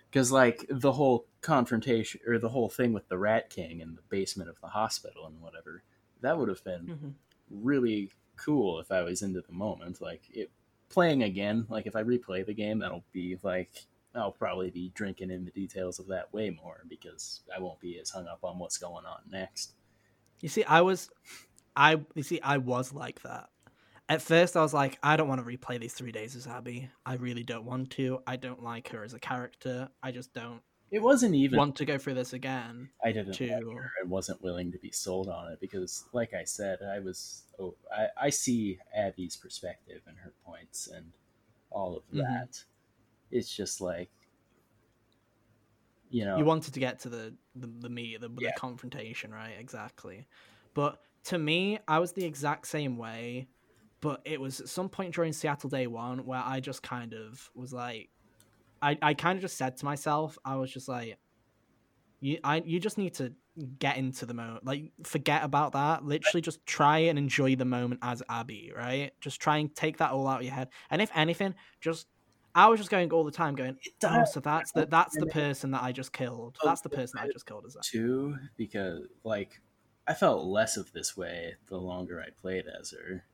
because 0.09 0.31
like 0.31 0.65
the 0.69 0.91
whole 0.91 1.25
confrontation 1.41 2.19
or 2.27 2.37
the 2.37 2.49
whole 2.49 2.69
thing 2.69 2.91
with 2.93 3.07
the 3.07 3.17
rat 3.17 3.49
king 3.49 3.79
in 3.79 3.95
the 3.95 4.01
basement 4.09 4.49
of 4.49 4.59
the 4.61 4.67
hospital 4.67 5.25
and 5.25 5.41
whatever 5.41 5.83
that 6.21 6.37
would 6.37 6.49
have 6.49 6.63
been 6.63 6.87
Mhm. 6.87 7.13
really 7.49 8.11
cool 8.35 8.79
if 8.79 8.91
I 8.91 9.01
was 9.03 9.21
into 9.21 9.41
the 9.41 9.53
moment. 9.53 10.01
Like 10.01 10.23
it 10.29 10.51
playing 10.89 11.23
again, 11.23 11.65
like 11.69 11.87
if 11.87 11.95
I 11.95 12.03
replay 12.03 12.45
the 12.45 12.53
game, 12.53 12.79
that'll 12.79 13.03
be 13.13 13.37
like 13.43 13.71
I'll 14.15 14.31
probably 14.31 14.71
be 14.71 14.91
drinking 14.95 15.31
in 15.31 15.45
the 15.45 15.51
details 15.51 15.99
of 15.99 16.07
that 16.07 16.33
way 16.33 16.49
more 16.49 16.83
because 16.87 17.41
I 17.55 17.59
won't 17.59 17.79
be 17.79 17.99
as 17.99 18.09
hung 18.09 18.27
up 18.27 18.39
on 18.43 18.57
what's 18.57 18.77
going 18.77 19.05
on 19.05 19.19
next. 19.29 19.73
You 20.41 20.49
see, 20.49 20.63
I 20.63 20.81
was, 20.81 21.09
I 21.75 22.01
you 22.15 22.23
see, 22.23 22.41
I 22.41 22.57
was 22.57 22.93
like 22.93 23.21
that. 23.23 23.49
At 24.09 24.21
first, 24.21 24.55
I 24.55 24.61
was 24.61 24.73
like, 24.73 24.97
I 25.03 25.17
don't 25.17 25.27
want 25.27 25.45
to 25.45 25.57
replay 25.57 25.79
these 25.79 25.93
three 25.93 26.13
days 26.13 26.35
as 26.35 26.47
Abby. 26.47 26.89
I 27.05 27.15
really 27.15 27.43
don't 27.43 27.65
want 27.65 27.91
to. 27.91 28.21
I 28.25 28.37
don't 28.37 28.63
like 28.63 28.89
her 28.89 29.03
as 29.03 29.13
a 29.13 29.19
character. 29.19 29.89
I 30.01 30.11
just 30.11 30.33
don't 30.33 30.61
It 30.89 30.99
wasn't 31.01 31.35
even 31.35 31.57
want 31.57 31.75
to 31.77 31.85
go 31.85 31.97
through 31.97 32.13
this 32.13 32.31
again. 32.33 32.89
I 33.03 33.11
didn't 33.11 33.33
to- 33.33 33.49
and 34.01 34.09
wasn't 34.09 34.41
willing 34.41 34.71
to 34.71 34.77
be 34.77 34.91
sold 34.91 35.27
on 35.27 35.51
it 35.51 35.59
because, 35.59 36.05
like 36.13 36.33
I 36.33 36.43
said, 36.45 36.79
I 36.81 36.99
was 36.99 37.43
oh, 37.59 37.75
I, 37.95 38.07
I 38.27 38.29
see 38.29 38.79
Abby's 38.95 39.35
perspective 39.35 40.01
and 40.07 40.15
her 40.17 40.31
points 40.45 40.87
and 40.87 41.11
all 41.71 41.97
of 41.97 42.03
Mhm. 42.11 42.19
that. 42.23 42.63
It's 43.31 43.53
just 43.53 43.81
like 43.81 44.09
you 46.09 46.23
know 46.23 46.37
You 46.37 46.45
wanted 46.45 46.73
to 46.73 46.79
get 46.79 46.99
to 46.99 47.09
the 47.09 47.33
the, 47.55 47.67
the 47.67 47.89
meat, 47.89 48.21
the, 48.21 48.29
Yeah. 48.39 48.51
the 48.53 48.59
confrontation, 48.59 49.33
right? 49.33 49.55
Exactly. 49.59 50.27
But 50.73 51.01
to 51.25 51.37
me, 51.37 51.79
I 51.87 51.99
was 51.99 52.13
the 52.13 52.23
exact 52.23 52.67
same 52.67 52.97
way. 52.97 53.47
But 53.99 54.21
it 54.25 54.39
was 54.39 54.61
at 54.61 54.69
some 54.69 54.89
point 54.89 55.15
during 55.15 55.33
Seattle 55.33 55.71
Day 55.71 55.87
One 55.87 56.25
where 56.25 56.41
I 56.45 56.59
just 56.59 56.83
kind 56.83 57.13
of 57.13 57.49
was 57.55 57.73
like, 57.73 58.09
I, 58.81 58.97
I 59.01 59.13
kind 59.13 59.37
of 59.37 59.41
just 59.41 59.57
said 59.57 59.77
to 59.77 59.85
myself, 59.85 60.37
I 60.45 60.55
was 60.55 60.71
just 60.71 60.87
like, 60.87 61.17
you 62.19 62.39
I 62.43 62.61
you 62.65 62.79
just 62.79 62.97
need 62.97 63.13
to 63.15 63.33
get 63.79 63.97
into 63.97 64.25
the 64.25 64.33
moment, 64.33 64.65
like 64.65 64.91
forget 65.03 65.43
about 65.43 65.73
that. 65.73 66.03
Literally, 66.03 66.41
just 66.41 66.65
try 66.65 66.99
and 66.99 67.17
enjoy 67.17 67.55
the 67.55 67.65
moment 67.65 68.01
as 68.03 68.23
Abby, 68.29 68.71
right? 68.75 69.11
Just 69.21 69.39
try 69.39 69.57
and 69.57 69.73
take 69.75 69.97
that 69.97 70.11
all 70.11 70.27
out 70.27 70.39
of 70.39 70.43
your 70.43 70.53
head. 70.53 70.69
And 70.89 71.01
if 71.01 71.11
anything, 71.15 71.55
just 71.81 72.07
I 72.55 72.67
was 72.67 72.79
just 72.79 72.89
going 72.89 73.11
all 73.11 73.23
the 73.23 73.31
time, 73.31 73.55
going, 73.55 73.77
it 73.83 73.93
Oh, 74.03 74.25
so 74.25 74.39
that's 74.39 74.71
the 74.71 74.87
that's 74.87 75.15
the 75.15 75.27
person 75.27 75.71
that 75.71 75.83
I 75.83 75.91
just 75.91 76.11
killed. 76.11 76.57
Oh, 76.63 76.67
That's 76.67 76.81
the 76.81 76.89
person 76.89 77.19
I 77.19 77.27
just 77.31 77.45
killed. 77.45 77.65
Is 77.67 77.73
that? 77.73 77.83
too 77.83 78.37
because 78.57 79.03
like 79.23 79.61
I 80.07 80.13
felt 80.13 80.45
less 80.45 80.77
of 80.77 80.91
this 80.93 81.15
way 81.17 81.55
the 81.67 81.77
longer 81.77 82.19
I 82.19 82.29
played 82.31 82.65
as 82.67 82.91
her. 82.91 83.25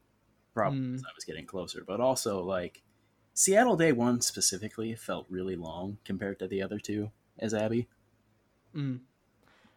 Probably 0.54 0.80
Mm. 0.80 1.00
I 1.00 1.12
was 1.16 1.24
getting 1.26 1.46
closer, 1.46 1.84
but 1.86 2.00
also 2.00 2.44
like 2.44 2.84
Seattle 3.34 3.76
Day 3.76 3.92
One 3.92 4.22
specifically 4.22 4.94
felt 4.96 5.26
really 5.30 5.56
long 5.56 5.98
compared 6.06 6.40
to 6.40 6.48
the 6.48 6.62
other 6.62 6.80
two 6.80 7.12
as 7.40 7.54
Abby. 7.54 7.88
Mm. 8.76 9.00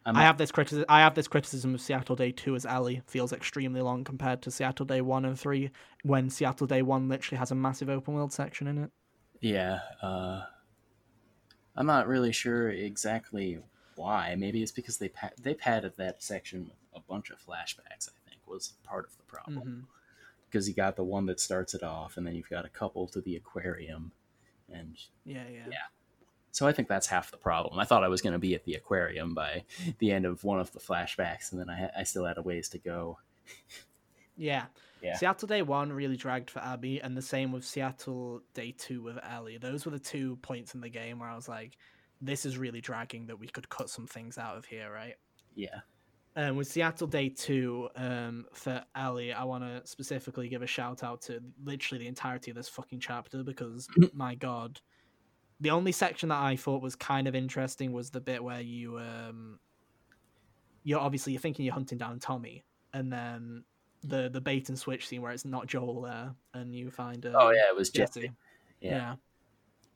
I 0.05 0.21
have 0.21 0.37
this 0.37 0.51
criticism. 0.51 0.85
I 0.87 1.01
have 1.01 1.15
this 1.15 1.27
criticism 1.27 1.73
of 1.73 1.81
Seattle 1.81 2.15
Day 2.15 2.31
Two 2.31 2.55
as 2.55 2.65
Ellie 2.65 3.01
feels 3.07 3.33
extremely 3.33 3.81
long 3.81 4.05
compared 4.05 4.41
to 4.43 4.51
Seattle 4.51 4.85
Day 4.85 5.01
One 5.01 5.25
and 5.25 5.37
Three, 5.37 5.69
when 6.03 6.29
Seattle 6.29 6.65
Day 6.67 6.81
One 6.81 7.09
literally 7.09 7.37
has 7.39 7.51
a 7.51 7.55
massive 7.55 7.89
open 7.89 8.13
world 8.13 8.31
section 8.31 8.67
in 8.67 8.77
it. 8.77 8.91
Yeah, 9.41 9.79
uh, 10.01 10.43
I'm 11.75 11.85
not 11.85 12.07
really 12.07 12.31
sure 12.31 12.69
exactly 12.69 13.59
why. 13.95 14.33
Maybe 14.35 14.63
it's 14.63 14.71
because 14.71 14.97
they 14.97 15.09
pa- 15.09 15.31
they 15.41 15.53
padded 15.55 15.93
that 15.97 16.23
section 16.23 16.65
with 16.65 16.77
a 16.95 17.01
bunch 17.01 17.29
of 17.29 17.39
flashbacks. 17.39 18.07
I 18.07 18.29
think 18.29 18.41
was 18.47 18.73
part 18.83 19.05
of 19.05 19.17
the 19.17 19.23
problem 19.23 19.57
Mhm. 19.57 19.96
Because 20.49 20.67
you 20.67 20.73
got 20.75 20.95
the 20.95 21.03
one 21.03 21.25
that 21.27 21.39
starts 21.39 21.73
it 21.73 21.83
off, 21.83 22.17
and 22.17 22.25
then 22.25 22.35
you've 22.35 22.49
got 22.49 22.65
a 22.65 22.69
couple 22.69 23.07
to 23.09 23.21
the 23.21 23.35
aquarium, 23.35 24.11
and 24.71 24.97
Yeah, 25.25 25.47
yeah, 25.49 25.65
Yeah. 25.69 25.77
so 26.51 26.67
I 26.67 26.71
think 26.71 26.87
that's 26.87 27.07
half 27.07 27.31
the 27.31 27.37
problem. 27.37 27.79
I 27.79 27.85
thought 27.85 28.03
I 28.03 28.07
was 28.07 28.21
going 28.21 28.33
to 28.33 28.39
be 28.39 28.55
at 28.55 28.63
the 28.63 28.75
aquarium 28.75 29.33
by 29.33 29.65
the 29.99 30.11
end 30.11 30.25
of 30.25 30.43
one 30.43 30.59
of 30.59 30.71
the 30.71 30.79
flashbacks, 30.79 31.51
and 31.51 31.59
then 31.61 31.69
I 31.69 31.89
I 31.97 32.03
still 32.03 32.25
had 32.25 32.37
a 32.37 32.41
ways 32.41 32.69
to 32.69 32.77
go. 32.77 33.19
Yeah. 34.35 34.65
Yeah. 35.01 35.15
Seattle 35.15 35.47
Day 35.47 35.61
One 35.61 35.91
really 35.91 36.15
dragged 36.17 36.49
for 36.49 36.59
Abby, 36.59 36.99
and 37.01 37.15
the 37.15 37.21
same 37.21 37.51
with 37.51 37.63
Seattle 37.65 38.41
Day 38.53 38.71
Two 38.77 39.01
with 39.03 39.17
Ellie. 39.23 39.57
Those 39.57 39.85
were 39.85 39.91
the 39.91 39.99
two 39.99 40.37
points 40.37 40.73
in 40.73 40.81
the 40.81 40.89
game 40.89 41.19
where 41.19 41.29
I 41.29 41.35
was 41.35 41.47
like, 41.47 41.77
"This 42.19 42.45
is 42.45 42.57
really 42.57 42.81
dragging. 42.81 43.27
That 43.27 43.37
we 43.39 43.47
could 43.47 43.69
cut 43.69 43.89
some 43.89 44.07
things 44.07 44.37
out 44.39 44.57
of 44.57 44.65
here, 44.65 44.91
right?" 44.91 45.15
Yeah, 45.55 45.81
Um, 46.37 46.55
with 46.55 46.67
Seattle 46.67 47.07
Day 47.07 47.29
2, 47.29 47.89
um, 47.95 48.45
for 48.53 48.83
Ellie, 48.95 49.33
I 49.33 49.43
want 49.43 49.63
to 49.63 49.81
specifically 49.89 50.47
give 50.47 50.61
a 50.61 50.67
shout 50.67 51.03
out 51.03 51.19
to 51.23 51.41
literally 51.63 52.03
the 52.03 52.07
entirety 52.07 52.51
of 52.51 52.55
this 52.55 52.69
fucking 52.69 52.99
chapter 52.99 53.43
because, 53.43 53.87
my 54.13 54.35
god, 54.35 54.79
the 55.59 55.71
only 55.71 55.91
section 55.91 56.29
that 56.29 56.39
I 56.39 56.55
thought 56.55 56.83
was 56.83 56.95
kind 56.95 57.27
of 57.27 57.33
interesting 57.33 57.91
was 57.91 58.11
the 58.11 58.21
bit 58.21 58.43
where 58.43 58.61
you, 58.61 58.99
um, 58.99 59.57
you're 60.83 60.99
obviously 60.99 61.33
you're 61.33 61.41
thinking 61.41 61.65
you're 61.65 61.73
hunting 61.73 61.97
down 61.97 62.19
Tommy, 62.19 62.63
and 62.93 63.11
then 63.11 63.63
the 64.03 64.29
the 64.29 64.39
bait 64.39 64.69
and 64.69 64.77
switch 64.77 65.07
scene 65.07 65.23
where 65.23 65.31
it's 65.31 65.43
not 65.43 65.65
Joel 65.65 66.03
there, 66.03 66.35
and 66.53 66.75
you 66.75 66.91
find 66.91 67.25
um, 67.25 67.33
Oh 67.35 67.49
yeah, 67.49 67.67
it 67.67 67.75
was 67.75 67.89
Jesse. 67.89 68.21
Jesse. 68.21 68.33
Yeah. 68.79 68.91
Yeah. 68.91 69.15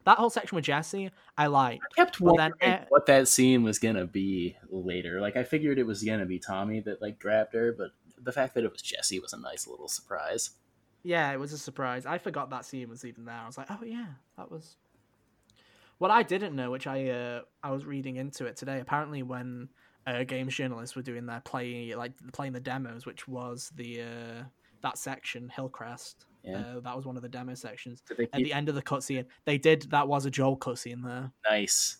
That 0.05 0.17
whole 0.17 0.29
section 0.29 0.55
with 0.55 0.65
Jesse, 0.65 1.11
I 1.37 1.47
liked. 1.47 1.83
I 1.91 1.95
kept 1.95 2.19
then, 2.19 2.27
wondering 2.27 2.53
eh, 2.61 2.85
what 2.89 3.05
that 3.05 3.27
scene 3.27 3.63
was 3.63 3.79
gonna 3.79 4.05
be 4.05 4.57
later. 4.69 5.21
Like 5.21 5.37
I 5.37 5.43
figured 5.43 5.79
it 5.79 5.85
was 5.85 6.03
gonna 6.03 6.25
be 6.25 6.39
Tommy 6.39 6.79
that 6.81 7.01
like 7.01 7.19
grabbed 7.19 7.53
her, 7.53 7.73
but 7.77 7.91
the 8.21 8.31
fact 8.31 8.55
that 8.55 8.63
it 8.63 8.71
was 8.71 8.81
Jesse 8.81 9.19
was 9.19 9.33
a 9.33 9.39
nice 9.39 9.67
little 9.67 9.87
surprise. 9.87 10.51
Yeah, 11.03 11.31
it 11.31 11.39
was 11.39 11.53
a 11.53 11.57
surprise. 11.57 12.05
I 12.05 12.17
forgot 12.17 12.49
that 12.51 12.65
scene 12.65 12.89
was 12.89 13.05
even 13.05 13.25
there. 13.25 13.35
I 13.35 13.47
was 13.47 13.57
like, 13.57 13.67
oh 13.69 13.83
yeah, 13.83 14.07
that 14.37 14.51
was. 14.51 14.77
What 15.97 16.11
I 16.11 16.23
didn't 16.23 16.55
know, 16.55 16.71
which 16.71 16.87
I 16.87 17.09
uh, 17.09 17.41
I 17.63 17.71
was 17.71 17.85
reading 17.85 18.15
into 18.15 18.45
it 18.45 18.55
today. 18.55 18.79
Apparently, 18.79 19.23
when 19.23 19.69
uh, 20.07 20.23
games 20.23 20.55
journalists 20.55 20.95
were 20.95 21.01
doing 21.01 21.25
their 21.25 21.41
play, 21.41 21.93
like 21.95 22.13
playing 22.33 22.53
the 22.53 22.59
demos, 22.59 23.05
which 23.05 23.27
was 23.27 23.71
the 23.75 24.01
uh, 24.01 24.43
that 24.81 24.97
section 24.97 25.49
Hillcrest. 25.49 26.25
Yeah. 26.43 26.57
Uh, 26.59 26.79
that 26.79 26.95
was 26.95 27.05
one 27.05 27.15
of 27.17 27.21
the 27.21 27.29
demo 27.29 27.53
sections. 27.53 28.01
They 28.17 28.23
At 28.33 28.43
the 28.43 28.53
end 28.53 28.67
of 28.69 28.75
the 28.75 28.81
cutscene, 28.81 29.25
they 29.45 29.57
did 29.57 29.83
that 29.91 30.07
was 30.07 30.25
a 30.25 30.31
Joel 30.31 30.57
cutscene 30.57 31.03
there. 31.03 31.31
nice? 31.49 31.97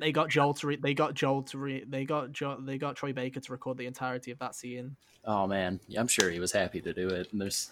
They 0.00 0.12
got 0.12 0.28
Joel 0.28 0.52
to 0.54 0.66
re- 0.66 0.76
they 0.76 0.92
got 0.92 1.14
Joel 1.14 1.42
to 1.44 1.58
re- 1.58 1.84
they 1.88 2.04
got 2.04 2.32
jo- 2.32 2.60
they 2.60 2.76
got 2.76 2.96
Troy 2.96 3.12
Baker 3.12 3.40
to 3.40 3.52
record 3.52 3.78
the 3.78 3.86
entirety 3.86 4.30
of 4.30 4.38
that 4.40 4.54
scene. 4.54 4.96
Oh 5.24 5.46
man, 5.46 5.80
yeah, 5.86 6.00
I'm 6.00 6.08
sure 6.08 6.28
he 6.30 6.40
was 6.40 6.52
happy 6.52 6.80
to 6.82 6.92
do 6.92 7.08
it. 7.08 7.32
And 7.32 7.40
there's 7.40 7.70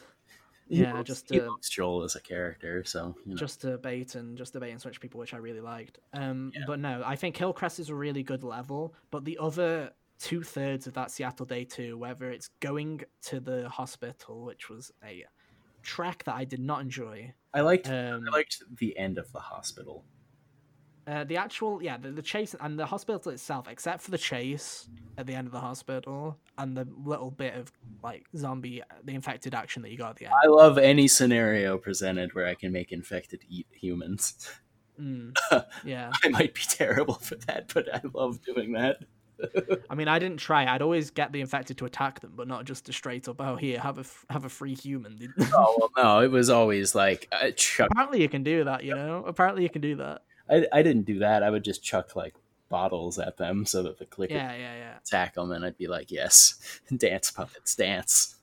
he 0.68 0.76
Yeah, 0.82 0.94
loves- 0.94 1.06
just, 1.22 1.70
Joel 1.70 2.04
as 2.04 2.14
a 2.16 2.20
character, 2.20 2.82
so 2.84 3.14
you 3.26 3.32
know. 3.32 3.36
just 3.36 3.60
to 3.62 3.76
bait 3.78 4.14
and 4.14 4.36
just 4.38 4.52
to 4.54 4.60
bait 4.60 4.70
and 4.70 4.80
switch 4.80 5.00
people, 5.00 5.20
which 5.20 5.34
I 5.34 5.36
really 5.38 5.60
liked. 5.60 5.98
Um, 6.14 6.52
Yeah. 6.54 6.62
but 6.66 6.78
no, 6.80 7.02
I 7.04 7.16
think 7.16 7.36
Hillcrest 7.36 7.78
is 7.80 7.90
a 7.90 7.94
really 7.94 8.22
good 8.22 8.42
level, 8.42 8.94
but 9.10 9.24
the 9.24 9.36
other 9.38 9.92
two 10.18 10.42
thirds 10.42 10.86
of 10.86 10.94
that 10.94 11.10
Seattle 11.10 11.44
Day 11.44 11.64
two, 11.64 11.98
whether 11.98 12.30
it's 12.30 12.48
going 12.60 13.02
to 13.24 13.40
the 13.40 13.68
hospital, 13.68 14.44
which 14.44 14.70
was 14.70 14.90
a 15.04 15.24
track 15.86 16.24
that 16.24 16.34
I 16.34 16.44
did 16.44 16.60
not 16.60 16.80
enjoy. 16.82 17.32
I 17.54 17.60
liked 17.62 17.88
Um, 17.88 18.24
I 18.28 18.36
liked 18.36 18.62
the 18.78 18.98
end 18.98 19.16
of 19.18 19.32
the 19.32 19.38
hospital. 19.40 20.04
uh, 21.06 21.22
the 21.24 21.36
actual 21.36 21.80
yeah, 21.82 21.96
the, 21.96 22.10
the 22.10 22.22
chase 22.22 22.54
and 22.60 22.76
the 22.78 22.86
hospital 22.86 23.30
itself, 23.32 23.68
except 23.68 24.02
for 24.02 24.10
the 24.10 24.18
chase 24.18 24.88
at 25.16 25.26
the 25.26 25.34
end 25.34 25.46
of 25.46 25.52
the 25.52 25.60
hospital 25.60 26.36
and 26.58 26.76
the 26.76 26.86
little 27.04 27.30
bit 27.30 27.54
of 27.54 27.70
like 28.02 28.24
zombie, 28.36 28.82
the 29.04 29.14
infected 29.14 29.54
action 29.54 29.82
that 29.82 29.90
you 29.92 29.96
got 29.96 30.10
at 30.10 30.16
the 30.16 30.26
end. 30.26 30.34
I 30.42 30.48
love 30.48 30.76
any 30.78 31.06
scenario 31.08 31.78
presented 31.78 32.34
where 32.34 32.46
I 32.48 32.54
can 32.54 32.72
make 32.72 32.90
infected 32.92 33.42
eat 33.48 33.68
humans. 33.70 34.50
Mm, 35.00 35.36
yeah. 35.84 36.10
I 36.24 36.28
might 36.30 36.54
be 36.54 36.62
terrible 36.68 37.14
for 37.14 37.36
that, 37.46 37.70
but 37.72 37.86
I 37.94 38.00
love 38.12 38.42
doing 38.42 38.72
that. 38.72 38.96
I 39.90 39.94
mean, 39.94 40.08
I 40.08 40.18
didn't 40.18 40.38
try. 40.38 40.66
I'd 40.66 40.82
always 40.82 41.10
get 41.10 41.32
the 41.32 41.40
infected 41.40 41.78
to 41.78 41.84
attack 41.84 42.20
them, 42.20 42.32
but 42.34 42.48
not 42.48 42.64
just 42.64 42.86
to 42.86 42.92
straight 42.92 43.28
up. 43.28 43.40
Oh, 43.40 43.56
here, 43.56 43.78
have 43.78 43.98
a 43.98 44.00
f- 44.00 44.24
have 44.30 44.44
a 44.44 44.48
free 44.48 44.74
human. 44.74 45.32
Oh 45.52 45.88
well, 45.96 46.04
no, 46.04 46.24
it 46.24 46.30
was 46.30 46.50
always 46.50 46.94
like 46.94 47.28
I 47.32 47.50
chuck. 47.52 47.88
Apparently, 47.90 48.22
you 48.22 48.28
can 48.28 48.42
do 48.42 48.64
that. 48.64 48.84
You 48.84 48.94
know, 48.94 49.24
apparently 49.26 49.62
you 49.62 49.70
can 49.70 49.82
do 49.82 49.96
that. 49.96 50.22
I, 50.50 50.66
I 50.72 50.82
didn't 50.82 51.04
do 51.06 51.18
that. 51.20 51.42
I 51.42 51.50
would 51.50 51.64
just 51.64 51.82
chuck 51.82 52.16
like 52.16 52.34
bottles 52.68 53.18
at 53.18 53.36
them 53.36 53.64
so 53.64 53.82
that 53.84 53.98
the 53.98 54.06
clicker 54.06 54.34
Yeah, 54.34 54.52
yeah, 54.54 54.76
yeah. 54.76 54.96
attack 54.98 55.34
them, 55.34 55.52
and 55.52 55.64
I'd 55.64 55.76
be 55.78 55.86
like, 55.86 56.10
"Yes, 56.10 56.80
dance 56.96 57.30
puppets, 57.30 57.74
dance." 57.74 58.36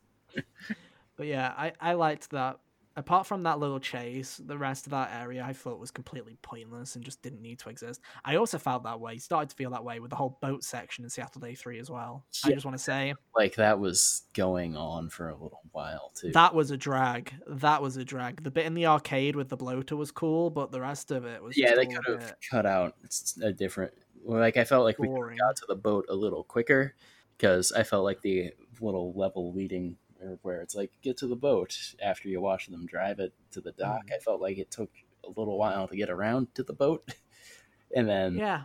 But 1.15 1.27
yeah, 1.27 1.53
I 1.57 1.73
I 1.79 1.93
liked 1.93 2.29
that. 2.31 2.59
Apart 2.95 3.25
from 3.25 3.41
that 3.43 3.59
little 3.59 3.79
chase, 3.79 4.39
the 4.45 4.57
rest 4.57 4.85
of 4.85 4.91
that 4.91 5.11
area 5.19 5.43
I 5.43 5.53
thought 5.53 5.79
was 5.79 5.89
completely 5.89 6.37
pointless 6.43 6.95
and 6.95 7.03
just 7.03 7.23
didn't 7.23 7.41
need 7.41 7.57
to 7.59 7.69
exist. 7.69 8.01
I 8.23 8.35
also 8.35 8.59
felt 8.59 8.83
that 8.83 8.99
way. 8.99 9.17
Started 9.17 9.49
to 9.49 9.55
feel 9.55 9.71
that 9.71 9.83
way 9.83 9.99
with 9.99 10.11
the 10.11 10.15
whole 10.15 10.37
boat 10.41 10.63
section 10.63 11.03
in 11.03 11.09
Seattle 11.09 11.41
Day 11.41 11.55
Three 11.55 11.79
as 11.79 11.89
well. 11.89 12.25
I 12.45 12.51
just 12.51 12.65
want 12.65 12.77
to 12.77 12.83
say 12.83 13.15
Like 13.35 13.55
that 13.55 13.79
was 13.79 14.23
going 14.33 14.77
on 14.77 15.09
for 15.09 15.29
a 15.29 15.33
little 15.33 15.61
while 15.71 16.11
too. 16.15 16.31
that 16.33 16.53
was 16.53 16.69
a 16.69 16.77
drag. 16.77 17.33
That 17.47 17.81
was 17.81 17.97
a 17.97 18.05
drag. 18.05 18.43
The 18.43 18.51
bit 18.51 18.65
in 18.67 18.75
the 18.75 18.85
arcade 18.85 19.35
with 19.35 19.49
the 19.49 19.57
bloater 19.57 19.95
was 19.95 20.11
cool, 20.11 20.51
but 20.51 20.71
the 20.71 20.81
rest 20.81 21.09
of 21.09 21.25
it 21.25 21.41
was 21.41 21.57
yeah, 21.57 21.73
they 21.75 21.87
could 21.87 22.05
have 22.07 22.19
bit 22.19 22.35
cut 22.49 22.65
out 22.67 22.93
a 23.41 23.51
different. 23.51 23.93
Like 24.23 24.57
I 24.57 24.63
felt 24.65 24.83
like 24.83 24.99
we 24.99 25.07
got 25.07 25.55
to 25.57 25.65
the 25.67 25.75
boat 25.75 26.05
a 26.09 26.15
little 26.15 26.43
quicker 26.43 26.93
because 27.37 27.71
I 27.71 27.81
felt 27.83 28.03
like 28.03 28.21
the 28.21 28.53
little 28.79 29.13
level 29.13 29.51
leading 29.51 29.97
or 30.23 30.39
where 30.41 30.61
it's 30.61 30.75
like 30.75 30.91
get 31.01 31.17
to 31.17 31.27
the 31.27 31.35
boat 31.35 31.77
after 32.01 32.29
you 32.29 32.41
watch 32.41 32.67
them 32.67 32.85
drive 32.85 33.19
it 33.19 33.33
to 33.51 33.61
the 33.61 33.71
dock. 33.73 34.07
Mm. 34.07 34.15
I 34.15 34.19
felt 34.19 34.41
like 34.41 34.57
it 34.57 34.71
took 34.71 34.89
a 35.25 35.29
little 35.29 35.57
while 35.57 35.87
to 35.87 35.95
get 35.95 36.09
around 36.09 36.53
to 36.55 36.63
the 36.63 36.73
boat, 36.73 37.07
and 37.95 38.07
then 38.07 38.35
yeah, 38.35 38.63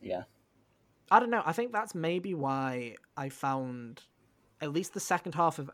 Yeah. 0.00 0.22
I 1.12 1.18
don't 1.18 1.30
know. 1.30 1.42
I 1.44 1.52
think 1.52 1.72
that's 1.72 1.94
maybe 1.94 2.34
why 2.34 2.94
I 3.16 3.30
found 3.30 4.02
at 4.60 4.72
least 4.72 4.94
the 4.94 5.00
second 5.00 5.34
half 5.34 5.58
of 5.58 5.68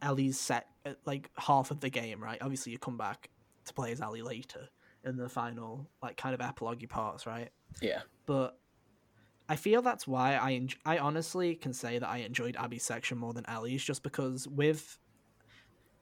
Ellie's 0.00 0.38
set, 0.38 0.68
uh, 0.84 0.92
like 1.04 1.30
half 1.36 1.70
of 1.72 1.80
the 1.80 1.90
game, 1.90 2.22
right? 2.22 2.38
Obviously, 2.40 2.70
you 2.72 2.78
come 2.78 2.96
back 2.96 3.30
to 3.64 3.74
play 3.74 3.90
as 3.90 4.00
Ellie 4.00 4.22
later 4.22 4.68
in 5.04 5.16
the 5.16 5.28
final, 5.28 5.88
like 6.02 6.16
kind 6.16 6.34
of 6.34 6.40
epilogue 6.40 6.88
parts, 6.88 7.26
right? 7.26 7.50
yeah, 7.82 8.02
But 8.26 8.58
I 9.48 9.56
feel 9.56 9.82
that's 9.82 10.06
why 10.06 10.34
I 10.34 10.52
en- 10.52 10.68
I 10.84 10.98
honestly 10.98 11.54
can 11.54 11.72
say 11.72 11.98
that 11.98 12.08
I 12.08 12.18
enjoyed 12.18 12.56
Abby's 12.56 12.82
section 12.82 13.18
more 13.18 13.32
than 13.32 13.48
Ellie's, 13.48 13.84
just 13.84 14.02
because 14.02 14.48
with 14.48 14.98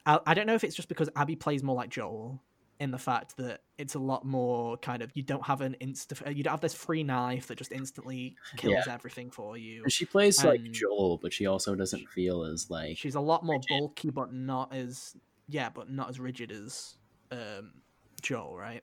I, 0.06 0.20
I 0.26 0.34
don't 0.34 0.46
know 0.46 0.54
if 0.54 0.64
it's 0.64 0.76
just 0.76 0.88
because 0.88 1.08
Abby 1.16 1.36
plays 1.36 1.62
more 1.62 1.76
like 1.76 1.90
Joel 1.90 2.42
in 2.80 2.90
the 2.90 2.98
fact 2.98 3.36
that 3.36 3.60
it's 3.78 3.94
a 3.94 3.98
lot 3.98 4.24
more 4.24 4.76
kind 4.78 5.00
of 5.00 5.10
you 5.14 5.22
don't 5.22 5.46
have 5.46 5.60
an 5.60 5.76
insta 5.80 6.36
you 6.36 6.42
don't 6.42 6.50
have 6.50 6.60
this 6.60 6.74
free 6.74 7.04
knife 7.04 7.46
that 7.46 7.56
just 7.56 7.70
instantly 7.70 8.34
kills 8.56 8.86
everything 8.88 9.30
for 9.30 9.56
you. 9.56 9.82
And 9.84 9.92
she 9.92 10.04
plays 10.04 10.42
like 10.44 10.62
Joel, 10.72 11.18
but 11.18 11.32
she 11.32 11.46
also 11.46 11.74
doesn't 11.74 12.08
feel 12.08 12.44
as 12.44 12.70
like 12.70 12.96
She's 12.98 13.14
a 13.14 13.20
lot 13.20 13.44
more 13.44 13.56
rigid. 13.56 13.68
bulky, 13.68 14.10
but 14.10 14.32
not 14.32 14.74
as 14.74 15.14
yeah, 15.48 15.68
but 15.68 15.90
not 15.90 16.08
as 16.08 16.18
rigid 16.18 16.50
as 16.50 16.96
um, 17.30 17.74
Joel, 18.22 18.56
right? 18.56 18.82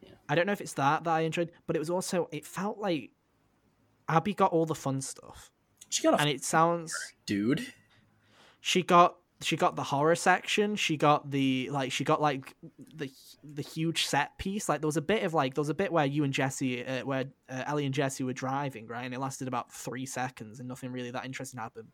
Yeah. 0.00 0.10
I 0.28 0.34
don't 0.34 0.46
know 0.46 0.52
if 0.52 0.60
it's 0.60 0.74
that 0.74 1.04
that 1.04 1.10
I 1.10 1.20
enjoyed, 1.20 1.50
but 1.66 1.76
it 1.76 1.78
was 1.78 1.90
also 1.90 2.28
it 2.32 2.44
felt 2.46 2.78
like 2.78 3.10
Abby 4.08 4.34
got 4.34 4.52
all 4.52 4.66
the 4.66 4.74
fun 4.74 5.00
stuff, 5.00 5.50
she 5.90 6.02
got 6.02 6.14
a 6.14 6.20
and 6.20 6.30
it 6.30 6.44
sounds 6.44 6.94
dude. 7.26 7.72
she 8.60 8.82
got 8.82 9.16
she 9.42 9.54
got 9.56 9.76
the 9.76 9.82
horror 9.82 10.14
section. 10.14 10.76
She 10.76 10.96
got 10.96 11.30
the 11.30 11.68
like 11.70 11.92
she 11.92 12.04
got 12.04 12.22
like 12.22 12.54
the 12.94 13.10
the 13.44 13.62
huge 13.62 14.06
set 14.06 14.38
piece. 14.38 14.68
Like 14.68 14.80
there 14.80 14.88
was 14.88 14.96
a 14.96 15.02
bit 15.02 15.24
of 15.24 15.34
like 15.34 15.54
there 15.54 15.60
was 15.60 15.68
a 15.68 15.74
bit 15.74 15.92
where 15.92 16.06
you 16.06 16.24
and 16.24 16.32
jesse 16.32 16.84
uh, 16.84 17.04
where 17.04 17.26
uh, 17.50 17.64
ellie 17.66 17.84
and 17.84 17.94
jesse 17.94 18.24
were 18.24 18.32
driving 18.32 18.86
right? 18.86 19.04
And 19.04 19.12
it 19.12 19.20
lasted 19.20 19.46
about 19.48 19.72
three 19.72 20.06
seconds 20.06 20.58
and 20.58 20.68
nothing 20.68 20.90
really 20.90 21.10
that 21.10 21.24
interesting 21.26 21.60
happened. 21.60 21.88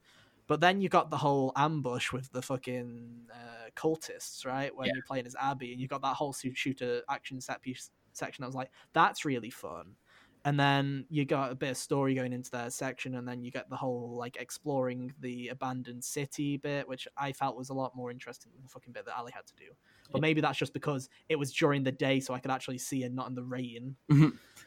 But 0.47 0.61
then 0.61 0.81
you 0.81 0.89
got 0.89 1.11
the 1.11 1.17
whole 1.17 1.53
ambush 1.57 2.13
with 2.13 2.31
the 2.33 2.43
fucking 2.43 3.27
uh, 3.33 3.71
cultists 3.75 4.47
right? 4.47 4.75
When 4.75 4.87
Yeah. 4.87 4.95
you're 4.95 5.05
playing 5.05 5.27
as 5.27 5.35
abby 5.41 5.73
and 5.73 5.81
you 5.81 5.89
got 5.89 6.03
that 6.03 6.15
whole 6.15 6.33
shooter 6.33 7.03
action 7.09 7.41
set 7.41 7.61
piece 7.61 7.91
section. 8.13 8.45
I 8.45 8.47
was 8.47 8.55
like 8.57 8.71
that's 8.93 9.25
really 9.25 9.51
fun 9.51 9.97
and 10.45 10.59
then 10.59 11.05
you 11.09 11.24
got 11.24 11.53
a 11.53 11.55
bit 11.55 11.70
of 11.70 11.76
story 11.76 12.14
going 12.14 12.32
into 12.32 12.51
that 12.51 12.72
section 12.72 13.14
and 13.14 13.26
then 13.26 13.43
you 13.43 13.51
get 13.51 13.68
the 13.70 13.76
whole 13.76 14.16
like 14.16 14.36
exploring 14.36 15.12
the 15.20 15.49
abandoned 15.49 16.03
city 16.03 16.57
bit 16.57 16.88
which 16.88 17.07
i 17.16 17.32
felt 17.32 17.57
was 17.57 17.70
a 17.70 17.74
lot 17.74 17.95
more 17.95 18.11
interesting 18.11 18.51
than 18.53 18.62
the 18.62 18.68
fucking 18.68 18.93
bit 18.93 19.05
that 19.05 19.16
ellie 19.16 19.32
had 19.32 19.47
to 19.47 19.55
do 19.55 19.66
but 20.11 20.20
maybe 20.20 20.40
that's 20.40 20.59
just 20.59 20.72
because 20.72 21.09
it 21.28 21.36
was 21.36 21.53
during 21.53 21.82
the 21.82 21.93
day 21.93 22.20
so 22.20 22.34
i 22.34 22.38
could 22.38 22.51
actually 22.51 22.78
see 22.78 23.05
it 23.05 23.12
not 23.12 23.28
in 23.28 23.34
the 23.34 23.43
rain 23.43 23.97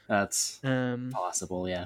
That's 0.08 0.60
um 0.64 1.12
possible. 1.14 1.68
Yeah, 1.68 1.86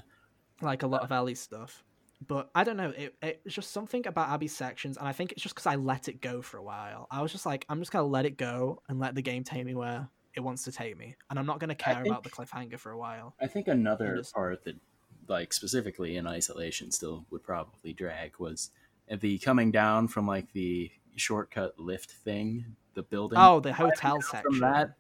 like 0.61 0.83
a 0.83 0.87
lot 0.87 1.01
of 1.01 1.11
Ellie 1.11 1.35
stuff. 1.35 1.83
But 2.27 2.49
I 2.53 2.65
don't 2.65 2.75
know. 2.75 2.89
It, 2.89 3.15
it's 3.21 3.55
just 3.55 3.71
something 3.71 4.05
about 4.05 4.29
Abby's 4.29 4.55
sections, 4.55 4.97
and 4.97 5.07
I 5.07 5.13
think 5.13 5.31
it's 5.31 5.41
just 5.41 5.55
because 5.55 5.67
I 5.67 5.75
let 5.75 6.09
it 6.09 6.21
go 6.21 6.41
for 6.41 6.57
a 6.57 6.63
while. 6.63 7.07
I 7.09 7.21
was 7.21 7.31
just 7.31 7.45
like, 7.45 7.65
I'm 7.69 7.79
just 7.79 7.91
gonna 7.91 8.07
let 8.07 8.25
it 8.25 8.37
go 8.37 8.81
and 8.89 8.99
let 8.99 9.15
the 9.15 9.21
game 9.21 9.43
take 9.43 9.65
me 9.65 9.73
where 9.73 10.09
it 10.36 10.41
wants 10.41 10.63
to 10.63 10.71
take 10.71 10.97
me, 10.97 11.15
and 11.30 11.39
I'm 11.39 11.45
not 11.45 11.59
gonna 11.59 11.75
care 11.75 11.95
think- 11.95 12.07
about 12.07 12.23
the 12.23 12.30
cliffhanger 12.30 12.80
for 12.80 12.91
a 12.91 12.97
while. 12.97 13.36
I 13.41 13.47
think 13.47 13.67
another 13.67 14.17
just- 14.17 14.34
part 14.34 14.63
that, 14.65 14.75
like 15.27 15.53
specifically 15.53 16.15
in 16.17 16.25
isolation, 16.27 16.91
still 16.91 17.25
would 17.30 17.43
probably 17.43 17.93
drag 17.93 18.38
was 18.39 18.71
the 19.19 19.38
coming 19.39 19.71
down 19.71 20.07
from 20.07 20.27
like 20.27 20.51
the 20.53 20.91
shortcut 21.15 21.80
lift 21.80 22.11
thing, 22.11 22.75
the 22.93 23.03
building. 23.03 23.38
Oh, 23.39 23.59
the 23.59 23.73
hotel 23.73 24.21
From 24.21 24.41
section. 24.41 24.59
that, 24.61 24.95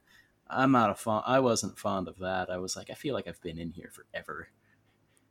I'm 0.49 0.71
not 0.71 0.89
a 0.89 0.95
fond. 0.95 1.23
I 1.27 1.39
wasn't 1.39 1.77
fond 1.77 2.07
of 2.07 2.17
that. 2.19 2.49
I 2.49 2.57
was 2.57 2.75
like, 2.75 2.89
I 2.89 2.93
feel 2.95 3.13
like 3.13 3.27
I've 3.27 3.41
been 3.41 3.57
in 3.59 3.69
here 3.71 3.91
forever. 3.91 4.49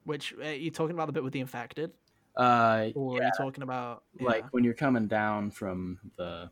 Which 0.04 0.32
uh, 0.40 0.48
you 0.48 0.70
talking 0.70 0.94
about 0.94 1.06
the 1.06 1.12
bit 1.12 1.24
with 1.24 1.32
the 1.32 1.40
infected, 1.40 1.92
Uh, 2.36 2.90
or 2.94 3.20
are 3.20 3.24
you 3.24 3.30
talking 3.36 3.62
about 3.62 4.04
like 4.20 4.42
yeah. 4.44 4.48
when 4.52 4.62
you're 4.64 4.74
coming 4.74 5.06
down 5.08 5.50
from 5.50 5.98
the 6.16 6.50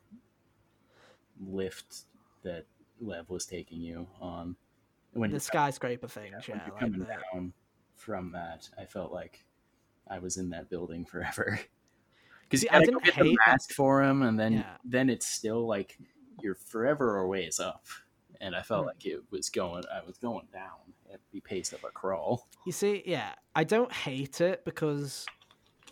lift 1.40 2.02
that 2.42 2.64
Lev 3.00 3.28
was 3.30 3.46
taking 3.46 3.80
you 3.80 4.06
on. 4.20 4.56
When 5.12 5.30
the 5.30 5.40
skyscraper 5.40 6.08
thing? 6.08 6.32
Yeah, 6.32 6.40
Yeah, 6.48 6.54
like 6.70 6.78
coming 6.80 7.00
the- 7.00 7.06
down 7.32 7.52
from 7.94 8.32
that, 8.32 8.68
I 8.78 8.84
felt 8.84 9.12
like 9.12 9.44
I 10.08 10.18
was 10.18 10.36
in 10.36 10.50
that 10.50 10.68
building 10.68 11.04
forever. 11.12 11.58
Because 12.42 12.62
you 12.62 12.68
I 12.70 12.74
gotta 12.74 12.86
go 12.86 12.92
didn't 12.92 13.04
get 13.04 13.14
the 13.16 13.24
hate 13.30 13.38
that- 13.46 13.62
for 13.74 14.02
him, 14.02 14.22
and 14.22 14.38
then 14.38 14.52
Yeah. 14.54 14.76
then 14.84 15.08
it's 15.10 15.26
still 15.26 15.66
like 15.66 15.98
you're 16.42 16.54
forever 16.54 17.18
a 17.18 17.26
ways 17.26 17.58
up. 17.60 17.86
And 18.40 18.54
I 18.54 18.60
felt 18.62 18.82
Hmm. 18.82 18.88
like 18.88 19.06
it 19.06 19.22
was 19.30 19.48
going. 19.48 19.84
I 19.90 20.02
was 20.04 20.18
going 20.18 20.46
down 20.52 20.92
at 21.12 21.20
the 21.32 21.40
pace 21.40 21.72
of 21.72 21.82
a 21.84 21.88
crawl. 21.88 22.46
You 22.66 22.72
see, 22.72 23.02
yeah, 23.06 23.34
I 23.54 23.64
don't 23.64 23.90
hate 23.90 24.42
it 24.42 24.64
because 24.66 25.24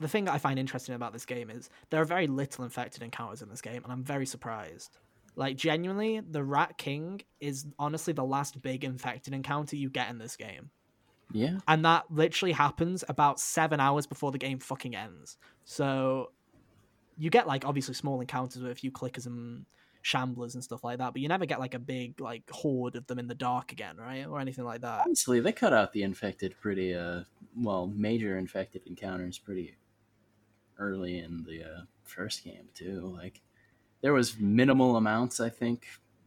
the 0.00 0.08
thing 0.08 0.26
that 0.26 0.34
I 0.34 0.38
find 0.38 0.58
interesting 0.58 0.94
about 0.94 1.14
this 1.14 1.24
game 1.24 1.48
is 1.48 1.70
there 1.88 2.02
are 2.02 2.04
very 2.04 2.26
little 2.26 2.62
infected 2.64 3.02
encounters 3.02 3.40
in 3.40 3.48
this 3.48 3.62
game, 3.62 3.82
and 3.82 3.90
I'm 3.92 4.04
very 4.04 4.26
surprised. 4.26 4.98
Like, 5.36 5.56
genuinely, 5.56 6.20
the 6.20 6.44
Rat 6.44 6.78
King 6.78 7.22
is 7.40 7.66
honestly 7.78 8.12
the 8.12 8.24
last 8.24 8.62
big 8.62 8.84
infected 8.84 9.34
encounter 9.34 9.76
you 9.76 9.90
get 9.90 10.10
in 10.10 10.18
this 10.18 10.36
game. 10.36 10.70
Yeah, 11.32 11.58
And 11.66 11.84
that 11.84 12.04
literally 12.10 12.52
happens 12.52 13.02
about 13.08 13.40
seven 13.40 13.80
hours 13.80 14.06
before 14.06 14.30
the 14.30 14.38
game 14.38 14.60
fucking 14.60 14.94
ends. 14.94 15.36
So 15.64 16.30
you 17.18 17.30
get, 17.30 17.46
like, 17.46 17.64
obviously 17.64 17.94
small 17.94 18.20
encounters 18.20 18.62
with 18.62 18.70
a 18.70 18.74
few 18.74 18.92
clickers 18.92 19.26
and 19.26 19.64
shamblers 20.04 20.54
and 20.54 20.62
stuff 20.62 20.84
like 20.84 20.98
that, 20.98 21.12
but 21.14 21.22
you 21.22 21.28
never 21.28 21.46
get, 21.46 21.58
like, 21.58 21.74
a 21.74 21.78
big, 21.78 22.20
like, 22.20 22.48
horde 22.50 22.94
of 22.94 23.06
them 23.06 23.18
in 23.18 23.26
the 23.26 23.34
dark 23.34 23.72
again, 23.72 23.96
right? 23.96 24.26
Or 24.26 24.38
anything 24.38 24.64
like 24.64 24.82
that. 24.82 25.00
honestly, 25.06 25.40
they 25.40 25.50
cut 25.52 25.72
out 25.72 25.92
the 25.92 26.02
infected 26.02 26.54
pretty. 26.60 26.94
Uh, 26.94 27.22
well, 27.56 27.86
major 27.88 28.38
infected 28.38 28.82
encounters 28.86 29.38
pretty 29.38 29.76
early 30.78 31.18
in 31.18 31.44
the 31.44 31.62
uh, 31.64 31.82
first 32.02 32.44
game 32.44 32.68
too. 32.74 33.00
Like 33.16 33.40
there 34.04 34.12
was 34.12 34.38
minimal 34.38 34.96
amounts, 34.96 35.40
I 35.40 35.48
think, 35.48 35.86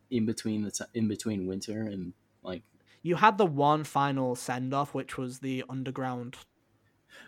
in 0.09 0.25
between 0.25 0.63
the 0.63 0.71
t- 0.71 0.83
in 0.95 1.07
between 1.07 1.45
winter 1.45 1.81
and 1.83 2.11
like. 2.41 2.63
you 3.03 3.15
had 3.15 3.37
the 3.37 3.45
one 3.45 3.83
final 3.83 4.35
send 4.35 4.73
off, 4.73 4.95
which 4.95 5.15
was 5.17 5.39
the 5.39 5.63
underground 5.69 6.35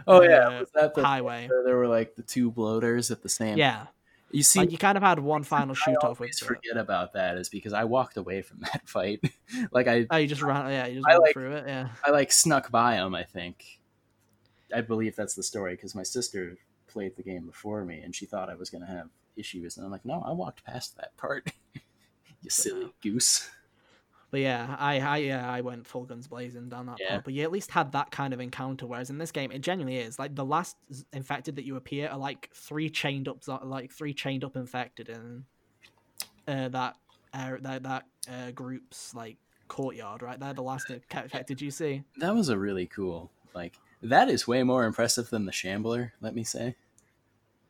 Oh 0.08 0.22
yeah, 0.24 0.50
yeah, 0.50 0.60
was 0.62 0.70
that 0.74 0.95
the 0.95 1.04
highway. 1.06 1.47
there 1.66 1.76
were 1.78 1.88
like 1.88 2.16
the 2.16 2.24
two 2.24 2.50
bloaters 2.52 3.12
at 3.12 3.22
the 3.22 3.30
same? 3.30 3.58
Yeah, 3.58 3.88
you 4.32 4.43
see, 4.43 4.60
like 4.60 4.72
you 4.72 4.78
kind 4.78 4.97
of 4.97 5.04
had 5.04 5.20
one 5.20 5.43
final 5.43 5.76
shoot 5.76 5.97
off 6.04 6.20
with. 6.20 6.38
the- 6.39 6.45
forget 6.45 6.78
about 6.78 7.14
that 7.14 7.38
is 7.38 7.50
because 7.50 7.74
I 7.74 7.84
walked 7.84 8.18
away 8.18 8.41
from 8.41 8.60
that 8.62 8.82
fight. 8.89 9.22
like 9.72 9.88
I, 9.88 10.08
Oh, 10.10 10.18
you 10.18 10.28
just 10.28 10.41
ran. 10.41 10.70
Yeah, 10.72 10.88
you 10.88 10.95
just 10.95 11.08
I 11.08 11.12
went 11.14 11.22
like- 11.24 11.34
through 11.34 11.52
it. 11.58 11.66
Yeah. 11.68 11.89
I 12.06 12.10
like 12.12 12.32
snuck 12.32 12.72
by 12.72 12.95
him. 12.95 13.14
I 13.14 13.24
think. 13.24 13.80
I 14.74 14.82
believe 14.82 15.16
that's 15.16 15.34
the 15.36 15.43
story 15.43 15.76
because 15.76 15.95
my 15.95 16.04
sister 16.04 16.58
played 16.88 17.16
the 17.18 17.24
game 17.24 17.45
before 17.45 17.84
me 17.86 18.00
and 18.02 18.16
she 18.16 18.26
thought 18.26 18.50
I 18.50 18.56
was 18.56 18.70
going 18.70 18.82
to 18.86 18.91
have 18.91 19.10
issues, 19.40 19.78
and 19.78 19.86
I'm 19.86 19.92
like, 19.92 20.06
no, 20.06 20.22
I 20.26 20.32
walked 20.32 20.64
past 20.64 20.98
that 20.98 21.16
part. 21.18 21.52
you 22.42 22.50
silly 22.50 22.94
goose. 23.02 23.50
But 24.32 24.42
yeah, 24.42 24.76
I, 24.78 25.00
I 25.00 25.18
yeah, 25.18 25.50
I 25.50 25.62
went 25.62 25.88
full 25.88 26.06
guns 26.06 26.28
blazing 26.28 26.70
down 26.70 26.86
that 26.86 26.98
Yeah. 27.00 27.10
part. 27.10 27.24
But 27.26 27.34
you 27.34 27.44
at 27.44 27.52
least 27.52 27.72
had 27.72 27.94
that 27.94 28.12
kind 28.12 28.32
of 28.34 28.40
encounter. 28.40 28.86
Whereas 28.86 29.10
in 29.10 29.18
this 29.18 29.32
game, 29.32 29.52
it 29.52 29.60
genuinely 29.60 30.00
is 30.00 30.20
like 30.20 30.36
the 30.36 30.46
last 30.46 30.78
infected 31.12 31.56
that 31.56 31.66
you 31.66 31.78
appear 31.78 32.10
are 32.10 32.18
like 32.18 32.50
three 32.54 32.90
chained 32.90 33.28
up, 33.28 33.40
like 33.64 33.92
three 33.92 34.14
chained 34.14 34.44
up 34.44 34.56
infected 34.56 35.10
in 35.10 35.46
uh, 36.48 36.70
that 36.70 36.96
uh, 37.34 37.56
that 37.62 37.84
that 37.84 38.06
uh, 38.32 38.52
group's 38.52 39.16
like 39.16 39.38
courtyard. 39.68 40.22
Right, 40.22 40.40
they're 40.40 40.54
the 40.54 40.62
last 40.62 40.90
in- 40.92 41.02
infected 41.12 41.60
you 41.60 41.72
see. 41.72 42.04
That 42.18 42.36
was 42.36 42.50
a 42.50 42.58
really 42.58 42.86
cool. 42.86 43.32
Like 43.56 43.74
that 44.04 44.30
is 44.30 44.48
way 44.48 44.62
more 44.62 44.86
impressive 44.86 45.32
than 45.32 45.46
the 45.46 45.52
Shambler. 45.52 46.14
Let 46.22 46.36
me 46.36 46.44
say 46.44 46.76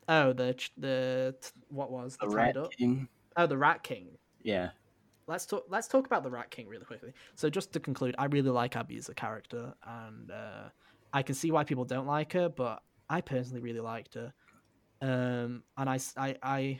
Oh, 0.08 0.32
the 0.32 0.56
the 0.76 1.34
what 1.68 1.90
was 1.90 2.16
the 2.16 2.26
the 2.26 2.34
Rat 2.34 2.56
up? 2.56 2.72
King. 2.72 3.08
Oh, 3.36 3.46
the 3.46 3.56
Rat 3.56 3.82
King. 3.82 4.08
Yeah, 4.42 4.70
let's 5.30 5.46
talk 5.46 5.64
let's 5.68 5.86
talk 5.86 6.06
about 6.06 6.24
the 6.24 6.30
rat 6.30 6.50
king 6.50 6.66
really 6.66 6.84
quickly 6.84 7.12
so 7.36 7.48
just 7.48 7.72
to 7.72 7.80
conclude 7.80 8.14
i 8.18 8.24
really 8.26 8.50
like 8.50 8.76
abby 8.76 8.96
as 8.96 9.08
a 9.08 9.14
character 9.14 9.72
and 9.86 10.30
uh, 10.30 10.68
i 11.12 11.22
can 11.22 11.34
see 11.34 11.50
why 11.52 11.62
people 11.62 11.84
don't 11.84 12.06
like 12.06 12.32
her 12.32 12.48
but 12.48 12.82
i 13.08 13.20
personally 13.20 13.62
really 13.62 13.80
liked 13.80 14.14
her 14.14 14.32
um, 15.02 15.62
and 15.78 15.88
I 15.88 15.98
I 16.42 16.78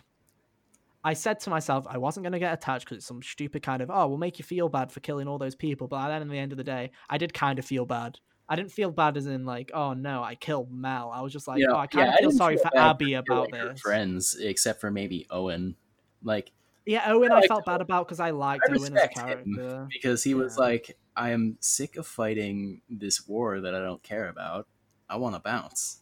I 1.03 1.14
said 1.14 1.41
to 1.41 1.51
myself 1.51 1.87
i 1.89 1.97
wasn't 1.97 2.25
going 2.25 2.35
to 2.35 2.39
get 2.39 2.53
attached 2.53 2.85
because 2.85 2.99
it's 2.99 3.07
some 3.07 3.23
stupid 3.23 3.62
kind 3.62 3.81
of 3.81 3.91
oh 3.91 4.09
we'll 4.09 4.18
make 4.18 4.39
you 4.39 4.45
feel 4.45 4.68
bad 4.68 4.93
for 4.93 5.01
killing 5.01 5.27
all 5.27 5.39
those 5.39 5.55
people 5.55 5.87
but 5.87 6.09
then 6.09 6.21
at 6.21 6.29
the 6.29 6.39
end 6.39 6.53
of 6.53 6.59
the 6.59 6.64
day 6.64 6.91
i 7.09 7.16
did 7.16 7.33
kind 7.33 7.59
of 7.59 7.64
feel 7.64 7.87
bad 7.87 8.18
I 8.51 8.57
didn't 8.57 8.72
feel 8.72 8.90
bad 8.90 9.16
as 9.16 9.26
in 9.26 9.46
like, 9.46 9.70
oh 9.72 9.92
no, 9.92 10.24
I 10.24 10.34
killed 10.34 10.72
Mel. 10.72 11.12
I 11.12 11.20
was 11.20 11.32
just 11.32 11.46
like, 11.46 11.61
know, 11.61 11.74
oh, 11.74 11.78
I 11.78 11.86
kind 11.86 12.09
yeah, 12.09 12.14
of 12.14 12.18
feel 12.18 12.30
sorry 12.32 12.57
feel 12.57 12.64
for 12.64 12.76
Abby 12.76 13.14
about 13.14 13.55
her 13.55 13.68
this. 13.70 13.80
friends, 13.80 14.36
except 14.40 14.80
for 14.80 14.90
maybe 14.90 15.24
Owen. 15.30 15.76
Like 16.22 16.51
Yeah, 16.84 17.05
Owen, 17.12 17.30
I 17.30 17.38
I 17.38 17.46
felt 17.46 17.64
bad 17.64 17.80
about 17.80 18.09
because 18.09 18.18
I 18.18 18.30
liked 18.30 18.64
I 18.68 18.72
Owen 18.76 18.96
as 18.96 19.05
a 19.05 19.09
character. 19.09 19.86
because 19.88 20.24
he 20.24 20.34
was 20.34 20.59
like, 20.59 20.98
I 21.16 21.30
am 21.30 21.59
sick 21.61 21.96
of 21.96 22.09
fighting 22.09 22.82
this 22.90 23.26
war 23.28 23.61
that 23.61 23.72
I 23.72 23.78
don't 23.78 24.03
care 24.03 24.28
about. 24.28 24.66
I 25.09 25.16
want 25.16 25.36
to 25.36 25.40
bounce. 25.40 26.01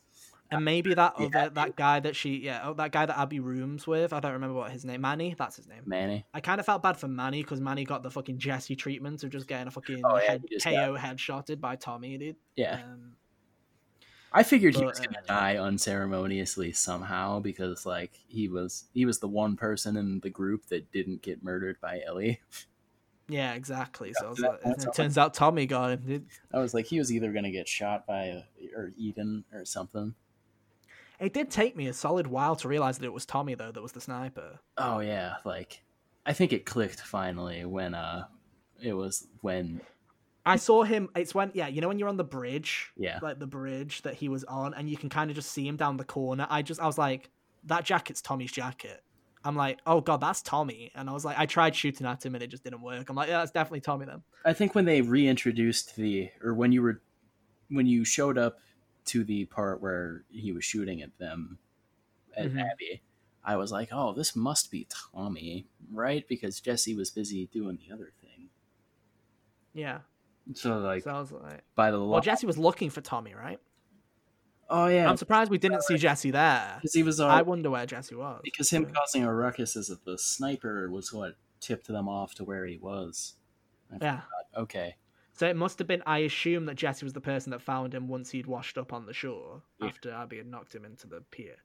And 0.50 0.64
maybe 0.64 0.94
that 0.94 1.14
Yeah, 1.18 1.26
other 1.26 1.50
that 1.50 1.76
guy 1.76 2.00
that 2.00 2.16
she 2.16 2.38
yeah 2.38 2.62
oh, 2.64 2.74
that 2.74 2.90
guy 2.92 3.04
that 3.06 3.18
Abby 3.18 3.38
rooms 3.40 3.86
with 3.86 4.12
I 4.12 4.20
don't 4.20 4.32
remember 4.32 4.54
what 4.54 4.70
his 4.70 4.84
name 4.84 5.02
Manny 5.02 5.34
that's 5.38 5.56
his 5.56 5.66
name 5.66 5.82
Manny. 5.84 6.24
I 6.32 6.40
kind 6.40 6.58
of 6.58 6.64
felt 6.66 6.82
bad 6.82 6.96
for 6.96 7.06
Manny 7.08 7.42
because 7.42 7.60
Manny 7.60 7.84
got 7.84 8.02
the 8.02 8.10
fucking 8.10 8.38
Jesse 8.38 8.74
treatment 8.76 9.22
of 9.24 9.30
just 9.30 9.46
getting 9.46 9.66
a 9.68 9.70
fucking 9.70 10.00
Oh, 10.04 10.16
yeah, 10.16 10.22
head, 10.30 10.44
he 10.48 10.58
KO 10.58 10.96
headshotted 10.98 11.60
by 11.60 11.76
Tommy 11.76 12.16
dude 12.16 12.36
Yeah. 12.56 12.80
um, 12.82 13.12
I 14.32 14.42
figured 14.42 14.74
he 14.76 14.84
was 14.84 15.00
gonna 15.00 15.18
uh, 15.18 15.26
die 15.26 15.56
unceremoniously 15.56 16.72
somehow 16.72 17.40
because 17.40 17.84
like 17.86 18.12
he 18.26 18.48
was 18.48 18.84
he 18.94 19.04
was 19.06 19.18
the 19.18 19.28
one 19.28 19.56
person 19.56 19.96
in 19.96 20.20
the 20.20 20.30
group 20.30 20.66
that 20.66 20.90
didn't 20.92 21.22
get 21.22 21.42
murdered 21.42 21.80
by 21.80 22.00
Ellie. 22.06 22.40
yeah 23.28 23.52
exactly 23.54 24.12
so 24.14 24.32
that- 24.38 24.64
like, 24.64 24.78
it 24.78 24.94
turns 24.94 25.18
out 25.18 25.34
Tommy 25.34 25.66
got 25.66 25.92
him 25.92 26.00
dude. 26.06 26.26
I 26.52 26.58
was 26.58 26.72
like 26.74 26.86
he 26.86 26.98
was 26.98 27.12
either 27.12 27.32
gonna 27.32 27.50
get 27.50 27.68
shot 27.68 28.06
by 28.06 28.44
or 28.74 28.92
eaten 28.96 29.44
or 29.52 29.64
something. 29.66 30.14
It 31.20 31.32
did 31.32 31.50
take 31.50 31.76
me 31.76 31.86
a 31.88 31.92
solid 31.92 32.26
while 32.26 32.56
to 32.56 32.68
realize 32.68 32.98
that 32.98 33.06
it 33.06 33.12
was 33.12 33.26
Tommy 33.26 33.54
though 33.54 33.72
that 33.72 33.82
was 33.82 33.92
the 33.92 34.00
sniper. 34.00 34.60
Oh 34.76 35.00
yeah, 35.00 35.34
like 35.44 35.82
I 36.24 36.32
think 36.32 36.52
it 36.52 36.64
clicked 36.64 37.00
finally 37.00 37.64
when 37.64 37.94
uh 37.94 38.24
it 38.82 38.92
was 38.92 39.26
when 39.40 39.80
I 40.46 40.56
saw 40.56 40.82
him 40.84 41.08
it's 41.16 41.34
when 41.34 41.50
yeah 41.54 41.66
you 41.66 41.80
know 41.80 41.88
when 41.88 41.98
you're 41.98 42.08
on 42.08 42.16
the 42.16 42.24
bridge? 42.24 42.90
Yeah. 42.96 43.18
Like 43.20 43.38
the 43.38 43.46
bridge 43.46 44.02
that 44.02 44.14
he 44.14 44.28
was 44.28 44.44
on 44.44 44.74
and 44.74 44.88
you 44.88 44.96
can 44.96 45.08
kind 45.08 45.30
of 45.30 45.36
just 45.36 45.50
see 45.50 45.66
him 45.66 45.76
down 45.76 45.96
the 45.96 46.04
corner. 46.04 46.46
I 46.48 46.62
just 46.62 46.80
I 46.80 46.86
was 46.86 46.98
like 46.98 47.30
that 47.64 47.84
jacket's 47.84 48.22
Tommy's 48.22 48.52
jacket. 48.52 49.02
I'm 49.44 49.56
like 49.56 49.80
oh 49.86 50.00
god 50.00 50.20
that's 50.20 50.42
Tommy. 50.42 50.92
And 50.94 51.10
I 51.10 51.12
was 51.12 51.24
like 51.24 51.38
I 51.38 51.46
tried 51.46 51.74
shooting 51.74 52.06
at 52.06 52.24
him 52.24 52.34
and 52.34 52.44
it 52.44 52.48
just 52.48 52.62
didn't 52.62 52.82
work. 52.82 53.08
I'm 53.08 53.16
like 53.16 53.28
yeah 53.28 53.38
that's 53.38 53.50
definitely 53.50 53.80
Tommy 53.80 54.06
then. 54.06 54.22
I 54.44 54.52
think 54.52 54.74
when 54.74 54.84
they 54.84 55.00
reintroduced 55.00 55.96
the 55.96 56.30
or 56.42 56.54
when 56.54 56.70
you 56.70 56.82
were 56.82 57.02
when 57.70 57.86
you 57.86 58.04
showed 58.04 58.38
up 58.38 58.58
to 59.08 59.24
the 59.24 59.44
part 59.46 59.80
where 59.80 60.24
he 60.30 60.52
was 60.52 60.64
shooting 60.64 61.02
at 61.02 61.16
them 61.18 61.58
at 62.36 62.50
Mhm. 62.52 62.60
Abby, 62.72 63.02
I 63.44 63.56
was 63.56 63.72
like, 63.72 63.88
"Oh, 63.92 64.12
this 64.14 64.36
must 64.36 64.70
be 64.70 64.86
Tommy, 64.88 65.66
right?" 65.92 66.26
Because 66.28 66.60
Jesse 66.60 66.94
was 66.94 67.10
busy 67.10 67.46
doing 67.46 67.78
the 67.78 67.92
other 67.94 68.12
thing. 68.20 68.50
yeah 69.74 70.00
So 70.54 70.78
like 70.78 71.02
so 71.02 71.10
I 71.10 71.20
was 71.20 71.30
like 71.32 71.62
by 71.74 71.90
the 71.90 72.02
well 72.02 72.20
Jesse 72.20 72.46
was 72.46 72.58
looking 72.58 72.90
for 72.90 73.00
Tommy 73.00 73.34
right 73.34 73.60
oh 74.70 74.86
yeah, 74.86 75.08
I'm 75.08 75.16
surprised 75.16 75.50
we 75.50 75.58
didn't 75.58 75.82
see 75.82 75.96
Jesse 75.98 76.30
there 76.30 76.74
because 76.76 76.94
he 76.94 77.02
was 77.02 77.20
I 77.20 77.40
uh, 77.40 77.44
wonder 77.44 77.70
where 77.70 77.86
Jesse 77.86 78.14
was 78.14 78.40
because 78.42 78.70
him 78.70 78.84
Yeah. 78.84 78.90
causing 78.90 79.24
a 79.24 79.32
ruckus 79.34 79.76
as 79.76 79.88
the 80.04 80.18
sniper 80.18 80.90
was 80.90 81.12
what 81.12 81.36
tipped 81.60 81.86
them 81.86 82.08
off 82.08 82.34
to 82.36 82.44
where 82.44 82.66
he 82.66 82.78
was. 82.78 83.34
I 83.92 83.98
yeah 84.00 84.20
forgot. 84.22 84.62
Okay. 84.62 84.96
So 85.38 85.46
it 85.48 85.56
must 85.56 85.78
have 85.78 85.88
been 85.88 86.02
I 86.06 86.18
assume 86.18 86.66
that 86.66 86.74
Jesse 86.74 87.04
was 87.06 87.12
the 87.14 87.20
person 87.20 87.50
that 87.52 87.62
found 87.62 87.94
him 87.94 88.08
once 88.08 88.30
he'd 88.30 88.46
washed 88.46 88.76
up 88.76 88.92
on 88.92 89.06
the 89.06 89.12
shore 89.14 89.62
Yeah. 89.80 89.86
after 89.88 90.10
Abby 90.10 90.36
had 90.38 90.46
knocked 90.46 90.74
him 90.74 90.84
into 90.84 91.06
the 91.06 91.20
pier 91.30 91.56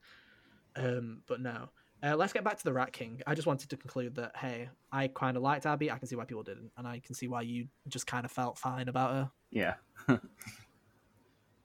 um 0.75 1.21
but 1.27 1.41
no 1.41 1.69
uh, 2.05 2.17
let's 2.17 2.33
get 2.33 2.43
back 2.43 2.57
to 2.57 2.63
the 2.65 2.73
Rat 2.73 2.91
King. 2.91 3.21
I 3.25 3.33
just 3.33 3.47
wanted 3.47 3.69
to 3.69 3.77
conclude 3.77 4.15
that 4.15 4.35
hey, 4.35 4.67
I 4.91 5.07
kind 5.07 5.37
of 5.37 5.43
liked 5.43 5.65
Abby. 5.65 5.89
I 5.89 5.97
can 5.97 6.05
see 6.05 6.17
why 6.17 6.25
people 6.25 6.43
didn't, 6.43 6.69
and 6.77 6.85
I 6.85 6.99
can 6.99 7.15
see 7.15 7.29
why 7.29 7.43
you 7.43 7.69
just 7.87 8.07
kind 8.07 8.25
of 8.25 8.31
felt 8.31 8.57
fine 8.57 8.89
about 8.89 9.11
her. 9.11 9.31
Yeah. 9.51 9.75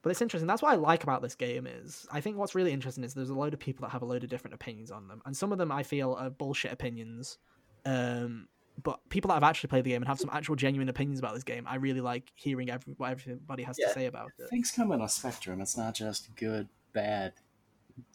But 0.02 0.11
it's 0.11 0.22
interesting. 0.22 0.46
That's 0.46 0.62
what 0.62 0.72
I 0.72 0.76
like 0.76 1.02
about 1.02 1.22
this 1.22 1.34
game 1.34 1.66
is 1.66 2.06
I 2.12 2.20
think 2.20 2.36
what's 2.36 2.54
really 2.54 2.72
interesting 2.72 3.02
is 3.02 3.14
there's 3.14 3.30
a 3.30 3.34
load 3.34 3.52
of 3.52 3.59
people 3.59 3.82
that 3.84 3.90
have 3.90 4.02
a 4.02 4.06
load 4.06 4.22
of 4.22 4.30
different 4.30 4.54
opinions 4.54 4.90
on 4.92 5.09
them, 5.09 5.20
and 5.26 5.36
some 5.36 5.50
of 5.50 5.59
them 5.59 5.72
I 5.72 5.82
feel 5.82 6.14
are 6.14 6.30
bullshit 6.30 6.72
opinions. 6.72 7.38
Um, 7.84 8.46
but 8.82 9.00
people 9.08 9.28
that 9.28 9.34
have 9.34 9.42
actually 9.42 9.68
played 9.68 9.84
the 9.84 9.90
game 9.90 10.02
and 10.02 10.08
have 10.08 10.18
some 10.20 10.30
actual 10.32 10.54
genuine 10.56 10.88
opinions 10.88 11.18
about 11.18 11.34
this 11.34 11.42
game, 11.44 11.66
I 11.68 11.76
really 11.76 12.00
like 12.00 12.30
hearing 12.34 12.70
every, 12.70 12.94
what 12.96 13.10
everybody 13.10 13.62
has 13.64 13.76
Yeah. 13.78 13.88
to 13.88 13.92
say 13.94 14.06
about 14.06 14.30
it. 14.38 14.48
Things 14.50 14.70
come 14.70 14.92
in 14.92 15.00
a 15.00 15.08
spectrum. 15.08 15.60
It's 15.60 15.76
not 15.76 15.94
just 15.94 16.34
good, 16.36 16.68
bad, 16.92 17.34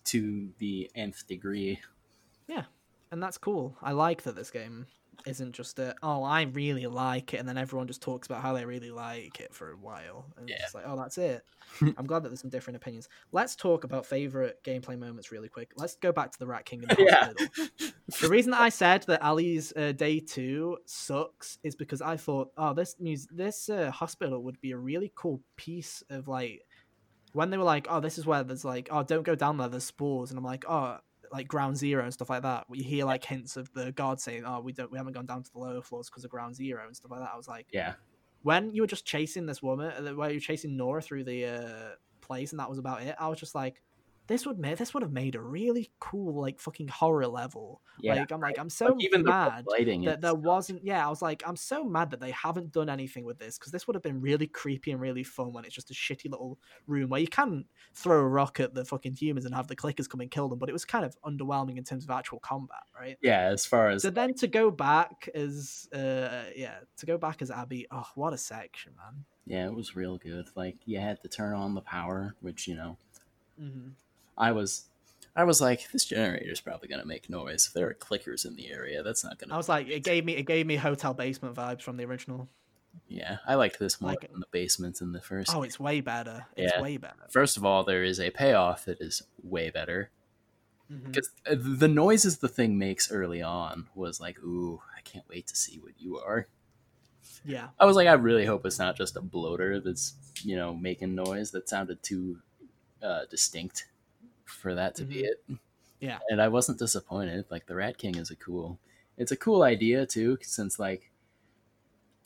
to 0.06 0.50
the 0.60 0.90
nth 0.96 1.28
degree. 1.28 1.80
Yeah, 2.48 2.64
and 3.12 3.22
that's 3.22 3.38
cool. 3.38 3.78
I 3.82 3.92
like 3.92 4.24
that 4.24 4.36
this 4.36 4.52
game 4.52 4.88
isn't 5.26 5.54
just 5.54 5.80
a 5.80 5.96
oh 6.04 6.24
I 6.24 6.44
really 6.44 6.86
like 6.88 7.34
it, 7.34 7.38
and 7.38 7.48
then 7.48 7.58
everyone 7.58 7.88
just 7.88 8.02
talks 8.02 8.28
about 8.28 8.42
how 8.42 8.54
they 8.54 8.66
really 8.66 8.92
like 8.92 9.40
it 9.40 9.54
for 9.54 9.72
a 9.72 9.78
while, 9.78 10.26
and 10.38 10.48
Yeah. 10.50 10.56
it's 10.56 10.64
just 10.66 10.76
like 10.76 10.86
oh 10.88 10.96
that's 10.98 11.18
it. 11.18 11.44
I'm 11.98 12.06
glad 12.06 12.24
that 12.24 12.30
there's 12.30 12.42
some 12.42 12.50
different 12.50 12.78
opinions. 12.78 13.08
Let's 13.32 13.56
talk 13.56 13.84
about 13.84 14.06
favorite 14.06 14.60
gameplay 14.64 14.98
moments 14.98 15.32
really 15.32 15.50
quick. 15.50 15.72
Let's 15.78 15.96
go 15.96 16.12
back 16.12 16.32
to 16.32 16.40
the 16.40 16.48
Rat 16.48 16.66
King 16.66 16.84
in 16.84 16.90
the 16.90 16.96
Yeah. 17.00 17.26
hospital. 17.26 17.68
The 18.22 18.30
reason 18.30 18.52
that 18.52 18.62
I 18.62 18.70
said 18.70 19.04
that 19.08 19.24
Ellie's 19.24 19.74
uh, 19.76 19.92
day 19.94 20.20
two 20.20 20.78
sucks 20.86 21.58
is 21.64 21.76
because 21.76 22.02
I 22.02 22.16
thought, 22.18 22.52
oh, 22.58 22.74
this 22.74 22.96
mus- 23.00 23.28
this 23.32 23.70
uh, 23.70 23.90
hospital 23.92 24.44
would 24.44 24.60
be 24.62 24.72
a 24.72 24.78
really 24.78 25.12
cool 25.16 25.42
piece 25.56 26.04
of 26.10 26.28
like 26.28 26.62
when 27.32 27.50
they 27.50 27.58
were 27.58 27.64
like, 27.64 27.88
oh, 27.90 28.00
this 28.02 28.18
is 28.20 28.26
where 28.26 28.44
there's 28.44 28.66
like, 28.66 28.90
oh, 28.92 29.02
don't 29.04 29.24
go 29.24 29.34
down 29.36 29.58
there, 29.58 29.68
there's 29.70 29.86
spores, 29.86 30.30
and 30.30 30.38
I'm 30.38 30.44
like, 30.46 30.66
oh, 30.70 30.98
like 31.34 31.48
ground 31.48 31.76
zero 31.76 32.04
and 32.04 32.14
stuff 32.14 32.30
like 32.30 32.44
that. 32.44 32.66
You 32.72 32.84
hear 32.84 33.04
like 33.06 33.26
hints 33.26 33.58
of 33.58 33.74
the 33.74 33.92
guard 33.92 34.22
saying, 34.22 34.44
oh, 34.46 34.62
we 34.62 34.72
don't, 34.72 34.90
we 34.92 34.98
haven't 34.98 35.14
gone 35.14 35.26
down 35.26 35.44
to 35.44 35.52
the 35.52 35.60
lower 35.60 35.82
floors 35.82 36.10
because 36.10 36.24
of 36.24 36.30
ground 36.32 36.56
zero 36.56 36.86
and 36.86 36.96
stuff 36.96 37.12
like 37.12 37.20
that. 37.22 37.32
I 37.34 37.36
was 37.38 37.48
like, 37.48 37.68
Yeah. 37.74 37.96
when 38.44 38.70
you 38.74 38.84
were 38.84 38.88
just 38.88 39.04
chasing 39.06 39.46
this 39.48 39.62
woman, 39.62 39.92
uh, 39.92 40.14
where 40.14 40.30
you 40.30 40.36
were 40.38 40.40
chasing 40.40 40.78
Nora 40.78 41.02
through 41.02 41.24
the 41.26 41.46
uh, 41.46 41.96
place, 42.22 42.52
and 42.52 42.60
that 42.60 42.70
was 42.70 42.78
about 42.78 43.02
it. 43.02 43.16
I 43.20 43.28
was 43.28 43.40
just 43.40 43.56
like, 43.56 43.82
this 44.28 44.46
would 44.46 44.58
make 44.58 44.78
this 44.78 44.94
would 44.94 45.04
have 45.04 45.12
made 45.12 45.36
a 45.36 45.42
really 45.42 45.92
cool 46.00 46.42
like 46.42 46.60
fucking 46.60 46.88
horror 46.88 47.28
level. 47.28 47.82
Yeah. 48.00 48.16
like 48.16 48.32
I'm 48.32 48.40
like 48.40 48.58
I'm 48.58 48.70
so 48.70 48.86
Like, 48.88 49.02
even 49.02 49.24
mad 49.24 49.66
the 49.66 50.04
that 50.06 50.22
there 50.22 50.34
wasn't. 50.36 50.84
Yeah, 50.84 51.06
I 51.06 51.10
was 51.10 51.22
like 51.22 51.44
I'm 51.46 51.56
so 51.56 51.84
mad 51.84 52.12
that 52.12 52.20
they 52.22 52.32
haven't 52.32 52.72
done 52.72 52.90
anything 52.90 53.26
with 53.26 53.38
this 53.38 53.58
because 53.58 53.72
this 53.72 53.86
would 53.88 53.96
have 53.96 54.04
been 54.04 54.22
really 54.22 54.48
creepy 54.48 54.92
and 54.92 55.02
really 55.02 55.24
fun 55.24 55.52
when 55.54 55.66
it's 55.66 55.76
just 55.76 55.92
a 55.92 55.94
shitty 55.94 56.30
little 56.30 56.58
room 56.88 57.10
where 57.10 57.20
you 57.22 57.28
can 57.28 57.66
throw 57.96 58.20
a 58.20 58.28
rock 58.28 58.60
at 58.60 58.74
the 58.74 58.86
fucking 58.86 59.14
humans 59.14 59.46
and 59.46 59.54
have 59.54 59.68
the 59.68 59.76
clickers 59.76 60.08
come 60.10 60.22
and 60.22 60.32
kill 60.32 60.48
them, 60.50 60.60
but 60.60 60.70
it 60.70 60.74
was 60.74 60.86
kind 60.86 61.06
of 61.06 61.16
underwhelming 61.26 61.78
in 61.78 61.84
terms 61.84 62.04
of 62.04 62.10
actual 62.10 62.40
combat, 62.40 62.84
right? 62.98 63.18
Yeah, 63.22 63.42
as 63.52 63.66
far 63.66 63.90
as 63.90 64.04
So 64.04 64.10
then 64.10 64.34
to 64.36 64.48
go 64.48 64.72
back 64.72 65.30
as 65.36 65.88
uh 65.94 66.46
yeah 66.56 66.80
to 66.98 67.06
go 67.06 67.18
back 67.18 67.42
as 67.42 67.52
Abby, 67.52 67.88
oh 67.92 68.08
what 68.16 68.34
a 68.34 68.38
section, 68.38 68.94
man. 68.98 69.26
yeah, 69.46 69.66
it 69.66 69.74
was 69.74 69.96
real 69.96 70.18
good. 70.18 70.48
Like 70.56 70.78
you 70.86 71.00
had 71.00 71.22
to 71.24 71.28
turn 71.30 71.54
on 71.54 71.76
the 71.76 71.82
power, 71.82 72.36
which 72.42 72.68
you 72.68 72.76
know, 72.76 72.98
hmm 73.58 73.90
I 74.38 74.52
was, 74.52 74.86
I 75.36 75.44
was 75.44 75.62
like, 75.62 75.92
this 75.92 76.06
generator's 76.06 76.62
probably 76.62 76.88
gonna 76.88 77.06
make 77.06 77.30
noise. 77.30 77.68
If 77.68 77.74
there 77.74 77.88
are 77.88 77.94
clickers 77.94 78.46
in 78.46 78.56
the 78.56 78.72
area, 78.72 79.04
that's 79.04 79.24
not 79.24 79.38
gonna. 79.40 79.54
I 79.54 79.58
was 79.58 79.70
like, 79.70 79.88
it 79.88 80.04
gave 80.04 80.26
me 80.26 80.36
it 80.36 80.44
gave 80.44 80.66
me 80.66 80.76
hotel 80.76 81.14
basement 81.14 81.56
vibes 81.56 81.82
from 81.82 81.98
the 81.98 82.06
original. 82.06 82.50
Yeah, 83.08 83.38
I 83.48 83.56
liked 83.56 83.80
this 83.80 84.00
more 84.00 84.12
Like- 84.12 84.30
than 84.32 84.40
the 84.40 84.46
basements 84.52 85.02
in 85.02 85.12
the 85.14 85.22
first. 85.22 85.54
Oh, 85.56 85.64
it's 85.64 85.80
way 85.80 86.00
better. 86.02 86.46
It's 86.56 86.74
Yeah. 86.76 86.82
way 86.82 86.98
better. 86.98 87.24
First 87.32 87.58
of 87.58 87.66
all, 87.66 87.84
there 87.84 88.04
is 88.04 88.20
a 88.20 88.30
payoff 88.30 88.86
that 88.86 89.02
is 89.02 89.24
way 89.42 89.70
better 89.72 90.12
because 90.90 91.32
the 91.50 91.88
noises 91.88 92.38
the 92.38 92.48
thing 92.48 92.78
makes 92.78 93.12
early 93.12 93.42
on 93.42 93.88
was 93.96 94.20
like, 94.20 94.38
ooh, 94.44 94.82
I 94.96 95.02
can't 95.02 95.28
wait 95.28 95.48
to 95.48 95.56
see 95.56 95.80
what 95.80 95.94
you 95.98 96.20
are. 96.20 96.48
Yeah, 97.44 97.70
I 97.80 97.86
was 97.86 97.96
like, 97.96 98.08
I 98.08 98.14
really 98.14 98.46
hope 98.46 98.64
it's 98.66 98.78
not 98.78 98.96
just 98.96 99.16
a 99.18 99.22
bloater 99.22 99.80
that's 99.80 100.14
you 100.44 100.56
know 100.56 100.76
making 100.76 101.16
noise. 101.16 101.50
That 101.52 101.68
sounded 101.68 102.04
too 102.04 102.42
uh, 103.02 103.26
distinct 103.30 103.88
for 104.54 104.76
that 104.76 104.96
to 104.96 105.04
be 105.04 105.24
mm-hmm. 105.24 105.54
it. 105.54 105.60
Yeah. 106.00 106.20
and 106.30 106.42
I 106.42 106.50
wasn't 106.50 106.80
disappointed. 106.80 107.46
Like 107.50 107.66
the 107.66 107.76
Rat 107.76 107.98
King 107.98 108.16
is 108.16 108.30
a 108.30 108.36
cool. 108.36 108.78
It's 109.18 109.32
a 109.32 109.38
cool 109.38 109.64
idea 109.64 110.06
too, 110.06 110.38
since 110.42 110.78
like 110.78 111.12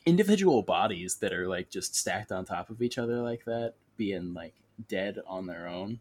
individual 0.06 0.64
bodies 0.64 1.16
that 1.18 1.34
are 1.34 1.48
like 1.48 1.70
just 1.70 1.96
stacked 1.96 2.32
on 2.32 2.46
top 2.46 2.70
of 2.70 2.82
each 2.82 2.98
other 2.98 3.22
like 3.22 3.46
that, 3.46 3.74
being 3.98 4.34
like 4.34 4.56
dead 4.88 5.20
on 5.28 5.46
their 5.48 5.68
own, 5.68 6.00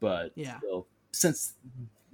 but 0.00 0.32
Yeah. 0.34 0.58
still, 0.58 0.86
since 1.12 1.54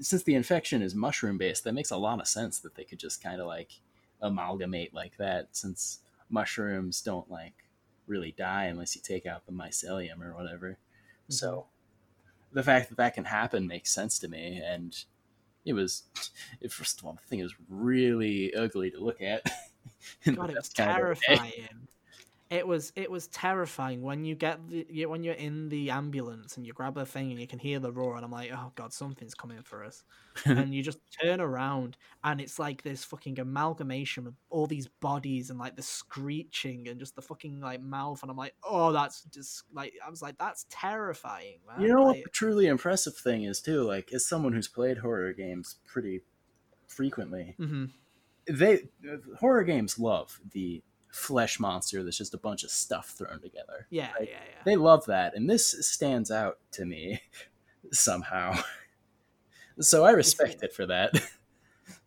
since 0.01 0.25
the 0.25 0.35
infection 0.35 0.83
is 0.83 0.95
mushroom 0.95 1.39
based, 1.39 1.65
that 1.65 1.73
makes 1.73 1.91
a 1.93 1.97
lot 1.97 2.21
of 2.21 2.27
sense 2.27 2.59
that 2.59 2.75
they 2.75 2.85
could 2.85 2.99
just 2.99 3.23
kind 3.23 3.41
of 3.41 3.47
like 3.47 3.81
amalgamate 4.21 4.93
like 4.93 5.17
that, 5.19 5.49
since 5.53 6.01
mushrooms 6.29 7.01
don't 7.01 7.31
like 7.31 7.55
really 8.07 8.33
die 8.33 8.65
unless 8.65 8.97
you 8.97 9.03
take 9.03 9.25
out 9.25 9.47
the 9.47 9.53
mycelium 9.53 10.21
or 10.21 10.35
whatever. 10.35 10.79
So 11.29 11.51
mm-hmm. 11.53 11.69
The 12.55 12.63
fact 12.63 12.89
that 12.89 12.97
that 12.97 13.15
can 13.15 13.25
happen 13.25 13.67
makes 13.67 13.93
sense 13.93 14.19
to 14.21 14.29
me, 14.29 14.63
and 14.65 14.97
it 15.65 15.75
was. 15.75 16.05
It, 16.61 16.73
first 16.73 17.01
of 17.01 17.05
all, 17.05 17.13
the 17.13 17.29
thing 17.29 17.41
is 17.41 17.55
really 17.69 18.55
ugly 18.55 18.91
to 18.93 18.99
look 18.99 19.21
at. 19.21 19.43
God, 20.25 20.51
it 20.51 20.57
was 20.57 20.69
terrifying. 20.71 21.89
It 22.51 22.67
was 22.67 22.93
it 22.95 23.11
was 23.11 23.27
terrifying 23.29 24.03
when 24.03 24.25
you 24.25 24.35
get 24.35 24.61
the 24.69 25.07
when 25.07 25.25
you're 25.25 25.35
in 25.35 25.71
the 25.71 25.91
ambulance 25.91 26.57
and 26.57 26.67
you 26.67 26.75
grab 26.75 26.95
the 26.95 27.07
thing 27.07 27.31
and 27.31 27.41
you 27.41 27.47
can 27.47 27.59
hear 27.59 27.79
the 27.79 27.91
roar 27.91 28.17
and 28.17 28.25
I'm 28.25 28.31
like, 28.31 28.51
oh 28.53 28.71
god, 28.75 28.93
something's 28.93 29.35
coming 29.35 29.63
for 29.63 29.83
us. 29.83 30.05
and 30.45 30.75
you 30.75 30.83
just 30.83 30.99
turn 31.23 31.41
around 31.41 31.97
and 32.23 32.41
it's 32.41 32.59
like 32.59 32.83
this 32.83 33.03
fucking 33.03 33.39
amalgamation 33.39 34.27
of 34.27 34.35
all 34.51 34.67
these 34.67 34.89
bodies 34.89 35.49
and 35.49 35.59
like 35.59 35.75
the 35.75 35.83
screeching 35.83 36.87
and 36.87 37.01
just 37.01 37.17
the 37.17 37.23
fucking 37.23 37.61
like 37.61 37.81
mouth 37.81 38.21
and 38.23 38.31
I'm 38.31 38.37
like, 38.37 38.55
oh, 38.63 38.93
that's 38.93 39.23
just 39.25 39.65
like 39.73 39.95
I 40.07 40.11
was 40.11 40.21
like, 40.21 40.37
that's 40.39 40.67
terrifying, 40.69 41.61
man. 41.67 41.81
You 41.81 41.95
know 41.95 42.03
what 42.03 42.17
the 42.23 42.31
truly 42.31 42.67
impressive 42.67 43.17
thing 43.17 43.45
is 43.45 43.61
too? 43.61 43.83
Like, 43.83 44.13
as 44.13 44.27
someone 44.27 44.53
who's 44.53 44.69
played 44.69 44.99
horror 44.99 45.33
games 45.33 45.77
pretty 45.87 46.21
frequently, 46.89 47.57
mhm. 47.59 47.91
they 48.47 48.89
horror 49.41 49.65
games 49.65 49.99
love 49.99 50.41
the 50.53 50.83
flesh 51.15 51.61
monster 51.61 52.03
that's 52.03 52.19
just 52.19 52.35
a 52.35 52.39
bunch 52.39 52.65
of 52.65 52.71
stuff 52.71 53.15
thrown 53.17 53.41
together. 53.41 53.87
Yeah, 53.89 54.11
Like, 54.19 54.29
yeah, 54.29 54.35
yeah. 54.35 54.63
They 54.65 54.75
love 54.77 55.07
that, 55.07 55.37
and 55.37 55.49
this 55.49 55.87
stands 55.87 56.31
out 56.31 56.59
to 56.73 56.85
me 56.85 57.23
somehow. 57.93 58.59
So 59.81 60.05
I 60.05 60.13
respect 60.13 60.63
it 60.63 60.73
for 60.73 60.87
that. 60.87 61.15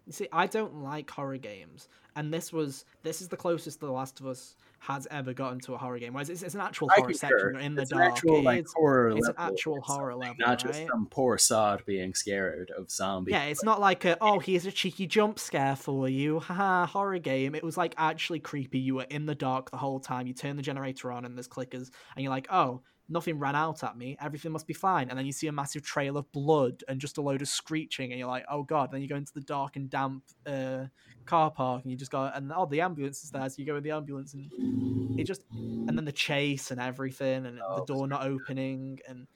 You 0.06 0.12
see, 0.14 0.30
I 0.32 0.48
don't 0.48 0.84
like 0.84 1.10
horror 1.10 1.36
games, 1.38 1.90
and 2.16 2.34
this 2.34 2.54
was 2.54 2.86
this 3.04 3.22
is 3.22 3.28
the 3.28 3.36
closest 3.36 3.82
to 3.82 3.88
The 3.88 3.92
Last 3.92 4.22
of 4.22 4.28
Us 4.28 4.56
has 4.80 5.08
ever 5.12 5.34
gotten 5.34 5.60
to 5.62 5.74
a 5.74 5.78
horror 5.78 6.00
game. 6.00 6.14
Whereas 6.14 6.30
it's, 6.30 6.44
it's 6.44 6.56
an 6.56 6.62
actual 6.62 6.90
I 6.92 7.00
horror 7.00 7.14
section 7.14 7.56
in 7.58 7.76
the 7.76 7.82
it's 7.82 7.92
an 7.92 7.98
dark. 7.98 8.14
actual 8.14 8.44
like 8.44 8.60
it's, 8.60 8.74
horror. 8.74 9.10
it's 9.10 9.28
an 9.28 9.36
actual 9.38 9.76
or 9.76 9.82
horror 9.82 10.16
level, 10.16 10.36
not 10.40 10.60
just 10.60 10.80
right? 10.80 10.88
some 10.90 11.08
poor 11.10 11.38
sod 11.38 11.84
being 11.86 12.14
scared 12.14 12.72
of 12.78 12.90
zombies. 12.90 13.34
yeah, 13.34 13.44
it's 13.46 13.64
not 13.64 13.80
like 13.80 14.06
a, 14.06 14.18
oh, 14.22 14.40
here's 14.40 14.66
a 14.66 14.72
cheeky 14.72 15.08
jump 15.08 15.40
scare 15.40 15.76
for 15.76 16.08
you, 16.08 16.40
haha, 16.40 16.86
horror 16.86 17.20
game. 17.20 17.56
It 17.56 17.64
was 17.64 17.78
like 17.78 17.96
actually 17.98 18.40
creepy. 18.40 18.80
You 18.80 18.96
were 18.96 19.08
in 19.10 19.26
the 19.26 19.36
dark 19.36 19.72
the 19.72 19.78
whole 19.78 20.00
time. 20.00 20.28
You 20.28 20.34
turn 20.34 20.56
the 20.56 20.62
generator 20.62 21.12
on 21.12 21.26
and 21.26 21.36
there's 21.38 21.48
clickers, 21.48 21.90
and 22.16 22.24
you're 22.24 22.32
like, 22.32 22.48
oh, 22.52 22.82
nothing 23.10 23.40
ran 23.40 23.56
out 23.56 23.84
at 23.84 23.98
me. 23.98 24.18
Everything 24.22 24.52
must 24.52 24.68
be 24.68 24.74
fine. 24.74 25.10
And 25.10 25.18
then 25.18 25.26
you 25.26 25.32
see 25.32 25.48
a 25.48 25.52
massive 25.52 25.84
trail 25.84 26.18
of 26.18 26.32
blood 26.32 26.84
and 26.88 27.00
just 27.00 27.18
a 27.18 27.22
load 27.22 27.42
of 27.42 27.48
screeching, 27.48 28.12
and 28.12 28.20
you're 28.20 28.28
like, 28.28 28.46
oh 28.50 28.64
god. 28.64 28.92
Then 28.92 29.02
you 29.02 29.08
go 29.08 29.16
into 29.16 29.34
the 29.34 29.42
dark 29.42 29.76
and 29.76 29.90
damp 29.90 30.24
uh, 30.46 30.86
car 31.26 31.52
park, 31.52 31.84
and 31.84 31.92
you 31.92 31.98
just 31.98 32.12
go, 32.12 32.30
and 32.34 32.52
oh, 32.56 32.66
the 32.66 32.82
ambulance 32.82 33.24
is 33.24 33.32
there. 33.32 33.48
So 33.50 33.56
you 33.58 33.66
go 33.66 33.76
in 33.78 33.84
the 33.84 33.92
ambulance, 33.92 34.34
and 34.34 35.20
it 35.20 35.26
just, 35.26 35.42
and 35.52 35.98
then 35.98 36.06
the 36.06 36.12
chase 36.12 36.72
and 36.72 36.80
everything, 36.80 37.46
and 37.46 37.60
Oh, 37.66 37.78
the 37.78 37.86
door 37.86 38.08
not 38.08 38.26
opening, 38.26 39.00
and 39.08 39.28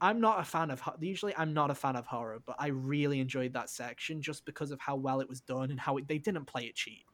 I'm 0.00 0.20
not 0.20 0.40
a 0.40 0.44
fan 0.44 0.70
of 0.70 0.82
usually 1.00 1.34
I'm 1.36 1.54
not 1.54 1.70
a 1.70 1.74
fan 1.74 1.96
of 1.96 2.06
horror, 2.06 2.40
but 2.44 2.56
I 2.58 2.68
really 2.68 3.20
enjoyed 3.20 3.54
that 3.54 3.70
section 3.70 4.20
just 4.20 4.44
because 4.44 4.70
of 4.70 4.80
how 4.80 4.96
well 4.96 5.20
it 5.20 5.28
was 5.28 5.40
done 5.40 5.70
and 5.70 5.80
how 5.80 5.96
it, 5.96 6.06
they 6.06 6.18
didn't 6.18 6.44
play 6.44 6.64
it 6.64 6.74
cheap. 6.74 7.06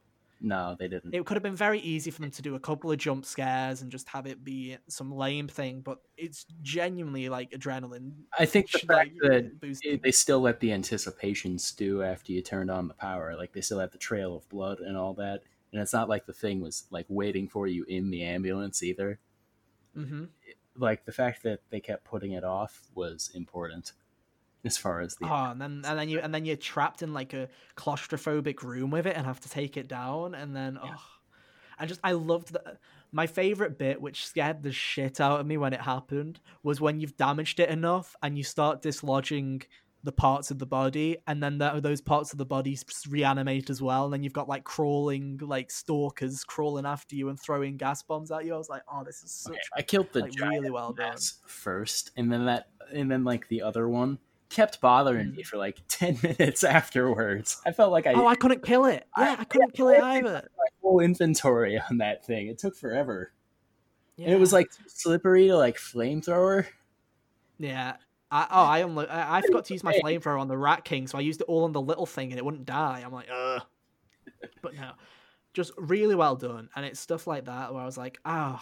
No, 0.45 0.75
they 0.77 0.89
didn't. 0.89 1.15
It 1.15 1.25
could 1.25 1.35
have 1.35 1.43
been 1.43 1.55
very 1.55 1.79
easy 1.79 2.11
for 2.11 2.19
them 2.19 2.31
to 2.31 2.41
do 2.41 2.55
a 2.55 2.59
couple 2.59 2.91
of 2.91 2.97
jump 2.97 3.25
scares 3.25 3.81
and 3.81 3.89
just 3.89 4.09
have 4.09 4.27
it 4.27 4.43
be 4.43 4.77
some 4.89 5.09
lame 5.09 5.47
thing, 5.47 5.79
but 5.79 5.99
it's 6.17 6.45
genuinely 6.61 7.29
like 7.29 7.51
adrenaline. 7.51 8.11
I 8.37 8.45
think 8.45 8.69
the 8.69 8.79
fact 8.79 9.11
like, 9.23 9.31
that 9.61 10.01
they 10.03 10.11
still 10.11 10.41
let 10.41 10.59
the 10.59 10.73
anticipation 10.73 11.57
stew 11.57 12.03
after 12.03 12.33
you 12.33 12.41
turned 12.41 12.69
on 12.69 12.89
the 12.89 12.93
power. 12.93 13.37
Like 13.37 13.53
they 13.53 13.61
still 13.61 13.79
had 13.79 13.93
the 13.93 13.97
trail 13.97 14.35
of 14.35 14.47
blood 14.49 14.81
and 14.81 14.97
all 14.97 15.13
that. 15.13 15.43
And 15.71 15.81
it's 15.81 15.93
not 15.93 16.09
like 16.09 16.25
the 16.25 16.33
thing 16.33 16.59
was 16.59 16.87
like 16.91 17.05
waiting 17.07 17.47
for 17.47 17.65
you 17.65 17.85
in 17.85 18.11
the 18.11 18.23
ambulance 18.23 18.83
either. 18.83 19.19
Mhm. 19.95 20.27
Like 20.75 21.05
the 21.05 21.13
fact 21.13 21.43
that 21.43 21.61
they 21.69 21.79
kept 21.79 22.03
putting 22.03 22.33
it 22.33 22.43
off 22.43 22.81
was 22.93 23.31
important 23.33 23.93
as 24.65 24.77
far 24.77 25.01
as 25.01 25.15
the 25.15 25.25
Oh, 25.25 25.51
and 25.51 25.61
then 25.61 25.83
and 25.85 25.99
then 25.99 26.09
you 26.09 26.19
and 26.19 26.33
then 26.33 26.45
you're 26.45 26.55
trapped 26.55 27.01
in 27.01 27.13
like 27.13 27.33
a 27.33 27.49
claustrophobic 27.75 28.61
room 28.63 28.91
with 28.91 29.05
it 29.05 29.15
and 29.15 29.25
have 29.25 29.39
to 29.41 29.49
take 29.49 29.77
it 29.77 29.87
down, 29.87 30.35
and 30.35 30.55
then 30.55 30.79
Yeah. 30.83 30.91
oh, 30.95 31.01
I 31.79 31.85
just 31.85 31.99
I 32.03 32.13
loved 32.13 32.53
the 32.53 32.77
my 33.11 33.27
favorite 33.27 33.77
bit, 33.77 34.01
which 34.01 34.25
scared 34.25 34.63
the 34.63 34.71
shit 34.71 35.21
out 35.21 35.39
of 35.39 35.45
me 35.45 35.57
when 35.57 35.73
it 35.73 35.81
happened, 35.81 36.39
was 36.63 36.81
when 36.81 36.99
you've 36.99 37.15
damaged 37.17 37.59
it 37.59 37.69
enough 37.69 38.15
and 38.23 38.37
you 38.37 38.43
start 38.43 38.81
dislodging 38.81 39.63
the 40.03 40.11
parts 40.11 40.51
of 40.51 40.59
the 40.59 40.65
body, 40.65 41.17
and 41.27 41.41
then 41.41 41.57
the, 41.59 41.79
those 41.79 42.01
parts 42.01 42.33
of 42.33 42.37
the 42.37 42.45
body 42.45 42.77
reanimate 43.07 43.69
as 43.69 43.81
well. 43.81 44.05
And 44.05 44.13
then 44.13 44.23
you've 44.23 44.33
got 44.33 44.49
like 44.49 44.63
crawling, 44.65 45.39
like 45.41 45.71
stalkers 45.71 46.43
crawling 46.43 46.85
after 46.85 47.15
you 47.15 47.29
and 47.29 47.39
throwing 47.39 47.77
gas 47.77 48.03
bombs 48.03 48.29
at 48.31 48.43
you. 48.45 48.53
I 48.53 48.57
was 48.57 48.67
like, 48.67 48.81
oh, 48.91 49.03
this 49.05 49.23
is 49.23 49.31
such 49.31 49.53
Okay, 49.53 49.61
I 49.77 49.81
killed 49.81 50.07
the 50.11 50.21
like, 50.21 50.31
giant 50.33 50.55
really 50.55 50.71
well 50.71 50.91
done. 50.91 51.17
first, 51.47 52.11
and 52.17 52.31
then 52.31 52.45
that, 52.45 52.67
and 52.91 53.09
then 53.09 53.23
like 53.23 53.47
the 53.47 53.61
other 53.61 53.87
one 53.87 54.17
kept 54.53 54.79
bothering 54.81 55.27
Mm. 55.31 55.35
me 55.37 55.43
for 55.43 55.57
like 55.57 55.79
ten 55.87 56.17
minutes 56.23 56.63
afterwards. 56.63 57.61
I 57.65 57.71
felt 57.71 57.91
like 57.91 58.07
I 58.07 58.13
Oh, 58.13 58.27
I 58.27 58.35
couldn't 58.35 58.63
kill 58.63 58.85
it. 58.85 59.05
Yeah, 59.17 59.35
I 59.39 59.43
couldn't 59.43 59.73
kill 59.73 59.89
it 59.89 59.99
either. 60.03 60.47
my 60.57 60.65
whole 60.81 60.99
inventory 60.99 61.79
on 61.89 61.97
that 61.97 62.25
thing. 62.25 62.47
It 62.47 62.57
took 62.59 62.75
forever, 62.75 63.31
Yeah. 64.17 64.25
and 64.27 64.33
it 64.35 64.39
was 64.39 64.53
like 64.53 64.69
slippery 64.87 65.47
to 65.47 65.57
like 65.57 65.77
flamethrower. 65.77 66.65
Yeah. 67.59 67.95
I, 68.31 68.47
oh, 68.49 68.65
I, 68.65 68.81
unlo- 68.81 69.09
I 69.11 69.37
I 69.37 69.41
forgot 69.41 69.65
to 69.65 69.73
use 69.73 69.83
my 69.83 69.93
flamethrower 69.93 70.39
on 70.41 70.47
the 70.47 70.57
Rat 70.57 70.83
King, 70.83 71.05
so 71.07 71.17
I 71.19 71.21
used 71.21 71.39
it 71.41 71.45
all 71.47 71.65
on 71.65 71.71
the 71.71 71.81
little 71.81 72.07
thing 72.07 72.31
and 72.31 72.39
it 72.39 72.43
wouldn't 72.45 72.65
die. 72.65 73.03
I'm 73.05 73.11
like, 73.13 73.27
ugh. 73.31 73.61
But 74.63 74.73
no, 74.73 74.91
just 75.53 75.71
really 75.77 76.15
well 76.15 76.35
done. 76.35 76.69
And 76.75 76.83
it's 76.83 76.99
stuff 76.99 77.27
like 77.27 77.45
that 77.45 77.71
where 77.73 77.83
I 77.83 77.85
was 77.85 77.95
like, 77.97 78.17
ah, 78.25 78.59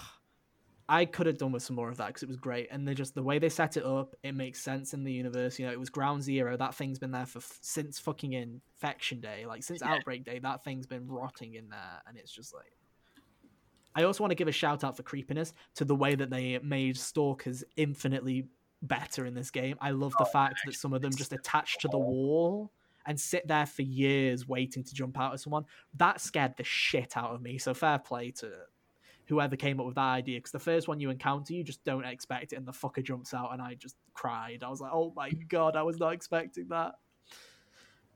I 0.92 1.06
could 1.06 1.26
have 1.26 1.38
done 1.38 1.54
with 1.54 1.64
some 1.64 1.78
more 1.78 1.88
of 1.88 1.96
that 1.98 2.08
because 2.08 2.22
it 2.22 2.28
was 2.28 2.36
great. 2.36 2.68
And 2.70 2.86
they 2.86 2.94
just 2.94 3.16
the 3.16 3.24
way 3.24 3.40
they 3.40 3.48
set 3.48 3.78
it 3.78 3.86
up, 3.86 4.14
it 4.24 4.34
makes 4.34 4.60
sense 4.60 4.94
in 4.94 5.06
the 5.06 5.14
universe. 5.14 5.58
You 5.58 5.66
know, 5.66 5.72
it 5.72 5.80
was 5.80 5.90
Ground 5.90 6.22
Zero. 6.22 6.58
That 6.58 6.76
thing's 6.76 7.00
been 7.00 7.12
there 7.12 7.26
for 7.26 7.40
since 7.62 7.98
fucking 7.98 8.34
Infection 8.34 9.22
Day, 9.22 9.46
like 9.46 9.64
since 9.64 9.80
Yeah. 9.82 9.94
Outbreak 9.94 10.26
Day. 10.26 10.40
That 10.40 10.66
thing's 10.66 10.86
been 10.86 11.08
rotting 11.08 11.54
in 11.54 11.70
there, 11.70 12.02
and 12.06 12.18
it's 12.18 12.32
just 12.32 12.54
like. 12.54 12.74
I 13.96 14.04
also 14.04 14.22
want 14.22 14.32
to 14.32 14.36
give 14.36 14.50
a 14.50 14.54
shout 14.54 14.84
out 14.84 14.98
for 14.98 15.04
creepiness 15.04 15.54
to 15.76 15.86
the 15.86 15.96
way 15.96 16.14
that 16.16 16.30
they 16.30 16.60
made 16.60 16.98
stalkers 16.98 17.64
infinitely 17.78 18.48
better 18.82 19.26
in 19.26 19.34
this 19.34 19.50
game. 19.50 19.78
I 19.80 19.92
love 19.92 20.14
the 20.20 20.26
fact 20.26 20.56
that 20.66 20.76
some 20.76 20.92
of 20.92 21.02
them 21.02 21.16
just 21.16 21.32
attach 21.32 21.78
to 21.80 21.88
the 21.88 22.00
wall 22.00 22.72
and 23.06 23.20
sit 23.20 23.48
there 23.48 23.66
for 23.66 23.82
years 23.82 24.46
waiting 24.48 24.84
to 24.84 24.94
jump 24.94 25.18
out 25.20 25.34
at 25.34 25.40
someone. 25.40 25.66
That 25.96 26.20
scared 26.20 26.56
the 26.58 26.64
shit 26.64 27.16
out 27.16 27.34
of 27.34 27.42
me. 27.42 27.58
So 27.58 27.74
fair 27.74 28.00
play 28.00 28.32
to 28.32 28.52
whoever 29.28 29.56
came 29.56 29.80
up 29.80 29.86
with 29.86 29.96
that 29.96 30.02
idea 30.02 30.38
because 30.40 30.52
the 30.52 30.60
first 30.60 30.88
one 30.88 31.00
you 31.00 31.10
encounter, 31.10 31.54
you 31.54 31.64
just 31.64 31.84
don't 31.84 32.06
expect 32.06 32.54
it, 32.54 32.58
and 32.58 32.68
the 32.68 32.72
fucker 32.72 33.04
jumps 33.04 33.34
out, 33.34 33.54
and 33.54 33.62
I 33.62 33.76
just 33.76 33.96
cried. 34.14 34.64
I 34.64 34.70
was 34.70 34.82
like, 34.82 34.92
"Oh 34.94 35.14
my 35.16 35.30
god, 35.50 35.76
I 35.76 35.84
was 35.84 36.00
not 36.00 36.14
expecting 36.14 36.68
that." 36.70 36.96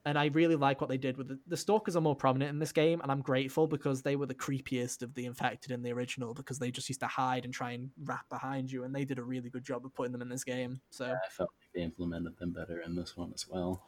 And 0.07 0.19
I 0.19 0.27
really 0.27 0.55
like 0.55 0.81
what 0.81 0.89
they 0.91 0.99
did 0.99 1.17
with 1.17 1.29
the, 1.29 1.39
the 1.47 1.57
stalkers 1.57 1.95
are 1.95 2.01
more 2.01 2.15
prominent 2.15 2.49
in 2.49 2.59
this 2.59 2.71
game, 2.71 3.01
and 3.01 3.11
I'm 3.11 3.21
grateful 3.21 3.65
because 3.65 4.03
they 4.03 4.15
were 4.15 4.27
the 4.27 4.35
creepiest 4.35 5.01
of 5.01 5.15
the 5.15 5.25
infected 5.25 5.71
in 5.71 5.81
the 5.81 5.91
original 5.93 6.35
because 6.35 6.59
they 6.59 6.69
just 6.69 6.87
used 6.87 6.99
to 6.99 7.07
hide 7.07 7.43
and 7.43 7.51
try 7.51 7.71
and 7.71 7.89
wrap 8.03 8.29
behind 8.29 8.71
you, 8.71 8.83
and 8.83 8.93
they 8.93 9.03
did 9.03 9.17
a 9.17 9.23
really 9.23 9.49
good 9.49 9.63
job 9.63 9.83
of 9.83 9.95
putting 9.95 10.11
them 10.11 10.21
in 10.21 10.29
this 10.29 10.43
game. 10.43 10.79
So 10.91 11.05
I 11.05 11.29
felt 11.31 11.49
like 11.59 11.73
they 11.73 11.81
implemented 11.81 12.37
them 12.37 12.51
better 12.51 12.81
in 12.81 12.95
this 12.95 13.17
one 13.17 13.31
as 13.33 13.47
well. 13.47 13.81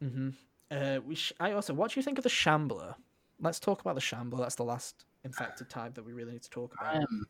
hmm 0.00 0.30
Uh, 0.70 0.98
we 1.04 1.14
sh- 1.14 1.32
I 1.38 1.52
also, 1.52 1.74
what 1.74 1.92
do 1.92 2.00
you 2.00 2.02
think 2.02 2.18
of 2.18 2.24
the 2.24 2.30
Shambler? 2.30 2.96
Let's 3.38 3.60
talk 3.60 3.80
about 3.80 3.94
the 3.94 4.00
Shambler. 4.00 4.40
That's 4.40 4.56
the 4.56 4.64
last 4.64 5.04
infected 5.24 5.68
type 5.70 5.94
that 5.94 6.04
we 6.04 6.12
really 6.12 6.32
need 6.32 6.42
to 6.42 6.50
talk 6.50 6.74
about. 6.78 6.96
I'm, 6.96 7.26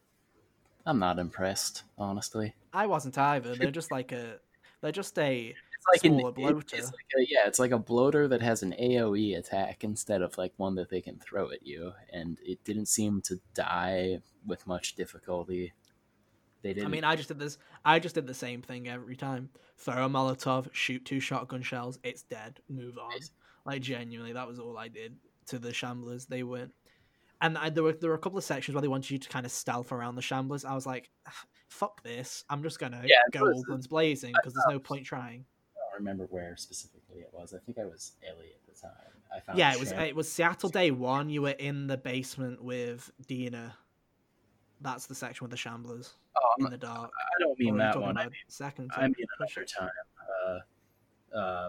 I'm 0.87 0.99
not 0.99 1.19
impressed, 1.19 1.85
honestly. 1.97 2.55
I 2.73 2.87
wasn't 2.87 3.17
either. 3.17 3.55
They're 3.55 3.71
just 3.71 3.91
like 3.91 4.13
a, 4.13 4.37
they're 4.81 4.93
just 4.93 5.19
a 5.19 5.47
It's 5.49 5.57
like 6.03 6.05
an, 6.11 6.19
Smaller 6.19 6.31
it- 6.31 6.35
bloater. 6.35 6.77
it's 6.77 6.87
like 6.93 7.07
a, 7.19 7.27
yeah, 7.29 7.47
it's 7.47 7.59
like 7.59 7.71
a 7.71 7.79
bloater 7.79 8.29
that 8.29 8.43
has 8.43 8.63
an 8.63 8.75
AOE 8.81 9.39
attack 9.39 9.85
instead 9.85 10.23
of 10.23 10.37
like 10.37 10.53
one 10.57 10.75
that 10.75 10.91
they 10.91 11.01
can 11.01 11.19
throw 11.19 11.51
at 11.51 11.67
you, 11.67 11.93
and 12.13 12.39
it 12.45 12.63
didn't 12.65 12.87
seem 12.87 13.21
to 13.23 13.41
die 13.55 14.21
with 14.47 14.67
much 14.67 14.95
difficulty. 14.95 15.73
They 16.63 16.73
didn't. 16.75 16.87
I 16.87 16.91
mean, 16.91 17.05
I 17.05 17.15
just 17.17 17.29
did 17.29 17.39
this. 17.39 17.59
I 17.85 17.99
just 17.99 18.15
did 18.15 18.27
the 18.27 18.35
same 18.35 18.63
thing 18.63 18.89
every 18.89 19.17
time. 19.17 19.51
Throw 19.77 20.07
a 20.07 20.09
Molotov, 20.09 20.69
shoot 20.73 21.05
two 21.05 21.21
shotgun 21.21 21.63
shells. 21.63 21.99
It's 22.03 22.23
dead. 22.23 22.61
Move 22.69 22.97
on. 22.99 23.13
Like 23.67 23.83
genuinely, 23.83 24.33
that 24.33 24.47
was 24.49 24.59
all 24.59 24.77
I 24.79 24.89
did 24.89 25.17
to 25.47 25.59
the 25.59 25.71
Shamblers. 25.71 26.27
They 26.27 26.43
weren't. 26.43 26.73
And 27.41 27.59
I, 27.59 27.71
there 27.71 27.83
were 27.83 27.93
there 27.93 28.11
were 28.11 28.17
a 28.17 28.19
couple 28.19 28.39
of 28.39 28.45
sections 28.45 28.75
where 28.75 28.83
they 28.83 28.89
wanted 28.89 29.11
you 29.11 29.19
to 29.19 29.29
kind 29.29 29.45
of 29.45 29.53
stealth 29.53 29.93
around 29.93 30.15
the 30.15 30.23
Shamblers. 30.23 30.65
I 30.65 30.75
was 30.75 30.87
like, 30.87 31.11
"Ah, 31.27 31.45
"Fuck 31.69 32.03
this! 32.03 32.45
I'm 32.49 32.63
just 32.63 32.79
gonna 32.79 33.03
Yeah, 33.05 33.17
go 33.33 33.51
all 33.51 33.63
guns 33.65 33.87
blazing 33.87 34.33
because 34.35 34.55
there's 34.55 34.67
no 34.69 34.79
point 34.79 35.05
trying." 35.05 35.45
I 35.77 35.81
don't 35.97 35.99
remember 36.01 36.27
where 36.31 36.57
specifically 36.57 37.21
it 37.21 37.31
was. 37.33 37.53
I 37.55 37.59
think 37.59 37.79
I 37.79 37.85
was 37.85 38.13
Ellie 38.27 38.53
at 38.55 38.75
the 38.75 38.81
time. 38.81 38.91
I 39.35 39.41
found 39.41 39.59
Yeah, 39.59 39.73
it 39.73 39.81
was 39.81 39.93
it 39.93 40.17
was 40.17 40.31
Seattle 40.31 40.71
Day 40.71 40.91
One. 40.91 41.29
You 41.29 41.43
were 41.43 41.51
in 41.51 41.87
the 41.87 41.97
basement 41.97 42.63
with 42.63 43.11
Dina. 43.27 43.77
That's 44.81 45.07
the 45.07 45.15
section 45.15 45.45
with 45.45 45.51
the 45.51 45.57
Shamblers 45.57 46.13
Oh, 46.37 46.55
in 46.65 46.71
the 46.71 46.77
dark. 46.77 47.11
I 47.17 47.41
don't 47.41 47.59
mean 47.59 47.77
that 47.79 48.01
one. 48.01 48.17
I 48.17 48.23
about 48.25 48.33
second. 48.49 48.91
I 48.97 49.03
mean 49.03 49.15
another 49.39 49.65
time. 49.65 49.91
Uh, 50.47 51.37
uh, 51.37 51.69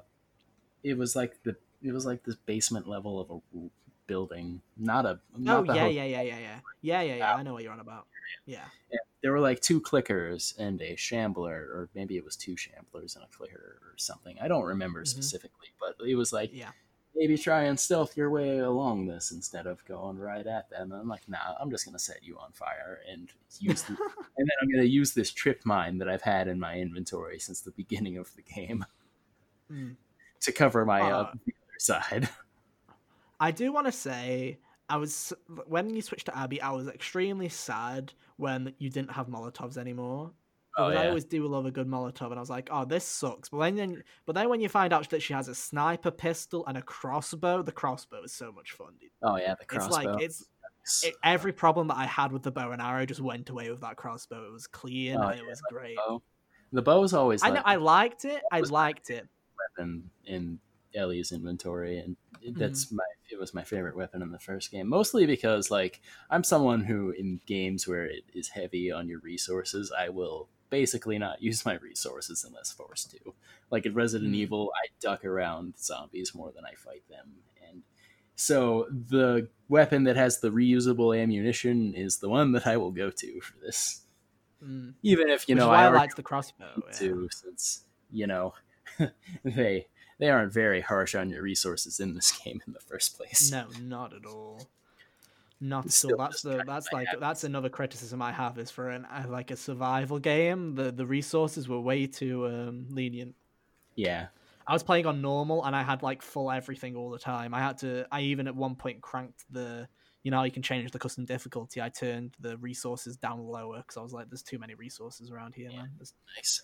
it 0.84 0.98
was 0.98 1.16
like 1.16 1.42
the 1.44 1.56
it 1.82 1.92
was 1.92 2.06
like 2.06 2.24
this 2.24 2.36
basement 2.36 2.88
level 2.88 3.20
of 3.20 3.30
a 3.32 3.40
building, 4.08 4.62
not 4.78 5.06
a. 5.06 5.20
Oh 5.36 5.38
Not 5.38 5.68
the 5.68 5.76
yeah, 5.76 5.88
yeah, 5.88 6.04
yeah, 6.04 6.22
yeah, 6.22 6.40
yeah, 6.40 6.60
yeah, 6.82 7.02
yeah, 7.02 7.16
yeah. 7.16 7.36
I 7.36 7.44
know 7.44 7.54
what 7.54 7.64
you're 7.64 7.74
on 7.74 7.80
about. 7.80 8.08
Yeah. 8.46 8.66
and 8.92 9.00
There 9.22 9.32
were 9.32 9.40
like 9.40 9.60
two 9.62 9.82
clickers 9.82 10.58
and 10.58 10.82
a 10.82 10.96
shambler, 10.96 11.56
or 11.74 11.90
maybe 11.96 12.16
it 12.18 12.24
was 12.24 12.36
two 12.36 12.56
shamblers 12.56 13.16
and 13.16 13.24
a 13.24 13.28
clicker 13.36 13.80
or 13.82 13.94
something. 13.98 14.38
I 14.40 14.48
don't 14.48 14.64
remember 14.66 15.04
Mhm. 15.04 15.08
specifically, 15.08 15.70
but 15.80 15.96
it 16.08 16.16
was 16.16 16.32
like 16.34 16.52
Yeah. 16.54 16.72
maybe 17.16 17.38
try 17.38 17.64
and 17.64 17.80
stealth 17.80 18.16
your 18.18 18.30
way 18.30 18.60
along 18.60 19.08
this 19.08 19.32
instead 19.32 19.66
of 19.68 19.84
going 19.86 20.18
right 20.20 20.46
at 20.46 20.70
them. 20.70 20.92
And 20.92 21.02
I'm 21.02 21.08
like, 21.08 21.28
nah, 21.30 21.56
I'm 21.60 21.72
just 21.72 21.86
gonna 21.86 21.98
set 21.98 22.24
you 22.24 22.38
on 22.38 22.52
fire 22.52 23.02
and 23.10 23.32
use 23.60 23.84
the, 23.84 23.90
and 24.38 24.48
then 24.48 24.56
I'm 24.62 24.70
gonna 24.72 24.84
use 24.84 25.14
this 25.14 25.32
trip 25.32 25.62
mine 25.66 25.98
that 26.00 26.10
I've 26.10 26.22
had 26.22 26.48
in 26.48 26.60
my 26.60 26.78
inventory 26.78 27.40
since 27.40 27.62
the 27.62 27.72
beginning 27.72 28.18
of 28.18 28.34
the 28.36 28.42
game 28.44 28.86
Mm. 29.72 29.96
to 30.42 30.52
cover 30.52 30.86
my 30.86 31.02
uh, 31.02 31.22
Uh, 31.24 31.32
the 31.46 31.54
other 31.54 31.80
side. 31.80 32.30
I 33.40 33.52
do 33.52 33.72
want 33.72 33.86
to 33.88 33.92
say 33.92 34.60
I 34.90 34.98
was 34.98 35.34
when 35.68 35.90
you 35.96 36.02
switched 36.02 36.28
to 36.28 36.38
Abby, 36.38 36.62
I 36.62 36.72
was 36.72 36.88
extremely 36.88 37.50
sad 37.50 38.14
when 38.38 38.74
you 38.78 38.90
didn't 38.90 39.12
have 39.12 39.28
Molotovs 39.28 39.78
anymore. 39.78 40.32
Oh, 40.78 40.90
Because 40.90 41.06
I 41.06 41.08
always 41.08 41.24
do 41.24 41.48
love 41.48 41.66
a 41.66 41.72
good 41.72 41.88
Molotov, 41.88 42.32
and 42.32 42.36
I 42.36 42.40
was 42.42 42.50
like, 42.50 42.68
"Oh, 42.70 42.84
this 42.84 43.06
sucks." 43.06 43.48
But 43.48 43.76
then, 43.78 44.04
but 44.26 44.36
then 44.36 44.50
when 44.50 44.60
you 44.60 44.68
find 44.68 44.92
out 44.92 45.10
that 45.10 45.22
she 45.22 45.34
has 45.34 45.48
a 45.48 45.56
sniper 45.56 46.12
pistol 46.12 46.66
and 46.68 46.78
a 46.78 46.82
crossbow, 46.82 47.62
the 47.62 47.72
crossbow 47.72 48.24
is 48.24 48.34
so 48.34 48.52
much 48.52 48.74
fun. 48.74 48.90
Dude. 49.00 49.10
Oh 49.22 49.38
yeah, 49.38 49.56
the 49.58 49.66
crossbow. 49.66 49.86
It's 49.86 50.06
like 50.06 50.22
it's 50.22 51.04
it, 51.04 51.16
every 51.24 51.54
problem 51.54 51.88
that 51.88 51.96
I 51.98 52.06
had 52.06 52.34
with 52.34 52.44
the 52.44 52.52
bow 52.52 52.72
and 52.72 52.82
arrow 52.82 53.06
just 53.06 53.22
went 53.22 53.50
away 53.50 53.72
with 53.72 53.82
that 53.82 53.96
crossbow. 53.96 54.46
It 54.48 54.52
was 54.52 54.68
clean, 54.68 55.16
Oh, 55.18 55.30
it 55.30 55.38
yeah, 55.42 55.50
was 55.50 55.62
great. 55.72 55.96
The 55.96 56.02
bow. 56.08 56.22
The 56.74 56.82
bow's 56.82 57.14
always 57.14 57.42
I 57.42 57.48
like 57.48 57.56
know 57.56 57.62
I 57.66 57.76
liked 57.78 58.26
it. 58.26 58.42
I 58.52 58.60
liked 58.60 59.10
it. 59.10 59.28
weapon 59.78 60.10
in 60.26 60.60
Ellie's 60.96 61.32
inventory, 61.32 62.00
and 62.00 62.16
Mm-hmm. 62.46 62.60
that's 62.60 62.92
my 62.92 63.04
it 63.32 63.40
was 63.40 63.56
my 63.56 63.64
favorite 63.64 63.96
weapon 63.96 64.22
in 64.22 64.32
the 64.32 64.38
first 64.38 64.70
game. 64.70 64.88
Mostly 64.88 65.26
because 65.26 65.72
like 65.72 66.00
I'm 66.30 66.44
someone 66.44 66.84
who 66.84 67.10
in 67.10 67.40
games 67.48 67.88
where 67.88 68.06
it 68.06 68.24
is 68.36 68.50
heavy 68.50 68.92
on 68.92 69.08
your 69.10 69.20
resources, 69.20 69.92
I 69.98 70.10
will 70.10 70.48
basically 70.70 71.18
not 71.18 71.42
use 71.42 71.66
my 71.66 71.74
resources 71.78 72.44
unless 72.48 72.72
forced 72.72 73.10
to. 73.12 73.34
Like 73.72 73.88
in 73.88 73.96
Resident 73.96 74.32
Mm. 74.34 74.36
Evil, 74.36 74.72
I 74.76 74.90
duck 75.02 75.26
around 75.26 75.74
zombies 75.80 76.36
more 76.36 76.52
than 76.56 76.66
I 76.66 76.76
fight 76.76 77.02
them, 77.10 77.32
and 77.68 77.82
so 78.36 78.86
the 78.92 79.50
weapon 79.70 80.04
that 80.04 80.16
has 80.18 80.40
the 80.40 80.52
reusable 80.52 81.20
ammunition 81.20 81.96
is 81.96 82.18
the 82.20 82.30
one 82.30 82.52
that 82.52 82.68
I 82.68 82.78
will 82.78 82.92
go 82.92 83.10
to 83.10 83.42
for 83.42 83.56
this. 83.66 84.04
Mm. 84.64 84.94
Even 85.02 85.30
if 85.30 85.50
you 85.50 85.56
Which 85.56 85.62
know 85.64 85.72
I 85.72 85.86
I 85.86 85.90
liked 85.90 86.16
the 86.16 86.22
crossbow. 86.24 86.84
yeah. 87.02 87.12
since 87.32 87.86
you 88.12 88.28
know 88.28 88.54
they 89.44 89.88
they 90.18 90.30
aren't 90.30 90.54
very 90.54 90.82
harsh 90.82 91.16
on 91.16 91.30
your 91.30 91.42
resources 91.42 92.00
in 92.00 92.14
this 92.14 92.32
game 92.44 92.62
in 92.66 92.74
the 92.74 92.80
first 92.80 93.18
place. 93.18 93.52
No, 93.52 93.68
not 93.82 94.14
at 94.14 94.26
all. 94.26 94.68
Not 95.62 95.86
It's 95.86 96.04
at 96.04 96.12
all. 96.12 96.18
That's 96.18 96.42
the 96.42 96.64
that's 96.66 96.92
like 96.92 97.08
that's 97.20 97.44
another 97.44 97.70
criticism 97.70 98.22
I 98.22 98.32
have 98.34 98.58
is 98.60 98.70
for 98.70 98.90
an 98.90 99.06
uh, 99.06 99.26
like 99.30 99.52
a 99.52 99.56
survival 99.56 100.20
game. 100.20 100.76
The 100.76 100.92
the 100.92 101.06
resources 101.06 101.68
were 101.70 101.80
way 101.80 102.08
too 102.08 102.46
um, 102.48 102.88
lenient. 102.90 103.36
Yeah, 103.96 104.28
I 104.68 104.74
was 104.74 104.84
playing 104.84 105.06
on 105.06 105.22
normal 105.22 105.64
and 105.64 105.74
I 105.76 105.82
had 105.84 106.04
like 106.04 106.22
full 106.22 106.52
everything 106.52 106.96
all 106.98 107.10
the 107.10 107.20
time. 107.20 107.54
I 107.54 107.60
had 107.62 107.78
to. 107.80 108.06
I 108.12 108.22
even 108.22 108.48
at 108.48 108.56
one 108.56 108.76
point 108.76 109.02
cranked 109.02 109.46
the. 109.50 109.88
You 110.24 110.32
know, 110.32 110.42
you 110.42 110.50
can 110.52 110.64
change 110.64 110.90
the 110.92 110.98
custom 110.98 111.24
difficulty. 111.24 111.80
I 111.80 111.90
turned 111.90 112.34
the 112.40 112.58
resources 112.58 113.16
down 113.16 113.46
lower 113.46 113.78
because 113.78 113.96
I 113.96 114.02
was 114.02 114.12
like, 114.12 114.28
"There's 114.28 114.42
too 114.42 114.58
many 114.58 114.74
resources 114.74 115.30
around 115.30 115.54
here, 115.54 115.70
Yeah. 115.70 115.78
man." 115.84 115.92
There's 115.98 116.14
nice. 116.36 116.64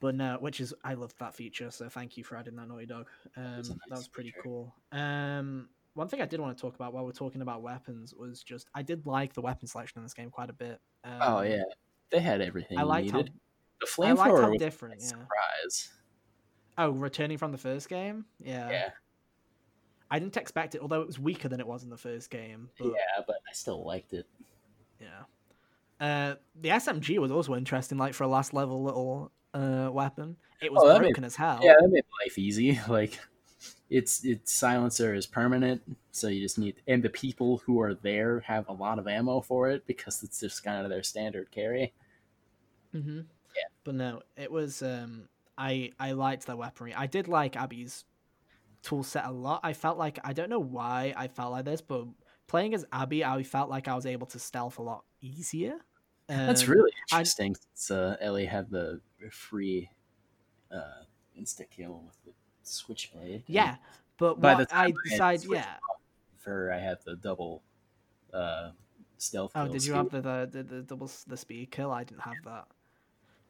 But 0.00 0.14
no, 0.14 0.36
which 0.40 0.60
is 0.60 0.74
I 0.84 0.94
love 0.94 1.14
that 1.18 1.34
feature. 1.34 1.70
So 1.70 1.88
thank 1.88 2.16
you 2.16 2.24
for 2.24 2.36
adding 2.36 2.56
that 2.56 2.68
Naughty 2.68 2.86
Dog. 2.86 3.08
Um, 3.36 3.44
a 3.44 3.62
that 3.62 3.76
was 3.90 4.08
pretty 4.08 4.30
feature. 4.30 4.42
cool. 4.42 4.74
Um, 4.92 5.68
one 5.94 6.06
thing 6.08 6.20
I 6.22 6.26
did 6.26 6.38
want 6.40 6.56
to 6.56 6.60
talk 6.60 6.74
about 6.76 6.92
while 6.92 7.04
we're 7.04 7.12
talking 7.12 7.42
about 7.42 7.62
weapons 7.62 8.14
was 8.14 8.42
just 8.42 8.68
I 8.74 8.82
did 8.82 9.06
like 9.06 9.32
the 9.34 9.40
weapon 9.42 9.66
selection 9.66 9.98
in 9.98 10.04
this 10.04 10.14
game 10.14 10.30
quite 10.30 10.50
a 10.50 10.52
bit. 10.54 10.80
Um, 11.04 11.18
Oh 11.20 11.40
yeah, 11.42 11.62
they 12.10 12.20
had 12.20 12.40
everything 12.40 12.78
I 12.78 12.82
liked 12.82 13.10
how 13.10 13.18
needed. 13.18 13.32
The 13.80 14.04
I 14.04 14.12
liked 14.12 14.34
flamethrower 14.34 14.50
was 14.52 14.58
different. 14.58 15.00
a 15.00 15.02
Yeah. 15.02 15.08
surprise. 15.08 15.88
Oh, 16.78 16.90
returning 16.90 17.38
from 17.38 17.50
the 17.52 17.58
first 17.58 17.88
game. 17.88 18.24
Yeah. 18.38 18.70
Yeah, 18.70 18.90
I 20.10 20.18
didn't 20.20 20.36
expect 20.36 20.74
it, 20.76 20.80
although 20.80 21.00
it 21.00 21.06
was 21.06 21.18
weaker 21.18 21.48
than 21.48 21.58
it 21.60 21.66
was 21.66 21.82
in 21.82 21.90
the 21.90 21.96
first 21.96 22.30
game. 22.30 22.70
But 22.78 22.88
yeah, 22.88 23.22
but 23.26 23.36
I 23.48 23.52
still 23.52 23.84
liked 23.84 24.12
it. 24.12 24.26
yeah. 25.00 25.24
Uh, 26.00 26.34
the 26.60 26.68
SMG 26.70 27.18
was 27.18 27.30
also 27.32 27.54
interesting, 27.54 27.98
like 27.98 28.14
for 28.14 28.24
a 28.24 28.28
last 28.28 28.54
level 28.54 28.82
little 28.82 29.32
uh, 29.54 29.88
weapon. 29.92 30.36
It 30.60 30.72
was 30.72 30.82
Oh, 30.84 30.98
broken 30.98 31.22
made- 31.22 31.26
as 31.26 31.36
hell. 31.36 31.60
Yeah, 31.62 31.74
that 31.80 31.88
made 31.88 32.04
life 32.24 32.38
easy. 32.38 32.78
Like 32.88 33.18
its 33.90 34.24
its 34.24 34.52
silencer 34.52 35.14
is 35.14 35.26
permanent, 35.26 35.82
so 36.12 36.28
you 36.28 36.40
just 36.40 36.58
need 36.58 36.76
and 36.86 37.02
the 37.02 37.08
people 37.10 37.58
who 37.58 37.80
are 37.80 37.94
there 37.94 38.40
have 38.40 38.68
a 38.68 38.72
lot 38.72 38.98
of 38.98 39.08
ammo 39.08 39.40
for 39.40 39.70
it 39.70 39.86
because 39.86 40.22
it's 40.22 40.38
just 40.40 40.62
kind 40.62 40.82
of 40.84 40.90
their 40.90 41.02
standard 41.02 41.50
carry. 41.50 41.92
hmm 42.92 43.20
Yeah. 43.56 43.62
But 43.84 43.94
no, 43.96 44.22
it 44.36 44.52
was. 44.52 44.82
Um, 44.82 45.28
I 45.56 45.90
I 45.98 46.12
liked 46.12 46.46
their 46.46 46.56
weaponry. 46.56 46.94
I 46.94 47.06
did 47.06 47.26
like 47.28 47.56
Abby's 47.56 48.04
tool 48.82 49.02
set 49.02 49.24
a 49.24 49.32
lot. 49.32 49.60
I 49.64 49.72
felt 49.72 49.98
like 49.98 50.18
I 50.22 50.32
don't 50.32 50.50
know 50.50 50.60
why 50.60 51.12
I 51.16 51.26
felt 51.28 51.50
like 51.52 51.64
this, 51.64 51.80
but 51.80 52.06
playing 52.46 52.74
as 52.74 52.84
Abby, 52.92 53.24
I 53.24 53.42
felt 53.42 53.68
like 53.70 53.88
I 53.88 53.94
was 53.96 54.06
able 54.06 54.26
to 54.28 54.38
stealth 54.38 54.78
a 54.78 54.82
lot 54.82 55.04
easier. 55.20 55.78
That's 56.28 56.62
Um, 56.64 56.70
really 56.70 56.92
I- 57.12 57.16
interesting. 57.16 57.54
since 57.54 57.90
uh, 57.90 58.16
Ellie 58.20 58.46
had 58.46 58.70
the 58.70 59.00
free 59.30 59.90
uh, 60.70 61.02
insta 61.38 61.68
kill 61.70 62.02
with 62.06 62.22
the 62.24 62.32
switchblade. 62.62 63.44
Yeah, 63.46 63.76
but 64.18 64.40
By 64.40 64.54
the 64.54 64.66
time 64.66 64.78
I 64.80 64.84
I 64.88 65.08
decided, 65.10 65.50
yeah. 65.50 65.76
For 66.36 66.70
I 66.72 66.78
had 66.78 66.98
the 67.04 67.16
double 67.16 67.62
uh, 68.32 68.72
stealth. 69.16 69.52
Oh, 69.54 69.68
did 69.68 69.84
you 69.84 69.94
have 69.94 70.10
the 70.10 70.20
the, 70.20 70.48
the, 70.50 70.62
the 70.62 70.82
double 70.82 71.10
the 71.26 71.36
speed 71.36 71.70
kill? 71.70 71.90
I 71.90 72.04
didn't 72.04 72.20
have 72.22 72.36
that. 72.44 72.66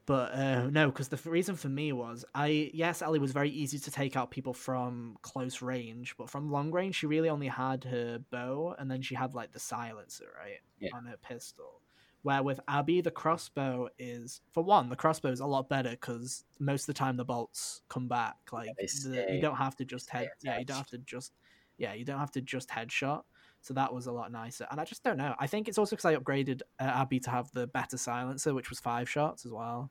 But 0.06 0.32
uh, 0.32 0.70
no, 0.70 0.86
because 0.90 1.08
the 1.08 1.18
reason 1.28 1.54
for 1.54 1.68
me 1.68 1.92
was 1.92 2.24
I 2.34 2.70
yes, 2.72 3.02
Ellie 3.02 3.18
was 3.18 3.32
very 3.32 3.50
easy 3.50 3.78
to 3.78 3.90
take 3.90 4.16
out 4.16 4.30
people 4.30 4.54
from 4.54 5.18
close 5.22 5.60
range, 5.60 6.16
but 6.16 6.30
from 6.30 6.50
long 6.50 6.70
range 6.70 6.94
she 6.94 7.06
really 7.06 7.28
only 7.28 7.48
had 7.48 7.84
her 7.84 8.18
bow, 8.30 8.74
and 8.78 8.90
then 8.90 9.02
she 9.02 9.14
had 9.16 9.34
like 9.34 9.52
the 9.52 9.58
silencer 9.60 10.28
right 10.38 10.60
Yeah. 10.80 10.90
on 10.94 11.04
her 11.06 11.16
pistol. 11.18 11.82
Where 12.22 12.42
with 12.42 12.58
Abby, 12.68 13.00
the 13.00 13.10
crossbow 13.12 13.88
is 13.98 14.40
for 14.52 14.62
one, 14.64 14.88
the 14.88 14.96
crossbow 14.96 15.30
is 15.30 15.40
a 15.40 15.46
lot 15.46 15.68
better 15.68 15.90
because 15.90 16.44
most 16.58 16.82
of 16.82 16.86
the 16.88 16.94
time 16.94 17.16
the 17.16 17.24
bolts 17.24 17.82
come 17.88 18.08
back. 18.08 18.36
Like 18.52 18.70
the, 19.04 19.26
you 19.34 19.40
don't 19.40 19.56
have 19.56 19.76
to 19.76 19.84
just 19.84 20.10
head. 20.10 20.30
Yeah, 20.42 20.58
you 20.58 20.64
don't 20.64 20.76
have 20.78 20.88
to 20.88 20.98
just. 20.98 21.32
Yeah, 21.78 21.92
you 21.94 22.04
don't 22.04 22.18
have 22.18 22.32
to 22.32 22.40
just 22.40 22.68
headshot. 22.70 23.22
So 23.60 23.72
that 23.74 23.92
was 23.94 24.06
a 24.06 24.12
lot 24.12 24.32
nicer. 24.32 24.66
And 24.70 24.80
I 24.80 24.84
just 24.84 25.04
don't 25.04 25.16
know. 25.16 25.34
I 25.38 25.46
think 25.46 25.68
it's 25.68 25.78
also 25.78 25.94
because 25.94 26.04
I 26.06 26.16
upgraded 26.16 26.62
uh, 26.80 26.84
Abby 26.84 27.20
to 27.20 27.30
have 27.30 27.50
the 27.52 27.68
better 27.68 27.96
silencer, 27.96 28.52
which 28.52 28.68
was 28.68 28.80
five 28.80 29.08
shots 29.08 29.46
as 29.46 29.52
well. 29.52 29.90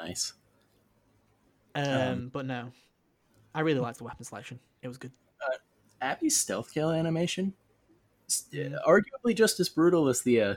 Nice. 0.00 0.32
Um, 1.74 1.84
Um, 1.84 2.28
but 2.30 2.46
no, 2.46 2.72
I 3.54 3.60
really 3.60 3.80
liked 3.80 3.98
the 3.98 4.04
weapon 4.04 4.24
selection. 4.24 4.58
It 4.80 4.88
was 4.88 4.96
good. 4.96 5.12
Abby's 6.00 6.36
stealth 6.36 6.72
kill 6.72 6.90
animation, 6.90 7.54
s- 8.28 8.48
Mhm. 8.52 8.78
arguably 8.86 9.34
just 9.34 9.60
as 9.60 9.68
brutal 9.68 10.08
as 10.08 10.22
the 10.22 10.40
uh, 10.40 10.54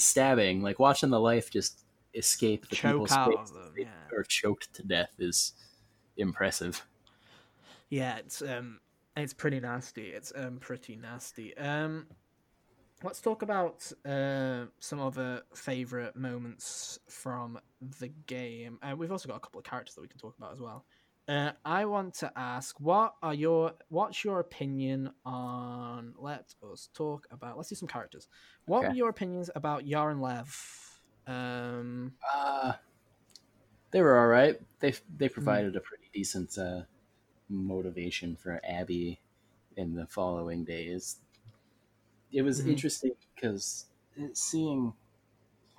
stabbing. 0.00 0.62
Like 0.62 0.78
watching 0.78 1.10
the 1.10 1.20
life 1.20 1.50
just 1.50 1.84
escape 2.14 2.68
the 2.68 2.76
Choke 2.76 2.92
people's 2.92 3.12
out 3.12 3.46
them, 3.46 3.74
or 4.12 4.24
choked 4.24 4.72
to 4.74 4.82
death 4.82 5.12
is 5.18 5.52
impressive. 6.16 6.84
Yeah, 7.88 8.18
it's 8.18 8.42
um, 8.42 8.80
it's 9.16 9.32
pretty 9.32 9.60
nasty. 9.60 10.08
It's 10.08 10.32
um, 10.34 10.58
pretty 10.58 10.96
nasty. 10.96 11.56
Um, 11.56 12.06
let's 13.02 13.20
talk 13.20 13.42
about 13.42 13.90
uh 14.04 14.66
some 14.78 15.00
other 15.00 15.42
favorite 15.54 16.16
moments 16.16 16.98
from 17.08 17.58
the 17.98 18.08
game. 18.26 18.78
And 18.82 18.98
we've 18.98 19.12
also 19.12 19.28
got 19.28 19.36
a 19.36 19.40
couple 19.40 19.58
of 19.58 19.64
characters 19.64 19.94
that 19.94 20.02
we 20.02 20.08
can 20.08 20.18
talk 20.18 20.36
about 20.38 20.52
as 20.52 20.60
well. 20.60 20.84
Uh, 21.30 21.52
I 21.64 21.84
want 21.84 22.14
to 22.14 22.32
ask, 22.36 22.80
what 22.80 23.14
are 23.22 23.32
your, 23.32 23.74
what's 23.88 24.24
your 24.24 24.40
opinion 24.40 25.10
on? 25.24 26.12
Let 26.18 26.52
us 26.60 26.88
talk 26.92 27.28
about. 27.30 27.56
Let's 27.56 27.68
do 27.68 27.76
some 27.76 27.86
characters. 27.86 28.26
What 28.64 28.80
Okay. 28.80 28.88
were 28.88 28.94
your 28.94 29.10
opinions 29.10 29.48
about 29.54 29.86
Yar 29.86 30.10
and 30.10 30.20
Lev? 30.20 31.00
Um, 31.28 32.14
Uh, 32.34 32.72
they 33.92 34.02
were 34.02 34.18
all 34.18 34.26
right. 34.26 34.60
They 34.80 34.90
Hmm. 34.90 35.16
they 35.18 35.28
provided 35.28 35.76
a 35.76 35.80
pretty 35.80 36.10
decent 36.12 36.58
uh, 36.58 36.82
motivation 37.48 38.36
for 38.36 38.60
Abby 38.64 39.20
in 39.76 39.94
the 39.94 40.06
following 40.06 40.64
days. 40.64 41.18
It 42.32 42.42
was 42.42 42.60
Mhm. 42.60 42.70
interesting 42.72 43.12
because 43.34 43.86
seeing 44.32 44.94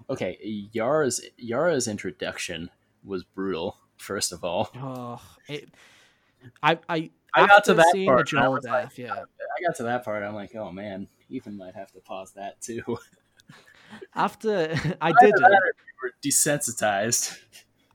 okay 0.09 0.37
Yara's 0.71 1.21
Yara's 1.37 1.87
introduction 1.87 2.69
was 3.03 3.23
brutal. 3.25 3.80
First 4.01 4.33
of 4.33 4.43
all, 4.43 4.71
oh, 4.75 5.21
it. 5.47 5.69
I 6.63 6.79
I 6.89 7.11
I 7.35 7.45
got 7.47 7.63
to 7.65 7.75
that 7.75 7.93
part, 8.05 8.29
the 8.29 8.37
I 8.37 8.41
Joel 8.41 8.53
was 8.53 8.63
like, 8.65 8.83
death, 8.83 8.97
yeah. 8.97 9.13
I 9.13 9.67
got 9.67 9.75
to 9.77 9.83
that 9.83 10.03
part. 10.03 10.23
I'm 10.23 10.33
like, 10.33 10.55
oh 10.55 10.71
man, 10.71 11.07
Ethan 11.29 11.55
might 11.55 11.75
have 11.75 11.91
to 11.91 11.99
pause 11.99 12.33
that 12.33 12.59
too. 12.61 12.81
After 14.15 14.73
I 15.01 15.11
did 15.21 15.33
that 15.33 15.61
were 16.01 16.11
desensitized. 16.23 17.37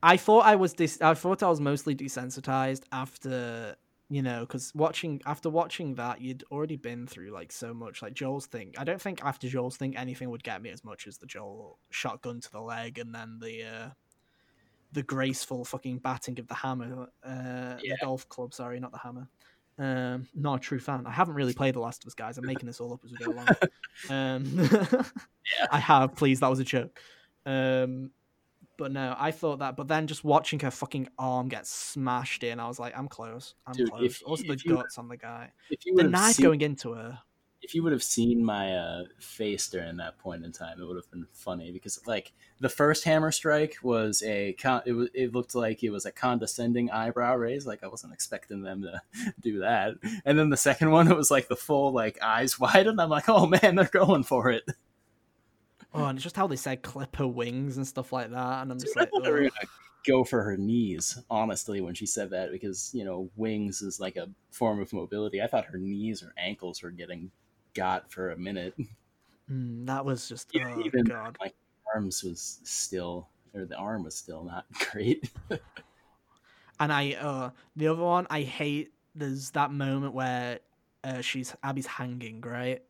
I 0.03 0.17
thought 0.17 0.45
I 0.45 0.55
was 0.55 0.75
dis- 0.75 1.01
I 1.01 1.15
thought 1.15 1.43
I 1.43 1.49
was 1.49 1.61
mostly 1.61 1.97
desensitized 1.97 2.83
after 2.93 3.75
you 4.09 4.23
know 4.23 4.41
because 4.41 4.73
watching 4.75 5.21
after 5.27 5.49
watching 5.51 5.95
that 5.95 6.21
you'd 6.21 6.45
already 6.53 6.77
been 6.77 7.07
through 7.07 7.31
like 7.31 7.51
so 7.51 7.75
much 7.75 8.03
like 8.03 8.15
Joel's 8.15 8.47
thing. 8.47 8.75
I 8.79 8.85
don't 8.85 9.01
think 9.01 9.25
after 9.25 9.49
Joel's 9.49 9.77
thing 9.77 9.97
anything 9.97 10.31
would 10.31 10.45
get 10.45 10.63
me 10.63 10.71
as 10.71 10.85
much 10.85 11.07
as 11.07 11.19
the 11.19 11.27
Joel 11.27 11.79
shotgun 11.91 12.41
to 12.43 12.53
the 12.53 12.61
leg 12.61 12.99
and 12.99 13.15
then 13.15 13.39
the 13.41 13.65
uh 13.65 13.89
the 14.93 15.03
graceful 15.03 15.65
fucking 15.65 15.99
batting 15.99 16.39
of 16.39 16.47
the 16.49 16.55
hammer, 16.55 17.09
uh, 17.25 17.77
Yeah. 17.83 17.95
the 17.95 17.99
golf 18.03 18.29
club. 18.29 18.55
Sorry, 18.55 18.81
not 18.81 18.93
the 18.93 18.99
hammer. 18.99 19.29
Um, 19.79 20.27
not 20.35 20.55
a 20.55 20.59
true 20.61 20.79
fan. 20.81 21.07
I 21.07 21.11
haven't 21.11 21.35
really 21.35 21.53
played 21.53 21.75
The 21.75 21.81
Last 21.81 22.03
of 22.03 22.09
Us, 22.09 22.15
guys. 22.15 22.39
I'm 22.39 22.47
making 22.47 22.67
this 22.67 22.81
all 22.81 22.95
up 22.95 23.01
as 23.05 23.11
we 23.13 23.19
go 23.19 23.33
along. 23.33 23.47
Um, 24.11 24.45
yeah. 24.59 25.03
I 25.73 25.79
have. 25.79 26.15
Please, 26.17 26.41
that 26.41 26.49
was 26.49 26.59
a 26.61 26.65
joke. 26.65 26.99
Um, 27.47 28.11
but 28.79 28.93
no, 28.93 29.15
I 29.19 29.31
thought 29.31 29.59
that. 29.61 29.77
But 29.77 29.89
then 29.89 30.07
just 30.07 30.23
watching 30.25 30.61
her 30.61 30.71
fucking 30.71 31.09
arm 31.19 31.49
get 31.49 31.67
smashed 31.67 32.43
in, 32.43 32.61
I 32.61 32.69
was 32.69 32.79
like, 32.79 32.97
I'm 32.97 33.09
close. 33.09 33.55
I'm 33.67 33.75
Dude, 33.75 33.91
close. 33.91 34.03
if- 34.05 34.23
also, 34.27 34.43
the 34.45 34.53
if 34.53 34.65
you- 34.67 34.75
guts 34.77 34.99
on 34.99 35.09
the 35.09 35.17
guy. 35.17 35.51
If 35.71 35.85
you 35.87 35.95
The 35.95 36.05
knife 36.05 36.37
seen, 36.37 36.45
going 36.45 36.61
into 36.61 36.93
her. 36.93 37.19
If 37.67 37.75
you 37.75 37.83
would 37.83 37.91
have 37.91 38.03
seen 38.03 38.45
my 38.45 38.77
uh, 38.77 39.05
face 39.19 39.69
during 39.69 39.97
that 39.97 40.17
point 40.19 40.45
in 40.45 40.53
time, 40.53 40.81
it 40.81 40.87
would 40.87 40.95
have 40.97 41.11
been 41.11 41.27
funny 41.33 41.73
because 41.73 41.99
like 42.07 42.33
the 42.61 42.69
first 42.69 43.03
hammer 43.03 43.33
strike 43.33 43.77
was 43.83 44.23
a 44.23 44.53
con- 44.53 44.83
it 44.87 44.93
was 44.93 45.09
it 45.13 45.35
looked 45.35 45.53
like 45.57 45.83
it 45.83 45.91
was 45.91 46.07
a 46.07 46.13
condescending 46.13 46.93
eyebrow 46.93 47.35
raise, 47.35 47.67
like 47.67 47.83
I 47.83 47.89
wasn't 47.89 48.13
expecting 48.13 48.63
them 48.63 48.83
to 48.83 49.35
do 49.41 49.59
that, 49.59 49.95
and 50.25 50.39
then 50.39 50.49
the 50.51 50.57
second 50.57 50.93
one 50.93 51.11
it 51.11 51.17
was 51.17 51.29
like 51.33 51.49
the 51.49 51.57
full 51.57 51.91
like 51.93 52.23
eyes 52.23 52.59
wide, 52.61 52.87
and 52.87 53.01
I'm 53.01 53.11
like, 53.11 53.29
oh 53.29 53.47
man, 53.47 53.75
they're 53.75 53.87
going 53.87 54.23
for 54.23 54.49
it. 54.51 54.63
Oh, 55.93 56.05
and 56.05 56.17
it's 56.17 56.23
just 56.23 56.37
how 56.37 56.47
they 56.47 56.57
said 56.57 56.83
clip 56.83 57.17
her 57.17 57.27
wings 57.27 57.79
and 57.79 57.87
stuff 57.87 58.13
like 58.13 58.31
that. 58.31 58.63
And 58.63 58.71
I'm 58.71 58.79
just 58.79 58.95
Dude, 58.95 59.01
like, 59.01 59.11
thought 59.11 59.25
they 59.25 59.31
were 59.33 59.39
"Ugh." 59.39 59.51
gonna 59.53 59.69
go 60.07 60.23
for 60.23 60.45
her 60.45 60.57
knees, 60.57 61.19
honestly, 61.29 61.81
when 61.81 61.95
she 61.95 62.07
said 62.07 62.31
that 62.31 62.53
because 62.53 62.91
you 62.95 63.05
know 63.05 63.29
wings 63.35 63.83
is 63.83 63.99
like 63.99 64.17
a 64.17 64.29
form 64.53 64.81
of 64.81 64.93
mobility. 64.93 65.43
I 65.43 65.49
thought 65.49 65.65
her 65.65 65.79
knees 65.79 66.23
or 66.23 66.33
ankles 66.39 66.81
were 66.81 66.93
getting 66.93 67.33
got 67.77 68.11
for 68.11 68.31
a 68.31 68.37
minute. 68.37 68.75
Mm, 69.49 69.87
that 69.87 70.05
was 70.05 70.29
just, 70.29 70.51
Yeah, 70.53 70.75
oh, 70.77 70.81
even- 70.85 71.05
God. 71.05 71.39
Arms 71.95 72.25
was 72.25 72.59
still, 72.65 73.29
or 73.55 73.65
the 73.65 73.77
arm 73.77 74.03
was 74.03 74.17
still 74.17 74.43
not 74.43 74.65
great. 74.91 75.31
And 76.81 76.93
I, 76.93 77.13
uh, 77.13 77.51
the 77.77 77.87
other 77.87 78.03
one, 78.03 78.27
I 78.29 78.43
hate. 78.43 78.93
There's 79.15 79.51
that 79.53 79.71
moment 79.73 80.15
where 80.15 80.59
uh, 81.05 81.21
she's 81.21 81.55
Abby's 81.63 81.87
hanging, 81.87 82.41
right? 82.41 82.83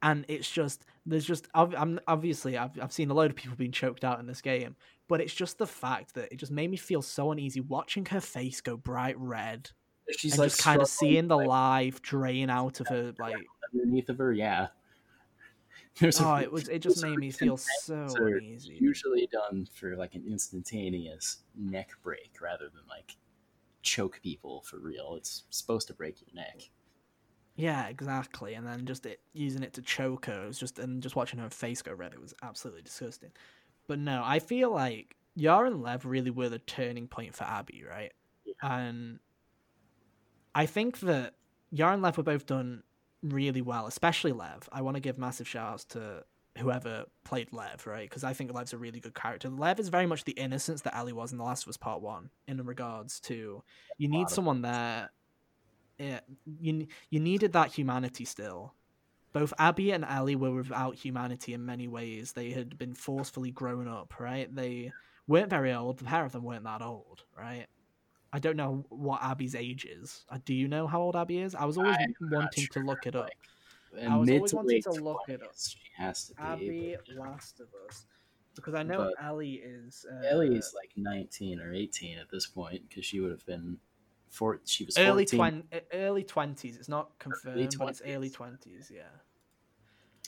And 0.00 0.24
it's 0.28 0.48
just 0.48 0.84
there's 1.06 1.24
just 1.26 1.48
I'm 1.54 1.98
obviously 2.06 2.56
I've 2.56 2.78
I've 2.80 2.92
seen 2.92 3.10
a 3.10 3.14
load 3.14 3.30
of 3.32 3.36
people 3.36 3.56
being 3.56 3.72
choked 3.72 4.04
out 4.04 4.20
in 4.20 4.26
this 4.26 4.40
game, 4.42 4.76
but 5.08 5.20
it's 5.20 5.34
just 5.34 5.58
the 5.58 5.66
fact 5.66 6.14
that 6.14 6.30
it 6.32 6.36
just 6.36 6.52
made 6.52 6.70
me 6.70 6.76
feel 6.76 7.02
so 7.02 7.32
uneasy 7.32 7.60
watching 7.60 8.06
her 8.06 8.20
face 8.20 8.60
go 8.60 8.76
bright 8.76 9.18
red 9.18 9.70
She's 10.10 10.32
and 10.32 10.40
like 10.40 10.50
just 10.50 10.62
kind 10.62 10.82
of 10.82 10.88
seeing 10.88 11.28
the 11.28 11.36
like, 11.36 11.48
life 11.48 12.02
drain 12.02 12.50
out 12.50 12.80
of 12.80 12.88
her 12.88 13.14
like 13.18 13.36
underneath 13.72 14.08
of 14.08 14.18
her. 14.18 14.32
Yeah, 14.32 14.68
there's 16.00 16.20
a 16.20 16.26
oh 16.26 16.34
it 16.36 16.52
was 16.52 16.68
it 16.68 16.80
just 16.80 17.02
made 17.02 17.16
me 17.16 17.30
feel 17.30 17.56
so 17.56 18.06
uneasy. 18.16 18.76
usually 18.80 19.28
done 19.32 19.66
for 19.72 19.96
like 19.96 20.14
an 20.14 20.24
instantaneous 20.28 21.38
neck 21.56 21.90
break 22.02 22.32
rather 22.40 22.64
than 22.64 22.82
like 22.88 23.16
choke 23.82 24.20
people 24.22 24.62
for 24.62 24.78
real. 24.78 25.14
It's 25.16 25.44
supposed 25.50 25.88
to 25.88 25.94
break 25.94 26.20
your 26.20 26.34
neck. 26.34 26.70
Yeah, 27.56 27.86
exactly. 27.86 28.54
And 28.54 28.66
then 28.66 28.84
just 28.84 29.06
it 29.06 29.20
using 29.32 29.62
it 29.62 29.74
to 29.74 29.82
choke 29.82 30.26
her, 30.26 30.44
it 30.44 30.48
was 30.48 30.58
just 30.58 30.78
and 30.78 31.02
just 31.02 31.16
watching 31.16 31.38
her 31.38 31.50
face 31.50 31.82
go 31.82 31.94
red, 31.94 32.12
it 32.12 32.20
was 32.20 32.34
absolutely 32.42 32.82
disgusting. 32.82 33.30
But 33.86 33.98
no, 33.98 34.22
I 34.24 34.38
feel 34.38 34.70
like 34.70 35.16
Yara 35.36 35.70
and 35.70 35.82
Lev 35.82 36.04
really 36.04 36.30
were 36.30 36.48
the 36.48 36.58
turning 36.58 37.06
point 37.06 37.34
for 37.34 37.44
Abby, 37.44 37.84
right? 37.88 38.12
And 38.62 39.18
I 40.54 40.66
think 40.66 41.00
that 41.00 41.34
Yara 41.70 41.94
and 41.94 42.02
Lev 42.02 42.16
were 42.16 42.22
both 42.22 42.46
done 42.46 42.82
really 43.22 43.62
well, 43.62 43.86
especially 43.86 44.32
Lev. 44.32 44.68
I 44.72 44.82
want 44.82 44.96
to 44.96 45.00
give 45.00 45.18
massive 45.18 45.48
shout 45.48 45.72
outs 45.72 45.84
to 45.86 46.24
whoever 46.58 47.04
played 47.24 47.52
Lev, 47.52 47.86
right? 47.86 48.08
Because 48.08 48.22
I 48.22 48.32
think 48.32 48.52
Lev's 48.52 48.72
a 48.72 48.78
really 48.78 49.00
good 49.00 49.14
character. 49.14 49.48
Lev 49.48 49.80
is 49.80 49.88
very 49.88 50.06
much 50.06 50.24
the 50.24 50.32
innocence 50.32 50.82
that 50.82 50.96
Ellie 50.96 51.12
was 51.12 51.32
in 51.32 51.38
The 51.38 51.44
Last 51.44 51.64
of 51.64 51.70
Us 51.70 51.76
Part 51.76 52.00
1 52.00 52.30
in 52.46 52.64
regards 52.64 53.18
to 53.20 53.62
you 53.98 54.08
need 54.08 54.28
someone 54.28 54.62
there. 54.62 55.10
Yeah, 55.98 56.20
you 56.60 56.86
you 57.10 57.20
needed 57.20 57.52
that 57.52 57.72
humanity 57.72 58.24
still. 58.24 58.74
Both 59.32 59.52
Abby 59.58 59.90
and 59.90 60.04
Ellie 60.04 60.36
were 60.36 60.52
without 60.52 60.94
humanity 60.94 61.54
in 61.54 61.66
many 61.66 61.88
ways. 61.88 62.32
They 62.32 62.50
had 62.50 62.78
been 62.78 62.94
forcefully 62.94 63.50
grown 63.50 63.88
up, 63.88 64.14
right? 64.20 64.52
They 64.54 64.92
weren't 65.26 65.50
very 65.50 65.72
old. 65.72 65.98
The 65.98 66.04
pair 66.04 66.24
of 66.24 66.32
them 66.32 66.44
weren't 66.44 66.64
that 66.64 66.82
old, 66.82 67.24
right? 67.36 67.66
I 68.34 68.40
don't 68.40 68.56
know 68.56 68.84
what 68.88 69.22
Abby's 69.22 69.54
age 69.54 69.84
is. 69.84 70.24
Uh, 70.28 70.38
Do 70.44 70.54
you 70.54 70.66
know 70.66 70.88
how 70.88 71.00
old 71.00 71.14
Abby 71.14 71.38
is? 71.38 71.54
I 71.54 71.64
was 71.66 71.78
always 71.78 71.96
I'm 71.96 72.14
wanting 72.32 72.64
sure, 72.64 72.82
to 72.82 72.88
look 72.88 73.06
it 73.06 73.14
up. 73.14 73.28
like, 73.94 74.04
I 74.10 74.16
was 74.16 74.28
always 74.28 74.52
wanting 74.52 74.82
to 74.82 74.90
look 74.90 75.20
it 75.28 75.40
up. 75.40 75.52
She 75.56 75.78
has 75.96 76.24
to 76.26 76.34
be. 76.34 76.42
Abby 76.42 76.96
but 77.06 77.16
Last 77.16 77.60
of 77.60 77.68
Us, 77.88 78.06
because 78.56 78.74
I 78.74 78.82
know 78.82 79.12
But 79.16 79.24
Ellie 79.24 79.62
is. 79.64 80.04
Uh, 80.10 80.26
Ellie's 80.26 80.74
like 80.74 80.90
19 80.96 81.60
or 81.60 81.72
18 81.72 82.18
at 82.18 82.28
this 82.28 82.46
point 82.46 82.88
because 82.88 83.04
she 83.06 83.20
would 83.20 83.30
have 83.30 83.46
been 83.46 83.78
four. 84.30 84.60
She 84.64 84.84
was 84.84 84.98
early 84.98 85.26
14. 85.26 85.38
twen- 85.38 85.82
early 85.92 86.24
twenties. 86.24 86.76
It's 86.76 86.88
not 86.88 87.16
confirmed, 87.20 87.70
but 87.78 87.88
it's 87.90 88.02
early 88.04 88.30
twenties. 88.30 88.90
Yeah, 88.92 89.02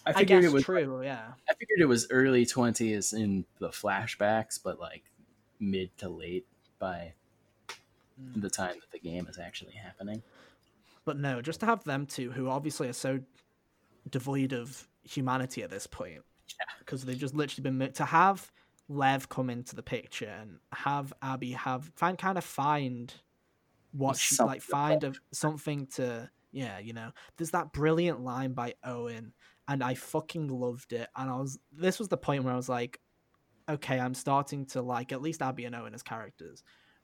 I 0.06 0.10
I, 0.10 0.12
figured 0.12 0.42
guess 0.42 0.50
it 0.52 0.54
was. 0.54 0.62
true. 0.62 1.02
yeah, 1.02 1.32
I 1.50 1.54
figured 1.54 1.80
it 1.80 1.86
was 1.86 2.06
early 2.10 2.46
20s 2.46 3.12
in 3.12 3.44
the 3.58 3.70
flashbacks, 3.70 4.60
but 4.62 4.78
like 4.78 5.02
mid 5.58 5.90
to 5.98 6.08
late 6.08 6.46
by 6.78 7.14
Mm. 8.20 8.40
the 8.40 8.50
time 8.50 8.74
that 8.80 8.90
the 8.92 8.98
game 8.98 9.26
is 9.28 9.38
actually 9.38 9.74
happening. 9.74 10.22
but 11.04 11.18
no, 11.18 11.42
just 11.42 11.60
to 11.60 11.66
have 11.66 11.84
them 11.84 12.06
two, 12.06 12.30
who 12.30 12.48
obviously 12.48 12.88
are 12.88 12.92
so 12.94 13.20
devoid 14.10 14.52
of 14.52 14.88
humanity 15.02 15.62
at 15.62 15.70
this 15.70 15.86
point, 15.86 16.22
because 16.78 17.04
they've 17.04 17.18
just 17.18 17.34
literally 17.34 17.62
been 17.70 17.92
to 17.92 18.04
have 18.04 18.50
Lev 18.88 19.28
come 19.28 19.50
into 19.50 19.74
the 19.74 19.82
picture 19.82 20.32
and 20.40 20.58
have 20.72 21.12
Abby 21.22 21.52
have 21.52 21.90
find 21.96 22.16
kind 22.16 22.38
of 22.38 22.44
find 22.44 23.12
what 23.92 24.16
she 24.16 24.36
like 24.42 24.62
find 24.62 25.04
of 25.04 25.18
something 25.32 25.86
to 25.86 26.30
yeah 26.52 26.78
you 26.78 26.92
know 26.92 27.10
there's 27.36 27.50
that 27.50 27.72
brilliant 27.72 28.20
line 28.20 28.52
by 28.52 28.74
Owen 28.84 29.32
and 29.68 29.82
I 29.82 29.94
fucking 29.94 30.48
loved 30.48 30.92
it 30.92 31.08
and 31.16 31.30
I 31.30 31.36
was 31.36 31.58
this 31.72 31.98
was 31.98 32.08
the 32.08 32.16
point 32.16 32.44
where 32.44 32.52
I 32.52 32.56
was 32.56 32.68
like 32.68 33.00
okay 33.68 33.98
I'm 33.98 34.14
starting 34.14 34.66
to 34.66 34.82
like 34.82 35.12
at 35.12 35.22
least 35.22 35.42
Abby 35.42 35.64
and 35.64 35.74
Owen 35.74 35.94
as 35.94 36.02
characters 36.02 36.62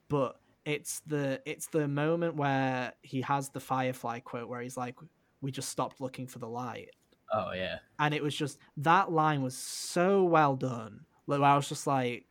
but 0.08 0.38
it's 0.64 1.00
the 1.06 1.40
it's 1.44 1.66
the 1.66 1.88
moment 1.88 2.36
where 2.36 2.92
he 3.02 3.20
has 3.22 3.48
the 3.50 3.60
firefly 3.60 4.20
quote 4.20 4.48
where 4.48 4.60
he's 4.60 4.76
like 4.76 4.96
we 5.40 5.50
just 5.50 5.68
stopped 5.68 6.00
looking 6.00 6.26
for 6.26 6.38
the 6.38 6.48
light 6.48 6.90
Oh 7.32 7.52
yeah, 7.54 7.78
and 7.98 8.12
it 8.12 8.22
was 8.22 8.34
just 8.34 8.58
that 8.76 9.10
line 9.10 9.42
was 9.42 9.56
so 9.56 10.22
well 10.24 10.54
done. 10.54 11.06
Like 11.26 11.40
I 11.40 11.56
was 11.56 11.68
just 11.68 11.86
like, 11.86 12.26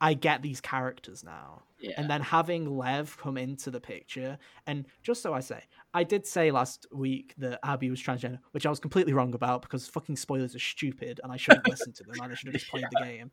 I 0.00 0.14
get 0.14 0.42
these 0.42 0.60
characters 0.60 1.24
now. 1.24 1.62
yeah. 1.80 1.94
And 1.96 2.10
then 2.10 2.20
having 2.20 2.76
Lev 2.76 3.16
come 3.16 3.38
into 3.38 3.70
the 3.70 3.80
picture, 3.80 4.38
and 4.66 4.84
just 5.02 5.22
so 5.22 5.32
I 5.32 5.40
say, 5.40 5.62
I 5.94 6.04
did 6.04 6.26
say 6.26 6.50
last 6.50 6.86
week 6.92 7.34
that 7.38 7.60
Abby 7.64 7.88
was 7.90 8.02
transgender, 8.02 8.38
which 8.52 8.66
I 8.66 8.70
was 8.70 8.78
completely 8.78 9.14
wrong 9.14 9.34
about 9.34 9.62
because 9.62 9.86
fucking 9.88 10.16
spoilers 10.16 10.54
are 10.54 10.60
stupid, 10.60 11.20
and 11.22 11.32
I 11.32 11.36
shouldn't 11.36 11.66
listen 11.68 11.92
to 11.94 12.04
them, 12.04 12.16
and 12.22 12.32
I 12.32 12.34
should 12.34 12.48
have 12.48 12.54
just 12.54 12.70
played 12.70 12.84
the 12.90 13.04
game. 13.04 13.30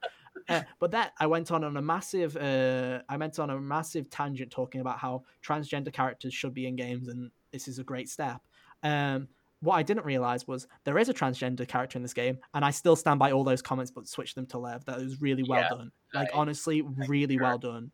Uh, 0.48 0.62
but 0.80 0.92
that 0.92 1.14
I 1.20 1.28
went 1.28 1.52
on 1.52 1.64
on 1.64 1.76
a 1.76 1.82
massive, 1.82 2.38
uh, 2.38 3.02
I 3.10 3.18
went 3.18 3.40
on 3.40 3.50
a 3.50 3.60
massive 3.60 4.10
tangent 4.10 4.52
talking 4.52 4.82
about 4.82 5.00
how 5.00 5.24
transgender 5.46 5.92
characters 5.92 6.34
should 6.34 6.54
be 6.54 6.68
in 6.68 6.76
games, 6.76 7.08
and 7.08 7.30
this 7.52 7.68
is 7.68 7.80
a 7.80 7.84
great 7.84 8.10
step. 8.10 8.42
Um, 8.84 9.28
what 9.62 9.76
I 9.76 9.84
didn't 9.84 10.06
realize 10.06 10.48
was 10.48 10.68
there 10.84 10.98
is 10.98 11.10
a 11.10 11.14
transgender 11.14 11.68
character 11.68 11.98
in 11.98 12.04
this 12.04 12.14
game, 12.14 12.38
and 12.54 12.64
I 12.64 12.72
still 12.72 12.96
stand 12.96 13.20
by 13.20 13.32
all 13.32 13.44
those 13.44 13.62
comments, 13.62 13.92
but 13.92 14.08
switch 14.08 14.36
them 14.36 14.46
to 14.48 14.60
Lev. 14.60 14.86
That 14.86 15.00
was 15.00 15.22
really 15.22 15.44
well 15.44 15.62
Yeah, 15.62 15.70
done. 15.70 15.92
Like 16.14 16.30
I- 16.34 16.38
honestly, 16.38 16.84
really 17.08 17.38
well 17.38 17.58
done. 17.58 17.92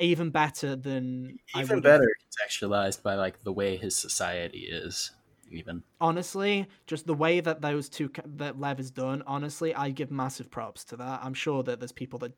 Even 0.00 0.30
better 0.30 0.76
than 0.76 1.38
even 1.54 1.80
better 1.80 2.08
contextualized 2.24 3.02
by 3.02 3.14
like 3.14 3.42
the 3.44 3.52
way 3.52 3.76
his 3.76 3.94
society 3.96 4.60
is. 4.60 5.12
Even 5.52 5.82
honestly, 6.00 6.68
just 6.86 7.06
the 7.06 7.14
way 7.14 7.40
that 7.40 7.60
those 7.60 7.88
two 7.88 8.10
that 8.24 8.58
Lev 8.58 8.80
is 8.80 8.90
done. 8.90 9.22
Honestly, 9.26 9.74
I 9.74 9.90
give 9.90 10.10
massive 10.10 10.50
props 10.50 10.84
to 10.86 10.96
that. 10.96 11.20
I'm 11.22 11.34
sure 11.34 11.62
that 11.64 11.80
there's 11.80 11.92
people 11.92 12.18
that, 12.20 12.32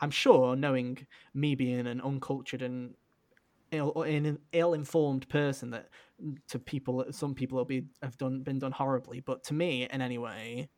I'm 0.00 0.10
sure, 0.10 0.56
knowing 0.56 1.06
me 1.34 1.54
being 1.54 1.86
an 1.86 2.00
uncultured 2.00 2.62
and 2.62 2.94
ill 3.72 4.02
in, 4.02 4.38
ill-informed 4.52 5.28
person, 5.28 5.70
that 5.70 5.90
to 6.48 6.58
people, 6.58 7.04
some 7.10 7.34
people 7.34 7.58
will 7.58 7.64
be 7.66 7.84
have 8.02 8.16
done 8.16 8.42
been 8.42 8.58
done 8.58 8.72
horribly. 8.72 9.20
But 9.20 9.44
to 9.44 9.54
me, 9.54 9.86
in 9.88 10.00
any 10.00 10.18
way, 10.18 10.70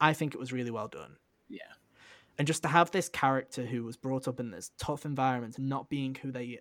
I 0.00 0.12
think 0.12 0.34
it 0.34 0.40
was 0.40 0.52
really 0.52 0.70
well 0.72 0.88
done. 0.88 1.16
yeah, 1.48 1.72
and 2.38 2.46
just 2.46 2.62
to 2.62 2.68
have 2.68 2.90
this 2.90 3.08
character 3.08 3.64
who 3.64 3.84
was 3.84 3.96
brought 3.96 4.26
up 4.26 4.40
in 4.40 4.50
this 4.50 4.70
tough 4.78 5.04
environment 5.04 5.58
and 5.58 5.68
not 5.68 5.88
being 5.88 6.14
who 6.14 6.32
they 6.32 6.60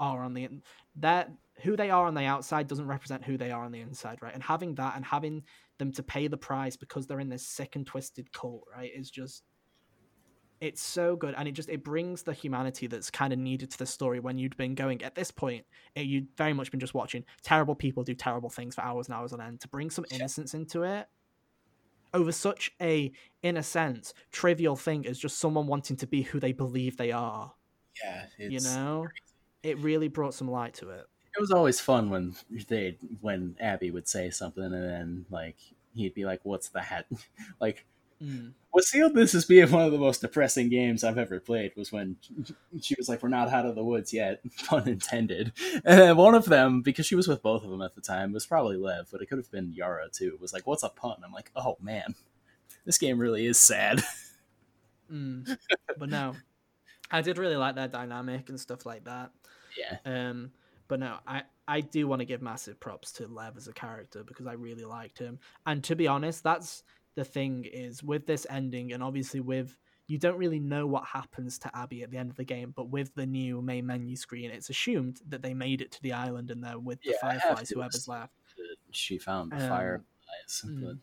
are 0.00 0.22
on 0.22 0.34
the 0.34 0.48
that 0.96 1.30
who 1.62 1.76
they 1.76 1.90
are 1.90 2.06
on 2.06 2.14
the 2.14 2.24
outside 2.24 2.66
doesn't 2.66 2.86
represent 2.86 3.24
who 3.24 3.36
they 3.36 3.50
are 3.50 3.64
on 3.64 3.72
the 3.72 3.80
inside 3.80 4.18
right? 4.20 4.34
And 4.34 4.42
having 4.42 4.74
that 4.76 4.96
and 4.96 5.04
having 5.04 5.44
them 5.78 5.92
to 5.92 6.02
pay 6.02 6.26
the 6.26 6.36
price 6.36 6.76
because 6.76 7.06
they're 7.06 7.20
in 7.20 7.28
this 7.28 7.46
sick 7.46 7.76
and 7.76 7.86
twisted 7.86 8.32
cult 8.32 8.64
right 8.74 8.90
is 8.94 9.10
just 9.10 9.44
it's 10.60 10.82
so 10.82 11.14
good. 11.14 11.34
And 11.36 11.46
it 11.46 11.52
just 11.52 11.68
it 11.68 11.84
brings 11.84 12.22
the 12.22 12.32
humanity 12.32 12.86
that's 12.86 13.10
kind 13.10 13.32
of 13.32 13.38
needed 13.38 13.70
to 13.72 13.78
the 13.78 13.86
story 13.86 14.20
when 14.20 14.38
you'd 14.38 14.56
been 14.56 14.74
going 14.74 15.02
at 15.02 15.14
this 15.14 15.30
point 15.30 15.64
it, 15.94 16.06
you'd 16.06 16.28
very 16.36 16.52
much 16.52 16.70
been 16.70 16.80
just 16.80 16.94
watching 16.94 17.24
terrible 17.42 17.74
people 17.74 18.02
do 18.02 18.14
terrible 18.14 18.50
things 18.50 18.74
for 18.74 18.82
hours 18.82 19.08
and 19.08 19.14
hours 19.14 19.32
on 19.32 19.40
end 19.40 19.60
to 19.60 19.68
bring 19.68 19.90
some 19.90 20.06
innocence 20.10 20.54
into 20.54 20.82
it 20.82 21.06
over 22.14 22.32
such 22.32 22.72
a 22.80 23.12
in 23.42 23.56
a 23.58 23.62
sense 23.62 24.14
trivial 24.32 24.76
thing 24.76 25.06
as 25.06 25.18
just 25.18 25.38
someone 25.38 25.66
wanting 25.66 25.96
to 25.96 26.06
be 26.06 26.22
who 26.22 26.40
they 26.40 26.52
believe 26.52 26.96
they 26.96 27.12
are 27.12 27.52
yeah. 28.02 28.24
you 28.38 28.60
know 28.60 29.06
it 29.62 29.76
really 29.78 30.08
brought 30.08 30.32
some 30.32 30.50
light 30.50 30.72
to 30.72 30.88
it 30.88 31.06
it 31.36 31.40
was 31.40 31.50
always 31.50 31.80
fun 31.80 32.10
when 32.10 32.34
they 32.68 32.96
when 33.20 33.56
Abby 33.60 33.90
would 33.90 34.08
say 34.08 34.30
something 34.30 34.62
and 34.62 34.72
then 34.72 35.26
like 35.30 35.56
he'd 35.94 36.14
be 36.14 36.24
like, 36.24 36.40
"What's 36.44 36.68
that?" 36.70 37.06
like 37.60 37.84
what 38.70 38.84
sealed 38.84 39.14
this 39.14 39.34
as 39.34 39.44
being 39.44 39.70
one 39.70 39.84
of 39.84 39.92
the 39.92 39.98
most 39.98 40.20
depressing 40.20 40.68
games 40.68 41.04
I've 41.04 41.18
ever 41.18 41.38
played 41.38 41.76
was 41.76 41.92
when 41.92 42.16
she 42.80 42.94
was 42.98 43.08
like, 43.08 43.22
"We're 43.22 43.28
not 43.28 43.48
out 43.48 43.66
of 43.66 43.76
the 43.76 43.84
woods 43.84 44.12
yet," 44.12 44.40
pun 44.66 44.88
intended. 44.88 45.52
And 45.84 46.00
then 46.00 46.16
one 46.16 46.34
of 46.34 46.46
them, 46.46 46.82
because 46.82 47.06
she 47.06 47.14
was 47.14 47.28
with 47.28 47.42
both 47.42 47.62
of 47.62 47.70
them 47.70 47.82
at 47.82 47.94
the 47.94 48.00
time, 48.00 48.32
was 48.32 48.46
probably 48.46 48.76
Lev, 48.76 49.08
but 49.12 49.22
it 49.22 49.26
could 49.26 49.38
have 49.38 49.50
been 49.50 49.72
Yara 49.72 50.08
too. 50.10 50.36
Was 50.40 50.52
like, 50.52 50.66
"What's 50.66 50.82
a 50.82 50.88
pun?" 50.88 51.16
I'm 51.24 51.32
like, 51.32 51.50
"Oh 51.54 51.76
man, 51.80 52.16
this 52.84 52.98
game 52.98 53.18
really 53.18 53.46
is 53.46 53.58
sad." 53.58 54.02
Mm. 55.12 55.58
but 55.98 56.08
no 56.08 56.34
i 57.10 57.20
did 57.20 57.36
really 57.36 57.56
like 57.56 57.74
their 57.74 57.88
dynamic 57.88 58.48
and 58.48 58.58
stuff 58.58 58.86
like 58.86 59.04
that 59.04 59.32
yeah, 59.78 59.98
um 60.06 60.50
but 60.88 60.98
no 60.98 61.18
i 61.26 61.42
i 61.68 61.82
do 61.82 62.08
want 62.08 62.20
to 62.20 62.24
give 62.24 62.40
massive 62.40 62.80
props 62.80 63.12
to 63.12 63.26
lev 63.26 63.58
as 63.58 63.68
a 63.68 63.72
character 63.74 64.24
because 64.24 64.46
i 64.46 64.54
really 64.54 64.86
liked 64.86 65.18
him 65.18 65.38
and 65.66 65.84
to 65.84 65.94
be 65.94 66.08
honest 66.08 66.42
that's 66.42 66.84
the 67.14 67.24
thing 67.24 67.64
is 67.64 68.02
with 68.02 68.26
this 68.26 68.46
ending 68.50 68.92
and 68.92 69.02
obviously 69.02 69.40
with 69.40 69.76
you 70.06 70.18
don't 70.18 70.36
really 70.36 70.60
know 70.60 70.86
what 70.86 71.04
happens 71.04 71.58
to 71.58 71.70
abby 71.74 72.02
at 72.02 72.10
the 72.10 72.18
end 72.18 72.30
of 72.30 72.36
the 72.36 72.44
game 72.44 72.72
but 72.76 72.88
with 72.88 73.14
the 73.14 73.26
new 73.26 73.62
main 73.62 73.86
menu 73.86 74.16
screen 74.16 74.50
it's 74.50 74.70
assumed 74.70 75.20
that 75.28 75.42
they 75.42 75.54
made 75.54 75.80
it 75.80 75.90
to 75.90 76.02
the 76.02 76.12
island 76.12 76.50
and 76.50 76.62
they're 76.62 76.78
with 76.78 77.00
the 77.02 77.10
Yeah, 77.10 77.28
I 77.28 77.38
fireflies 77.38 77.70
whoever's 77.70 78.08
left 78.08 78.32
she 78.90 79.18
found 79.18 79.52
the 79.52 79.62
Um, 79.62 79.68
fireflies, 79.68 80.64
mm. 80.64 80.84
but 80.84 80.96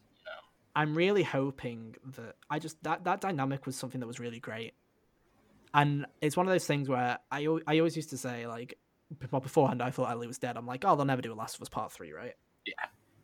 I'm 0.75 0.95
really 0.95 1.23
hoping 1.23 1.95
that 2.15 2.35
I 2.49 2.59
just 2.59 2.81
that 2.83 3.03
that 3.03 3.21
dynamic 3.21 3.65
was 3.65 3.75
something 3.75 3.99
that 3.99 4.07
was 4.07 4.19
really 4.19 4.39
great, 4.39 4.73
and 5.73 6.05
it's 6.21 6.37
one 6.37 6.47
of 6.47 6.53
those 6.53 6.65
things 6.65 6.87
where 6.87 7.19
I 7.29 7.47
I 7.67 7.77
always 7.79 7.95
used 7.95 8.11
to 8.11 8.17
say 8.17 8.47
like, 8.47 8.77
well 9.31 9.41
beforehand 9.41 9.81
I 9.81 9.91
thought 9.91 10.09
Ellie 10.11 10.27
was 10.27 10.37
dead. 10.37 10.57
I'm 10.57 10.65
like, 10.65 10.85
oh, 10.85 10.95
they'll 10.95 11.05
never 11.05 11.21
do 11.21 11.33
a 11.33 11.35
Last 11.35 11.55
of 11.55 11.61
Us 11.61 11.69
Part 11.69 11.91
Three, 11.91 12.13
right? 12.13 12.35
Yeah. 12.65 12.73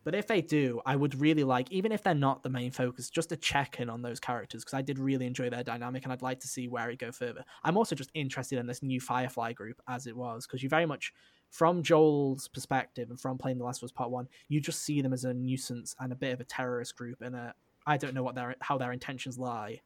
But 0.07 0.15
if 0.15 0.25
they 0.25 0.39
do, 0.39 0.79
I 0.85 0.95
would 0.95 1.19
really 1.19 1.43
like, 1.43 1.69
even 1.69 1.91
if 1.91 2.01
they're 2.01 2.13
not 2.13 2.41
the 2.41 2.49
main 2.49 2.71
focus, 2.71 3.09
just 3.09 3.27
to 3.27 3.35
check 3.35 3.81
in 3.81 3.89
on 3.89 4.01
those 4.01 4.21
characters 4.21 4.63
because 4.63 4.73
I 4.73 4.81
did 4.81 4.99
really 4.99 5.25
enjoy 5.25 5.49
their 5.49 5.65
dynamic 5.65 6.05
and 6.05 6.13
I'd 6.13 6.21
like 6.21 6.39
to 6.39 6.47
see 6.47 6.69
where 6.69 6.89
it 6.89 6.97
go 6.97 7.11
further. 7.11 7.43
I'm 7.65 7.75
also 7.75 7.93
just 7.93 8.11
interested 8.13 8.57
in 8.57 8.67
this 8.67 8.81
new 8.81 9.01
Firefly 9.01 9.51
group 9.51 9.81
as 9.85 10.07
it 10.07 10.15
was 10.15 10.47
because 10.47 10.63
you 10.63 10.69
very 10.69 10.85
much, 10.85 11.11
from 11.49 11.83
Joel's 11.83 12.47
perspective 12.47 13.09
and 13.09 13.19
from 13.19 13.37
playing 13.37 13.57
The 13.57 13.65
Last 13.65 13.83
of 13.83 13.87
Us 13.87 13.91
Part 13.91 14.09
One, 14.09 14.29
you 14.47 14.61
just 14.61 14.81
see 14.81 15.01
them 15.01 15.11
as 15.11 15.25
a 15.25 15.33
nuisance 15.33 15.93
and 15.99 16.13
a 16.13 16.15
bit 16.15 16.31
of 16.31 16.39
a 16.39 16.45
terrorist 16.45 16.95
group 16.95 17.21
and 17.21 17.35
a 17.35 17.53
I 17.85 17.97
don't 17.97 18.13
know 18.13 18.23
what 18.23 18.35
their 18.35 18.55
how 18.61 18.77
their 18.77 18.93
intentions 18.93 19.37
lie, 19.37 19.81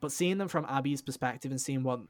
but 0.00 0.10
seeing 0.10 0.38
them 0.38 0.48
from 0.48 0.66
Abby's 0.68 1.02
perspective 1.02 1.52
and 1.52 1.60
seeing 1.60 1.84
what 1.84 2.00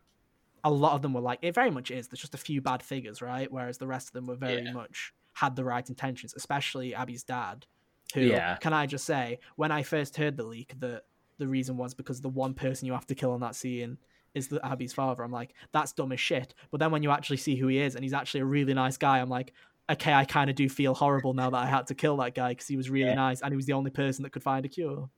a 0.65 0.71
lot 0.71 0.95
of 0.95 1.03
them 1.03 1.13
were 1.13 1.21
like, 1.21 1.41
it 1.43 1.55
very 1.55 1.71
much 1.71 1.91
is. 1.91 2.09
There's 2.09 2.23
just 2.23 2.35
a 2.35 2.39
few 2.39 2.63
bad 2.63 2.83
figures, 2.83 3.21
right? 3.21 3.53
Whereas 3.53 3.77
the 3.77 3.87
rest 3.87 4.09
of 4.09 4.15
them 4.15 4.25
were 4.25 4.37
very 4.37 4.65
Yeah. 4.65 4.73
much 4.73 5.13
had 5.35 5.57
the 5.57 5.65
right 5.65 5.89
intentions, 5.89 6.35
especially 6.37 6.95
Abby's 6.95 7.25
dad, 7.25 7.67
who 8.15 8.21
Yeah. 8.21 8.57
can 8.57 8.73
I 8.73 8.87
just 8.87 9.05
say, 9.05 9.39
when 9.57 9.73
I 9.73 9.83
first 9.83 10.17
heard 10.17 10.37
the 10.37 10.45
leak, 10.45 10.75
that 10.81 11.05
the 11.39 11.49
reason 11.49 11.77
was 11.77 11.95
because 11.95 12.21
the 12.21 12.29
one 12.29 12.55
person 12.55 12.87
you 12.87 12.93
have 12.93 13.07
to 13.07 13.15
kill 13.15 13.35
in 13.35 13.41
that 13.41 13.55
scene 13.55 13.99
is 14.35 14.49
the 14.49 14.65
Abby's 14.65 14.93
father. 14.93 15.23
I'm 15.23 15.33
like, 15.33 15.55
that's 15.73 15.93
dumb 15.93 16.13
as 16.13 16.21
shit. 16.21 16.55
But 16.71 16.81
then 16.81 16.91
when 16.91 17.03
you 17.03 17.11
actually 17.11 17.37
see 17.39 17.57
who 17.57 17.67
he 17.69 17.79
is 17.79 17.95
and 17.95 18.05
he's 18.05 18.13
actually 18.15 18.41
a 18.41 18.45
really 18.47 18.75
nice 18.75 18.97
guy, 18.97 19.19
I'm 19.19 19.29
like, 19.29 19.53
okay, 19.91 20.13
I 20.13 20.25
kind 20.25 20.49
of 20.49 20.57
do 20.57 20.69
feel 20.69 20.95
horrible 20.95 21.35
now 21.35 21.51
that 21.51 21.57
I 21.57 21.67
had 21.67 21.87
to 21.89 21.95
kill 21.95 22.17
that 22.19 22.35
guy 22.35 22.51
because 22.51 22.69
he 22.69 22.77
was 22.77 22.89
really 22.89 23.11
Yeah. 23.11 23.15
nice 23.15 23.43
and 23.43 23.53
he 23.53 23.57
was 23.57 23.67
the 23.67 23.73
only 23.73 23.91
person 23.91 24.23
that 24.23 24.31
could 24.31 24.43
find 24.43 24.65
a 24.65 24.69
cure. 24.69 25.11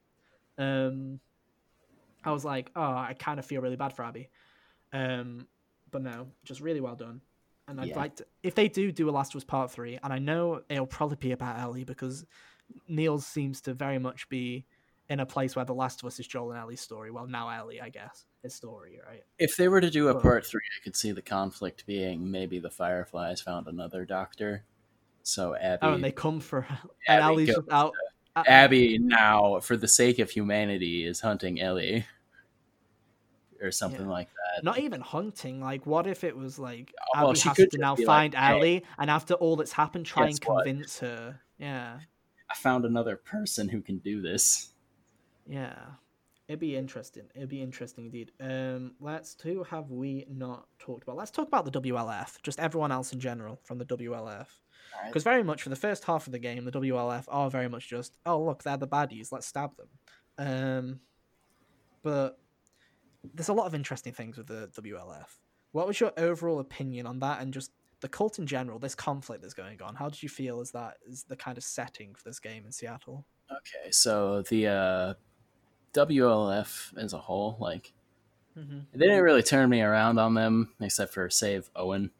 Um, 0.58 1.20
I 2.24 2.32
was 2.32 2.44
like, 2.44 2.70
oh, 2.74 2.80
I 2.82 3.14
kind 3.18 3.38
of 3.38 3.44
feel 3.44 3.60
really 3.60 3.76
bad 3.76 3.92
for 3.92 4.04
Abby. 4.04 4.30
Um, 4.92 5.46
but 5.90 6.02
no, 6.02 6.28
just 6.44 6.60
really 6.60 6.80
well 6.80 6.96
done. 6.96 7.20
And 7.68 7.80
I'd 7.80 7.88
Yeah. 7.88 7.96
like 7.96 8.16
to, 8.16 8.26
if 8.42 8.54
they 8.54 8.68
do 8.68 8.92
do 8.92 9.08
a 9.08 9.12
Last 9.12 9.34
of 9.34 9.38
Us 9.38 9.44
Part 9.44 9.70
Three, 9.70 9.98
and 10.02 10.12
I 10.12 10.18
know 10.18 10.62
it'll 10.68 10.86
probably 10.86 11.16
be 11.16 11.32
about 11.32 11.58
Ellie 11.58 11.84
because 11.84 12.26
Neil 12.88 13.18
seems 13.18 13.60
to 13.62 13.74
very 13.74 13.98
much 13.98 14.28
be 14.28 14.66
in 15.08 15.20
a 15.20 15.26
place 15.26 15.54
where 15.56 15.64
The 15.64 15.74
Last 15.74 16.02
of 16.02 16.06
Us 16.06 16.18
is 16.20 16.26
Joel 16.26 16.52
and 16.52 16.60
Ellie's 16.60 16.80
story. 16.80 17.10
Well, 17.10 17.26
now 17.26 17.48
Ellie, 17.48 17.80
I 17.80 17.88
guess. 17.90 18.26
his 18.42 18.54
story, 18.54 19.00
right? 19.08 19.22
If 19.38 19.56
they 19.56 19.68
were 19.68 19.80
to 19.80 19.88
do 19.90 20.08
a 20.08 20.12
Well- 20.12 20.20
part 20.22 20.44
three, 20.46 20.60
I 20.78 20.84
could 20.84 20.94
see 20.96 21.12
the 21.12 21.22
conflict 21.22 21.86
being 21.86 22.30
maybe 22.30 22.58
the 22.58 22.68
Fireflies 22.70 23.40
found 23.40 23.66
another 23.68 24.04
doctor. 24.04 24.64
So 25.22 25.54
Abby, 25.56 25.78
Oh, 25.86 25.94
and 25.94 26.04
they 26.04 26.12
come 26.12 26.40
for 26.40 26.66
and 27.08 27.22
Abby 27.22 27.46
goes 27.46 27.56
just 27.56 27.68
out. 27.70 27.94
Abby 28.36 28.98
now, 28.98 29.60
for 29.60 29.78
the 29.78 29.88
sake 29.88 30.18
of 30.18 30.28
humanity, 30.28 31.06
is 31.06 31.20
hunting 31.20 31.58
Ellie, 31.60 32.04
or 33.64 33.70
something 33.72 34.02
Yeah. 34.02 34.12
like 34.12 34.28
that. 34.28 34.64
Not 34.64 34.78
even 34.78 35.00
hunting. 35.00 35.60
Like, 35.60 35.86
what 35.86 36.06
if 36.06 36.22
it 36.24 36.36
was 36.36 36.58
like 36.58 36.92
Oh, 37.16 37.24
well, 37.26 37.34
she 37.34 37.48
has 37.48 37.56
could 37.56 37.70
to 37.72 37.78
now 37.78 37.96
be 37.96 38.04
like, 38.04 38.32
find 38.32 38.34
"Hey." 38.34 38.52
Ellie, 38.58 38.84
and 38.98 39.10
after 39.10 39.34
all 39.34 39.56
that's 39.56 39.72
happened, 39.72 40.06
try 40.06 40.26
and 40.26 40.38
Guess 40.40 40.48
what? 40.48 40.64
convince 40.66 40.98
her. 41.00 41.40
Yeah, 41.58 41.98
I 42.50 42.54
found 42.54 42.84
another 42.84 43.16
person 43.16 43.68
who 43.68 43.80
can 43.80 43.98
do 43.98 44.20
this. 44.20 44.70
yeah. 45.46 45.74
It'd 46.46 46.60
be 46.60 46.76
interesting. 46.76 47.22
It'd 47.34 47.48
be 47.48 47.62
interesting 47.62 48.04
indeed. 48.04 48.30
Um, 48.38 48.96
let's 49.00 49.34
who 49.42 49.62
have 49.64 49.90
we 49.90 50.26
not 50.28 50.66
talked 50.78 51.02
about? 51.04 51.16
Let's 51.16 51.30
talk 51.30 51.48
about 51.48 51.64
the 51.64 51.70
WLF. 51.80 52.42
Just 52.42 52.60
everyone 52.60 52.92
else 52.92 53.14
in 53.14 53.18
general 53.18 53.58
from 53.64 53.78
the 53.78 53.86
WLF. 53.86 54.48
Because 55.06 55.22
very 55.24 55.42
much 55.42 55.62
for 55.62 55.70
the 55.70 55.76
first 55.76 56.04
half 56.04 56.26
of 56.26 56.32
the 56.32 56.38
game, 56.38 56.66
the 56.66 56.70
WLF 56.70 57.24
are 57.28 57.48
very 57.48 57.70
much 57.70 57.88
just, 57.88 58.12
oh 58.26 58.42
look, 58.44 58.62
they're 58.62 58.76
the 58.76 58.86
baddies, 58.86 59.32
let's 59.32 59.46
stab 59.46 59.70
them. 59.78 59.88
Um, 60.36 61.00
but 62.02 62.38
there's 63.32 63.48
a 63.48 63.52
lot 63.54 63.66
of 63.66 63.74
interesting 63.74 64.12
things 64.12 64.36
with 64.36 64.46
the 64.46 64.68
WLF. 64.80 65.26
What 65.72 65.86
was 65.86 65.98
your 66.00 66.12
overall 66.16 66.60
opinion 66.60 67.06
on 67.06 67.18
that, 67.20 67.40
and 67.40 67.52
just 67.52 67.70
the 68.00 68.08
cult 68.08 68.38
in 68.38 68.46
general? 68.46 68.78
This 68.78 68.94
conflict 68.94 69.42
that's 69.42 69.54
going 69.54 69.80
on. 69.82 69.94
How 69.94 70.08
did 70.08 70.22
you 70.22 70.28
feel 70.28 70.60
as 70.60 70.70
that 70.72 70.98
is 71.06 71.24
the 71.24 71.36
kind 71.36 71.56
of 71.58 71.64
setting 71.64 72.14
for 72.14 72.22
this 72.28 72.38
game 72.38 72.64
in 72.66 72.72
Seattle? 72.72 73.24
Okay, 73.50 73.90
so 73.90 74.42
the 74.42 74.66
uh, 74.68 75.14
WLF 75.92 76.96
as 76.98 77.12
a 77.12 77.18
whole, 77.18 77.56
like 77.60 77.92
Mm-hmm. 78.56 78.78
they 78.92 79.06
didn't 79.06 79.24
really 79.24 79.42
turn 79.42 79.68
me 79.68 79.82
around 79.82 80.16
on 80.20 80.34
them, 80.34 80.72
except 80.80 81.12
for 81.12 81.28
save 81.28 81.68
Owen. 81.74 82.12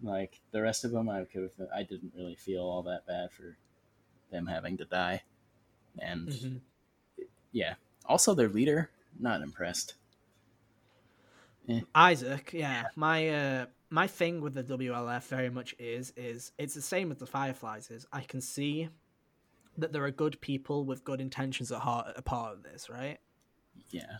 Like 0.00 0.40
the 0.52 0.62
rest 0.62 0.84
of 0.84 0.92
them, 0.92 1.08
I 1.08 1.24
could 1.24 1.50
I 1.74 1.82
didn't 1.82 2.12
really 2.16 2.36
feel 2.36 2.62
all 2.62 2.84
that 2.84 3.08
bad 3.08 3.32
for 3.32 3.56
them 4.30 4.46
having 4.46 4.76
to 4.76 4.84
die, 4.84 5.22
and 5.98 6.28
Mm-hmm. 6.28 6.56
yeah. 7.50 7.74
Also, 8.06 8.34
their 8.34 8.48
leader, 8.48 8.88
not 9.18 9.42
impressed. 9.42 9.94
Isaac, 11.94 12.50
yeah, 12.52 12.84
my 12.96 13.28
uh, 13.28 13.66
my 13.90 14.06
thing 14.06 14.40
with 14.40 14.54
the 14.54 14.62
WLF 14.64 15.24
very 15.28 15.50
much 15.50 15.74
is 15.78 16.12
is 16.16 16.52
it's 16.58 16.74
the 16.74 16.82
same 16.82 17.08
with 17.08 17.18
the 17.18 17.26
Fireflies. 17.26 17.90
Is 17.90 18.06
I 18.12 18.20
can 18.22 18.40
see 18.40 18.88
that 19.78 19.92
there 19.92 20.04
are 20.04 20.10
good 20.10 20.40
people 20.40 20.84
with 20.84 21.04
good 21.04 21.20
intentions 21.20 21.72
at 21.72 21.80
heart 21.80 22.08
a 22.16 22.22
part 22.22 22.52
of 22.54 22.62
this, 22.62 22.88
right? 22.90 23.18
Yeah, 23.90 24.18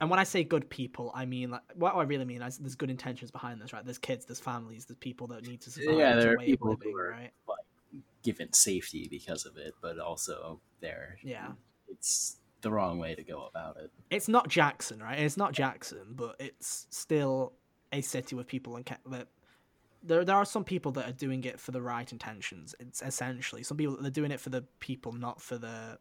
And 0.00 0.08
when 0.10 0.18
I 0.18 0.24
say 0.24 0.42
good 0.44 0.70
people, 0.70 1.10
I 1.14 1.26
mean 1.26 1.50
like 1.50 1.62
what 1.74 1.94
I 1.94 2.02
really 2.04 2.24
mean 2.24 2.40
is 2.42 2.56
there's 2.58 2.76
good 2.76 2.90
intentions 2.90 3.30
behind 3.30 3.60
this, 3.60 3.72
right? 3.72 3.84
There's 3.84 3.98
kids, 3.98 4.24
there's 4.24 4.40
families, 4.40 4.86
there's 4.86 4.96
people 4.98 5.26
that 5.28 5.46
need 5.46 5.60
to 5.62 5.70
survive. 5.70 5.98
Yeah, 5.98 6.14
there 6.16 6.32
are 6.34 6.36
people 6.38 6.76
who 6.82 6.96
are- 6.96 7.10
right? 7.10 7.32
given 8.22 8.52
safety 8.52 9.06
because 9.08 9.44
of 9.46 9.56
it, 9.56 9.72
but 9.80 9.98
also 10.00 10.60
they're 10.80 11.16
Yeah. 11.22 11.52
it's 11.88 12.38
the 12.62 12.70
wrong 12.70 12.98
way 12.98 13.14
to 13.14 13.22
go 13.22 13.46
about 13.46 13.76
it. 13.76 13.90
It's 14.10 14.28
not 14.28 14.48
Jackson, 14.48 15.00
right? 15.00 15.18
It's 15.18 15.36
not 15.36 15.52
Jackson, 15.52 16.14
but 16.14 16.36
it's 16.38 16.86
still 16.90 17.52
a 17.92 18.00
city 18.00 18.34
with 18.34 18.46
people 18.46 18.76
and 18.76 18.84
that 19.06 19.28
there 20.02 20.24
there 20.24 20.36
are 20.36 20.44
some 20.44 20.64
people 20.64 20.92
that 20.92 21.08
are 21.08 21.12
doing 21.12 21.44
it 21.44 21.60
for 21.60 21.72
the 21.72 21.82
right 21.82 22.10
intentions. 22.10 22.74
It's 22.80 23.02
essentially 23.02 23.62
some 23.62 23.76
people 23.76 23.96
they're 24.00 24.10
doing 24.10 24.30
it 24.30 24.40
for 24.40 24.50
the 24.50 24.62
people, 24.80 25.12
not 25.12 25.40
for 25.40 25.58
the 25.58 25.98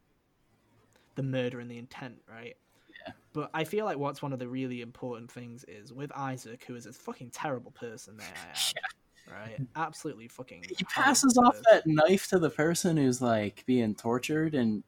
the 1.16 1.24
murder 1.24 1.60
and 1.60 1.70
the 1.70 1.78
intent, 1.78 2.22
right? 2.30 2.56
Yeah. 3.06 3.14
But 3.34 3.50
I 3.54 3.64
feel 3.64 3.86
like 3.86 3.98
what's 3.98 4.22
one 4.22 4.34
of 4.34 4.40
the 4.40 4.48
really 4.48 4.82
important 4.82 5.32
things 5.32 5.64
is 5.68 5.94
with 5.94 6.12
Isaac, 6.16 6.64
who 6.68 6.76
is 6.76 6.86
a 6.86 6.94
fucking 6.94 7.32
terrible 7.32 7.72
person, 7.72 8.18
may 8.18 8.24
I 8.24 8.50
add, 8.50 9.32
right? 9.32 9.68
Absolutely 9.76 10.28
fucking. 10.28 10.66
He 10.78 10.84
passes 10.86 11.38
off 11.38 11.56
person. 11.56 11.64
that 11.72 11.88
knife 11.88 12.28
to 12.30 12.40
the 12.40 12.50
person 12.50 12.98
who's 12.98 13.22
like 13.22 13.64
being 13.66 13.96
tortured, 13.96 14.56
and 14.56 14.84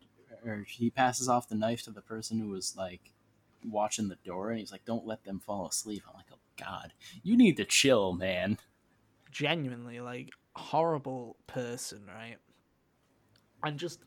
or 0.47 0.63
he 0.67 0.89
passes 0.89 1.27
off 1.27 1.49
the 1.49 1.55
knife 1.55 1.83
to 1.83 1.91
the 1.91 2.01
person 2.01 2.39
who 2.39 2.49
was 2.49 2.75
like 2.75 3.11
watching 3.63 4.07
the 4.07 4.17
door, 4.25 4.49
and 4.49 4.59
he's 4.59 4.71
like, 4.71 4.85
"Don't 4.85 5.05
let 5.05 5.23
them 5.23 5.39
fall 5.39 5.67
asleep." 5.67 6.03
I'm 6.07 6.15
like, 6.15 6.25
"Oh 6.31 6.39
God, 6.57 6.93
you 7.21 7.37
need 7.37 7.57
to 7.57 7.65
chill, 7.65 8.13
man." 8.13 8.57
genuinely 9.31 9.99
like 9.99 10.31
horrible 10.55 11.37
person, 11.45 12.01
right? 12.07 12.37
And 13.63 13.77
just 13.77 13.99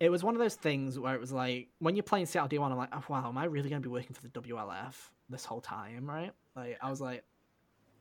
it 0.00 0.10
was 0.10 0.24
one 0.24 0.34
of 0.34 0.40
those 0.40 0.56
things 0.56 0.98
where 0.98 1.14
it 1.14 1.20
was 1.20 1.32
like 1.32 1.68
when 1.78 1.96
you're 1.96 2.02
playing 2.02 2.26
Seattle 2.26 2.48
D1, 2.48 2.70
I'm 2.70 2.76
like, 2.76 2.90
oh, 2.92 3.02
wow, 3.08 3.28
am 3.28 3.38
I 3.38 3.44
really 3.44 3.70
going 3.70 3.80
to 3.80 3.88
be 3.88 3.92
working 3.92 4.14
for 4.14 4.22
the 4.22 4.28
WLF 4.28 4.94
this 5.30 5.44
whole 5.44 5.60
time, 5.60 6.08
right? 6.08 6.32
Like 6.56 6.78
I 6.82 6.90
was 6.90 7.00
like, 7.00 7.24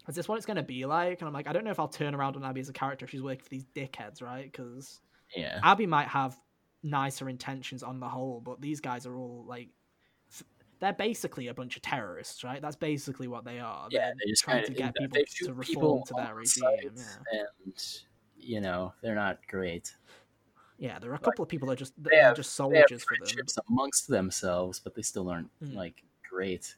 is 0.07 0.15
this 0.15 0.27
what 0.27 0.35
it's 0.35 0.45
going 0.45 0.57
to 0.57 0.63
be 0.63 0.85
like? 0.85 1.21
And 1.21 1.27
I'm 1.27 1.33
like, 1.33 1.47
I 1.47 1.53
don't 1.53 1.63
know 1.63 1.71
if 1.71 1.79
I'll 1.79 1.87
turn 1.87 2.15
around 2.15 2.35
on 2.35 2.43
Abby 2.43 2.59
as 2.59 2.69
a 2.69 2.73
character 2.73 3.05
if 3.05 3.11
she's 3.11 3.21
working 3.21 3.43
for 3.43 3.49
these 3.49 3.65
dickheads, 3.75 4.21
right? 4.21 4.51
Because 4.51 4.99
Yeah, 5.35 5.59
Abby 5.63 5.85
might 5.85 6.07
have 6.07 6.37
nicer 6.83 7.29
intentions 7.29 7.83
on 7.83 7.99
the 7.99 8.07
whole, 8.09 8.39
but 8.41 8.61
these 8.61 8.79
guys 8.79 9.05
are 9.05 9.15
all 9.15 9.43
like 9.47 9.69
they're 10.79 10.93
basically 10.93 11.47
a 11.47 11.53
bunch 11.53 11.75
of 11.75 11.83
terrorists, 11.83 12.43
right? 12.43 12.59
That's 12.61 12.75
basically 12.75 13.27
what 13.27 13.45
they 13.45 13.59
are. 13.59 13.87
yeah. 13.91 14.05
They're 14.07 14.13
They 14.25 14.31
just 14.31 14.43
trying 14.43 14.65
to 14.65 14.73
get 14.73 14.95
people 14.95 15.17
to 15.43 15.53
reform 15.53 15.61
people 15.63 16.03
to 16.07 16.13
their 16.15 16.25
on 16.29 16.35
regime. 16.35 16.95
Yeah. 17.31 17.43
and 17.65 17.93
you 18.37 18.61
know 18.61 18.93
they're 19.01 19.13
not 19.15 19.39
great. 19.47 19.95
Yeah, 20.79 20.97
there 20.97 21.11
are 21.11 21.15
a 21.15 21.19
couple 21.19 21.43
of 21.43 21.49
people 21.49 21.67
that 21.69 21.77
just 21.77 21.93
they 22.01 22.09
they're 22.13 22.23
have- 22.23 22.35
just 22.35 22.53
soldiers 22.53 23.03
for 23.03 23.15
them. 23.23 23.45
amongst 23.69 24.07
themselves, 24.07 24.79
but 24.79 24.95
they 24.95 25.03
still 25.03 25.29
aren't 25.29 25.51
Mm. 25.61 25.75
like 25.75 26.03
great. 26.27 26.75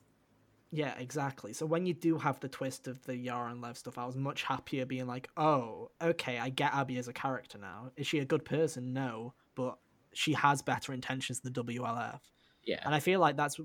Yeah, 0.71 0.93
exactly. 0.97 1.53
So 1.53 1.65
when 1.67 1.85
you 1.85 1.93
do 1.93 2.17
have 2.17 2.39
the 2.41 2.49
twist 2.49 2.87
of 2.87 3.01
the 3.05 3.15
Yara 3.15 3.51
and 3.51 3.61
Lev 3.61 3.77
stuff, 3.77 3.97
I 3.99 4.05
was 4.07 4.15
much 4.17 4.41
happier 4.43 4.85
being 4.87 5.05
like, 5.07 5.29
oh, 5.37 5.91
okay, 6.01 6.39
I 6.39 6.49
get 6.49 6.73
Abby 6.73 6.97
as 6.97 7.07
a 7.07 7.13
character 7.13 7.59
now. 7.59 7.91
Is 7.95 8.07
she 8.07 8.17
a 8.19 8.25
good 8.25 8.43
person? 8.43 8.91
No, 8.91 9.33
but 9.55 9.77
she 10.13 10.33
has 10.33 10.61
better 10.61 10.93
intentions 10.93 11.39
than 11.39 11.53
the 11.53 11.63
WLF. 11.63 12.19
Yeah, 12.65 12.79
And 12.85 12.95
I 12.95 12.99
feel 12.99 13.19
like 13.19 13.35
that's 13.35 13.59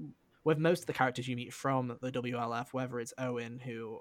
with 0.45 0.59
most 0.59 0.81
of 0.81 0.87
the 0.87 0.93
characters 0.93 1.29
you 1.29 1.37
meet 1.37 1.53
from 1.53 1.97
the 2.01 2.11
WLF, 2.11 2.73
whether 2.73 2.99
it's 3.01 3.13
Owen, 3.19 3.59
who 3.59 4.01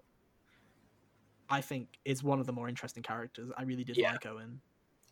I 1.49 1.61
think 1.61 1.99
is 2.03 2.23
one 2.23 2.39
of 2.39 2.45
the 2.45 2.53
more 2.53 2.67
interesting 2.67 3.03
characters. 3.03 3.51
I 3.57 3.63
really 3.63 3.83
did 3.83 3.97
Yeah. 3.97 4.11
like 4.11 4.25
Owen. 4.25 4.61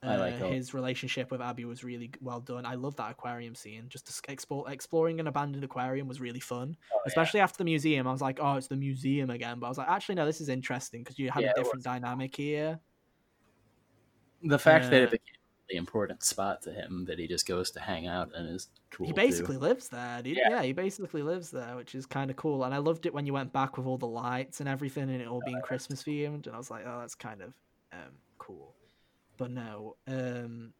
I 0.03 0.17
like 0.17 0.39
Uh, 0.41 0.45
Owen. 0.45 0.53
his 0.53 0.73
relationship 0.73 1.31
with 1.31 1.41
Abby 1.41 1.65
was 1.65 1.83
really 1.83 2.11
well 2.21 2.39
done. 2.41 2.65
I 2.65 2.75
love 2.75 2.95
that 2.97 3.09
aquarium 3.11 3.55
scene. 3.55 3.87
Just 3.89 4.23
explore, 4.27 4.69
exploring 4.71 5.19
an 5.19 5.27
abandoned 5.27 5.63
aquarium 5.63 6.07
was 6.07 6.19
really 6.19 6.39
fun, 6.39 6.75
Oh, 6.93 6.97
yeah. 6.97 7.01
especially 7.07 7.39
after 7.39 7.57
the 7.59 7.63
museum. 7.63 8.05
I 8.07 8.11
was 8.11 8.21
like, 8.21 8.39
oh, 8.41 8.55
it's 8.55 8.67
the 8.67 8.75
museum 8.75 9.29
again. 9.29 9.59
But 9.59 9.67
I 9.67 9.69
was 9.69 9.77
like, 9.77 9.87
actually, 9.89 10.15
no, 10.15 10.25
this 10.25 10.41
is 10.41 10.49
interesting 10.49 11.01
because 11.03 11.17
you 11.17 11.31
had 11.31 11.43
Yeah, 11.43 11.51
a 11.51 11.53
different 11.55 11.83
dynamic 11.83 12.35
here. 12.35 12.79
the 14.43 14.59
fact 14.59 14.89
that 14.91 14.99
uh, 15.01 15.03
it 15.05 15.11
became 15.11 15.21
a 15.25 15.37
really 15.37 15.44
important 15.69 16.23
spot 16.23 16.61
to 16.63 16.71
him 16.71 17.05
that 17.07 17.19
he 17.19 17.27
just 17.27 17.47
goes 17.47 17.71
to 17.71 17.79
hang 17.79 18.07
out 18.07 18.31
and 18.35 18.55
is 18.55 18.67
cool. 18.91 19.07
he 19.07 19.11
too. 19.11 19.15
basically 19.15 19.57
lives 19.57 19.89
there. 19.89 20.21
He, 20.23 20.37
Yeah. 20.37 20.49
yeah. 20.49 20.61
he 20.63 20.73
basically 20.73 21.23
lives 21.23 21.51
there, 21.51 21.75
which 21.75 21.95
is 21.95 22.05
kind 22.05 22.29
of 22.29 22.37
cool. 22.37 22.63
And 22.63 22.73
I 22.73 22.77
loved 22.77 23.05
it 23.05 23.13
when 23.13 23.25
you 23.25 23.33
went 23.33 23.51
back 23.51 23.77
with 23.77 23.87
all 23.87 23.97
the 23.97 24.07
lights 24.07 24.59
and 24.59 24.69
everything, 24.69 25.03
and 25.03 25.21
it 25.21 25.27
all 25.27 25.41
being 25.45 25.61
Christmas 25.61 26.03
themed. 26.03 26.45
And 26.45 26.55
I 26.55 26.57
was 26.57 26.69
like, 26.69 26.83
oh, 26.85 26.99
that's 26.99 27.15
kind 27.15 27.41
of 27.41 27.53
um, 27.91 28.11
cool. 28.37 28.73
But 29.37 29.51
no, 29.51 29.95
um, 30.07 30.73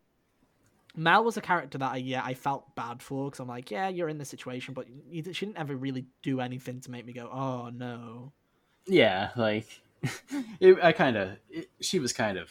Mel 0.96 1.24
was 1.24 1.38
a 1.38 1.42
character 1.42 1.78
that 1.78 1.92
I 1.92 1.98
yeah 1.98 2.24
I 2.24 2.34
felt 2.34 2.74
bad 2.76 3.02
for 3.02 3.26
because 3.26 3.40
I'm 3.40 3.48
like, 3.48 3.72
yeah, 3.72 3.90
you're 3.90 4.10
in 4.10 4.18
this 4.18 4.30
situation, 4.30 4.74
but 4.74 4.88
you, 5.10 5.24
she 5.34 5.46
didn't 5.46 5.58
ever 5.58 5.76
really 5.76 6.06
do 6.24 6.40
anything 6.40 6.80
to 6.82 6.92
make 6.92 7.06
me 7.06 7.14
go, 7.14 7.30
oh 7.32 7.70
no. 7.70 8.32
Yeah, 8.88 9.30
like 9.36 9.68
it, 10.60 10.78
I 10.82 10.92
kind 10.92 11.18
of 11.18 11.38
she 11.82 12.00
was 12.00 12.14
kind 12.14 12.38
of 12.38 12.50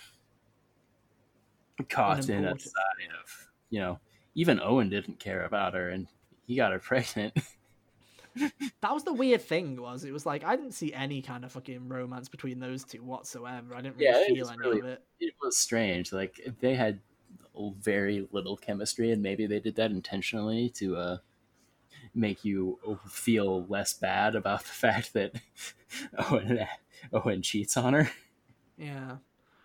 caught 1.89 2.29
in 2.29 2.45
a 2.45 2.59
side 2.59 2.73
of 3.23 3.49
you 3.71 3.81
know 3.81 3.99
even 4.35 4.61
Owen 4.61 4.89
didn't 4.91 5.19
care 5.19 5.45
about 5.45 5.75
her 5.75 5.89
and 5.91 6.07
he 6.47 6.57
got 6.57 6.73
her 6.73 6.79
pregnant. 6.91 7.35
That 8.81 8.93
was 8.93 9.05
the 9.05 9.13
weird 9.13 9.43
thing 9.43 9.81
was 9.81 10.05
it 10.05 10.13
was 10.13 10.27
like 10.27 10.43
I 10.45 10.57
didn't 10.57 10.75
see 10.75 10.93
any 10.93 11.23
kind 11.23 11.45
of 11.45 11.53
fucking 11.53 11.89
romance 11.89 12.29
between 12.29 12.59
those 12.59 12.83
two 12.85 12.99
whatsoever. 13.03 13.75
I 13.77 13.81
didn't 13.81 13.97
really 13.97 14.07
Yeah, 14.07 14.27
feel 14.35 14.49
any 14.49 14.59
really- 14.59 14.81
of 14.81 14.87
it. 14.87 15.03
it 15.21 15.35
was 15.41 15.57
strange. 15.57 16.13
Like 16.13 16.41
they 16.61 16.75
had 16.75 17.01
very 17.81 18.27
little 18.33 18.57
chemistry, 18.57 19.13
and 19.13 19.23
maybe 19.23 19.47
they 19.47 19.61
did 19.61 19.77
that 19.77 19.93
intentionally 19.93 20.69
to 20.71 20.97
uh, 20.97 21.17
make 22.13 22.45
you 22.45 22.79
feel 23.09 23.65
less 23.67 23.93
bad 23.95 24.35
about 24.35 24.63
the 24.63 24.67
fact 24.73 25.13
that 25.13 25.35
Owen 26.31 26.67
Owen 27.13 27.43
cheats 27.43 27.77
on 27.77 27.93
her. 27.95 28.11
Yeah, 28.77 29.19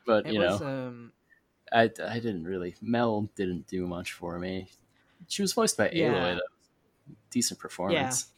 But 0.05 0.27
it 0.27 0.33
you 0.33 0.39
know, 0.39 0.51
was. 0.51 0.61
um 0.61 1.11
I, 1.71 1.89
I 2.03 2.15
didn't 2.15 2.43
really. 2.45 2.75
Mel 2.81 3.29
didn't 3.35 3.67
do 3.67 3.85
much 3.87 4.13
for 4.13 4.39
me. 4.39 4.69
She 5.27 5.41
was 5.41 5.53
voiced 5.53 5.77
by 5.77 5.91
Yeah. 5.91 6.13
Aloy, 6.13 6.35
though. 6.35 7.13
Decent 7.29 7.59
performance. 7.59 8.27
Yeah. 8.27 8.35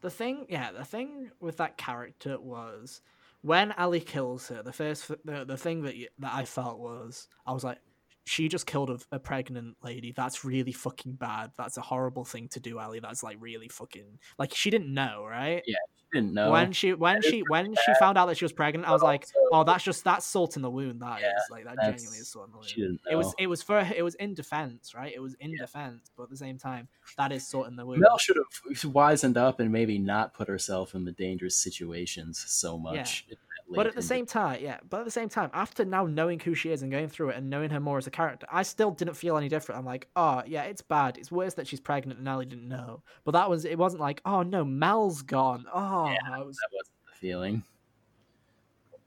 The 0.00 0.10
thing, 0.10 0.46
yeah, 0.48 0.70
the 0.72 0.84
thing 0.84 1.30
with 1.40 1.56
that 1.56 1.76
character 1.76 2.38
was 2.38 3.00
when 3.42 3.72
Ellie 3.72 4.00
kills 4.00 4.48
her. 4.48 4.62
The 4.62 4.72
first, 4.72 5.08
the, 5.24 5.44
the 5.44 5.56
thing 5.56 5.82
that 5.82 5.96
you, 5.96 6.08
that 6.20 6.32
I 6.32 6.44
felt 6.44 6.78
was, 6.78 7.28
I 7.46 7.52
was 7.52 7.64
like, 7.64 7.78
she 8.24 8.48
just 8.48 8.66
killed 8.66 8.90
a, 8.90 8.98
a 9.10 9.18
pregnant 9.18 9.76
lady. 9.82 10.12
That's 10.12 10.44
really 10.44 10.72
fucking 10.72 11.14
bad. 11.14 11.50
That's 11.56 11.78
a 11.78 11.80
horrible 11.80 12.24
thing 12.24 12.48
to 12.48 12.60
do, 12.60 12.78
Ellie. 12.78 13.00
That's 13.00 13.22
like 13.22 13.38
really 13.40 13.68
fucking 13.68 14.18
like 14.38 14.54
she 14.54 14.70
didn't 14.70 14.92
know, 14.92 15.26
right? 15.28 15.62
Yeah, 15.66 15.76
didn't 16.12 16.32
know. 16.34 16.50
When 16.50 16.72
she 16.72 16.94
when 16.94 17.20
she 17.22 17.42
when 17.42 17.74
she 17.74 17.94
found 17.94 18.16
out 18.18 18.26
that 18.26 18.36
she 18.36 18.44
was 18.44 18.52
pregnant, 18.52 18.86
I 18.88 18.92
was 18.92 19.02
like, 19.02 19.26
oh, 19.52 19.64
that's 19.64 19.84
just 19.84 20.04
that's 20.04 20.26
salt 20.26 20.56
in 20.56 20.62
the 20.62 20.70
wound. 20.70 21.00
That 21.02 21.20
Yeah, 21.20 21.36
is 21.36 21.50
like 21.50 21.64
that 21.64 21.80
genuinely 21.80 22.18
is 22.18 22.28
salt 22.28 22.46
in 22.46 22.52
the 22.52 22.58
wound. 22.58 22.68
she 22.68 22.80
didn't 22.80 23.00
know. 23.04 23.12
It 23.12 23.16
was 23.16 23.34
it 23.38 23.46
was 23.46 23.62
for 23.62 23.78
it 23.80 24.02
was 24.02 24.14
in 24.16 24.34
defense, 24.34 24.94
right? 24.94 25.12
It 25.14 25.20
was 25.20 25.34
in 25.34 25.56
defense, 25.56 26.10
but 26.16 26.24
at 26.24 26.30
the 26.30 26.36
same 26.36 26.58
time, 26.58 26.88
that 27.16 27.32
is 27.32 27.46
salt 27.46 27.66
in 27.68 27.76
the 27.76 27.84
wound. 27.84 28.00
Mel 28.00 28.18
should 28.18 28.36
have 28.36 28.84
wizened 28.84 29.36
up 29.36 29.60
and 29.60 29.72
maybe 29.72 29.98
not 29.98 30.34
put 30.34 30.48
herself 30.48 30.94
in 30.94 31.04
the 31.04 31.12
dangerous 31.12 31.56
situations 31.56 32.42
so 32.46 32.78
much. 32.78 33.26
that 33.28 33.38
But 33.70 33.86
at 33.86 33.94
the 33.94 34.02
same 34.02 34.24
time, 34.24 34.60
yeah. 34.62 34.78
But 34.88 35.00
at 35.00 35.04
the 35.04 35.10
same 35.10 35.28
time, 35.28 35.50
after 35.52 35.84
now 35.84 36.06
knowing 36.06 36.40
who 36.40 36.54
she 36.54 36.70
is 36.70 36.82
and 36.82 36.90
going 36.90 37.08
through 37.08 37.30
it 37.30 37.36
and 37.36 37.50
knowing 37.50 37.68
her 37.70 37.80
more 37.80 37.98
as 37.98 38.06
a 38.06 38.10
character, 38.10 38.46
I 38.50 38.62
still 38.62 38.90
didn't 38.90 39.14
feel 39.14 39.36
any 39.36 39.48
different. 39.48 39.78
I'm 39.78 39.84
like, 39.84 40.08
oh 40.16 40.42
yeah, 40.46 40.62
it's 40.62 40.80
bad. 40.80 41.18
It's 41.18 41.30
worse 41.30 41.54
that 41.54 41.66
she's 41.66 41.80
pregnant 41.80 42.18
and 42.18 42.26
Ellie 42.26 42.46
didn't 42.46 42.68
know. 42.68 43.02
But 43.24 43.32
that 43.32 43.50
was 43.50 43.64
it. 43.66 43.76
Wasn't 43.76 44.00
like, 44.00 44.22
oh 44.24 44.42
no, 44.42 44.64
Mel's 44.64 45.20
gone. 45.22 45.66
Oh, 45.72 46.06
I 46.06 46.42
was 46.42 46.56
that 46.56 46.68
wasn't 46.72 46.96
the 47.06 47.12
feeling. 47.20 47.62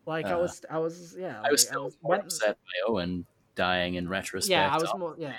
like, 0.06 0.26
I 0.26 0.34
uh, 0.34 0.40
was, 0.42 0.62
I 0.70 0.78
was, 0.78 1.16
yeah. 1.20 1.42
I 1.44 1.52
was 1.52 1.64
like, 1.64 1.70
still 1.70 1.84
was- 1.86 1.98
more 2.04 2.10
when- 2.12 2.20
upset 2.22 2.58
by 2.58 2.92
Owen 2.92 3.26
dying 3.56 3.96
in 3.96 4.08
retrospect. 4.08 4.52
Yeah, 4.52 4.70
I 4.74 4.78
was 4.78 4.90
Oh, 4.94 4.98
more, 4.98 5.16
yeah. 5.18 5.34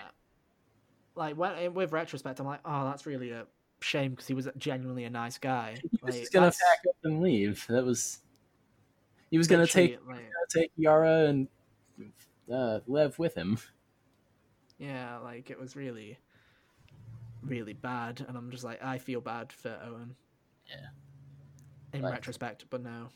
Like 1.15 1.37
when 1.37 1.75
with 1.75 1.93
retrospect, 1.93 2.41
I'm 2.41 2.47
like, 2.47 2.61
oh, 2.65 2.87
that's 2.87 3.07
really 3.07 3.31
a 3.31 3.47
shame 3.81 4.13
because 4.13 4.27
he 4.27 4.35
was 4.35 4.49
genuinely 4.57 5.05
a 5.05 5.11
nice 5.11 5.39
guy. 5.39 5.77
He 5.81 5.89
was 6.03 6.17
Like, 6.17 6.33
gonna 6.33 6.47
pack 6.51 6.81
up 6.89 6.97
and 7.05 7.21
leave. 7.23 7.65
That 7.69 7.85
was. 7.85 8.19
He 9.33 9.39
was 9.39 9.49
gonna 9.49 9.67
take 9.67 9.93
literally, 9.93 10.21
gonna 10.23 10.47
take 10.55 10.71
Yara 10.77 11.25
and 11.25 11.49
uh, 12.53 12.81
Lev 12.87 13.19
with 13.19 13.35
him. 13.35 13.59
Yeah, 14.79 15.17
like 15.19 15.49
it 15.51 15.59
was 15.59 15.75
really, 15.75 16.19
really 17.43 17.73
bad, 17.73 18.25
and 18.29 18.37
I'm 18.37 18.51
just 18.51 18.63
like, 18.63 18.85
I 18.85 18.99
feel 18.99 19.23
bad 19.23 19.51
for 19.51 19.75
Owen. 19.85 20.15
Yeah. 20.69 20.77
In 21.95 22.03
Like- 22.03 22.13
retrospect, 22.13 22.67
but 22.69 22.83
no. 22.83 23.09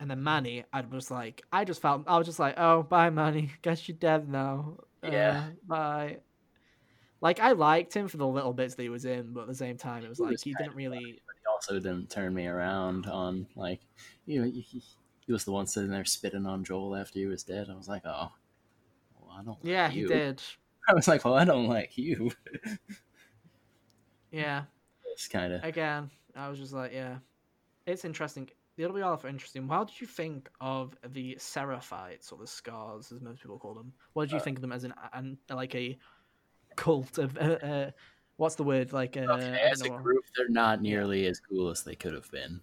And 0.00 0.10
then 0.10 0.22
Manny, 0.24 0.64
I 0.72 0.80
was 0.80 1.08
like, 1.10 1.42
I 1.52 1.64
just 1.64 1.80
felt, 1.80 2.02
I 2.08 2.18
was 2.18 2.26
just 2.26 2.38
like, 2.40 2.54
oh, 2.56 2.82
bye, 2.82 3.10
Manny. 3.10 3.50
Guess 3.62 3.88
you're 3.88 3.96
dead 3.96 4.28
now. 4.28 4.78
Yeah. 5.04 5.44
Uh, 5.50 5.66
bye. 5.68 6.16
Like 7.20 7.38
I 7.40 7.52
liked 7.52 7.94
him 7.94 8.08
for 8.08 8.16
the 8.16 8.26
little 8.26 8.52
bits 8.52 8.74
that 8.74 8.82
he 8.82 8.88
was 8.88 9.04
in, 9.04 9.32
but 9.32 9.42
at 9.42 9.46
the 9.48 9.54
same 9.54 9.76
time, 9.76 10.04
it 10.04 10.08
was 10.08 10.18
He 10.18 10.24
like 10.24 10.30
was 10.32 10.42
he 10.42 10.54
didn't 10.54 10.74
really. 10.74 11.20
Also 11.58 11.74
didn't 11.80 12.08
turn 12.08 12.34
me 12.34 12.46
around 12.46 13.06
on 13.06 13.46
like, 13.56 13.80
you 14.26 14.40
know, 14.40 14.46
he, 14.46 14.60
he- 14.60 14.82
he 15.26 15.32
was 15.32 15.44
the 15.44 15.52
one 15.52 15.66
sitting 15.66 15.90
there 15.90 16.06
spitting 16.06 16.46
on 16.46 16.64
Joel 16.64 16.96
after 16.96 17.18
he 17.18 17.26
was 17.26 17.42
dead. 17.42 17.68
I 17.70 17.74
was 17.74 17.86
like, 17.88 18.02
oh, 18.06 18.32
well, 19.20 19.36
I 19.38 19.42
don't. 19.44 19.58
Yeah, 19.62 19.84
like 19.84 19.92
he 19.92 20.04
did. 20.04 20.42
I 20.88 20.94
was 20.94 21.06
like, 21.06 21.24
well, 21.24 21.34
I 21.34 21.44
don't 21.44 21.68
like 21.68 21.98
you. 21.98 22.32
Yeah, 24.30 24.64
It's 25.12 25.28
kind 25.28 25.52
of. 25.52 25.64
again, 25.64 26.10
I 26.36 26.48
was 26.48 26.58
just 26.58 26.72
like, 26.72 26.92
yeah, 26.92 27.18
it's 27.86 28.04
interesting. 28.04 28.48
It'll 28.76 28.94
be 28.94 29.02
all 29.02 29.16
for 29.16 29.28
interesting. 29.28 29.68
How 29.68 29.84
did 29.84 30.00
you 30.00 30.06
think 30.06 30.48
of 30.60 30.96
the 31.08 31.36
Seraphites 31.36 32.32
or 32.32 32.38
the 32.38 32.46
Scars, 32.46 33.12
as 33.12 33.20
most 33.20 33.42
people 33.42 33.58
call 33.58 33.74
them? 33.74 33.92
What 34.12 34.24
did 34.26 34.32
you 34.32 34.38
Uh, 34.38 34.42
think 34.42 34.58
of 34.58 34.62
them 34.62 34.72
as 34.72 34.84
an, 34.84 34.94
an 35.12 35.38
like 35.50 35.74
a 35.74 35.98
cult 36.76 37.18
of 37.18 37.36
uh, 37.38 37.58
uh, 37.62 37.90
what's 38.38 38.54
the 38.56 38.64
word 38.64 38.92
like? 38.92 39.16
Uh, 39.16 39.20
Okay, 39.20 39.60
as 39.70 39.82
a 39.82 39.90
group, 39.90 40.24
they're 40.36 40.48
not 40.48 40.80
nearly 40.82 41.26
as 41.26 41.40
cool 41.40 41.70
as 41.70 41.84
they 41.84 41.94
could 41.94 42.14
have 42.14 42.30
been. 42.30 42.62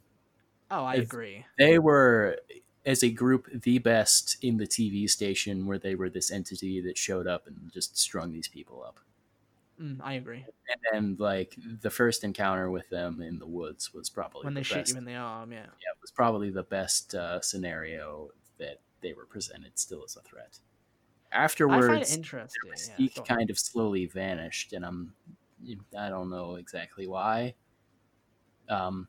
Oh, 0.71 0.83
I 0.83 0.95
if- 0.95 1.03
agree. 1.05 1.45
They 1.59 1.77
were, 1.79 2.39
as 2.85 3.03
a 3.03 3.09
group, 3.11 3.47
the 3.61 3.77
best 3.79 4.37
in 4.43 4.57
the 4.57 4.67
TV 4.67 5.07
station 5.07 5.67
where 5.67 5.77
they 5.79 5.95
were 5.95 6.09
this 6.09 6.31
entity 6.31 6.81
that 6.81 6.97
showed 6.97 7.27
up 7.27 7.47
and 7.47 7.71
just 7.71 7.97
strung 7.97 8.31
these 8.33 8.47
people 8.47 8.83
up. 8.83 8.99
Mm, 9.79 9.99
I 10.01 10.13
agree. 10.13 10.45
And 10.69 10.81
then, 10.91 11.15
like, 11.19 11.55
the 11.81 11.89
first 11.89 12.23
encounter 12.23 12.69
with 12.71 12.89
them 12.89 13.21
in 13.21 13.39
the 13.39 13.45
woods 13.47 13.93
was 13.93 14.09
probably 14.09 14.45
When 14.45 14.53
the 14.53 14.61
they 14.61 14.63
shoot 14.63 14.75
best. 14.75 14.91
you 14.93 14.97
in 14.97 15.05
the 15.05 15.15
arm, 15.15 15.51
yeah. 15.51 15.65
yeah, 15.65 15.91
it 15.93 16.01
was 16.01 16.11
probably 16.11 16.49
the 16.49 16.63
best 16.63 17.13
uh, 17.13 17.41
scenario 17.41 18.29
that 18.57 18.79
they 19.01 19.13
were 19.13 19.25
presented 19.25 19.77
still 19.77 20.03
as 20.03 20.15
a 20.15 20.21
threat. 20.21 20.59
I 21.69 21.81
find 21.81 22.01
it 22.01 22.11
interesting. 22.11 22.61
their 22.63 22.73
Yeah, 22.99 23.05
mystique 23.07 23.25
kind 23.27 23.49
of 23.49 23.59
slowly 23.59 24.05
vanished, 24.05 24.71
and 24.73 24.85
I'm 24.85 25.13
I 25.97 26.09
don't 26.09 26.29
know 26.29 26.55
exactly 26.55 27.07
why. 27.07 27.55
Um, 28.69 29.07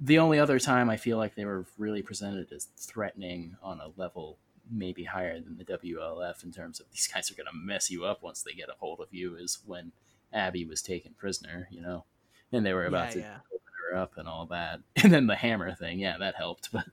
the 0.00 0.18
only 0.18 0.38
other 0.38 0.58
time 0.58 0.88
I 0.88 0.96
feel 0.96 1.18
like 1.18 1.34
they 1.34 1.44
were 1.44 1.66
really 1.78 2.02
presented 2.02 2.52
as 2.52 2.68
threatening 2.76 3.56
on 3.62 3.80
a 3.80 3.90
level 3.96 4.38
maybe 4.70 5.04
higher 5.04 5.40
than 5.40 5.58
the 5.58 5.64
WLF 5.64 6.44
in 6.44 6.52
terms 6.52 6.80
of 6.80 6.86
these 6.92 7.08
guys 7.12 7.30
are 7.30 7.34
going 7.34 7.46
to 7.46 7.56
mess 7.56 7.90
you 7.90 8.04
up 8.04 8.22
once 8.22 8.42
they 8.42 8.52
get 8.52 8.68
a 8.68 8.74
hold 8.78 9.00
of 9.00 9.08
you 9.10 9.36
is 9.36 9.58
when 9.66 9.92
Abby 10.32 10.64
was 10.64 10.80
taken 10.80 11.12
prisoner, 11.14 11.68
you 11.70 11.80
know, 11.80 12.04
and 12.52 12.64
they 12.64 12.72
were 12.72 12.86
about 12.86 13.08
yeah, 13.08 13.12
to 13.12 13.18
yeah. 13.18 13.36
open 13.52 13.72
her 13.90 13.96
up 13.96 14.12
and 14.16 14.28
all 14.28 14.46
that, 14.46 14.80
and 14.96 15.12
then 15.12 15.26
the 15.26 15.36
hammer 15.36 15.74
thing, 15.74 15.98
yeah, 15.98 16.16
that 16.18 16.36
helped, 16.36 16.70
but 16.72 16.86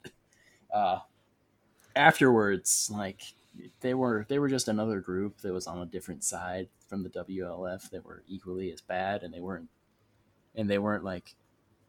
uh, 0.74 0.98
afterwards, 1.94 2.90
like 2.92 3.22
they 3.80 3.94
were 3.94 4.26
they 4.28 4.38
were 4.38 4.48
just 4.48 4.68
another 4.68 5.00
group 5.00 5.40
that 5.40 5.52
was 5.52 5.66
on 5.66 5.80
a 5.80 5.86
different 5.86 6.24
side 6.24 6.68
from 6.86 7.02
the 7.02 7.10
WLF 7.10 7.90
that 7.90 8.04
were 8.04 8.22
equally 8.26 8.72
as 8.72 8.80
bad 8.80 9.22
and 9.22 9.32
they 9.32 9.40
weren't 9.40 9.68
and 10.54 10.68
they 10.68 10.78
weren't 10.78 11.04
like 11.04 11.34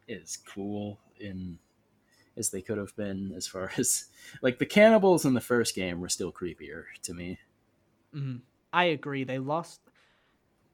as 0.10 0.38
cool 0.38 1.00
in 1.20 1.60
as 2.38 2.50
they 2.50 2.62
could 2.62 2.78
have 2.78 2.96
been 2.96 3.34
as 3.36 3.48
far 3.48 3.72
as 3.78 4.06
like 4.42 4.60
the 4.60 4.66
cannibals 4.66 5.26
in 5.26 5.34
the 5.34 5.42
first 5.42 5.76
game 5.76 6.00
were 6.00 6.10
still 6.10 6.32
creepier 6.32 6.86
to 7.04 7.14
me. 7.14 7.38
Mhm. 8.14 8.42
I 8.72 8.86
agree. 8.86 9.24
They 9.24 9.40
lost. 9.40 9.82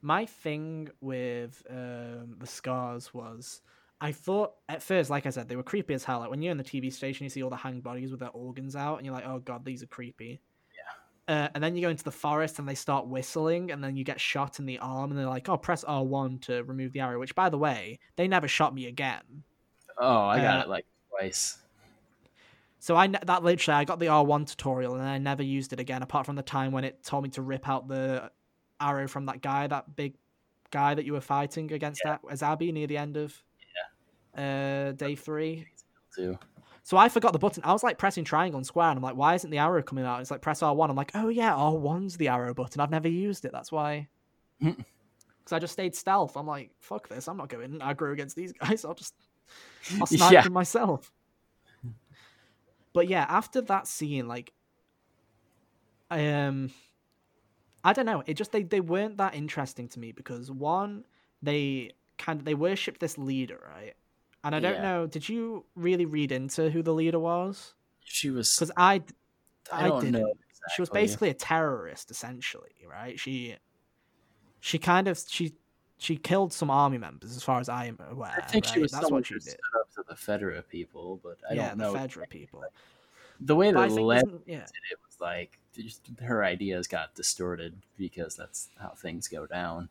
My 0.01 0.25
thing 0.25 0.89
with 1.01 1.63
um, 1.69 2.35
the 2.37 2.45
scars 2.45 3.13
was, 3.13 3.61
I 3.99 4.11
thought 4.11 4.53
at 4.69 4.83
first, 4.83 5.09
like 5.09 5.25
I 5.25 5.29
said, 5.29 5.47
they 5.47 5.55
were 5.55 5.63
creepy 5.63 5.93
as 5.93 6.03
hell. 6.03 6.19
Like 6.19 6.29
when 6.29 6.41
you're 6.41 6.51
in 6.51 6.57
the 6.57 6.63
TV 6.63 6.91
station, 6.93 7.23
you 7.23 7.29
see 7.29 7.41
all 7.41 7.49
the 7.49 7.55
hanged 7.55 7.83
bodies 7.83 8.11
with 8.11 8.19
their 8.19 8.29
organs 8.29 8.75
out, 8.75 8.97
and 8.97 9.05
you're 9.05 9.15
like, 9.15 9.25
oh 9.25 9.39
god, 9.39 9.65
these 9.65 9.81
are 9.81 9.87
creepy. 9.87 10.41
Yeah. 11.27 11.45
Uh, 11.45 11.49
and 11.55 11.63
then 11.63 11.75
you 11.75 11.81
go 11.81 11.89
into 11.89 12.03
the 12.03 12.11
forest 12.11 12.59
and 12.59 12.67
they 12.67 12.75
start 12.75 13.07
whistling, 13.07 13.71
and 13.71 13.83
then 13.83 13.95
you 13.95 14.03
get 14.03 14.19
shot 14.19 14.59
in 14.59 14.65
the 14.65 14.79
arm, 14.79 15.11
and 15.11 15.19
they're 15.19 15.27
like, 15.27 15.49
oh, 15.49 15.57
press 15.57 15.83
R 15.83 16.03
one 16.03 16.39
to 16.39 16.63
remove 16.63 16.93
the 16.93 16.99
arrow. 16.99 17.19
Which, 17.19 17.35
by 17.35 17.49
the 17.49 17.57
way, 17.57 17.99
they 18.15 18.27
never 18.27 18.47
shot 18.47 18.73
me 18.73 18.85
again. 18.85 19.43
Oh, 19.97 20.25
I 20.25 20.39
got 20.41 20.59
Uh, 20.59 20.61
it 20.63 20.69
like 20.69 20.85
twice. 21.09 21.57
So 22.79 22.95
I 22.95 23.07
that 23.07 23.43
literally 23.43 23.79
I 23.79 23.83
got 23.83 23.97
the 23.97 24.05
R1 24.07 24.47
tutorial 24.47 24.93
and 24.93 25.03
I 25.03 25.17
never 25.17 25.41
used 25.41 25.73
it 25.73 25.79
again 25.79 26.03
apart 26.03 26.27
from 26.27 26.35
the 26.35 26.43
time 26.43 26.71
when 26.71 26.83
it 26.83 27.03
told 27.03 27.23
me 27.23 27.29
to 27.31 27.41
rip 27.41 27.67
out 27.67 27.87
the 27.87 28.29
arrow 28.79 29.07
from 29.07 29.25
that 29.25 29.41
guy, 29.41 29.65
that 29.65 29.95
big 29.95 30.13
guy 30.69 30.93
that 30.93 31.03
you 31.03 31.13
were 31.13 31.21
fighting 31.21 31.71
against 31.71 32.01
that 32.03 32.19
as 32.29 32.43
Abby 32.43 32.71
near 32.71 32.85
the 32.85 32.97
end 32.97 33.17
of 33.17 33.41
uh 34.37 34.91
day 34.91 35.15
3. 35.15 35.65
Too. 36.15 36.37
So 36.85 36.97
I 36.97 37.09
forgot 37.09 37.33
the 37.33 37.39
button. 37.39 37.63
I 37.65 37.73
was 37.73 37.81
like 37.81 37.97
pressing 37.97 38.23
triangle 38.23 38.59
and 38.59 38.65
square 38.65 38.89
and 38.89 38.97
I'm 38.97 39.01
like 39.03 39.15
why 39.15 39.33
isn't 39.33 39.49
the 39.49 39.57
arrow 39.57 39.81
coming 39.81 40.05
out? 40.05 40.21
It's 40.21 40.29
like 40.29 40.41
press 40.41 40.61
R1. 40.61 40.87
I'm 40.87 40.95
like, 40.95 41.11
"Oh 41.15 41.29
yeah, 41.29 41.51
R1's 41.51 42.17
the 42.17 42.27
arrow 42.27 42.53
button. 42.53 42.79
I've 42.79 42.91
never 42.91 43.07
used 43.09 43.43
it. 43.43 43.51
That's 43.51 43.71
why." 43.71 44.07
Hmm. 44.61 44.69
Cuz 45.45 45.51
I 45.51 45.57
just 45.57 45.73
stayed 45.73 45.95
stealth. 45.95 46.37
I'm 46.37 46.45
like, 46.45 46.69
"Fuck 46.79 47.09
this. 47.09 47.27
I'm 47.27 47.37
not 47.37 47.49
going 47.49 47.79
aggro 47.79 48.13
against 48.13 48.35
these 48.35 48.53
guys. 48.53 48.85
I'll 48.85 48.93
just 48.93 49.15
I'll 49.99 50.05
snipe 50.05 50.31
Yeah. 50.31 50.41
them 50.43 50.53
myself. 50.53 51.11
But 52.93 53.07
yeah, 53.09 53.25
after 53.27 53.61
that 53.61 53.87
scene, 53.87 54.27
like, 54.27 54.53
I 56.11 56.27
um, 56.27 56.69
I 57.83 57.93
don't 57.93 58.05
know. 58.05 58.23
It 58.27 58.35
just 58.35 58.51
they 58.51 58.61
they 58.61 58.79
weren't 58.79 59.17
that 59.17 59.33
interesting 59.33 59.87
to 59.89 59.99
me 59.99 60.11
because 60.11 60.51
one, 60.51 61.03
they 61.41 61.93
kind 62.19 62.39
of 62.39 62.45
they 62.45 62.53
worshipped 62.53 62.99
this 62.99 63.17
leader, 63.17 63.59
right? 63.75 63.95
And 64.45 64.55
I 64.55 64.59
don't 64.59 64.75
Yeah. 64.75 64.81
know. 64.81 65.07
Did 65.07 65.27
you 65.27 65.65
really 65.75 66.05
read 66.05 66.31
into 66.31 66.69
who 66.69 66.81
the 66.83 66.93
leader 66.93 67.19
was? 67.19 67.73
She 68.03 68.29
was 68.29 68.55
Because 68.55 68.71
I, 68.77 69.01
I 69.71 69.85
I 69.85 69.87
don't 69.87 69.99
didn't. 70.01 70.21
know. 70.21 70.33
She 70.75 70.81
was 70.81 70.89
basically 70.89 71.29
a 71.29 71.33
terrorist, 71.33 72.09
essentially, 72.11 72.71
right? 72.89 73.19
She, 73.19 73.55
she 74.59 74.77
kind 74.79 75.07
of 75.07 75.19
she 75.27 75.53
she 75.97 76.17
killed 76.17 76.53
some 76.53 76.69
army 76.69 76.97
members, 76.97 77.35
as 77.35 77.43
far 77.43 77.59
as 77.59 77.69
I 77.69 77.85
am 77.85 77.97
aware. 78.09 78.33
I 78.37 78.41
think 78.41 78.65
she 78.65 78.71
right? 78.73 78.81
was 78.81 78.91
That's 78.91 79.03
someone 79.03 79.19
what 79.19 79.27
she 79.27 79.33
who 79.35 79.39
did. 79.39 79.49
stood 79.51 79.79
up 79.79 79.91
to 79.95 80.03
the 80.07 80.15
Fedra 80.15 80.67
people, 80.67 81.19
but 81.23 81.37
I 81.49 81.53
yeah, 81.53 81.69
don't 81.69 81.77
know 81.77 81.93
the 81.93 81.99
Fedra 81.99 82.29
people. 82.29 82.63
the 83.39 83.55
way 83.55 83.71
that 83.71 83.89
this- 83.89 83.97
yeah. 84.45 84.57
did 84.57 84.91
it 84.91 84.99
was 85.05 85.17
like 85.19 85.57
just, 85.73 86.01
her 86.21 86.43
ideas 86.43 86.87
got 86.87 87.15
distorted 87.15 87.75
because 87.97 88.35
that's 88.35 88.69
how 88.79 88.89
things 88.89 89.27
go 89.27 89.45
down. 89.45 89.89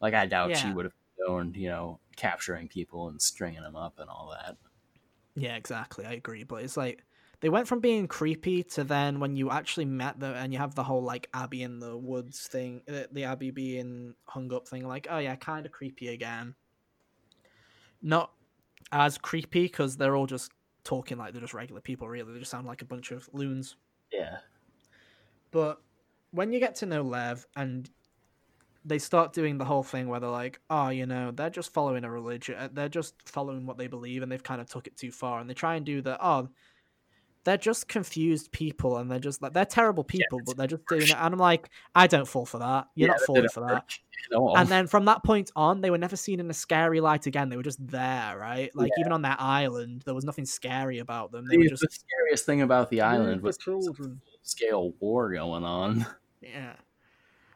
Like 0.00 0.14
I 0.14 0.26
doubt 0.26 0.56
she 0.56 0.70
would 0.72 0.84
have 0.84 0.94
known, 1.18 1.54
you 1.54 1.68
know, 1.68 2.00
capturing 2.16 2.68
people 2.68 3.08
and 3.08 3.20
stringing 3.20 3.62
them 3.62 3.76
up 3.76 3.98
and 3.98 4.08
all 4.08 4.30
that. 4.32 4.56
Yeah, 5.34 5.56
exactly. 5.56 6.06
I 6.06 6.12
agree. 6.12 6.44
But 6.44 6.62
it's 6.62 6.76
like 6.76 7.04
they 7.40 7.48
went 7.48 7.68
from 7.68 7.80
being 7.80 8.06
creepy 8.08 8.62
to 8.64 8.84
then 8.84 9.20
when 9.20 9.36
you 9.36 9.50
actually 9.50 9.84
met 9.84 10.18
them 10.20 10.34
and 10.34 10.52
you 10.52 10.58
have 10.58 10.74
the 10.74 10.84
whole 10.84 11.02
like 11.02 11.28
Abby 11.34 11.62
in 11.62 11.78
the 11.80 11.96
woods 11.96 12.46
thing, 12.46 12.82
uh, 12.88 13.02
the 13.12 13.24
Abby 13.24 13.50
being 13.50 14.14
hung 14.26 14.52
up 14.52 14.68
thing, 14.68 14.86
like, 14.86 15.06
oh 15.10 15.18
yeah, 15.18 15.36
kind 15.36 15.66
of 15.66 15.72
creepy 15.72 16.08
again. 16.08 16.54
Not 18.02 18.32
as 18.92 19.18
creepy 19.18 19.62
because 19.64 19.96
they're 19.96 20.16
all 20.16 20.26
just 20.26 20.52
talking 20.84 21.18
like 21.18 21.32
they're 21.32 21.40
just 21.40 21.54
regular 21.54 21.80
people, 21.80 22.08
really. 22.08 22.32
They 22.32 22.38
just 22.38 22.50
sound 22.50 22.66
like 22.66 22.82
a 22.82 22.86
bunch 22.86 23.10
of 23.10 23.28
loons. 23.32 23.76
Yeah, 24.12 24.38
But 25.50 25.80
when 26.30 26.52
you 26.52 26.60
get 26.60 26.76
to 26.76 26.86
know 26.86 27.02
Lev 27.02 27.46
and 27.56 27.90
they 28.84 28.98
start 28.98 29.32
doing 29.32 29.58
the 29.58 29.64
whole 29.64 29.82
thing 29.82 30.08
where 30.08 30.20
they're 30.20 30.28
like, 30.28 30.60
oh, 30.68 30.88
you 30.90 31.06
know, 31.06 31.30
they're 31.30 31.50
just 31.50 31.72
following 31.72 32.04
a 32.04 32.10
religion, 32.10 32.56
uh, 32.58 32.68
they're 32.72 32.88
just 32.88 33.14
following 33.28 33.66
what 33.66 33.78
they 33.78 33.86
believe, 33.86 34.22
and 34.22 34.30
they've 34.30 34.42
kind 34.42 34.60
of 34.60 34.68
took 34.68 34.86
it 34.86 34.96
too 34.96 35.10
far, 35.10 35.40
and 35.40 35.48
they 35.48 35.54
try 35.54 35.76
and 35.76 35.86
do 35.86 36.02
the 36.02 36.18
oh, 36.24 36.48
they're 37.44 37.56
just 37.56 37.88
confused 37.88 38.52
people, 38.52 38.98
and 38.98 39.10
they're 39.10 39.18
just 39.18 39.42
like 39.42 39.52
they're 39.52 39.64
terrible 39.64 40.04
people, 40.04 40.38
yeah, 40.38 40.44
but 40.46 40.56
they're 40.56 40.66
just 40.66 40.86
doing 40.86 41.02
it, 41.02 41.16
and 41.16 41.34
I'm 41.34 41.38
like, 41.38 41.70
I 41.94 42.06
don't 42.06 42.28
fall 42.28 42.46
for 42.46 42.58
that. 42.58 42.88
You're 42.94 43.08
yeah, 43.08 43.14
not 43.14 43.20
falling 43.22 43.48
for 43.48 43.60
that. 43.68 43.98
And 44.30 44.68
then 44.68 44.86
from 44.86 45.04
that 45.06 45.22
point 45.22 45.50
on, 45.54 45.80
they 45.80 45.90
were 45.90 45.98
never 45.98 46.16
seen 46.16 46.40
in 46.40 46.50
a 46.50 46.54
scary 46.54 47.00
light 47.00 47.26
again. 47.26 47.48
They 47.50 47.56
were 47.56 47.62
just 47.62 47.86
there, 47.86 48.38
right? 48.38 48.74
Like 48.74 48.90
yeah. 48.96 49.02
even 49.02 49.12
on 49.12 49.22
that 49.22 49.40
island, 49.40 50.02
there 50.04 50.14
was 50.14 50.24
nothing 50.24 50.46
scary 50.46 50.98
about 50.98 51.30
them. 51.30 51.46
They 51.46 51.56
the, 51.56 51.68
just... 51.68 51.82
the 51.82 51.88
scariest 51.90 52.46
thing 52.46 52.62
about 52.62 52.90
the 52.90 53.02
island 53.02 53.42
was 53.42 53.58
children. 53.58 54.20
scale 54.42 54.94
war 55.00 55.32
going 55.32 55.64
on. 55.64 56.06
Yeah. 56.40 56.74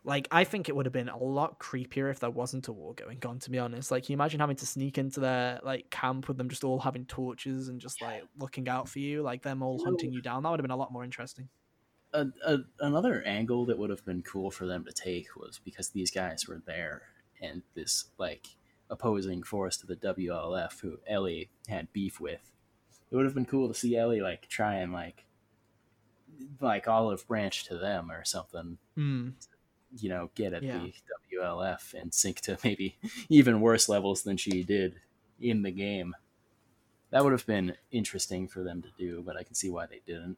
Like, 0.08 0.26
I 0.30 0.44
think 0.44 0.70
it 0.70 0.74
would 0.74 0.86
have 0.86 0.92
been 0.94 1.10
a 1.10 1.22
lot 1.22 1.58
creepier 1.58 2.10
if 2.10 2.18
there 2.18 2.30
wasn't 2.30 2.66
a 2.66 2.72
war 2.72 2.94
going 2.94 3.18
on, 3.26 3.40
to 3.40 3.50
be 3.50 3.58
honest. 3.58 3.90
Like, 3.90 4.06
can 4.06 4.12
you 4.12 4.16
imagine 4.16 4.40
having 4.40 4.56
to 4.56 4.64
sneak 4.64 4.96
into 4.96 5.20
their, 5.20 5.60
like, 5.62 5.90
camp 5.90 6.28
with 6.28 6.38
them 6.38 6.48
just 6.48 6.64
all 6.64 6.78
having 6.78 7.04
torches 7.04 7.68
and 7.68 7.78
just, 7.78 8.00
like, 8.00 8.22
looking 8.38 8.70
out 8.70 8.88
for 8.88 9.00
you, 9.00 9.20
like, 9.20 9.42
them 9.42 9.62
all 9.62 9.84
hunting 9.84 10.10
you 10.10 10.22
down? 10.22 10.42
That 10.42 10.48
would 10.48 10.60
have 10.60 10.64
been 10.64 10.70
a 10.70 10.76
lot 10.76 10.94
more 10.94 11.04
interesting. 11.04 11.50
A, 12.14 12.24
a, 12.46 12.56
another 12.80 13.22
angle 13.24 13.66
that 13.66 13.76
would 13.76 13.90
have 13.90 14.02
been 14.06 14.22
cool 14.22 14.50
for 14.50 14.64
them 14.64 14.82
to 14.86 14.92
take 14.92 15.36
was 15.36 15.60
because 15.62 15.90
these 15.90 16.10
guys 16.10 16.48
were 16.48 16.62
there 16.64 17.02
and 17.42 17.60
this, 17.74 18.06
like, 18.16 18.46
opposing 18.88 19.42
force 19.42 19.76
to 19.76 19.86
the 19.86 19.96
WLF 19.96 20.80
who 20.80 21.00
Ellie 21.06 21.50
had 21.68 21.92
beef 21.92 22.18
with. 22.18 22.50
It 23.10 23.14
would 23.14 23.26
have 23.26 23.34
been 23.34 23.44
cool 23.44 23.68
to 23.68 23.74
see 23.74 23.94
Ellie, 23.94 24.22
like, 24.22 24.48
try 24.48 24.76
and, 24.76 24.90
like, 24.90 25.26
like 26.62 26.88
olive 26.88 27.28
branch 27.28 27.64
to 27.66 27.76
them 27.76 28.10
or 28.10 28.24
something. 28.24 28.78
Mm 28.96 29.34
you 29.96 30.08
know, 30.08 30.30
get 30.34 30.52
at 30.52 30.62
yeah. 30.62 30.78
the 30.78 30.92
WLF 31.36 31.94
and 31.94 32.12
sink 32.12 32.40
to 32.42 32.58
maybe 32.64 32.96
even 33.28 33.60
worse 33.60 33.88
levels 33.88 34.22
than 34.22 34.36
she 34.36 34.62
did 34.62 34.96
in 35.40 35.62
the 35.62 35.70
game. 35.70 36.14
That 37.10 37.24
would 37.24 37.32
have 37.32 37.46
been 37.46 37.74
interesting 37.90 38.48
for 38.48 38.62
them 38.62 38.82
to 38.82 38.88
do, 38.98 39.22
but 39.24 39.36
I 39.36 39.42
can 39.42 39.54
see 39.54 39.70
why 39.70 39.86
they 39.86 40.02
didn't. 40.06 40.36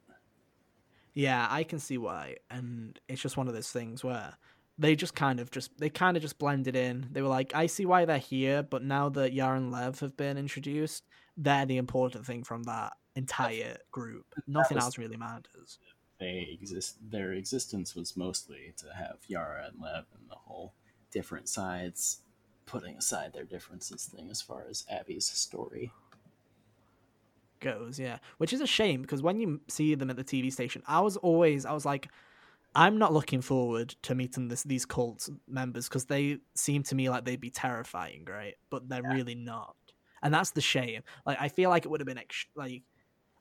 Yeah, 1.13 1.45
I 1.49 1.63
can 1.63 1.79
see 1.79 1.97
why. 1.97 2.37
And 2.49 2.97
it's 3.09 3.21
just 3.21 3.35
one 3.35 3.49
of 3.49 3.53
those 3.53 3.69
things 3.69 4.03
where 4.03 4.33
they 4.77 4.95
just 4.95 5.13
kind 5.13 5.41
of 5.41 5.51
just 5.51 5.77
they 5.77 5.89
kind 5.89 6.15
of 6.15 6.23
just 6.23 6.39
blended 6.39 6.75
in. 6.75 7.07
They 7.11 7.21
were 7.21 7.27
like, 7.27 7.53
I 7.53 7.65
see 7.65 7.85
why 7.85 8.05
they're 8.05 8.17
here, 8.17 8.63
but 8.63 8.83
now 8.83 9.09
that 9.09 9.33
Yar 9.33 9.55
and 9.55 9.71
Lev 9.71 9.99
have 9.99 10.15
been 10.15 10.37
introduced, 10.37 11.03
they're 11.35 11.65
the 11.65 11.77
important 11.77 12.25
thing 12.25 12.43
from 12.43 12.63
that 12.63 12.93
entire 13.15 13.77
group. 13.91 14.25
Nothing 14.47 14.75
was, 14.75 14.85
else 14.85 14.97
really 14.97 15.17
matters 15.17 15.77
they 16.21 16.47
exist 16.53 16.97
their 17.11 17.33
existence 17.33 17.95
was 17.95 18.15
mostly 18.15 18.73
to 18.77 18.85
have 18.95 19.17
Yara 19.27 19.65
and 19.67 19.81
Lev 19.81 20.05
and 20.17 20.29
the 20.29 20.35
whole 20.35 20.73
different 21.11 21.49
sides 21.49 22.19
putting 22.65 22.95
aside 22.95 23.33
their 23.33 23.43
differences 23.43 24.05
thing 24.05 24.29
as 24.31 24.41
far 24.41 24.63
as 24.69 24.85
Abby's 24.89 25.25
story 25.25 25.91
goes, 27.61 27.99
yeah. 27.99 28.17
Which 28.39 28.51
is 28.51 28.59
a 28.59 28.67
shame 28.67 29.01
because 29.01 29.21
when 29.21 29.39
you 29.39 29.61
see 29.69 29.95
them 29.95 30.09
at 30.09 30.17
the 30.17 30.23
TV 30.23 30.51
station, 30.51 30.83
I 30.87 30.99
was 30.99 31.15
always 31.17 31.65
I 31.65 31.71
was 31.71 31.85
like 31.85 32.09
I'm 32.75 32.97
not 32.97 33.13
looking 33.13 33.41
forward 33.41 33.95
to 34.03 34.15
meeting 34.15 34.49
this 34.49 34.63
these 34.63 34.85
cult 34.85 35.29
members 35.47 35.87
because 35.87 36.05
they 36.05 36.39
seem 36.55 36.83
to 36.83 36.95
me 36.95 37.09
like 37.09 37.23
they'd 37.23 37.39
be 37.39 37.49
terrifying, 37.49 38.25
right? 38.29 38.55
But 38.69 38.89
they're 38.89 39.03
yeah. 39.03 39.13
really 39.13 39.35
not, 39.35 39.75
and 40.21 40.33
that's 40.33 40.51
the 40.51 40.61
shame. 40.61 41.03
Like 41.25 41.37
I 41.39 41.47
feel 41.47 41.69
like 41.69 41.85
it 41.85 41.89
would 41.89 42.01
have 42.01 42.07
been 42.07 42.17
ex- 42.17 42.47
like 42.55 42.83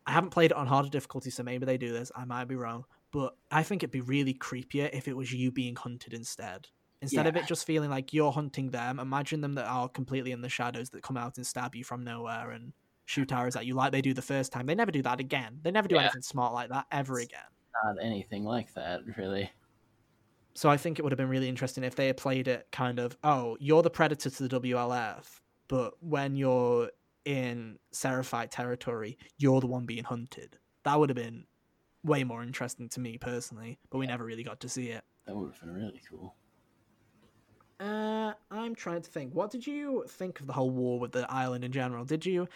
I 0.06 0.12
haven't 0.12 0.30
played 0.30 0.50
it 0.50 0.56
on 0.56 0.66
harder 0.66 0.88
difficulty, 0.88 1.30
so 1.30 1.42
maybe 1.42 1.66
they 1.66 1.78
do 1.78 1.92
this. 1.92 2.10
I 2.14 2.24
might 2.24 2.46
be 2.46 2.56
wrong, 2.56 2.84
but 3.12 3.36
I 3.50 3.62
think 3.62 3.82
it'd 3.82 3.90
be 3.90 4.00
really 4.00 4.34
creepier 4.34 4.90
if 4.92 5.08
it 5.08 5.16
was 5.16 5.32
you 5.32 5.50
being 5.50 5.76
hunted 5.76 6.14
instead. 6.14 6.68
Instead 7.02 7.24
yeah. 7.24 7.28
of 7.30 7.36
it 7.36 7.46
just 7.46 7.66
feeling 7.66 7.90
like 7.90 8.12
you're 8.12 8.32
hunting 8.32 8.70
them, 8.70 8.98
imagine 8.98 9.40
them 9.40 9.54
that 9.54 9.66
are 9.66 9.88
completely 9.88 10.32
in 10.32 10.42
the 10.42 10.48
shadows 10.48 10.90
that 10.90 11.02
come 11.02 11.16
out 11.16 11.36
and 11.36 11.46
stab 11.46 11.74
you 11.74 11.82
from 11.82 12.04
nowhere 12.04 12.50
and 12.50 12.72
shoot 13.06 13.32
arrows 13.32 13.56
at 13.56 13.66
you 13.66 13.74
like 13.74 13.90
they 13.90 14.02
do 14.02 14.12
the 14.12 14.22
first 14.22 14.52
time. 14.52 14.66
They 14.66 14.74
never 14.74 14.90
do 14.90 15.02
that 15.02 15.18
again. 15.18 15.60
They 15.62 15.70
never 15.70 15.88
do 15.88 15.94
yeah. 15.94 16.02
anything 16.02 16.22
smart 16.22 16.52
like 16.52 16.68
that 16.68 16.86
ever 16.92 17.18
again. 17.18 17.40
Not 17.84 17.96
anything 18.02 18.44
like 18.44 18.72
that, 18.74 19.00
really. 19.16 19.50
So 20.54 20.68
I 20.68 20.76
think 20.76 20.98
it 20.98 21.02
would 21.02 21.12
have 21.12 21.18
been 21.18 21.28
really 21.28 21.48
interesting 21.48 21.84
if 21.84 21.94
they 21.94 22.08
had 22.08 22.16
played 22.16 22.46
it 22.46 22.66
kind 22.70 22.98
of, 22.98 23.16
oh, 23.24 23.56
you're 23.60 23.82
the 23.82 23.90
predator 23.90 24.28
to 24.28 24.48
the 24.48 24.60
WLF, 24.60 25.24
but 25.68 25.94
when 26.00 26.36
you're 26.36 26.90
in 27.24 27.78
Seraphite 27.92 28.50
territory, 28.50 29.18
you're 29.38 29.60
the 29.60 29.66
one 29.66 29.86
being 29.86 30.04
hunted. 30.04 30.58
That 30.84 30.98
would 30.98 31.08
have 31.10 31.16
been 31.16 31.44
way 32.02 32.24
more 32.24 32.42
interesting 32.42 32.88
to 32.90 33.00
me 33.00 33.18
personally, 33.18 33.78
but 33.90 33.98
we 33.98 34.06
never 34.06 34.24
really 34.24 34.42
got 34.42 34.60
to 34.60 34.68
see 34.68 34.88
it. 34.88 35.04
That 35.26 35.36
would 35.36 35.52
have 35.52 35.60
been 35.60 35.74
really 35.74 36.00
cool. 36.08 36.34
Uh, 37.78 38.32
I'm 38.50 38.74
trying 38.74 39.02
to 39.02 39.10
think. 39.10 39.34
What 39.34 39.50
did 39.50 39.66
you 39.66 40.04
think 40.08 40.40
of 40.40 40.46
the 40.46 40.52
whole 40.52 40.70
war 40.70 40.98
with 40.98 41.12
the 41.12 41.30
island 41.30 41.64
in 41.64 41.72
general? 41.72 42.04
Did 42.04 42.26
you? 42.26 42.48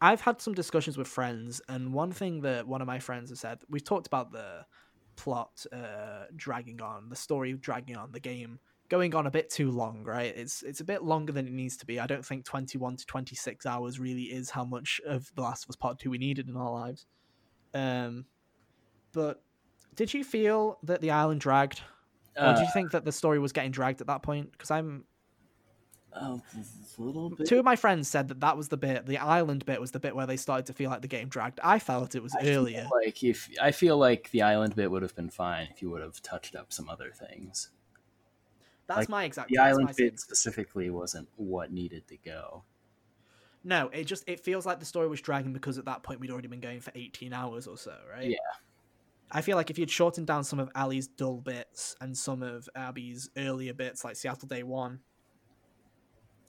I've 0.00 0.22
had 0.22 0.40
some 0.40 0.54
discussions 0.54 0.96
with 0.96 1.08
friends, 1.08 1.60
and 1.68 1.92
one 1.92 2.12
thing 2.12 2.40
that 2.42 2.66
one 2.66 2.80
of 2.80 2.86
my 2.86 2.98
friends 2.98 3.28
has 3.28 3.40
said, 3.40 3.58
we've 3.68 3.84
talked 3.84 4.06
about 4.06 4.32
the 4.32 4.64
plot 5.16 5.66
uh, 5.70 6.24
dragging 6.34 6.80
on, 6.80 7.10
the 7.10 7.16
story 7.16 7.52
dragging 7.52 7.96
on, 7.96 8.12
the 8.12 8.20
game 8.20 8.58
going 8.90 9.14
on 9.14 9.26
a 9.26 9.30
bit 9.30 9.48
too 9.48 9.70
long, 9.70 10.04
right? 10.04 10.36
It's 10.36 10.62
it's 10.62 10.80
a 10.80 10.84
bit 10.84 11.02
longer 11.02 11.32
than 11.32 11.46
it 11.46 11.52
needs 11.52 11.78
to 11.78 11.86
be. 11.86 11.98
I 11.98 12.06
don't 12.06 12.26
think 12.26 12.44
21 12.44 12.96
to 12.96 13.06
26 13.06 13.64
hours 13.64 13.98
really 13.98 14.24
is 14.24 14.50
how 14.50 14.64
much 14.64 15.00
of 15.06 15.30
The 15.34 15.42
Last 15.42 15.64
of 15.64 15.70
Us 15.70 15.76
Part 15.76 15.98
2 16.00 16.10
we 16.10 16.18
needed 16.18 16.48
in 16.48 16.56
our 16.56 16.70
lives. 16.70 17.06
Um 17.72 18.26
but 19.12 19.42
did 19.94 20.12
you 20.12 20.24
feel 20.24 20.78
that 20.82 21.00
the 21.00 21.12
island 21.12 21.40
dragged? 21.40 21.80
Or 22.36 22.44
uh, 22.44 22.54
do 22.54 22.60
you 22.60 22.66
uh, 22.66 22.72
think 22.72 22.90
that 22.92 23.04
the 23.04 23.12
story 23.12 23.38
was 23.38 23.52
getting 23.52 23.70
dragged 23.70 24.00
at 24.00 24.06
that 24.08 24.22
point? 24.22 24.52
Because 24.52 24.70
I'm 24.70 25.04
a 26.12 26.40
little 26.98 27.30
bit. 27.30 27.48
Two 27.48 27.58
of 27.58 27.64
my 27.64 27.76
friends 27.76 28.08
said 28.08 28.28
that 28.28 28.40
that 28.40 28.56
was 28.56 28.68
the 28.68 28.76
bit, 28.76 29.06
the 29.06 29.18
island 29.18 29.64
bit 29.66 29.80
was 29.80 29.90
the 29.90 30.00
bit 30.00 30.14
where 30.14 30.26
they 30.26 30.36
started 30.36 30.66
to 30.66 30.72
feel 30.72 30.90
like 30.90 31.02
the 31.02 31.08
game 31.08 31.28
dragged. 31.28 31.60
I 31.62 31.78
felt 31.78 32.14
it 32.14 32.22
was 32.22 32.34
I 32.34 32.46
earlier. 32.46 32.88
Like 33.04 33.22
if 33.22 33.48
I 33.60 33.72
feel 33.72 33.98
like 33.98 34.30
the 34.30 34.42
island 34.42 34.76
bit 34.76 34.90
would 34.90 35.02
have 35.02 35.14
been 35.14 35.30
fine 35.30 35.68
if 35.70 35.82
you 35.82 35.90
would 35.90 36.02
have 36.02 36.22
touched 36.22 36.56
up 36.56 36.72
some 36.72 36.88
other 36.88 37.10
things. 37.10 37.70
That's 38.90 39.02
like, 39.02 39.08
my 39.08 39.24
exact. 39.24 39.50
The 39.50 39.58
island 39.58 39.94
bit 39.96 40.18
specifically 40.18 40.90
wasn't 40.90 41.28
what 41.36 41.72
needed 41.72 42.08
to 42.08 42.16
go. 42.16 42.64
No, 43.62 43.88
it 43.92 44.04
just 44.04 44.28
it 44.28 44.40
feels 44.40 44.66
like 44.66 44.80
the 44.80 44.84
story 44.84 45.06
was 45.06 45.20
dragging 45.20 45.52
because 45.52 45.78
at 45.78 45.84
that 45.84 46.02
point 46.02 46.18
we'd 46.18 46.32
already 46.32 46.48
been 46.48 46.60
going 46.60 46.80
for 46.80 46.90
eighteen 46.96 47.32
hours 47.32 47.68
or 47.68 47.76
so, 47.76 47.94
right? 48.12 48.28
Yeah. 48.28 48.36
I 49.30 49.42
feel 49.42 49.56
like 49.56 49.70
if 49.70 49.78
you'd 49.78 49.92
shortened 49.92 50.26
down 50.26 50.42
some 50.42 50.58
of 50.58 50.70
Ellie's 50.74 51.06
dull 51.06 51.36
bits 51.36 51.94
and 52.00 52.18
some 52.18 52.42
of 52.42 52.68
Abby's 52.74 53.30
earlier 53.36 53.72
bits, 53.72 54.02
like 54.02 54.16
Seattle 54.16 54.48
Day 54.48 54.64
One, 54.64 54.98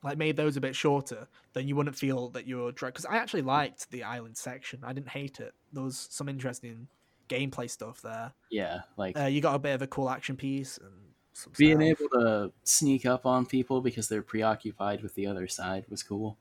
like 0.03 0.17
made 0.17 0.35
those 0.35 0.57
a 0.57 0.61
bit 0.61 0.75
shorter, 0.75 1.27
then 1.53 1.67
you 1.67 1.75
wouldn't 1.75 1.95
feel 1.95 2.29
that 2.29 2.47
you're 2.47 2.71
dragged. 2.71 2.95
Because 2.95 3.05
I 3.05 3.17
actually 3.17 3.43
liked 3.43 3.91
the 3.91 4.01
island 4.03 4.35
section. 4.35 4.79
I 4.83 4.93
didn't 4.93 5.09
hate 5.09 5.39
it. 5.39 5.53
There 5.71 5.83
was 5.83 6.07
some 6.09 6.27
interesting 6.27 6.87
gameplay 7.29 7.69
stuff 7.69 8.01
there. 8.01 8.33
Yeah, 8.49 8.79
like 8.97 9.15
uh, 9.15 9.25
you 9.25 9.41
got 9.41 9.53
a 9.53 9.59
bit 9.59 9.75
of 9.75 9.83
a 9.83 9.87
cool 9.87 10.09
action 10.09 10.35
piece 10.37 10.79
and 10.79 11.10
being 11.57 11.79
stuff. 11.79 11.99
able 12.01 12.09
to 12.09 12.51
sneak 12.63 13.05
up 13.05 13.25
on 13.25 13.45
people 13.45 13.81
because 13.81 14.07
they're 14.07 14.21
preoccupied 14.21 15.01
with 15.01 15.15
the 15.15 15.27
other 15.27 15.47
side 15.47 15.85
was 15.89 16.03
cool. 16.03 16.37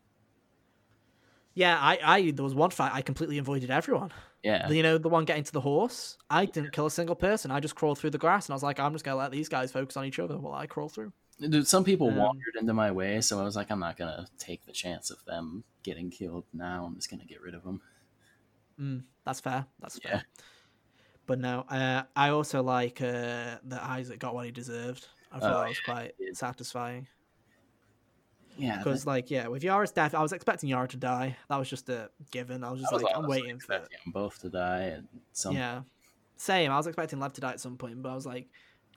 Yeah, 1.54 1.78
I, 1.78 1.98
I 2.02 2.30
there 2.30 2.44
was 2.44 2.54
one 2.54 2.70
fight 2.70 2.92
I 2.94 3.02
completely 3.02 3.38
avoided 3.38 3.70
everyone. 3.70 4.12
Yeah, 4.42 4.70
you 4.70 4.82
know 4.82 4.98
the 4.98 5.08
one 5.08 5.24
getting 5.24 5.44
to 5.44 5.52
the 5.52 5.60
horse. 5.60 6.16
I 6.30 6.46
didn't 6.46 6.72
kill 6.72 6.86
a 6.86 6.90
single 6.90 7.16
person. 7.16 7.50
I 7.50 7.60
just 7.60 7.74
crawled 7.74 7.98
through 7.98 8.10
the 8.10 8.18
grass, 8.18 8.46
and 8.46 8.52
I 8.52 8.56
was 8.56 8.62
like, 8.62 8.80
I'm 8.80 8.92
just 8.92 9.04
gonna 9.04 9.16
let 9.16 9.30
these 9.30 9.48
guys 9.48 9.72
focus 9.72 9.96
on 9.96 10.04
each 10.04 10.18
other 10.18 10.38
while 10.38 10.54
I 10.54 10.66
crawl 10.66 10.88
through. 10.88 11.12
Dude, 11.40 11.66
some 11.66 11.84
people 11.84 12.08
um, 12.08 12.16
wandered 12.16 12.56
into 12.58 12.72
my 12.72 12.90
way, 12.90 13.20
so 13.20 13.40
I 13.40 13.44
was 13.44 13.56
like, 13.56 13.70
I'm 13.70 13.80
not 13.80 13.96
gonna 13.96 14.26
take 14.38 14.64
the 14.64 14.72
chance 14.72 15.10
of 15.10 15.24
them 15.24 15.64
getting 15.82 16.10
killed 16.10 16.44
now. 16.52 16.84
I'm 16.86 16.94
just 16.94 17.10
gonna 17.10 17.24
get 17.24 17.42
rid 17.42 17.54
of 17.54 17.64
them. 17.64 17.80
Mm, 18.80 19.02
that's 19.24 19.40
fair. 19.40 19.66
That's 19.80 19.98
fair. 19.98 20.22
But 21.30 21.38
no, 21.38 21.60
uh, 21.70 22.02
I 22.16 22.30
also 22.30 22.60
like 22.60 23.00
uh, 23.00 23.58
that 23.62 23.82
Isaac 23.84 24.18
got 24.18 24.34
what 24.34 24.46
he 24.46 24.50
deserved. 24.50 25.06
I 25.30 25.38
thought 25.38 25.52
oh, 25.52 25.60
that 25.60 25.68
was 25.68 25.78
quite 25.84 26.12
satisfying. 26.32 27.06
Yeah, 28.56 28.78
because 28.78 29.06
like 29.06 29.30
yeah, 29.30 29.46
with 29.46 29.62
Yara's 29.62 29.92
death, 29.92 30.12
I 30.12 30.22
was 30.22 30.32
expecting 30.32 30.68
Yara 30.68 30.88
to 30.88 30.96
die. 30.96 31.36
That 31.48 31.56
was 31.56 31.70
just 31.70 31.88
a 31.88 32.10
given. 32.32 32.64
I 32.64 32.72
was 32.72 32.80
just 32.80 32.92
I 32.92 32.96
was 32.96 33.04
like, 33.04 33.16
I'm 33.16 33.28
waiting 33.28 33.60
for 33.60 33.78
them 33.78 33.86
both 34.08 34.40
to 34.40 34.48
die. 34.48 34.92
And 34.96 35.06
some... 35.32 35.54
Yeah, 35.54 35.82
same. 36.36 36.72
I 36.72 36.76
was 36.76 36.88
expecting 36.88 37.20
Lev 37.20 37.32
to 37.34 37.40
die 37.40 37.52
at 37.52 37.60
some 37.60 37.76
point, 37.76 38.02
but 38.02 38.08
I 38.10 38.16
was 38.16 38.26
like, 38.26 38.48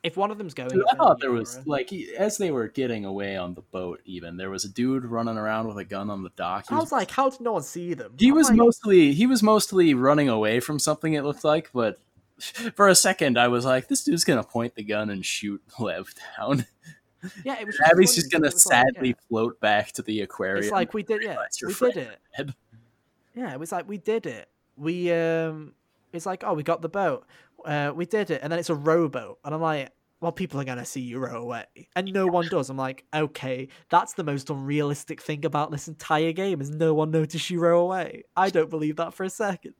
if 0.02 0.18
one 0.18 0.32
of 0.32 0.40
them's 0.40 0.56
going, 0.56 0.70
dude, 0.70 0.84
I 0.92 0.96
thought 0.96 1.20
there 1.20 1.30
Yara. 1.30 1.40
was 1.40 1.68
like 1.68 1.94
as 2.18 2.40
they 2.40 2.50
were 2.50 2.68
getting 2.68 3.06
away 3.06 3.38
on 3.38 3.54
the 3.54 3.62
boat. 3.62 4.02
Even 4.06 4.38
there 4.38 4.50
was 4.50 4.66
a 4.66 4.70
dude 4.70 5.06
running 5.06 5.38
around 5.38 5.68
with 5.68 5.78
a 5.78 5.86
gun 5.86 6.10
on 6.10 6.24
the 6.24 6.32
dock. 6.36 6.66
He 6.68 6.74
I 6.74 6.80
was, 6.80 6.86
was 6.86 6.94
like, 6.94 7.12
how 7.12 7.30
did 7.30 7.42
no 7.42 7.52
one 7.52 7.62
see 7.62 7.94
them? 7.94 8.16
He 8.18 8.30
I'm 8.30 8.34
was 8.34 8.48
like... 8.48 8.58
mostly 8.58 9.14
he 9.14 9.28
was 9.28 9.44
mostly 9.44 9.94
running 9.94 10.30
away 10.30 10.60
from 10.62 10.80
something. 10.80 11.14
It 11.14 11.24
looked 11.24 11.44
like, 11.44 11.70
but 11.72 12.00
for 12.76 12.88
a 12.88 12.96
second, 12.96 13.38
I 13.38 13.48
was 13.48 13.66
like, 13.66 13.88
this 13.88 14.04
dude's 14.04 14.24
gonna 14.24 14.44
point 14.44 14.76
the 14.76 14.84
gun 14.84 15.10
and 15.10 15.26
shoot 15.26 15.62
Lev 15.80 16.14
down. 16.38 16.66
Yeah, 17.46 17.60
it 17.60 17.66
was. 17.66 17.78
Just 17.78 17.92
Abby's 17.92 18.16
just 18.16 18.32
gonna 18.32 18.52
sadly 18.52 19.10
like, 19.10 19.16
yeah. 19.16 19.28
float 19.30 19.60
back 19.60 19.92
to 19.94 20.02
the 20.02 20.22
aquarium. 20.22 20.64
It's 20.64 20.72
like 20.72 20.94
we 20.94 21.04
did, 21.04 21.24
yeah, 21.24 21.38
we 21.66 21.74
did 21.74 21.98
it. 21.98 22.20
Dead. 22.38 22.56
Yeah, 23.36 23.54
it 23.54 23.60
was 23.60 23.72
like 23.72 23.88
we 23.88 23.98
did 23.98 24.26
it. 24.26 24.50
We 24.76 25.12
um, 25.12 25.74
it's 26.12 26.26
like 26.26 26.44
oh, 26.46 26.54
we 26.54 26.64
got 26.64 26.82
the 26.82 26.90
boat. 26.90 27.26
Uh, 27.66 27.94
we 27.96 28.06
did 28.06 28.30
it, 28.30 28.42
and 28.44 28.52
then 28.52 28.60
it's 28.60 28.70
a 28.70 28.76
rowboat, 28.76 29.40
and 29.46 29.56
I'm 29.56 29.62
like, 29.62 29.90
well, 30.20 30.34
people 30.34 30.60
are 30.60 30.66
gonna 30.66 30.86
see 30.86 31.02
you 31.02 31.20
row 31.20 31.42
away, 31.42 31.66
and 31.96 32.12
no 32.12 32.28
one 32.28 32.48
does. 32.50 32.70
I'm 32.70 32.78
like, 32.78 33.06
okay, 33.14 33.70
that's 33.90 34.14
the 34.14 34.24
most 34.24 34.50
unrealistic 34.50 35.22
thing 35.22 35.46
about 35.46 35.72
this 35.72 35.88
entire 35.88 36.34
game 36.34 36.60
is 36.60 36.70
no 36.70 36.94
one 36.94 37.12
noticed 37.12 37.50
you 37.50 37.60
row 37.60 37.80
away. 37.80 38.24
I 38.36 38.50
don't 38.50 38.70
believe 38.70 38.98
that 38.98 39.14
for 39.14 39.24
a 39.24 39.30
second. 39.30 39.76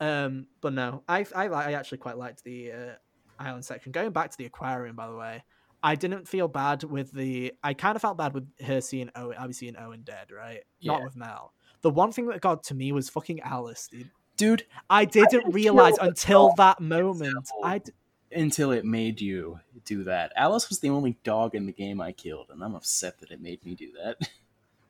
Um, 0.00 0.46
but 0.60 0.72
no, 0.72 1.02
I 1.08 1.26
I, 1.34 1.46
I 1.46 1.72
actually 1.72 1.98
quite 1.98 2.18
liked 2.18 2.42
the 2.44 2.72
uh, 2.72 2.92
island 3.38 3.64
section. 3.64 3.92
Going 3.92 4.10
back 4.10 4.30
to 4.30 4.38
the 4.38 4.46
aquarium, 4.46 4.96
by 4.96 5.08
the 5.08 5.16
way, 5.16 5.44
I 5.82 5.94
didn't 5.94 6.26
feel 6.28 6.48
bad 6.48 6.84
with 6.84 7.12
the. 7.12 7.52
I 7.62 7.74
kind 7.74 7.96
of 7.96 8.02
felt 8.02 8.16
bad 8.16 8.34
with 8.34 8.48
her 8.62 8.80
seeing 8.80 9.10
Owen, 9.14 9.36
obviously 9.38 9.66
seeing 9.66 9.76
Owen 9.76 10.02
dead, 10.02 10.30
right? 10.30 10.62
Yeah. 10.80 10.92
Not 10.92 11.04
with 11.04 11.16
Mel. 11.16 11.52
The 11.82 11.90
one 11.90 12.12
thing 12.12 12.26
that 12.26 12.40
got 12.40 12.62
to 12.64 12.74
me 12.74 12.92
was 12.92 13.08
fucking 13.08 13.40
Alice, 13.40 13.88
dude. 13.88 14.10
Dude, 14.36 14.64
I 14.88 15.04
didn't 15.04 15.30
didn't 15.30 15.52
realize 15.52 15.98
until 15.98 16.52
that 16.56 16.80
moment. 16.80 17.50
I 17.62 17.78
d- 17.78 17.92
until 18.32 18.70
it 18.70 18.84
made 18.84 19.20
you 19.20 19.60
do 19.84 20.04
that. 20.04 20.32
Alice 20.36 20.68
was 20.68 20.78
the 20.78 20.90
only 20.90 21.18
dog 21.24 21.54
in 21.54 21.66
the 21.66 21.72
game 21.72 22.00
I 22.00 22.12
killed, 22.12 22.48
and 22.50 22.62
I'm 22.62 22.74
upset 22.74 23.18
that 23.18 23.30
it 23.30 23.40
made 23.40 23.64
me 23.64 23.74
do 23.74 23.90
that. 24.02 24.28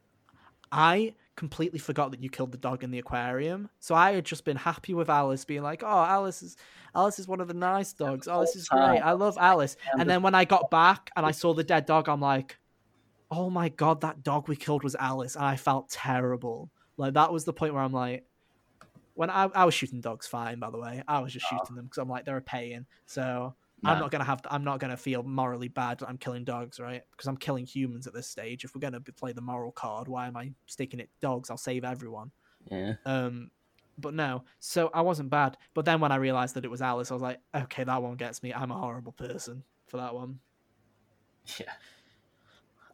I 0.73 1.15
completely 1.41 1.79
forgot 1.79 2.11
that 2.11 2.23
you 2.23 2.29
killed 2.29 2.53
the 2.53 2.59
dog 2.59 2.85
in 2.85 2.91
the 2.91 2.99
aquarium. 2.99 3.71
So 3.79 3.95
I 3.95 4.12
had 4.12 4.27
just 4.27 4.45
been 4.45 4.59
happy 4.59 4.93
with 4.93 5.09
Alice 5.09 5.47
being 5.47 5.62
like, 5.62 5.83
"Oh, 5.83 6.05
Alice 6.05 6.43
is 6.43 6.59
Alice 6.95 7.19
is 7.19 7.27
one 7.27 7.41
of 7.41 7.49
the 7.49 7.55
nice 7.55 7.95
dogs. 7.95 8.29
Oh, 8.29 8.43
this 8.43 8.55
is 8.57 8.69
great. 8.69 9.01
I 9.01 9.12
love 9.12 9.39
Alice." 9.41 9.79
And 9.99 10.09
then 10.09 10.21
when 10.21 10.35
I 10.35 10.45
got 10.45 10.71
back 10.71 11.11
and 11.17 11.25
I 11.25 11.31
saw 11.31 11.55
the 11.55 11.65
dead 11.65 11.87
dog, 11.87 12.11
I'm 12.11 12.21
like, 12.21 12.59
"Oh 13.31 13.49
my 13.49 13.71
god, 13.71 14.03
that 14.03 14.23
dog 14.23 14.49
we 14.49 14.55
killed 14.55 14.85
was 14.85 14.95
Alice," 14.97 15.35
and 15.35 15.47
I 15.47 15.57
felt 15.57 15.89
terrible. 15.89 16.71
Like 16.99 17.15
that 17.15 17.33
was 17.33 17.47
the 17.47 17.55
point 17.55 17.73
where 17.73 17.83
I'm 17.83 17.95
like, 17.95 18.27
when 19.15 19.31
I, 19.31 19.45
I 19.55 19.65
was 19.65 19.73
shooting 19.73 20.03
dogs, 20.03 20.27
fine. 20.27 20.59
By 20.59 20.69
the 20.69 20.79
way, 20.79 21.03
I 21.09 21.21
was 21.21 21.33
just 21.33 21.47
shooting 21.47 21.75
them 21.75 21.87
because 21.87 21.97
I'm 21.97 22.09
like 22.11 22.27
they're 22.27 22.37
a 22.37 22.43
pain. 22.43 22.85
So 23.07 23.55
I'm 23.85 23.98
not 23.98 24.11
gonna 24.11 24.24
have. 24.24 24.40
I'm 24.51 24.65
not 24.65 24.78
gonna 24.78 24.97
feel 24.97 25.23
morally 25.23 25.69
bad 25.69 25.98
that 25.98 26.09
I'm 26.09 26.19
killing 26.19 26.44
dogs, 26.44 26.78
right? 26.78 27.02
Because 27.11 27.27
I'm 27.27 27.36
killing 27.36 27.66
humans 27.66 28.07
at 28.07 28.15
this 28.15 28.28
stage. 28.28 28.65
If 28.65 28.74
we're 28.74 28.81
gonna 28.81 29.01
play 29.01 29.32
the 29.32 29.40
moral 29.40 29.73
card, 29.73 30.09
why 30.09 30.27
am 30.27 30.36
I 30.36 30.52
sticking 30.66 31.01
it 31.01 31.11
dogs? 31.20 31.51
I'll 31.51 31.57
save 31.57 31.85
everyone. 31.85 32.31
Yeah. 32.70 32.94
Um, 33.07 33.51
but 33.98 34.15
no. 34.15 34.44
So 34.59 34.90
I 34.93 35.02
wasn't 35.02 35.31
bad. 35.31 35.57
But 35.74 35.85
then 35.85 36.01
when 36.01 36.12
I 36.12 36.16
realized 36.16 36.55
that 36.57 36.65
it 36.65 36.70
was 36.70 36.82
Alice, 36.82 37.11
I 37.11 37.15
was 37.15 37.23
like, 37.23 37.40
okay, 37.55 37.85
that 37.85 38.02
one 38.02 38.16
gets 38.16 38.43
me. 38.43 38.52
I'm 38.52 38.70
a 38.70 38.78
horrible 38.78 39.12
person 39.12 39.62
for 39.86 39.98
that 39.98 40.15
one. 40.15 40.40
Yeah. 41.59 41.73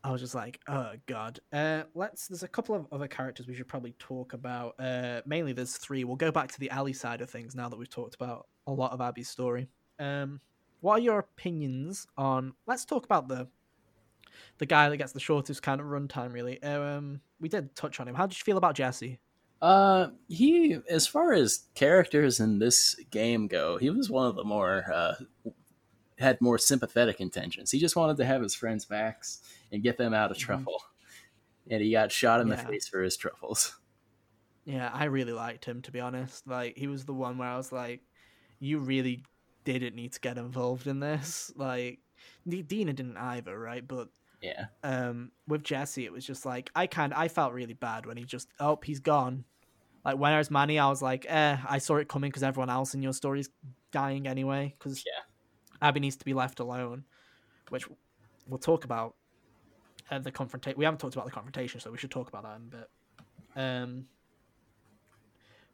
I 0.04 0.12
was 0.12 0.20
just 0.20 0.36
like, 0.36 0.60
oh 0.68 0.92
god. 1.06 1.40
Uh, 1.52 1.82
let's. 1.94 2.28
There's 2.28 2.44
a 2.44 2.48
couple 2.48 2.76
of 2.76 2.86
other 2.92 3.08
characters 3.08 3.48
we 3.48 3.54
should 3.54 3.66
probably 3.66 3.94
talk 3.98 4.34
about. 4.34 4.76
Uh, 4.78 5.20
mainly 5.26 5.52
there's 5.52 5.76
three. 5.76 6.04
We'll 6.04 6.14
go 6.14 6.30
back 6.30 6.52
to 6.52 6.60
the 6.60 6.70
Ellie 6.70 6.92
side 6.92 7.20
of 7.20 7.28
things 7.28 7.56
now 7.56 7.68
that 7.68 7.76
we've 7.76 7.90
talked 7.90 8.14
about 8.14 8.46
a 8.68 8.72
lot 8.72 8.92
of 8.92 9.00
Abby's 9.00 9.28
story. 9.28 9.68
Um, 9.98 10.40
what 10.86 11.00
are 11.00 11.02
your 11.02 11.18
opinions 11.18 12.06
on? 12.16 12.54
Let's 12.64 12.84
talk 12.84 13.04
about 13.04 13.26
the 13.26 13.48
the 14.58 14.66
guy 14.66 14.88
that 14.88 14.96
gets 14.98 15.10
the 15.10 15.18
shortest 15.18 15.60
kind 15.60 15.80
of 15.80 15.88
runtime. 15.88 16.32
Really. 16.32 16.62
Um, 16.62 17.20
we 17.40 17.48
did 17.48 17.74
touch 17.74 17.98
on 17.98 18.06
him. 18.06 18.14
How 18.14 18.26
did 18.26 18.38
you 18.38 18.44
feel 18.44 18.56
about 18.56 18.76
Jesse? 18.76 19.18
Uh, 19.60 20.10
he, 20.28 20.78
as 20.88 21.06
far 21.08 21.32
as 21.32 21.66
characters 21.74 22.38
in 22.38 22.60
this 22.60 22.94
game 23.10 23.48
go, 23.48 23.78
he 23.78 23.90
was 23.90 24.08
one 24.10 24.26
of 24.28 24.36
the 24.36 24.44
more, 24.44 24.84
uh, 24.92 25.14
had 26.18 26.40
more 26.40 26.56
sympathetic 26.56 27.20
intentions. 27.20 27.70
He 27.72 27.80
just 27.80 27.96
wanted 27.96 28.16
to 28.18 28.24
have 28.24 28.40
his 28.40 28.54
friends' 28.54 28.84
backs 28.84 29.42
and 29.72 29.82
get 29.82 29.96
them 29.98 30.14
out 30.14 30.30
of 30.30 30.36
Mhm. 30.36 30.40
trouble. 30.40 30.82
And 31.68 31.82
he 31.82 31.90
got 31.90 32.12
shot 32.12 32.40
in 32.40 32.48
the 32.48 32.56
face 32.56 32.86
for 32.86 33.02
his 33.02 33.16
troubles. 33.16 33.76
Yeah, 34.68 34.90
I 34.92 35.04
really 35.04 35.32
liked 35.32 35.64
him 35.64 35.80
to 35.82 35.92
be 35.92 36.00
honest. 36.00 36.44
Like 36.44 36.76
he 36.76 36.88
was 36.88 37.04
the 37.04 37.14
one 37.14 37.38
where 37.38 37.48
I 37.48 37.56
was 37.56 37.70
like, 37.70 38.00
you 38.58 38.80
really 38.80 39.22
didn't 39.72 39.96
need 39.96 40.12
to 40.12 40.20
get 40.20 40.38
involved 40.38 40.86
in 40.86 41.00
this. 41.00 41.52
Like 41.56 42.00
Dina 42.48 42.92
didn't 42.92 43.16
either, 43.16 43.58
right? 43.58 43.86
But 43.86 44.08
Yeah. 44.40 44.66
um 44.82 45.32
with 45.48 45.62
Jesse 45.62 46.04
it 46.04 46.12
was 46.12 46.24
just 46.24 46.44
like 46.46 46.70
I 46.74 46.86
kind 46.86 47.12
I 47.14 47.28
felt 47.28 47.52
really 47.52 47.74
bad 47.74 48.06
when 48.06 48.16
he 48.16 48.24
just 48.24 48.48
oh 48.60 48.78
he's 48.82 49.00
gone. 49.00 49.44
Like 50.04 50.18
when 50.18 50.32
I 50.32 50.38
was 50.38 50.50
Manny, 50.50 50.78
I 50.78 50.88
was 50.88 51.02
like, 51.02 51.26
eh, 51.28 51.56
I 51.68 51.78
saw 51.78 51.96
it 51.96 52.08
coming 52.08 52.30
because 52.30 52.44
everyone 52.44 52.70
else 52.70 52.94
in 52.94 53.02
your 53.02 53.12
story's 53.12 53.48
dying 53.90 54.28
anyway. 54.28 54.74
Because 54.78 55.02
Yeah. 55.04 55.22
Abby 55.82 56.00
needs 56.00 56.16
to 56.16 56.24
be 56.24 56.32
left 56.32 56.60
alone, 56.60 57.04
which 57.70 57.86
we'll 58.46 58.58
talk 58.58 58.84
about 58.84 59.16
the 60.22 60.30
confrontation. 60.30 60.78
We 60.78 60.84
haven't 60.84 60.98
talked 61.00 61.14
about 61.16 61.24
the 61.26 61.32
confrontation, 61.32 61.80
so 61.80 61.90
we 61.90 61.98
should 61.98 62.12
talk 62.12 62.28
about 62.28 62.44
that 62.44 62.56
in 62.56 62.62
a 62.62 62.76
bit. 62.76 62.90
Um, 63.56 64.06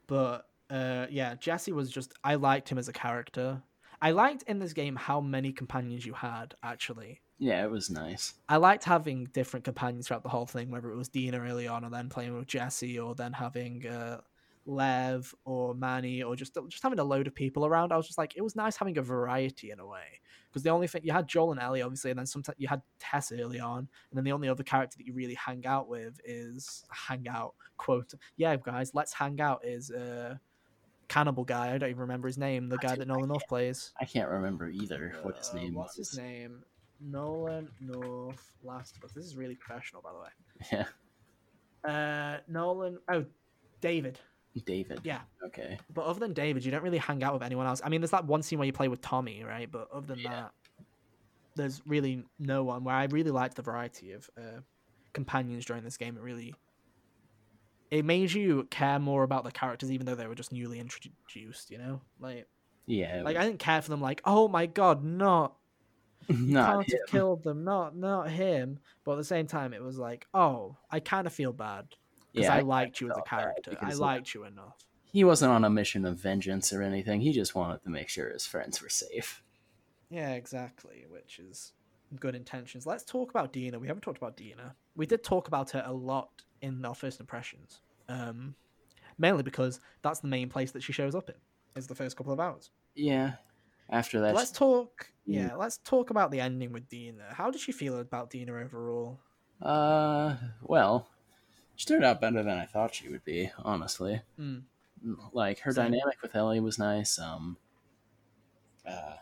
but 0.07 0.49
uh, 0.71 1.07
yeah, 1.11 1.35
Jesse 1.35 1.73
was 1.73 1.91
just 1.91 2.15
I 2.25 2.37
liked 2.37 2.69
him 2.69 2.79
as 2.79 2.89
a 2.89 2.93
character. 2.93 3.63
I 4.03 4.11
liked 4.11 4.43
in 4.49 4.59
this 4.59 4.73
game 4.73 4.97
how 4.97 5.21
many 5.21 5.53
companions 5.53 6.05
you 6.05 6.13
had 6.13 6.55
actually. 6.63 7.23
Yeah, 7.39 7.65
it 7.65 7.71
was 7.71 7.89
nice. 7.89 8.35
I 8.49 8.57
liked 8.57 8.83
having 8.85 9.27
different 9.33 9.65
companions 9.65 10.09
throughout 10.09 10.25
the 10.25 10.29
whole 10.29 10.47
thing, 10.47 10.71
whether 10.71 10.91
it 10.91 10.97
was 10.97 11.09
Dina 11.09 11.39
early 11.41 11.69
on, 11.69 11.85
or 11.85 11.91
then 11.91 12.09
playing 12.09 12.37
with 12.37 12.49
Jesse, 12.49 12.99
or 12.99 13.15
then 13.15 13.33
having 13.33 13.87
uh, 13.87 14.21
Lev 14.67 15.35
or 15.45 15.75
Manny, 15.75 16.23
or 16.23 16.35
just 16.37 16.57
just 16.69 16.83
having 16.83 16.99
a 16.99 17.05
load 17.05 17.27
of 17.29 17.35
people 17.35 17.65
around. 17.65 17.93
I 17.93 17.97
was 17.97 18.07
just 18.07 18.19
like, 18.19 18.37
it 18.37 18.43
was 18.43 18.57
nice 18.57 18.77
having 18.77 18.99
a 18.99 19.03
variety 19.03 19.71
in 19.71 19.79
a 19.81 19.87
way, 19.87 20.21
because 20.49 20.63
the 20.63 20.71
only 20.71 20.87
thing 20.89 21.03
you 21.05 21.13
had 21.13 21.29
Joel 21.29 21.53
and 21.53 21.61
Ellie, 21.61 21.83
obviously, 21.83 22.11
and 22.11 22.19
then 22.19 22.27
sometimes 22.27 22.57
you 22.59 22.69
had 22.69 22.83
Tess 22.99 23.33
early 23.33 23.61
on, 23.61 23.79
and 23.79 24.17
then 24.17 24.25
the 24.25 24.33
only 24.33 24.49
other 24.49 24.65
character 24.65 24.99
that 24.99 25.07
you 25.07 25.13
really 25.13 25.35
hang 25.35 25.65
out 25.67 25.89
with 25.89 26.21
is 26.25 26.85
hang 26.91 27.27
out 27.29 27.55
quote. 27.77 28.15
Yeah, 28.37 28.57
guys, 28.57 28.93
let's 28.95 29.13
hang 29.13 29.41
out. 29.41 29.65
Is 29.65 29.91
uh, 29.91 30.37
cannibal 31.13 31.45
guy? 31.45 31.75
I 31.75 31.79
don't 31.79 31.91
even 31.91 32.01
remember 32.01 32.29
his 32.29 32.39
name. 32.39 32.69
The 32.69 32.77
I 32.81 32.83
guy 32.87 32.97
that 32.97 33.07
Nolan 33.09 33.29
North 33.29 33.47
plays. 33.49 33.93
I 34.01 34.05
can't 34.05 34.29
remember 34.31 34.69
either 34.69 35.15
what 35.23 35.37
his 35.39 35.51
Uh, 35.51 35.57
name 35.57 35.75
what's 35.75 35.99
was. 35.99 36.11
his 36.11 36.19
name? 36.19 36.65
Nolan 37.01 37.69
North 37.81 38.55
Last 38.63 38.97
of 38.97 39.05
Us. 39.05 39.13
This 39.13 39.25
is 39.27 39.37
really 39.37 39.57
professional, 39.57 40.03
by 40.03 40.13
the 40.13 40.19
way. 40.19 40.29
Yeah. 41.85 41.91
Uh, 41.91 42.39
Nolan. 42.49 42.99
Oh, 43.09 43.25
David. 43.81 44.19
David. 44.67 45.01
Yeah. 45.03 45.21
Okay. 45.47 45.79
But 45.93 46.05
other 46.05 46.21
than 46.21 46.33
David, 46.33 46.65
you 46.65 46.71
don't 46.71 46.83
really 46.83 46.99
hang 46.99 47.23
out 47.25 47.33
with 47.35 47.43
anyone 47.43 47.67
else. 47.67 47.81
I 47.85 47.89
mean, 47.89 48.01
there's 48.01 48.11
that 48.13 48.27
one 48.27 48.43
scene 48.43 48.59
where 48.59 48.67
you 48.67 48.73
play 48.73 48.89
with 48.89 49.01
Tommy, 49.01 49.43
right? 49.43 49.71
But 49.71 49.89
other 49.93 50.07
than 50.07 50.19
Yeah. 50.21 50.31
that, 50.31 50.53
there's 51.57 51.83
really 51.87 52.25
no 52.39 52.63
one. 52.65 52.85
Where 52.85 52.95
I 52.95 53.05
really 53.07 53.31
liked 53.31 53.57
the 53.57 53.63
variety 53.63 54.13
of 54.13 54.31
uh, 54.39 54.61
companions 55.13 55.65
during 55.65 55.83
this 55.83 55.97
game. 55.97 56.17
It 56.17 56.23
really. 56.23 56.55
It 57.93 58.07
made 58.07 58.33
you 58.33 58.67
care 58.71 58.99
more 58.99 59.23
about 59.23 59.45
the 59.45 59.53
characters, 59.53 59.93
even 59.93 60.07
though 60.07 60.15
they 60.15 60.27
were 60.27 60.35
just 60.35 60.51
newly 60.51 60.81
introduced. 60.81 61.71
You 61.71 61.77
know, 61.79 62.01
like 62.19 62.49
Yeah. 62.87 63.21
like 63.23 63.37
I 63.37 63.45
didn't 63.45 63.59
care 63.59 63.83
for 63.83 63.91
them. 63.91 64.01
Like, 64.01 64.23
oh 64.25 64.49
my 64.49 64.65
god, 64.67 65.05
not 65.05 65.57
not 66.29 66.87
can't 66.87 66.91
have 66.91 67.09
killed 67.09 67.43
them, 67.45 67.65
not 67.65 67.95
not 67.95 68.31
him. 68.31 68.79
But 69.05 69.13
at 69.13 69.19
the 69.19 69.25
same 69.25 69.47
time, 69.47 69.75
it 69.75 69.83
was 69.83 69.99
like, 69.99 70.27
oh, 70.33 70.79
I 70.91 71.01
kind 71.01 71.27
of 71.27 71.35
feel 71.35 71.53
bad 71.53 71.87
because 72.33 72.47
Yeah, 72.49 72.55
I 72.55 72.59
I 72.59 72.63
liked 72.63 73.01
you 73.03 73.11
as 73.11 73.19
a 73.19 73.23
character. 73.23 73.77
I 73.83 73.93
liked 73.93 74.33
you 74.35 74.45
enough. 74.45 74.79
he 75.13 75.23
wasn't 75.25 75.53
on 75.53 75.63
a 75.65 75.69
mission 75.71 76.07
of 76.07 76.17
vengeance 76.19 76.73
or 76.73 76.81
anything. 76.81 77.21
He 77.21 77.33
just 77.33 77.55
wanted 77.55 77.83
to 77.85 77.91
make 77.91 78.09
sure 78.09 78.31
his 78.31 78.47
friends 78.47 78.81
were 78.81 78.89
safe. 78.89 79.43
Yeah, 80.09 80.33
exactly. 80.33 81.05
Which 81.11 81.39
is 81.39 81.73
good 82.19 82.35
intentions. 82.35 82.87
Let's 82.87 83.05
talk 83.05 83.31
about 83.31 83.53
Dina. 83.53 83.79
We 83.79 83.87
haven't 83.89 84.03
talked 84.03 84.17
about 84.19 84.37
Dina. 84.39 84.77
We 84.97 85.05
did 85.07 85.23
talk 85.23 85.49
about 85.49 85.71
her 85.73 85.83
a 85.87 85.93
lot 85.93 86.31
in 86.63 86.85
our 86.85 86.95
first 86.95 87.21
impressions, 87.21 87.81
um, 88.09 88.55
mainly 89.19 89.43
because 89.43 89.81
that's 90.03 90.21
the 90.21 90.29
main 90.29 90.49
place 90.49 90.71
that 90.73 90.83
she 90.83 90.93
shows 90.93 91.15
up 91.15 91.29
in. 91.29 91.35
Is 91.77 91.87
the 91.87 91.95
first 91.95 92.17
couple 92.17 92.33
of 92.33 92.41
hours. 92.41 92.71
Yeah. 92.95 93.33
After 93.91 94.21
that, 94.21 94.35
let's 94.35 94.51
talk. 94.51 95.09
Mm. 95.29 95.35
Yeah, 95.35 95.55
let's 95.57 95.79
talk 95.79 96.11
about 96.11 96.31
the 96.31 96.41
ending 96.41 96.73
with 96.73 96.89
Dina. 96.89 97.25
How 97.31 97.51
did 97.51 97.61
she 97.61 97.73
feel 97.73 97.99
about 97.99 98.31
Dina 98.31 98.55
overall? 98.55 99.19
uh, 99.61 100.37
well, 100.63 101.09
she 101.77 101.87
turned 101.87 102.05
out 102.05 102.21
better 102.21 102.43
than 102.43 102.57
I 102.59 102.67
thought 102.67 102.95
she 102.95 103.09
would 103.09 103.25
be. 103.25 103.51
Honestly, 103.59 104.21
Mm. 104.39 104.63
like 105.33 105.59
her 105.61 105.73
Same. 105.73 105.93
dynamic 105.93 106.21
with 106.23 106.35
Ellie 106.37 106.61
was 106.61 106.79
nice. 106.79 107.19
Um, 107.19 107.57
uh, 108.87 109.17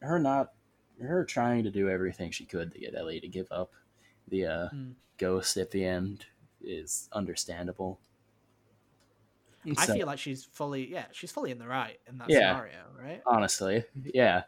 her 0.00 0.18
not 0.18 0.52
her 1.00 1.24
trying 1.24 1.64
to 1.64 1.70
do 1.70 1.88
everything 1.88 2.30
she 2.30 2.44
could 2.46 2.72
to 2.72 2.78
get 2.78 2.94
Ellie 2.94 3.20
to 3.20 3.28
give 3.28 3.48
up 3.50 3.72
the 4.28 4.46
uh, 4.46 4.68
Mm. 4.70 4.94
ghost 5.18 5.56
at 5.56 5.70
the 5.70 5.84
end 5.84 6.26
is 6.62 7.08
understandable. 7.12 8.00
I 9.76 9.86
So- 9.86 9.94
feel 9.94 10.06
like 10.06 10.18
she's 10.18 10.44
fully, 10.44 10.90
yeah, 10.90 11.06
she's 11.12 11.30
fully 11.32 11.50
in 11.50 11.58
the 11.58 11.66
right 11.68 12.00
in 12.06 12.18
that 12.18 12.30
Yeah. 12.30 12.52
scenario, 12.54 12.90
right? 12.98 13.22
honestly 13.26 13.84
mm-hmm. 13.96 14.08
yeah 14.14 14.44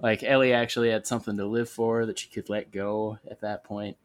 like 0.00 0.22
ellie 0.22 0.52
actually 0.52 0.90
had 0.90 1.06
something 1.06 1.36
to 1.36 1.44
live 1.46 1.68
for 1.68 2.06
that 2.06 2.18
she 2.18 2.28
could 2.28 2.48
let 2.48 2.70
go 2.70 3.18
at 3.30 3.40
that 3.40 3.64
point 3.64 3.96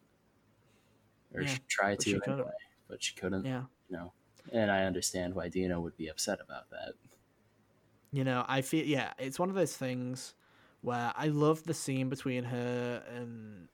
or 1.34 1.42
Yeah, 1.42 1.48
she 1.54 1.58
tried 1.68 2.00
to 2.00 2.20
couldn't. 2.20 2.34
anyway 2.34 2.50
but 2.88 3.02
she 3.02 3.14
couldn't 3.14 3.44
Yeah. 3.44 3.64
you 3.88 3.96
know 3.96 4.12
and 4.52 4.70
i 4.70 4.84
understand 4.84 5.34
why 5.34 5.48
dina 5.48 5.80
would 5.80 5.96
be 5.96 6.08
upset 6.08 6.40
about 6.40 6.70
that 6.70 6.94
You 8.10 8.24
know, 8.24 8.44
I 8.48 8.62
feel 8.62 8.86
yeah, 8.86 9.12
it's 9.18 9.38
one 9.38 9.50
of 9.50 9.54
those 9.54 9.76
things 9.76 10.34
where 10.80 11.12
I 11.14 11.26
love 11.28 11.64
the 11.64 11.74
scene 11.74 12.08
between 12.08 12.44
her 12.44 13.04
and 13.14 13.68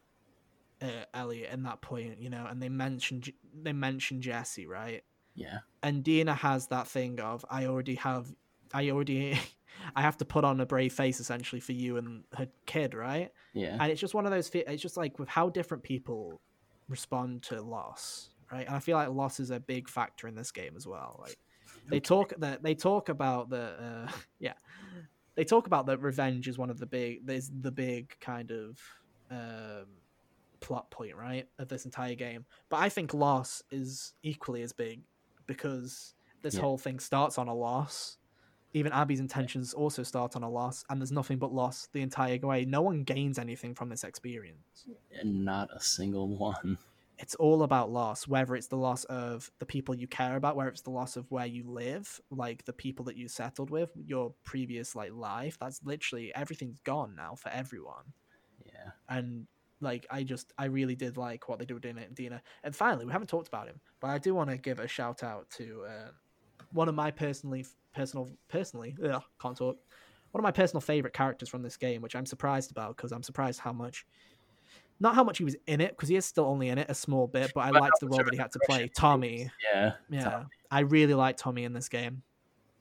uh, 0.84 1.04
Ellie 1.14 1.46
in 1.46 1.62
that 1.64 1.80
point, 1.80 2.20
you 2.20 2.30
know, 2.30 2.46
and 2.48 2.62
they 2.62 2.68
mentioned 2.68 3.32
they 3.62 3.72
mention 3.72 4.20
Jesse, 4.20 4.66
right? 4.66 5.02
yeah 5.34 5.58
And 5.82 6.02
Dina 6.04 6.34
has 6.34 6.68
that 6.68 6.86
thing 6.86 7.20
of 7.20 7.44
I 7.50 7.66
already 7.66 7.96
have 7.96 8.32
I 8.72 8.90
already 8.90 9.38
I 9.96 10.02
have 10.02 10.16
to 10.18 10.24
put 10.24 10.44
on 10.44 10.60
a 10.60 10.66
brave 10.66 10.92
face 10.92 11.20
essentially 11.20 11.60
for 11.60 11.72
you 11.72 11.96
and 11.96 12.24
her 12.36 12.48
kid, 12.66 12.94
right? 12.94 13.32
Yeah. 13.52 13.76
And 13.80 13.90
it's 13.90 14.00
just 14.00 14.14
one 14.14 14.24
of 14.24 14.30
those. 14.30 14.48
It's 14.54 14.80
just 14.80 14.96
like 14.96 15.18
with 15.18 15.28
how 15.28 15.48
different 15.48 15.82
people 15.82 16.40
respond 16.88 17.42
to 17.44 17.60
loss, 17.60 18.30
right? 18.52 18.66
And 18.66 18.76
I 18.76 18.78
feel 18.78 18.96
like 18.96 19.08
loss 19.10 19.40
is 19.40 19.50
a 19.50 19.58
big 19.58 19.88
factor 19.88 20.28
in 20.28 20.36
this 20.36 20.52
game 20.52 20.74
as 20.76 20.86
well. 20.86 21.18
Like 21.20 21.38
they 21.88 22.00
talk 22.00 22.32
that 22.38 22.62
they 22.62 22.74
talk 22.74 23.08
about 23.08 23.50
the 23.50 24.06
uh, 24.06 24.12
yeah, 24.38 24.54
they 25.34 25.44
talk 25.44 25.66
about 25.66 25.86
that 25.86 25.98
revenge 25.98 26.46
is 26.46 26.56
one 26.56 26.70
of 26.70 26.78
the 26.78 26.86
big. 26.86 27.26
There's 27.26 27.50
the 27.60 27.72
big 27.72 28.14
kind 28.20 28.50
of. 28.52 28.80
Um, 29.30 29.86
plot 30.66 30.90
point 30.90 31.14
right 31.16 31.46
of 31.58 31.68
this 31.68 31.84
entire 31.84 32.14
game. 32.14 32.46
But 32.70 32.78
i 32.78 32.88
think 32.88 33.12
loss 33.12 33.62
is 33.70 34.14
equally 34.22 34.62
as 34.62 34.72
big 34.72 35.02
because 35.46 36.14
this 36.42 36.54
Yeah. 36.54 36.62
whole 36.62 36.78
thing 36.78 36.98
starts 37.00 37.38
on 37.38 37.48
a 37.48 37.54
loss. 37.54 38.18
Even 38.72 38.92
abby's 38.92 39.20
intentions 39.20 39.72
also 39.74 40.02
start 40.02 40.34
on 40.36 40.42
a 40.42 40.50
loss 40.50 40.84
and 40.88 41.00
there's 41.00 41.12
nothing 41.12 41.38
but 41.38 41.52
loss 41.52 41.88
the 41.92 42.00
entire 42.02 42.38
way. 42.38 42.64
No 42.64 42.82
one 42.82 43.04
gains 43.04 43.38
anything 43.38 43.74
from 43.74 43.88
this 43.88 44.04
experience. 44.04 44.86
And 45.20 45.44
not 45.44 45.68
a 45.74 45.80
single 45.80 46.28
one. 46.36 46.78
it's 47.18 47.36
all 47.36 47.62
about 47.62 47.90
loss 47.92 48.26
whether 48.26 48.56
it's 48.56 48.66
the 48.66 48.76
loss 48.76 49.04
of 49.04 49.48
the 49.60 49.66
people 49.66 49.94
you 49.94 50.08
care 50.08 50.34
about 50.34 50.56
whether 50.56 50.68
it's 50.70 50.82
the 50.82 50.90
loss 50.90 51.16
of 51.16 51.30
where 51.30 51.46
you 51.46 51.62
live 51.62 52.20
like 52.30 52.64
the 52.64 52.72
people 52.72 53.04
that 53.04 53.16
you 53.16 53.28
settled 53.28 53.70
with 53.70 53.90
your 54.12 54.34
previous 54.42 54.96
like 54.96 55.12
life. 55.12 55.56
That's 55.60 55.80
literally 55.84 56.34
everything's 56.34 56.80
gone 56.80 57.14
now 57.14 57.36
for 57.36 57.50
everyone. 57.50 58.06
Yeah. 58.66 58.90
and 59.08 59.46
like 59.80 60.06
I 60.10 60.22
just 60.22 60.52
I 60.58 60.66
really 60.66 60.94
did 60.94 61.16
like 61.16 61.48
what 61.48 61.58
they 61.58 61.88
in 61.88 61.98
it, 61.98 62.14
Dina. 62.14 62.42
And 62.62 62.74
finally, 62.74 63.04
we 63.04 63.12
haven't 63.12 63.28
talked 63.28 63.48
about 63.48 63.66
him, 63.66 63.80
but 64.00 64.08
I 64.08 64.18
do 64.18 64.34
want 64.34 64.50
to 64.50 64.56
give 64.56 64.78
a 64.78 64.88
shout 64.88 65.22
out 65.22 65.50
to 65.50 65.84
uh, 65.88 66.10
one 66.72 66.88
of 66.88 66.94
my 66.94 67.10
personally 67.10 67.66
personal 67.94 68.28
personally 68.48 68.96
ugh, 69.04 69.22
can't 69.40 69.56
talk. 69.56 69.78
One 70.32 70.40
of 70.40 70.42
my 70.42 70.50
personal 70.50 70.80
favorite 70.80 71.12
characters 71.12 71.48
from 71.48 71.62
this 71.62 71.76
game, 71.76 72.02
which 72.02 72.16
I'm 72.16 72.26
surprised 72.26 72.72
about 72.72 72.96
because 72.96 73.12
I'm 73.12 73.22
surprised 73.22 73.60
how 73.60 73.72
much. 73.72 74.06
Not 75.00 75.16
how 75.16 75.24
much 75.24 75.38
he 75.38 75.44
was 75.44 75.56
in 75.66 75.80
it, 75.80 75.90
because 75.90 76.08
he 76.08 76.14
is 76.14 76.24
still 76.24 76.44
only 76.44 76.68
in 76.68 76.78
it 76.78 76.88
a 76.88 76.94
small 76.94 77.26
bit, 77.26 77.50
but 77.52 77.62
I 77.62 77.72
But 77.72 77.82
liked 77.82 78.00
the 78.00 78.06
role 78.06 78.18
that 78.18 78.32
he 78.32 78.38
had 78.38 78.52
to 78.52 78.60
play. 78.64 78.88
Tommy, 78.96 79.50
Yeah. 79.72 79.94
yeah, 80.08 80.44
I 80.70 80.80
really 80.80 81.14
like 81.14 81.36
Tommy 81.36 81.64
in 81.64 81.72
this 81.72 81.88
game. 81.88 82.22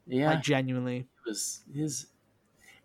Yeah. 0.06 0.30
I 0.30 0.36
genuinely, 0.36 0.98
it 0.98 1.07
was 1.28 1.64
his 1.74 2.07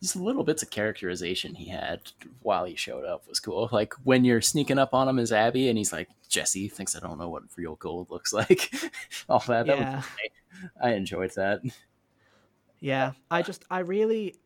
just 0.00 0.16
little 0.16 0.44
bits 0.44 0.62
of 0.62 0.70
characterization 0.70 1.54
he 1.54 1.68
had 1.68 2.00
while 2.42 2.64
he 2.64 2.76
showed 2.76 3.04
up 3.04 3.26
was 3.28 3.40
cool. 3.40 3.68
Like 3.72 3.94
when 4.04 4.24
you're 4.24 4.40
sneaking 4.40 4.78
up 4.78 4.94
on 4.94 5.08
him 5.08 5.18
as 5.18 5.32
Abby 5.32 5.68
and 5.68 5.76
he's 5.76 5.92
like, 5.92 6.08
Jesse 6.28 6.68
thinks 6.68 6.94
I 6.94 7.00
don't 7.00 7.18
know 7.18 7.28
what 7.28 7.42
real 7.56 7.74
gold 7.76 8.10
looks 8.10 8.32
like. 8.32 8.72
All 9.28 9.42
that. 9.48 9.66
that 9.66 9.78
yeah. 9.78 9.96
was, 9.96 10.04
I 10.82 10.90
enjoyed 10.92 11.32
that. 11.36 11.60
Yeah, 12.80 13.12
I 13.30 13.42
just, 13.42 13.64
I 13.70 13.80
really, 13.80 14.36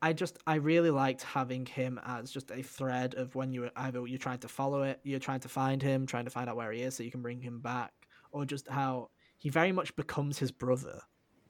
I 0.00 0.12
just, 0.12 0.38
I 0.46 0.56
really 0.56 0.90
liked 0.90 1.22
having 1.22 1.66
him 1.66 2.00
as 2.06 2.30
just 2.30 2.52
a 2.52 2.62
thread 2.62 3.14
of 3.14 3.34
when 3.34 3.52
you 3.52 3.70
either 3.74 4.06
you're 4.06 4.18
trying 4.18 4.38
to 4.38 4.48
follow 4.48 4.82
it, 4.82 5.00
you're 5.02 5.18
trying 5.18 5.40
to 5.40 5.48
find 5.48 5.82
him, 5.82 6.06
trying 6.06 6.26
to 6.26 6.30
find 6.30 6.48
out 6.48 6.56
where 6.56 6.70
he 6.70 6.82
is 6.82 6.94
so 6.94 7.02
you 7.02 7.10
can 7.10 7.22
bring 7.22 7.40
him 7.40 7.58
back, 7.58 7.92
or 8.30 8.44
just 8.44 8.68
how 8.68 9.10
he 9.36 9.48
very 9.50 9.72
much 9.72 9.94
becomes 9.96 10.38
his 10.38 10.52
brother 10.52 11.00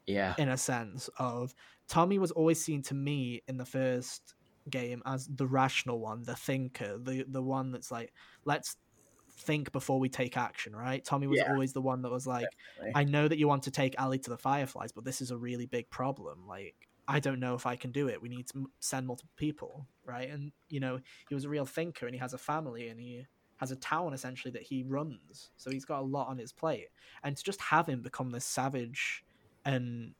Yeah. 0.07 0.33
in 0.39 0.49
a 0.49 0.57
sense 0.57 1.07
of 1.19 1.53
Tommy 1.89 2.19
was 2.19 2.31
always 2.31 2.63
seen 2.63 2.83
to 2.83 2.95
me 2.95 3.41
in 3.47 3.57
the 3.57 3.65
first 3.65 4.35
game 4.69 5.01
as 5.05 5.27
the 5.27 5.47
rational 5.47 5.99
one, 5.99 6.23
the 6.23 6.35
thinker, 6.35 6.97
the 6.99 7.25
the 7.27 7.43
one 7.43 7.71
that's 7.71 7.91
like, 7.91 8.13
let's 8.45 8.77
think 9.31 9.71
before 9.71 9.99
we 9.99 10.09
take 10.09 10.37
action, 10.37 10.75
right? 10.75 11.03
Tommy 11.03 11.27
was 11.27 11.41
Yeah. 11.41 11.43
always 11.43 11.73
the 11.73 11.81
one 11.81 12.01
that 12.03 12.11
was 12.11 12.27
like, 12.27 12.57
Definitely. 12.75 12.93
I 12.93 13.03
know 13.03 13.27
that 13.27 13.37
you 13.39 13.47
want 13.47 13.63
to 13.63 13.71
take 13.71 13.95
Ellie 13.99 14.19
to 14.19 14.29
the 14.29 14.37
Fireflies, 14.37 14.91
but 14.91 15.05
this 15.05 15.21
is 15.21 15.31
a 15.31 15.37
really 15.37 15.65
big 15.65 15.89
problem. 15.89 16.47
Like, 16.47 16.75
I 17.07 17.19
don't 17.19 17.39
know 17.39 17.55
if 17.55 17.65
I 17.65 17.75
can 17.75 17.91
do 17.91 18.07
it. 18.07 18.21
We 18.21 18.29
need 18.29 18.47
to 18.49 18.69
send 18.79 19.07
multiple 19.07 19.31
people, 19.37 19.87
right? 20.05 20.29
And 20.29 20.51
you 20.69 20.79
know, 20.79 20.99
he 21.27 21.35
was 21.35 21.45
a 21.45 21.49
real 21.49 21.65
thinker, 21.65 22.05
and 22.05 22.15
he 22.15 22.19
has 22.19 22.33
a 22.33 22.37
family, 22.37 22.89
and 22.89 22.99
he 22.99 23.25
has 23.57 23.71
a 23.71 23.75
town 23.75 24.13
essentially 24.13 24.51
that 24.53 24.63
he 24.63 24.83
runs. 24.83 25.51
So 25.57 25.71
he's 25.71 25.85
got 25.85 26.01
a 26.01 26.05
lot 26.05 26.27
on 26.27 26.37
his 26.37 26.53
plate, 26.53 26.89
and 27.23 27.35
to 27.37 27.43
just 27.43 27.61
have 27.61 27.87
him 27.87 28.01
become 28.01 28.31
this 28.31 28.45
savage 28.45 29.23
and 29.65 30.15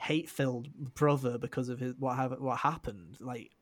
hate-filled 0.00 0.94
brother 0.94 1.38
because 1.38 1.68
of 1.68 1.78
his 1.78 1.94
what 1.98 2.16
have, 2.16 2.32
what 2.40 2.58
happened, 2.58 3.16
like. 3.20 3.52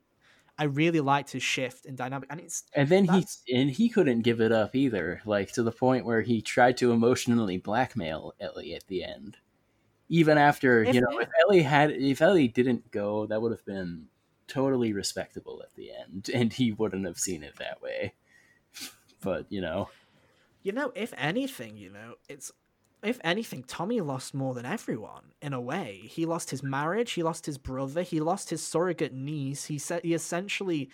I 0.61 0.65
really 0.65 0.99
liked 0.99 1.31
his 1.31 1.43
shift 1.45 1.87
in 1.87 1.95
dynamic, 1.95 2.27
and 2.33 2.41
it's 2.41 2.65
And 2.75 2.89
then 2.89 3.05
he 3.05 3.25
and 3.55 3.71
he 3.71 3.89
couldn't 3.89 4.23
give 4.23 4.41
it 4.41 4.51
up 4.51 4.75
either, 4.75 5.21
like 5.25 5.53
to 5.53 5.63
the 5.63 5.71
point 5.71 6.05
where 6.05 6.21
he 6.23 6.43
tried 6.43 6.77
to 6.79 6.91
emotionally 6.91 7.59
blackmail 7.59 8.35
Ellie 8.41 8.75
at 8.75 8.85
the 8.89 9.05
end. 9.05 9.37
Even 10.09 10.37
after 10.37 10.83
If- 10.83 10.97
you 10.97 11.01
know, 11.01 11.21
if 11.21 11.29
Ellie 11.45 11.63
had 11.63 11.93
if 11.93 12.21
Ellie 12.21 12.49
didn't 12.49 12.91
go, 12.91 13.27
that 13.27 13.41
would 13.41 13.53
have 13.53 13.65
been 13.65 14.09
totally 14.49 14.93
respectable 14.93 15.63
at 15.63 15.75
the 15.77 15.93
end, 15.93 16.29
and 16.35 16.53
he 16.53 16.73
wouldn't 16.73 17.07
have 17.07 17.19
seen 17.19 17.45
it 17.45 17.55
that 17.59 17.81
way. 17.81 18.15
But 19.21 19.47
you 19.51 19.61
know, 19.61 19.91
You 20.65 20.73
know, 20.73 20.93
if 20.97 21.15
anything, 21.17 21.77
you 21.77 21.91
know, 21.91 22.15
it's 22.29 22.51
if 23.03 23.19
anything, 23.23 23.63
Tommy 23.63 24.01
lost 24.01 24.35
more 24.35 24.55
than 24.55 24.67
everyone 24.67 25.33
in 25.41 25.53
a 25.53 25.61
way. 25.61 26.01
He 26.05 26.27
lost 26.27 26.51
his 26.51 26.63
marriage, 26.63 27.13
he 27.13 27.23
lost 27.23 27.47
his 27.47 27.59
brother, 27.59 28.03
he 28.03 28.21
lost 28.21 28.51
his 28.51 28.63
surrogate 28.63 29.13
niece. 29.13 29.67
He 29.67 29.79
said 29.79 30.03
he 30.05 30.15
essentially 30.15 30.91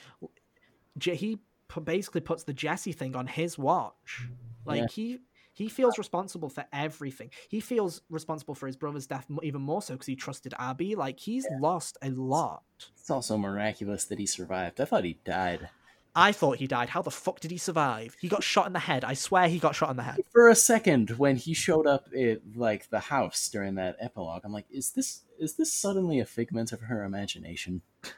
he 1.00 1.38
basically 1.82 2.20
puts 2.20 2.44
the 2.44 2.52
Jesse 2.52 2.92
thing 2.92 3.16
on 3.16 3.26
his 3.26 3.58
watch. 3.58 4.28
Like 4.64 4.80
Yeah. 4.82 4.86
he 4.90 5.18
he 5.52 5.68
feels 5.68 5.98
responsible 5.98 6.48
for 6.48 6.64
everything. 6.72 7.30
He 7.48 7.60
feels 7.60 8.02
responsible 8.10 8.56
for 8.56 8.66
his 8.66 8.76
brother's 8.76 9.06
death 9.06 9.26
even 9.42 9.62
more 9.62 9.82
so 9.82 9.94
because 9.94 10.08
he 10.08 10.16
trusted 10.16 10.52
Abby. 10.58 10.96
Like 10.96 11.20
he's 11.20 11.46
lost 11.60 11.96
a 12.02 12.10
lot. 12.10 12.64
it's 12.98 13.10
also 13.10 13.38
miraculous 13.38 14.04
that 14.06 14.18
he 14.18 14.26
survived. 14.26 14.80
I 14.80 14.84
thought 14.84 15.04
he 15.04 15.18
died 15.24 15.68
I 16.16 16.30
thought 16.32 16.58
he 16.58 16.66
died. 16.66 16.88
How 16.90 17.02
the 17.02 17.10
fuck 17.10 17.40
did 17.40 17.50
he 17.50 17.58
survive? 17.58 18.16
He 18.20 18.28
got 18.28 18.44
shot 18.44 18.66
in 18.68 18.72
the 18.72 18.78
head. 18.78 19.02
I 19.04 19.14
swear 19.14 19.48
he 19.48 19.58
got 19.58 19.74
shot 19.74 19.90
in 19.90 19.96
the 19.96 20.02
head. 20.04 20.20
for 20.32 20.48
a 20.48 20.54
second 20.54 21.10
when 21.18 21.36
he 21.36 21.54
showed 21.54 21.86
up 21.88 22.06
at 22.16 22.40
like 22.54 22.88
the 22.90 23.00
house 23.00 23.48
during 23.48 23.74
that 23.76 23.96
epilogue. 23.98 24.42
I'm 24.44 24.52
like, 24.52 24.66
is 24.70 24.90
this 24.90 25.22
is 25.38 25.54
this 25.54 25.72
suddenly 25.72 26.20
a 26.20 26.24
figment 26.26 26.72
of 26.72 26.82
her 26.82 27.04
imagination? 27.04 27.82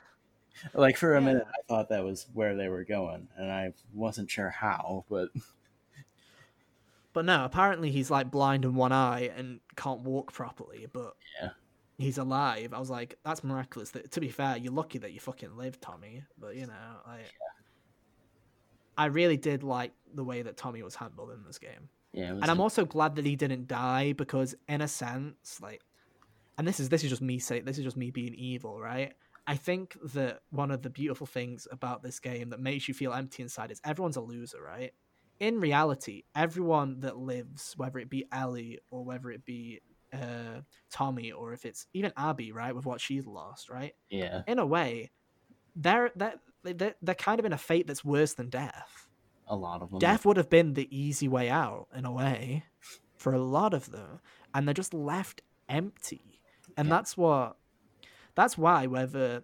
Like 0.73 0.97
for 0.97 1.14
a 1.14 1.20
Yeah. 1.20 1.27
minute, 1.27 1.47
I 1.47 1.62
thought 1.68 1.90
that 1.90 2.02
was 2.02 2.27
where 2.32 2.56
they 2.56 2.68
were 2.68 2.82
going, 2.82 3.28
and 3.36 3.52
I 3.52 3.74
wasn't 3.93 4.31
sure 4.31 4.48
how. 4.48 5.05
But 5.10 5.28
But 7.12 7.24
no, 7.27 7.44
apparently 7.44 7.90
he's 7.90 8.10
like 8.10 8.31
blind 8.31 8.64
in 8.64 8.74
one 8.74 8.93
eye 8.93 9.31
and 9.36 9.60
can't 9.77 10.01
walk 10.01 10.32
properly, 10.32 10.86
but 10.93 11.14
Yeah. 11.40 11.51
he's 11.98 12.18
alive. 12.18 12.73
I 12.74 12.78
was 12.78 12.90
like, 12.90 13.18
that's 13.24 13.44
miraculous. 13.44 13.90
That, 13.90 14.10
to 14.12 14.20
be 14.20 14.28
fair, 14.28 14.56
you're 14.56 14.73
lucky 14.73 14.98
that 14.98 15.12
you 15.12 15.20
fucking 15.20 15.56
lived, 15.56 15.81
Tommy. 15.82 16.24
But 16.39 16.56
you 16.56 16.66
know, 16.66 16.97
like, 17.06 17.32
I 18.97 19.06
really 19.06 19.36
did 19.36 19.62
like 19.62 19.93
the 20.14 20.24
way 20.24 20.43
that 20.43 20.56
Tommy 20.56 20.82
was 20.82 20.94
handled 20.94 21.31
in 21.31 21.44
this 21.44 21.59
game, 21.59 21.89
yeah, 22.12 22.31
and 22.31 22.44
I'm 22.44 22.60
also 22.60 22.85
glad 22.85 23.16
that 23.16 23.27
he 23.27 23.36
didn't 23.36 23.68
die 23.68 24.12
because, 24.12 24.55
in 24.68 24.81
a 24.81 24.89
sense, 24.89 25.60
like, 25.60 25.82
and 26.59 26.66
this 26.66 26.81
is 26.81 26.89
this 26.89 27.05
is 27.05 27.10
just 27.10 27.23
me 27.23 27.39
saying 27.39 27.64
this 27.64 27.78
is 27.78 27.85
just 27.85 27.97
me 27.97 28.10
being 28.10 28.35
evil, 28.35 28.81
right? 28.81 29.14
I 29.47 29.56
think 29.56 29.97
that 30.14 30.40
one 30.51 30.70
of 30.70 30.82
the 30.82 30.90
beautiful 30.90 31.27
things 31.27 31.68
about 31.70 32.02
this 32.02 32.18
game 32.18 32.51
that 32.51 32.59
makes 32.60 32.89
you 32.89 32.94
feel 32.94 33.12
empty 33.12 33.43
inside 33.43 33.70
is 33.70 33.81
everyone's 33.85 34.16
a 34.16 34.20
loser, 34.20 34.60
right? 34.60 34.93
In 35.39 35.60
reality, 35.60 36.24
everyone 36.35 37.01
that 37.01 37.16
lives, 37.16 37.74
whether 37.77 37.98
it 37.98 38.10
be 38.10 38.27
Ellie 38.32 38.81
or 38.90 39.05
whether 39.05 39.31
it 39.31 39.44
be 39.44 39.81
uh, 40.12 40.62
Tommy 40.90 41.31
or 41.31 41.52
if 41.52 41.64
it's 41.64 41.86
even 41.93 42.12
Abby, 42.16 42.51
right, 42.52 42.74
with 42.74 42.86
what 42.86 43.01
she's 43.01 43.27
lost, 43.27 43.68
right? 43.68 43.93
yeah, 44.10 44.43
In 44.47 44.59
a 44.59 44.66
way, 44.66 45.10
they're 45.77 46.10
they're 46.16 46.40
they're, 46.72 46.94
they're 47.02 47.14
kind 47.14 47.38
of 47.38 47.47
in 47.47 47.52
a 47.52 47.59
fate 47.59 47.86
that's 47.86 48.05
worse 48.05 48.34
than 48.34 48.48
death. 48.48 49.09
a 49.48 49.56
lot 49.56 49.82
of 49.82 49.90
them. 49.90 49.98
Death 50.01 50.24
would 50.26 50.36
have 50.36 50.51
been 50.51 50.74
the 50.74 50.88
easy 50.97 51.28
way 51.28 51.48
out 51.48 51.86
in 51.94 52.05
a 52.05 52.12
way 52.12 52.64
for 53.16 53.32
a 53.32 53.38
lot 53.40 53.72
of 53.74 53.90
them, 53.90 54.20
and 54.55 54.66
they're 54.66 54.74
just 54.74 54.94
left 54.94 55.43
empty. 55.68 56.40
And 56.76 56.88
Yeah. 56.88 56.97
that's 56.97 57.16
what 57.16 57.56
that's 58.34 58.59
why 58.59 58.86
whether 58.86 59.43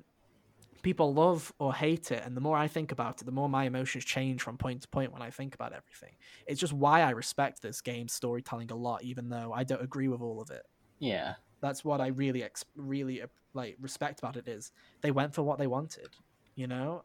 people 0.82 1.14
love 1.14 1.52
or 1.58 1.72
hate 1.72 2.10
it, 2.10 2.22
and 2.24 2.36
the 2.36 2.40
more 2.40 2.56
I 2.56 2.66
think 2.68 2.90
about 2.92 3.20
it, 3.22 3.24
the 3.24 3.30
more 3.32 3.48
my 3.48 3.64
emotions 3.64 4.04
change 4.04 4.42
from 4.42 4.58
point 4.58 4.82
to 4.82 4.88
point 4.88 5.12
when 5.12 5.22
I 5.22 5.30
think 5.30 5.54
about 5.54 5.72
everything. 5.72 6.16
It's 6.46 6.60
just 6.60 6.72
why 6.72 7.02
I 7.02 7.10
respect 7.10 7.62
this 7.62 7.80
game's 7.80 8.12
storytelling 8.12 8.70
a 8.72 8.76
lot, 8.76 9.02
even 9.04 9.28
though 9.28 9.52
I 9.52 9.62
don't 9.64 9.82
agree 9.82 10.08
with 10.08 10.20
all 10.20 10.40
of 10.42 10.50
it. 10.50 10.62
yeah, 10.98 11.34
That's 11.60 11.84
what 11.84 12.00
I 12.00 12.08
really, 12.08 12.44
really 12.74 13.22
like 13.54 13.76
respect 13.80 14.18
about 14.18 14.36
it 14.36 14.48
is 14.48 14.72
they 15.02 15.12
went 15.12 15.34
for 15.34 15.42
what 15.42 15.58
they 15.58 15.68
wanted. 15.68 16.08
You 16.56 16.66
know, 16.66 17.04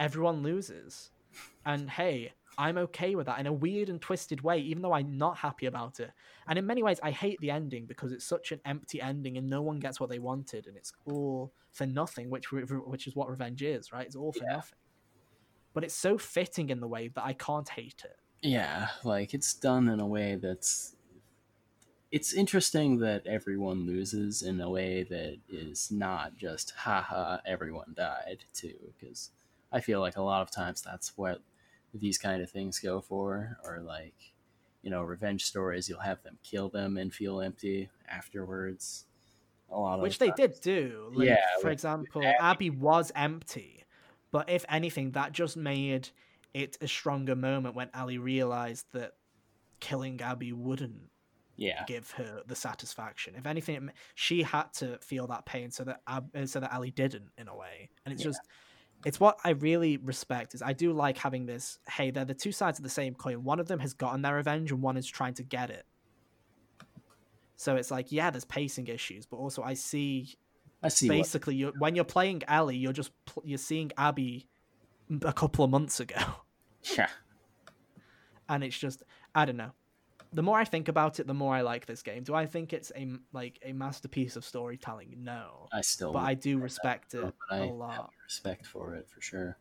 everyone 0.00 0.42
loses, 0.42 1.10
and 1.64 1.88
hey, 1.88 2.32
I'm 2.58 2.76
okay 2.78 3.14
with 3.14 3.26
that 3.26 3.38
in 3.38 3.46
a 3.46 3.52
weird 3.52 3.88
and 3.88 4.00
twisted 4.00 4.40
way, 4.42 4.58
even 4.58 4.82
though 4.82 4.92
I'm 4.92 5.16
not 5.16 5.38
happy 5.38 5.66
about 5.66 6.00
it. 6.00 6.10
And 6.48 6.58
in 6.58 6.66
many 6.66 6.82
ways, 6.82 6.98
I 7.02 7.12
hate 7.12 7.38
the 7.40 7.50
ending 7.52 7.86
because 7.86 8.10
it's 8.10 8.24
such 8.24 8.50
an 8.50 8.60
empty 8.64 9.00
ending, 9.00 9.36
and 9.36 9.48
no 9.48 9.62
one 9.62 9.78
gets 9.78 10.00
what 10.00 10.10
they 10.10 10.18
wanted, 10.18 10.66
and 10.66 10.76
it's 10.76 10.92
all 11.06 11.52
for 11.72 11.86
nothing, 11.86 12.30
which 12.30 12.50
which 12.50 13.06
is 13.06 13.14
what 13.14 13.30
revenge 13.30 13.62
is, 13.62 13.92
right? 13.92 14.06
It's 14.06 14.16
all 14.16 14.32
for 14.32 14.44
Yeah. 14.44 14.56
nothing. 14.56 14.78
But 15.72 15.84
it's 15.84 15.94
so 15.94 16.18
fitting 16.18 16.70
in 16.70 16.80
the 16.80 16.88
way 16.88 17.08
that 17.08 17.24
I 17.24 17.32
can't 17.32 17.68
hate 17.68 18.02
it. 18.04 18.16
yeah. 18.42 18.88
Like 19.04 19.34
it's 19.34 19.54
done 19.54 19.88
in 19.88 20.00
a 20.00 20.06
way 20.06 20.34
that's 20.34 20.96
it's 22.10 22.32
interesting 22.32 22.98
that 22.98 23.24
everyone 23.26 23.86
loses 23.86 24.42
in 24.42 24.60
a 24.60 24.68
way 24.68 25.04
that 25.04 25.38
is 25.48 25.90
not 25.92 26.36
just 26.36 26.72
haha 26.78 27.38
everyone 27.46 27.94
died 27.94 28.44
too 28.52 28.74
because 28.98 29.30
i 29.72 29.80
feel 29.80 30.00
like 30.00 30.16
a 30.16 30.22
lot 30.22 30.42
of 30.42 30.50
times 30.50 30.82
that's 30.82 31.16
what 31.16 31.40
these 31.94 32.18
kind 32.18 32.42
of 32.42 32.50
things 32.50 32.78
go 32.78 33.00
for 33.00 33.58
or 33.64 33.80
like 33.80 34.14
you 34.82 34.90
know 34.90 35.02
revenge 35.02 35.44
stories 35.44 35.88
you'll 35.88 36.00
have 36.00 36.22
them 36.22 36.38
kill 36.42 36.68
them 36.68 36.96
and 36.96 37.12
feel 37.12 37.40
empty 37.40 37.88
afterwards 38.08 39.04
a 39.70 39.78
lot 39.78 39.94
of 39.96 40.02
which 40.02 40.18
they 40.18 40.28
times. 40.28 40.36
did 40.36 40.60
do 40.60 41.10
like, 41.14 41.28
Yeah, 41.28 41.36
for 41.60 41.66
with- 41.68 41.72
example 41.74 42.22
Abby. 42.24 42.36
abby 42.40 42.70
was 42.70 43.12
empty 43.14 43.84
but 44.30 44.48
if 44.48 44.64
anything 44.68 45.12
that 45.12 45.32
just 45.32 45.56
made 45.56 46.08
it 46.54 46.76
a 46.80 46.88
stronger 46.88 47.36
moment 47.36 47.74
when 47.74 47.90
ellie 47.94 48.18
realized 48.18 48.86
that 48.92 49.12
killing 49.80 50.20
abby 50.20 50.52
wouldn't 50.52 51.08
yeah 51.56 51.84
give 51.86 52.10
her 52.12 52.42
the 52.46 52.54
satisfaction. 52.54 53.34
If 53.36 53.46
anything, 53.46 53.90
she 54.14 54.42
had 54.42 54.72
to 54.74 54.96
feel 55.02 55.26
that 55.26 55.44
pain 55.44 55.70
so 55.70 55.84
that 55.84 56.00
Ab- 56.06 56.30
so 56.46 56.58
that 56.60 56.72
Ellie 56.72 56.90
didn't 56.90 57.28
in 57.36 57.48
a 57.48 57.54
way. 57.54 57.90
And 58.06 58.14
it's 58.14 58.22
Yeah. 58.22 58.28
just 58.30 58.40
it's 59.04 59.18
what 59.18 59.38
I 59.44 59.50
really 59.50 59.96
respect 59.96 60.54
is 60.54 60.62
I 60.62 60.72
do 60.72 60.92
like 60.92 61.18
having 61.18 61.46
this. 61.46 61.78
Hey, 61.88 62.10
they're 62.10 62.24
the 62.24 62.34
two 62.34 62.52
sides 62.52 62.78
of 62.78 62.82
the 62.82 62.90
same 62.90 63.14
coin. 63.14 63.44
One 63.44 63.60
of 63.60 63.68
them 63.68 63.78
has 63.80 63.94
gotten 63.94 64.22
their 64.22 64.34
revenge, 64.34 64.70
and 64.72 64.82
one 64.82 64.96
is 64.96 65.06
trying 65.06 65.34
to 65.34 65.42
get 65.42 65.70
it. 65.70 65.86
So 67.56 67.76
it's 67.76 67.90
like, 67.90 68.10
yeah, 68.10 68.30
there's 68.30 68.44
pacing 68.44 68.86
issues, 68.86 69.26
but 69.26 69.36
also 69.36 69.62
I 69.62 69.74
see 69.74 70.36
i 70.82 70.88
see 70.88 71.08
what, 71.08 71.16
basically 71.16 71.54
you're, 71.56 71.72
when 71.78 71.94
you're 71.94 72.06
playing 72.06 72.42
Ellie, 72.48 72.76
you're 72.76 72.94
just 72.94 73.12
pl- 73.26 73.42
you're 73.44 73.58
seeing 73.58 73.92
Abby 73.98 74.48
a 75.22 75.32
couple 75.32 75.62
of 75.62 75.70
months 75.70 76.00
ago. 76.00 76.16
yeah 76.96 77.08
and 78.50 78.64
it's 78.64 78.76
just 78.76 79.02
I 79.34 79.46
don't 79.46 79.56
know. 79.56 79.70
The 80.32 80.42
more 80.42 80.58
I 80.58 80.64
think 80.64 80.88
about 80.88 81.18
it, 81.18 81.26
the 81.26 81.34
more 81.34 81.54
I 81.54 81.62
like 81.62 81.86
this 81.86 82.02
game. 82.02 82.22
Do 82.22 82.34
I 82.34 82.46
think 82.46 82.72
it's 82.72 82.92
a 82.96 83.08
like 83.32 83.58
a 83.64 83.72
masterpiece 83.72 84.36
of 84.36 84.44
storytelling? 84.44 85.16
No, 85.18 85.68
i 85.72 85.80
still 85.80 86.12
but 86.12 86.20
I 86.20 86.34
do 86.34 86.58
respect 86.58 87.12
that, 87.12 87.26
it 87.26 87.34
a 87.50 87.64
lot. 87.64 88.10
respect 88.24 88.66
for 88.66 88.94
it 88.94 89.08
for 89.08 89.20
sure 89.20 89.58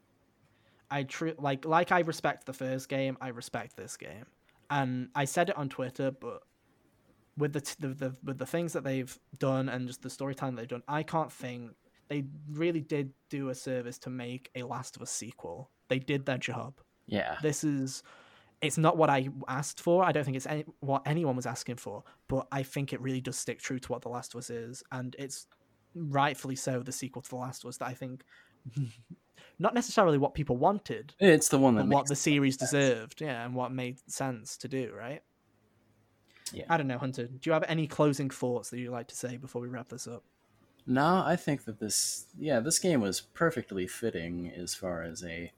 I 0.92 1.04
true 1.04 1.34
like 1.38 1.66
like 1.66 1.92
I 1.92 2.00
respect 2.02 2.46
the 2.46 2.54
first 2.54 2.90
game. 2.90 3.18
I 3.22 3.30
respect 3.30 3.76
this 3.76 3.98
game, 3.98 4.26
and 4.70 5.10
I 5.16 5.26
said 5.26 5.50
it 5.50 5.58
on 5.58 5.70
Twitter, 5.70 6.12
but 6.12 6.42
with 7.38 7.54
the, 7.54 7.62
t- 7.62 7.76
the, 7.80 7.88
the 7.90 8.16
with 8.24 8.38
the 8.38 8.46
things 8.46 8.74
that 8.74 8.84
they've 8.84 9.18
done 9.38 9.70
and 9.70 9.88
just 9.88 10.02
the 10.02 10.10
storytelling 10.10 10.56
they've 10.56 10.68
done, 10.68 10.84
I 10.88 11.04
can't 11.04 11.32
think 11.32 11.72
they 12.10 12.26
really 12.52 12.82
did 12.82 13.14
do 13.30 13.50
a 13.50 13.56
service 13.56 13.98
to 14.00 14.10
make 14.10 14.50
a 14.56 14.64
Last 14.64 14.96
of 14.96 15.02
Us 15.02 15.12
sequel. 15.12 15.70
They 15.90 16.00
did 16.00 16.26
their 16.26 16.38
job. 16.38 16.76
yeah 17.08 17.38
this 17.42 17.64
is 17.64 18.04
it's 18.62 18.78
not 18.78 18.98
what 18.98 19.10
I 19.10 19.30
asked 19.48 19.80
for. 19.80 20.04
I 20.04 20.12
don't 20.12 20.24
think 20.24 20.38
it's 20.38 20.48
any, 20.48 20.66
what 20.80 21.02
anyone 21.06 21.36
was 21.36 21.46
asking 21.46 21.78
for, 21.78 22.04
but 22.28 22.48
I 22.52 22.64
think 22.64 22.94
it 22.94 23.02
really 23.02 23.22
does 23.22 23.38
stick 23.38 23.60
true 23.60 23.80
to 23.80 23.92
what 23.92 24.02
The 24.02 24.10
Last 24.10 24.34
of 24.34 24.40
Us 24.40 24.50
is, 24.50 24.84
and 24.92 25.16
it's 25.18 25.48
rightfully 25.96 26.56
so 26.56 26.82
the 26.82 26.92
sequel 26.92 27.22
to 27.22 27.30
The 27.30 27.36
Last 27.38 27.64
of 27.64 27.70
Us 27.70 27.78
that 27.78 27.88
I 27.88 27.94
think 27.94 28.24
not 29.60 29.74
necessarily 29.74 30.18
what 30.18 30.34
people 30.34 30.58
wanted, 30.58 31.14
it's 31.20 31.50
the 31.50 31.58
one 31.58 31.76
that 31.76 31.88
what 31.88 32.08
the 32.08 32.16
series 32.16 32.58
deserved, 32.58 33.22
yeah, 33.22 33.46
and 33.46 33.56
what 33.56 33.72
made 33.72 34.00
sense 34.12 34.58
to 34.58 34.68
do, 34.68 34.92
right? 34.98 35.22
Yeah. 36.52 36.66
I 36.70 36.78
don't 36.78 36.88
know, 36.88 36.98
Hunter. 36.98 37.28
Do 37.28 37.40
you 37.44 37.54
have 37.54 37.66
any 37.68 37.88
closing 37.88 38.30
thoughts 38.30 38.70
that 38.72 38.80
you'd 38.80 38.92
like 38.92 39.08
to 39.10 39.16
say 39.16 39.38
before 39.38 39.62
we 39.62 39.68
wrap 39.68 39.90
this 39.90 40.08
up? 40.08 40.24
No, 40.88 41.24
I 41.24 41.36
think 41.36 41.66
that 41.66 41.80
this, 41.80 42.26
yeah, 42.38 42.60
this 42.60 42.80
game 42.80 43.02
was 43.02 43.22
perfectly 43.22 43.86
fitting 43.86 44.52
as 44.58 44.74
far 44.74 45.04
as 45.04 45.24
a 45.24 45.52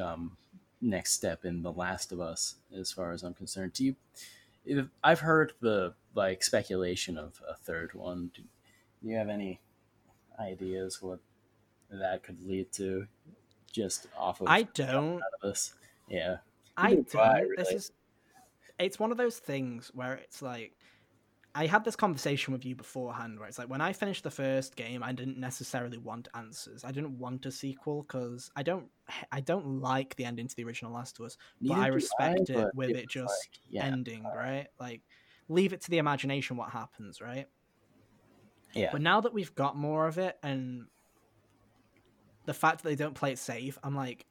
um, 0.00 0.36
next 0.80 1.12
step 1.12 1.44
in 1.44 1.62
The 1.62 1.72
Last 1.72 2.12
of 2.12 2.20
Us, 2.20 2.56
as 2.76 2.92
far 2.92 3.12
as 3.12 3.22
I'm 3.22 3.34
concerned. 3.34 3.72
Do 3.72 3.84
you? 3.84 3.96
If, 4.64 4.86
I've 5.02 5.20
heard 5.20 5.52
the 5.60 5.94
like 6.14 6.42
speculation 6.42 7.16
of 7.16 7.40
a 7.48 7.54
third 7.54 7.94
one. 7.94 8.30
Do, 8.34 8.42
do 9.02 9.08
you 9.08 9.16
have 9.16 9.28
any 9.28 9.60
ideas 10.38 11.02
what 11.02 11.20
that 11.90 12.22
could 12.22 12.42
lead 12.44 12.72
to? 12.72 13.06
Just 13.72 14.06
off 14.16 14.40
of 14.40 14.48
I 14.48 14.62
don't. 14.62 15.20
of 15.42 15.58
yeah, 16.08 16.38
I 16.76 16.94
don't. 16.94 17.10
do 17.10 17.18
I, 17.18 17.46
This 17.56 17.70
is. 17.70 17.92
It's 18.78 18.98
one 18.98 19.10
of 19.10 19.16
those 19.16 19.38
things 19.38 19.90
where 19.92 20.14
it's 20.14 20.40
like, 20.40 20.72
I 21.58 21.66
had 21.66 21.84
this 21.84 21.96
conversation 21.96 22.52
with 22.52 22.64
you 22.64 22.76
beforehand, 22.76 23.36
where 23.36 23.48
it's 23.48 23.58
like 23.58 23.68
when 23.68 23.80
I 23.80 23.92
finished 23.92 24.22
the 24.22 24.30
first 24.30 24.76
game, 24.76 25.02
I 25.02 25.10
didn't 25.10 25.38
necessarily 25.38 25.98
want 25.98 26.28
answers. 26.32 26.84
I 26.84 26.92
didn't 26.92 27.18
want 27.18 27.46
a 27.46 27.50
sequel 27.50 28.02
because 28.02 28.48
I 28.54 28.62
don't, 28.62 28.86
I 29.32 29.40
don't 29.40 29.80
like 29.80 30.14
the 30.14 30.24
ending 30.24 30.46
to 30.46 30.54
the 30.54 30.62
original 30.62 30.92
Last 30.92 31.18
of 31.18 31.26
Us. 31.26 31.36
but 31.60 31.70
Neither 31.70 31.82
I 31.82 31.86
respect 31.88 32.50
it 32.50 32.54
but 32.54 32.74
with 32.76 32.90
it 32.90 33.08
just 33.08 33.26
like, 33.26 33.58
yeah, 33.70 33.86
ending, 33.86 34.22
right? 34.22 34.68
Like, 34.78 35.02
leave 35.48 35.72
it 35.72 35.80
to 35.80 35.90
the 35.90 35.98
imagination 35.98 36.56
what 36.56 36.70
happens, 36.70 37.20
right? 37.20 37.48
yeah, 38.72 38.90
But 38.92 39.00
now 39.00 39.20
that 39.20 39.34
we've 39.34 39.54
got 39.56 39.76
more 39.76 40.06
of 40.06 40.16
it 40.16 40.38
and 40.44 40.86
the 42.44 42.54
fact 42.54 42.84
that 42.84 42.88
they 42.88 42.94
don't 42.94 43.14
play 43.14 43.32
it 43.32 43.38
safe, 43.38 43.76
I'm 43.82 43.96
like, 43.96 44.26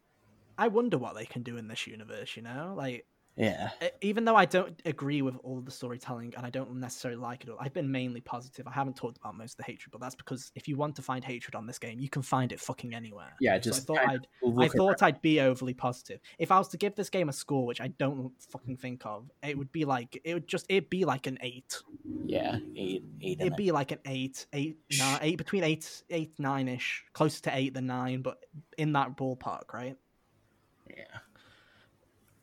I 0.57 0.69
wonder 0.69 0.97
what 0.97 1.13
they 1.13 1.25
can 1.25 1.43
do 1.43 1.57
in 1.57 1.67
this 1.67 1.87
universe, 1.87 2.37
you 2.37 2.43
know? 2.43 2.73
Like, 2.77 3.05
yeah, 3.37 3.69
even 4.01 4.25
though 4.25 4.35
I 4.35 4.45
don't 4.45 4.81
agree 4.85 5.21
with 5.21 5.35
all 5.43 5.61
the 5.61 5.71
storytelling 5.71 6.33
and 6.35 6.45
I 6.45 6.49
don't 6.49 6.75
necessarily 6.79 7.19
like 7.19 7.43
it 7.43 7.49
all, 7.49 7.57
I've 7.59 7.73
been 7.73 7.91
mainly 7.91 8.19
positive. 8.19 8.67
I 8.67 8.71
haven't 8.71 8.95
talked 8.95 9.17
about 9.17 9.37
most 9.37 9.53
of 9.53 9.57
the 9.57 9.63
hatred, 9.63 9.91
but 9.91 10.01
that's 10.01 10.15
because 10.15 10.51
if 10.55 10.67
you 10.67 10.75
want 10.75 10.95
to 10.95 11.03
find 11.03 11.23
hatred 11.23 11.53
on 11.53 11.67
this 11.67 11.77
game, 11.77 11.99
you 11.99 12.09
can 12.09 12.23
find 12.23 12.51
it 12.51 12.59
fucking 12.59 12.95
anywhere. 12.95 13.35
yeah. 13.39 13.59
So 13.61 13.71
I 13.71 13.79
thought 13.79 14.09
I'd 14.09 14.27
I 14.57 14.67
thought 14.67 15.03
I'd 15.03 15.21
be 15.21 15.39
overly 15.39 15.75
positive. 15.75 16.19
If 16.39 16.51
I 16.51 16.57
was 16.57 16.67
to 16.69 16.77
give 16.77 16.95
this 16.95 17.11
game 17.11 17.29
a 17.29 17.33
score, 17.33 17.65
which 17.67 17.79
I 17.79 17.89
don't 17.89 18.31
fucking 18.51 18.77
think 18.77 19.05
of, 19.05 19.29
it 19.43 19.55
would 19.55 19.71
be 19.71 19.85
like 19.85 20.19
it 20.23 20.33
would 20.33 20.47
just 20.47 20.65
it'd 20.67 20.89
be 20.89 21.05
like 21.05 21.27
an 21.27 21.37
eight. 21.41 21.79
yeah, 22.25 22.57
eight, 22.75 23.03
eight, 23.21 23.37
It'd 23.39 23.55
be 23.55 23.71
like 23.71 23.91
an 23.91 23.99
eight, 24.05 24.47
eight, 24.53 24.79
nine, 24.97 25.19
eight 25.21 25.37
between 25.37 25.63
eight, 25.63 26.03
eight, 26.09 26.33
nine 26.39 26.67
ish, 26.67 27.05
closer 27.13 27.43
to 27.43 27.55
eight 27.55 27.75
than 27.75 27.85
nine, 27.85 28.23
but 28.23 28.43
in 28.79 28.93
that 28.93 29.15
ballpark, 29.15 29.73
right? 29.73 29.95
yeah, 30.89 31.19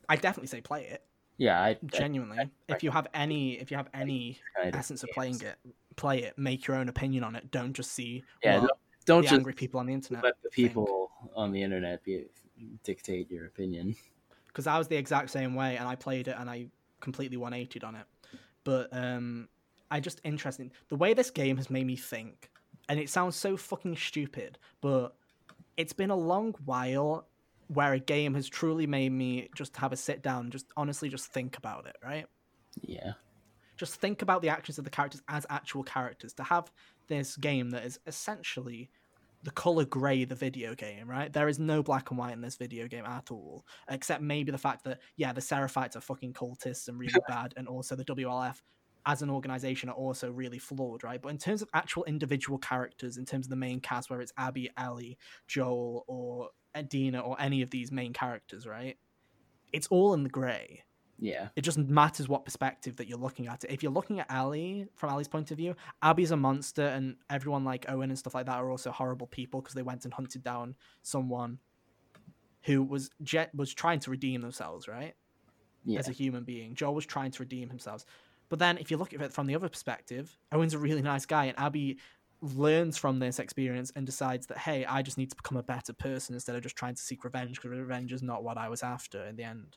I 0.09 0.17
definitely 0.17 0.49
say 0.49 0.61
play 0.61 0.87
it 0.87 1.03
yeah. 1.37 1.61
I, 1.61 1.71
I 1.71 1.79
genuinely. 1.87 2.51
if 2.69 2.83
you 2.83 2.91
have 2.91 3.09
any, 3.13 3.55
if 3.61 3.71
you 3.71 3.77
have 3.77 3.89
any 3.93 4.39
essence 4.57 5.03
of 5.03 5.11
playing 5.11 5.41
it, 5.41 5.57
play 5.97 6.23
it. 6.23 6.39
Make 6.39 6.67
your 6.67 6.77
own 6.77 6.89
opinion 6.89 7.25
on 7.25 7.35
it. 7.35 7.51
Don't 7.51 7.73
just 7.73 7.93
see 7.93 8.23
Yeah, 8.43 8.67
don't 9.05 9.23
the 9.23 9.29
just 9.29 9.35
angry 9.35 9.53
people 9.53 9.81
on 9.81 9.87
the 9.87 9.93
internet. 9.93 10.25
let 10.25 10.35
the 10.43 10.51
think. 10.51 10.69
people 10.69 11.11
on 11.35 11.53
the 11.53 11.63
internet 11.63 12.05
be, 12.05 12.27
dictate 12.83 13.31
your 13.31 13.47
opinion. 13.47 13.97
because 14.49 14.67
I 14.67 14.79
was 14.79 14.89
the 14.89 14.97
exact 14.97 15.31
same 15.31 15.55
way, 15.55 15.77
and 15.77 15.89
I 15.89 15.97
played 15.97 16.29
it 16.29 16.37
and 16.39 16.49
I 16.49 16.69
completely 17.01 17.37
180'd 17.37 17.85
on 17.85 17.97
it. 17.97 18.07
But 18.63 18.89
um, 18.93 19.49
I 19.91 20.01
just 20.01 20.21
interesting 20.25 20.73
the 20.89 20.97
way 20.97 21.15
this 21.15 21.31
game 21.31 21.57
has 21.57 21.69
made 21.69 21.87
me 21.87 21.97
think, 21.97 22.51
and 22.89 23.01
it 23.01 23.11
sounds 23.11 23.37
so 23.37 23.57
fucking 23.57 23.97
stupid, 23.97 24.59
but 24.81 25.17
it's 25.77 25.93
been 25.93 26.11
a 26.11 26.17
long 26.17 26.55
while 26.65 27.27
where 27.69 27.93
a 27.95 27.99
game 28.01 28.35
has 28.35 28.49
truly 28.49 28.87
made 28.87 29.13
me 29.13 29.49
just 29.57 29.77
have 29.77 29.93
a 29.93 29.97
sit 29.97 30.23
down, 30.23 30.51
just 30.51 30.67
honestly 30.77 31.09
just 31.09 31.27
think 31.33 31.57
about 31.59 31.87
it, 31.87 31.97
right? 32.03 32.27
Yeah, 32.81 33.13
Just 33.77 33.97
think 33.97 34.23
about 34.23 34.43
the 34.43 34.49
actions 34.51 34.79
of 34.79 34.85
the 34.85 34.91
characters 34.91 35.23
as 35.29 35.47
actual 35.51 35.83
characters. 35.85 36.33
To 36.35 36.45
have 36.45 36.71
this 37.09 37.37
game 37.37 37.71
that 37.71 37.85
is 37.85 37.99
essentially 38.07 38.91
the 39.43 39.51
color 39.51 39.85
gray 39.85 40.25
the 40.25 40.35
video 40.35 40.75
game, 40.75 41.09
right? 41.09 41.33
There 41.33 41.49
is 41.49 41.59
no 41.59 41.83
black 41.83 42.11
and 42.11 42.19
white 42.19 42.33
in 42.33 42.41
this 42.41 42.57
video 42.57 42.89
game 42.89 43.05
at 43.05 43.31
all, 43.31 43.67
except 43.89 44.23
maybe 44.23 44.53
the 44.53 44.59
fact 44.59 44.85
that 44.85 45.01
yeah, 45.17 45.33
the 45.33 45.41
Seraphites 45.41 45.97
are 45.97 46.01
fucking 46.01 46.33
cultists 46.35 46.89
and 46.89 46.99
really 46.99 47.13
bad, 47.29 47.55
and 47.57 47.69
also 47.69 47.97
the 47.97 48.05
WLF 48.05 48.61
as 49.07 49.23
an 49.23 49.31
organization 49.31 49.89
are 49.91 49.95
also 49.95 50.31
really 50.31 50.59
flawed, 50.59 51.05
right? 51.05 51.21
But 51.21 51.31
in 51.31 51.39
terms 51.39 51.63
of 51.63 51.69
actual 51.75 52.05
individual 52.05 52.59
characters, 52.59 53.19
in 53.19 53.27
terms 53.27 53.47
of 53.47 53.51
the 53.51 53.57
main 53.57 53.81
cast, 53.81 54.09
whether 54.09 54.23
it's 54.23 54.33
Abby, 54.39 54.71
Ellie, 54.79 55.19
Joel, 55.47 56.05
or 56.07 56.51
Adina, 56.77 57.21
or 57.21 57.41
any 57.41 57.63
of 57.63 57.71
these 57.71 57.91
main 57.93 58.13
characters, 58.13 58.67
right? 58.67 58.97
It's 59.73 59.87
all 59.89 60.15
in 60.15 60.23
the 60.23 60.29
gray 60.29 60.85
yeah, 61.19 61.49
it 61.55 61.63
just 61.63 61.79
matters 61.79 62.29
what 62.29 62.45
perspective 62.45 62.97
that 62.97 63.09
you're 63.09 63.19
looking 63.19 63.47
at 63.47 63.65
it. 63.65 63.71
If 63.71 63.83
you're 63.83 63.93
looking 63.93 64.21
at 64.21 64.31
Ellie 64.31 64.89
from 64.95 65.11
Ellie's 65.11 65.29
point 65.29 65.51
of 65.51 65.57
view, 65.57 65.77
Abby's 66.03 66.33
a 66.33 66.37
monster, 66.37 66.87
and 66.87 67.17
everyone 67.31 67.65
like 67.65 67.87
Owen 67.89 68.11
and 68.11 68.19
stuff 68.19 68.35
like 68.35 68.47
that 68.47 68.57
are 68.57 68.71
also 68.71 68.91
horrible 68.91 69.27
people 69.27 69.61
because 69.61 69.75
they 69.75 69.83
went 69.83 70.05
and 70.05 70.13
hunted 70.13 70.43
down 70.43 70.75
someone 71.03 71.59
who 72.63 72.83
was 72.83 73.11
jet 73.23 73.55
was 73.55 73.73
trying 73.73 74.01
to 74.01 74.11
redeem 74.11 74.41
themselves, 74.41 74.89
right? 74.89 75.15
yeah, 75.85 75.99
As 75.99 76.09
a 76.09 76.13
human 76.13 76.45
being, 76.45 76.75
Joel 76.75 76.95
was 76.95 77.07
trying 77.07 77.31
to 77.31 77.43
redeem 77.43 77.69
himself. 77.69 78.05
But 78.49 78.59
then, 78.59 78.79
if 78.79 78.91
you 78.91 78.97
look 78.97 79.15
at 79.15 79.21
it 79.21 79.33
from 79.33 79.47
the 79.47 79.55
other 79.55 79.69
perspective, 79.69 80.37
Owen's 80.53 80.75
a 80.75 80.79
really 80.79 81.03
nice 81.03 81.27
guy, 81.27 81.45
and 81.47 81.59
Abby 81.59 81.99
learns 82.41 82.97
from 82.97 83.19
this 83.19 83.39
experience 83.39 83.93
and 83.97 84.07
decides 84.07 84.47
that 84.47 84.59
hey, 84.59 84.85
I 84.85 85.03
just 85.03 85.19
need 85.19 85.31
to 85.31 85.37
become 85.37 85.57
a 85.57 85.63
better 85.63 85.93
person 85.93 86.35
instead 86.35 86.57
of 86.57 86.63
just 86.63 86.77
trying 86.77 86.95
to 86.95 87.03
seek 87.03 87.25
revenge 87.25 87.57
because 87.61 87.79
revenge 87.79 88.13
is 88.13 88.23
not 88.23 88.45
what 88.45 88.59
I 88.59 88.69
was 88.69 88.83
after 88.83 89.25
in 89.25 89.37
the 89.37 89.45
end. 89.45 89.77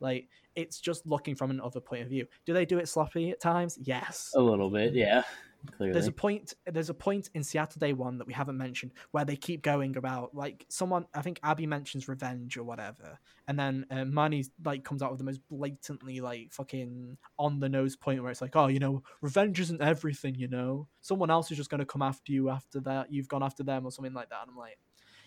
Like 0.00 0.28
it's 0.54 0.80
just 0.80 1.06
looking 1.06 1.34
from 1.34 1.50
another 1.50 1.80
point 1.80 2.02
of 2.02 2.08
view. 2.08 2.26
Do 2.44 2.52
they 2.52 2.64
do 2.64 2.78
it 2.78 2.88
sloppy 2.88 3.30
at 3.30 3.40
times? 3.40 3.78
Yes. 3.80 4.32
a 4.34 4.40
little 4.40 4.70
bit. 4.70 4.94
Yeah, 4.94 5.22
Clearly, 5.66 5.92
There's 5.92 6.06
a 6.06 6.12
point. 6.12 6.54
There's 6.66 6.90
a 6.90 6.94
point 6.94 7.30
in 7.34 7.42
Seattle 7.42 7.78
Day 7.78 7.92
One 7.92 8.18
that 8.18 8.26
we 8.26 8.32
haven't 8.32 8.56
mentioned 8.56 8.92
where 9.10 9.24
they 9.24 9.36
keep 9.36 9.62
going 9.62 9.96
about 9.96 10.34
like 10.34 10.66
someone. 10.68 11.06
I 11.14 11.22
think 11.22 11.40
Abby 11.42 11.66
mentions 11.66 12.08
revenge 12.08 12.56
or 12.56 12.64
whatever, 12.64 13.18
and 13.48 13.58
then 13.58 13.86
uh, 13.90 14.04
Manny 14.04 14.44
like 14.64 14.84
comes 14.84 15.02
out 15.02 15.10
with 15.10 15.18
the 15.18 15.24
most 15.24 15.40
blatantly 15.48 16.20
like 16.20 16.52
fucking 16.52 17.16
on 17.38 17.60
the 17.60 17.68
nose 17.68 17.96
point 17.96 18.22
where 18.22 18.30
it's 18.30 18.42
like, 18.42 18.56
oh, 18.56 18.66
you 18.66 18.78
know, 18.78 19.02
revenge 19.20 19.60
isn't 19.60 19.80
everything. 19.82 20.34
You 20.34 20.48
know, 20.48 20.88
someone 21.00 21.30
else 21.30 21.50
is 21.50 21.56
just 21.56 21.70
going 21.70 21.80
to 21.80 21.86
come 21.86 22.02
after 22.02 22.32
you 22.32 22.50
after 22.50 22.80
that 22.80 23.12
you've 23.12 23.28
gone 23.28 23.42
after 23.42 23.62
them 23.62 23.84
or 23.84 23.90
something 23.90 24.14
like 24.14 24.30
that. 24.30 24.42
And 24.42 24.50
I'm 24.50 24.56
like, 24.56 24.78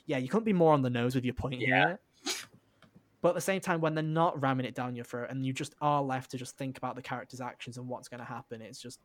yeah, 0.06 0.18
you 0.18 0.28
couldn't 0.28 0.46
be 0.46 0.54
more 0.54 0.74
on 0.74 0.82
the 0.82 0.90
nose 0.90 1.16
with 1.16 1.26
your 1.26 1.34
point 1.34 1.62
Yeah. 1.62 1.68
here. 1.68 2.00
But 3.22 3.30
at 3.30 3.36
the 3.36 3.42
same 3.42 3.60
time, 3.60 3.82
when 3.82 3.96
they're 3.96 4.04
not 4.04 4.42
ramming 4.42 4.66
it 4.66 4.76
down 4.76 4.96
your 4.96 5.04
throat 5.04 5.28
and 5.30 5.46
you 5.46 5.52
just 5.52 5.76
are 5.82 6.02
left 6.02 6.32
to 6.32 6.38
just 6.38 6.58
think 6.58 6.78
about 6.78 6.96
the 6.96 7.02
character's 7.02 7.42
actions 7.42 7.78
and 7.78 7.88
what's 7.88 8.08
going 8.08 8.20
to 8.20 8.26
happen, 8.26 8.62
it's 8.62 8.80
just. 8.80 9.00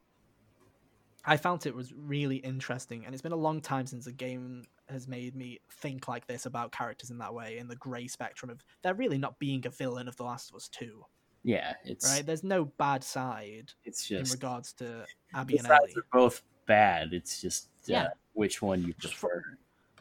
I 1.26 1.36
found 1.36 1.64
it 1.66 1.74
was 1.74 1.92
really 1.94 2.36
interesting, 2.36 3.04
and 3.04 3.14
it's 3.14 3.22
been 3.22 3.32
a 3.32 3.36
long 3.36 3.60
time 3.60 3.86
since 3.86 4.06
a 4.06 4.12
game 4.12 4.64
has 4.88 5.08
made 5.08 5.34
me 5.34 5.60
think 5.70 6.08
like 6.08 6.26
this 6.26 6.44
about 6.46 6.72
characters 6.72 7.10
in 7.10 7.18
that 7.18 7.32
way, 7.32 7.56
in 7.58 7.68
the 7.68 7.76
grey 7.76 8.06
spectrum 8.06 8.50
of 8.50 8.62
they're 8.82 8.94
really 8.94 9.16
not 9.18 9.38
being 9.38 9.66
a 9.66 9.70
villain 9.70 10.08
of 10.08 10.16
The 10.16 10.24
Last 10.24 10.50
of 10.50 10.56
Us 10.56 10.68
2, 10.68 11.04
yeah, 11.42 11.74
it's 11.84 12.06
right? 12.10 12.24
There's 12.26 12.44
no 12.44 12.66
bad 12.66 13.02
side 13.04 13.72
it's 13.84 14.06
just 14.06 14.30
in 14.30 14.32
regards 14.34 14.72
to 14.74 15.04
Abby 15.34 15.56
and 15.58 15.66
Ellie, 15.66 15.94
are 15.96 16.04
both 16.12 16.42
bad. 16.66 17.12
It's 17.12 17.40
just 17.40 17.68
uh, 17.88 17.92
Yeah. 17.92 18.08
which 18.34 18.60
one 18.60 18.82
you 18.82 18.92
prefer. 18.94 19.42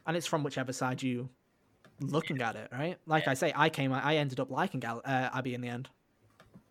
and 0.05 0.17
it's 0.17 0.27
from 0.27 0.43
whichever 0.43 0.73
side 0.73 1.01
you 1.01 1.29
looking 2.01 2.41
at 2.41 2.55
it, 2.57 2.69
right? 2.71 2.97
Like 3.05 3.27
I 3.27 3.33
say, 3.33 3.53
I 3.55 3.69
came, 3.69 3.93
I 3.93 4.17
ended 4.17 4.39
up 4.39 4.49
liking 4.51 4.83
uh, 4.83 4.99
Abby 5.33 5.53
in 5.53 5.61
the 5.61 5.69
end 5.69 5.89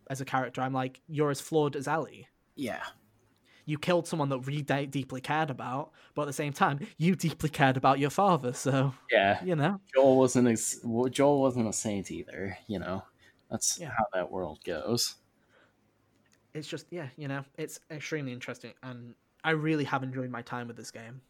as 0.09 0.21
a 0.21 0.25
character. 0.25 0.61
I'm 0.61 0.73
like, 0.73 1.01
you're 1.07 1.31
as 1.31 1.41
flawed 1.41 1.75
as 1.75 1.87
Ellie. 1.87 2.27
yeah, 2.55 2.83
You 3.65 3.77
killed 3.77 4.07
someone 4.07 4.29
that 4.29 4.39
we 4.39 4.61
de- 4.61 4.87
deeply 4.87 5.21
cared 5.21 5.49
about, 5.49 5.91
but 6.15 6.23
at 6.23 6.25
the 6.25 6.33
same 6.33 6.51
time, 6.53 6.79
you 6.97 7.15
deeply 7.15 7.49
cared 7.49 7.77
about 7.77 7.97
your 7.99 8.09
father. 8.09 8.53
So 8.53 8.93
yeah. 9.11 9.43
you 9.43 9.55
know, 9.55 9.79
Joel 9.93 10.17
wasn't 10.17 10.47
ex- 10.49 10.79
Joel 11.11 11.41
wasn't 11.41 11.67
a 11.67 11.73
saint 11.73 12.11
either. 12.11 12.57
You 12.67 12.79
know, 12.79 13.03
that's 13.49 13.79
Yeah. 13.79 13.91
how 13.97 14.05
that 14.13 14.31
world 14.31 14.59
goes. 14.65 15.15
it's 16.53 16.67
just 16.67 16.85
yeah, 16.91 17.07
you 17.17 17.27
know, 17.27 17.43
it's 17.57 17.79
extremely 17.89 18.31
interesting, 18.33 18.73
and 18.83 19.15
I 19.43 19.51
really 19.51 19.85
have 19.85 20.03
enjoyed 20.03 20.29
my 20.29 20.41
time 20.41 20.67
with 20.67 20.77
this 20.77 20.91
game. 20.91 21.21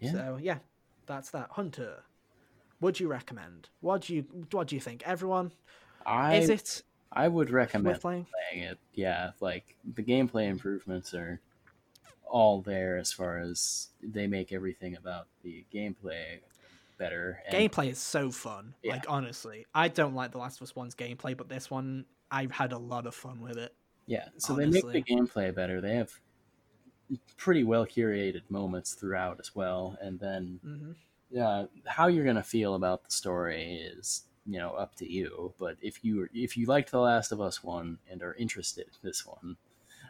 Yeah. 0.00 0.12
So 0.12 0.38
yeah, 0.40 0.58
that's 1.06 1.30
that. 1.30 1.48
Hunter, 1.52 2.02
would 2.80 2.98
you 3.00 3.08
recommend? 3.08 3.68
What 3.80 4.02
do 4.02 4.14
you 4.14 4.22
what 4.50 4.68
do 4.68 4.74
you 4.74 4.80
think? 4.80 5.02
Everyone, 5.06 5.52
I 6.04 6.36
is 6.36 6.48
it 6.48 6.82
I 7.16 7.28
would 7.28 7.50
recommend 7.50 8.00
playing? 8.00 8.26
playing 8.50 8.64
it. 8.64 8.78
Yeah, 8.94 9.32
like 9.40 9.76
the 9.84 10.02
gameplay 10.02 10.48
improvements 10.48 11.14
are 11.14 11.40
all 12.26 12.60
there 12.62 12.98
as 12.98 13.12
far 13.12 13.38
as 13.38 13.88
they 14.02 14.26
make 14.26 14.52
everything 14.52 14.96
about 14.96 15.28
the 15.42 15.64
gameplay 15.72 16.40
better. 16.98 17.42
And 17.48 17.70
Gameplay 17.70 17.90
is 17.90 17.98
so 17.98 18.30
fun. 18.30 18.74
Yeah. 18.82 18.92
Like 18.92 19.06
honestly, 19.08 19.66
I 19.74 19.88
don't 19.88 20.14
like 20.14 20.32
the 20.32 20.38
Last 20.38 20.60
of 20.60 20.62
Us 20.62 20.76
One's 20.76 20.94
gameplay, 20.94 21.36
but 21.36 21.48
this 21.48 21.70
one 21.70 22.06
I've 22.30 22.50
had 22.52 22.72
a 22.72 22.78
lot 22.78 23.06
of 23.06 23.14
fun 23.14 23.40
with 23.40 23.56
it. 23.58 23.74
yeah, 24.06 24.28
so 24.38 24.54
they 24.54 24.66
make 24.66 24.90
the 24.92 25.02
gameplay 25.02 25.54
better. 25.54 25.80
They 25.80 25.96
have 25.96 26.12
pretty 27.36 27.64
well 27.64 27.86
curated 27.86 28.42
moments 28.48 28.94
throughout 28.94 29.38
as 29.40 29.54
well, 29.54 29.96
and 30.00 30.18
then 30.18 30.60
hmm 30.62 30.92
uh, 31.40 31.66
how 31.86 32.08
you're 32.08 32.24
gonna 32.26 32.42
feel 32.44 32.76
about 32.76 33.04
the 33.04 33.12
story 33.12 33.76
is 33.76 34.25
you 34.46 34.58
know 34.58 34.70
up 34.70 34.94
to 34.96 35.10
you. 35.10 35.54
But 35.58 35.76
if 35.80 36.04
you 36.04 36.28
if 36.32 36.56
you 36.56 36.66
liked 36.66 36.90
The 36.90 37.00
Last 37.00 37.32
of 37.32 37.40
Us 37.40 37.62
one 37.62 37.98
and 38.10 38.22
are 38.22 38.34
interested 38.34 38.86
in 38.86 38.98
this 39.02 39.26
one, 39.26 39.56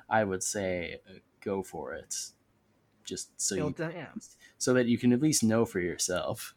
I 0.09 0.25
would 0.25 0.43
say 0.43 1.01
uh, 1.09 1.19
go 1.41 1.63
for 1.63 1.95
it. 1.95 2.15
Just 3.05 3.41
so 3.41 3.55
You'll, 3.55 3.69
you, 3.69 3.75
de- 3.75 3.93
yeah, 3.95 4.09
so 4.59 4.75
that 4.75 4.87
you 4.87 4.99
can 4.99 5.13
at 5.13 5.23
least 5.23 5.45
know 5.45 5.65
for 5.65 5.81
yourself. 5.81 6.55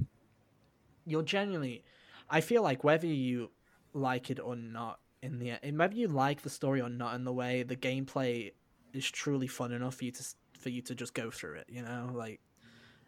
you'll 1.05 1.21
genuinely. 1.23 1.83
I 2.29 2.41
feel 2.41 2.61
like 2.63 2.83
whether 2.83 3.07
you 3.07 3.51
like 3.93 4.29
it 4.29 4.39
or 4.39 4.55
not, 4.55 4.99
in 5.21 5.39
the 5.39 5.63
end, 5.63 5.77
whether 5.77 5.95
you 5.95 6.07
like 6.07 6.41
the 6.41 6.49
story 6.49 6.81
or 6.81 6.89
not, 6.89 7.15
in 7.15 7.23
the 7.23 7.33
way 7.33 7.63
the 7.63 7.75
gameplay 7.75 8.53
is 8.93 9.09
truly 9.09 9.47
fun 9.47 9.71
enough 9.71 9.95
for 9.95 10.05
you 10.05 10.11
to 10.11 10.23
for 10.59 10.69
you 10.69 10.81
to 10.81 10.95
just 10.95 11.13
go 11.13 11.29
through 11.31 11.55
it. 11.55 11.65
You 11.69 11.83
know, 11.83 12.11
like 12.13 12.39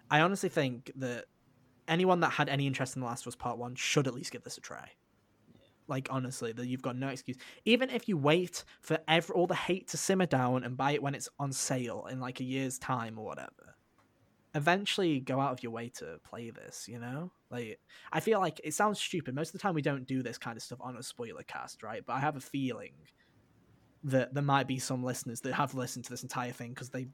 I 0.10 0.22
honestly 0.22 0.50
think 0.50 0.92
that 0.98 1.26
anyone 1.88 2.20
that 2.22 2.32
had 2.32 2.50
any 2.50 2.68
interest 2.68 2.96
in 2.96 3.02
The 3.02 3.06
Last 3.06 3.24
of 3.24 3.28
Us 3.28 3.36
Part 3.36 3.58
One 3.58 3.76
should 3.76 4.08
at 4.08 4.14
least 4.14 4.32
give 4.32 4.44
this 4.44 4.58
a 4.58 4.62
try. 4.62 4.90
Like 5.88 6.08
honestly, 6.12 6.54
that 6.54 6.68
you've 6.68 6.82
got 6.82 6.96
no 6.96 7.10
excuse. 7.10 7.38
Even 7.66 7.90
if 7.90 8.08
you 8.08 8.18
wait 8.18 8.64
for 8.82 9.00
every, 9.08 9.36
all 9.36 9.48
the 9.48 9.56
hate 9.56 9.90
to 9.90 9.98
simmer 9.98 10.26
down 10.26 10.64
and 10.64 10.78
buy 10.78 10.92
it 10.92 11.04
when 11.04 11.16
it's 11.16 11.30
on 11.40 11.52
sale 11.52 12.08
in 12.10 12.20
like 12.20 12.40
a 12.40 12.46
year's 12.46 12.80
time 12.80 13.18
or 13.18 13.26
whatever, 13.26 13.76
eventually 14.56 15.20
go 15.20 15.40
out 15.40 15.52
of 15.52 15.64
your 15.64 15.72
way 15.72 15.90
to 15.90 16.20
play 16.24 16.50
this. 16.50 16.88
You 16.88 17.00
know, 17.00 17.32
like 17.50 17.80
I 18.12 18.20
feel 18.20 18.40
like 18.40 18.62
it 18.64 18.74
sounds 18.74 19.00
stupid. 19.00 19.36
Most 19.36 19.50
of 19.50 19.54
the 19.54 19.60
time, 19.60 19.74
we 19.74 19.82
don't 19.82 20.08
do 20.08 20.24
this 20.24 20.38
kind 20.38 20.56
of 20.56 20.64
stuff 20.64 20.80
on 20.82 20.96
a 20.96 21.04
spoiler 21.04 21.44
cast, 21.44 21.84
right? 21.84 22.04
But 22.06 22.14
I 22.14 22.20
have 22.20 22.38
a 22.38 22.42
feeling 22.42 22.94
that 24.04 24.34
there 24.34 24.44
might 24.44 24.68
be 24.68 24.80
some 24.80 25.04
listeners 25.04 25.42
that 25.42 25.54
have 25.54 25.76
listened 25.76 26.06
to 26.06 26.12
this 26.12 26.24
entire 26.24 26.52
thing 26.52 26.70
because 26.70 26.90
they 26.90 27.08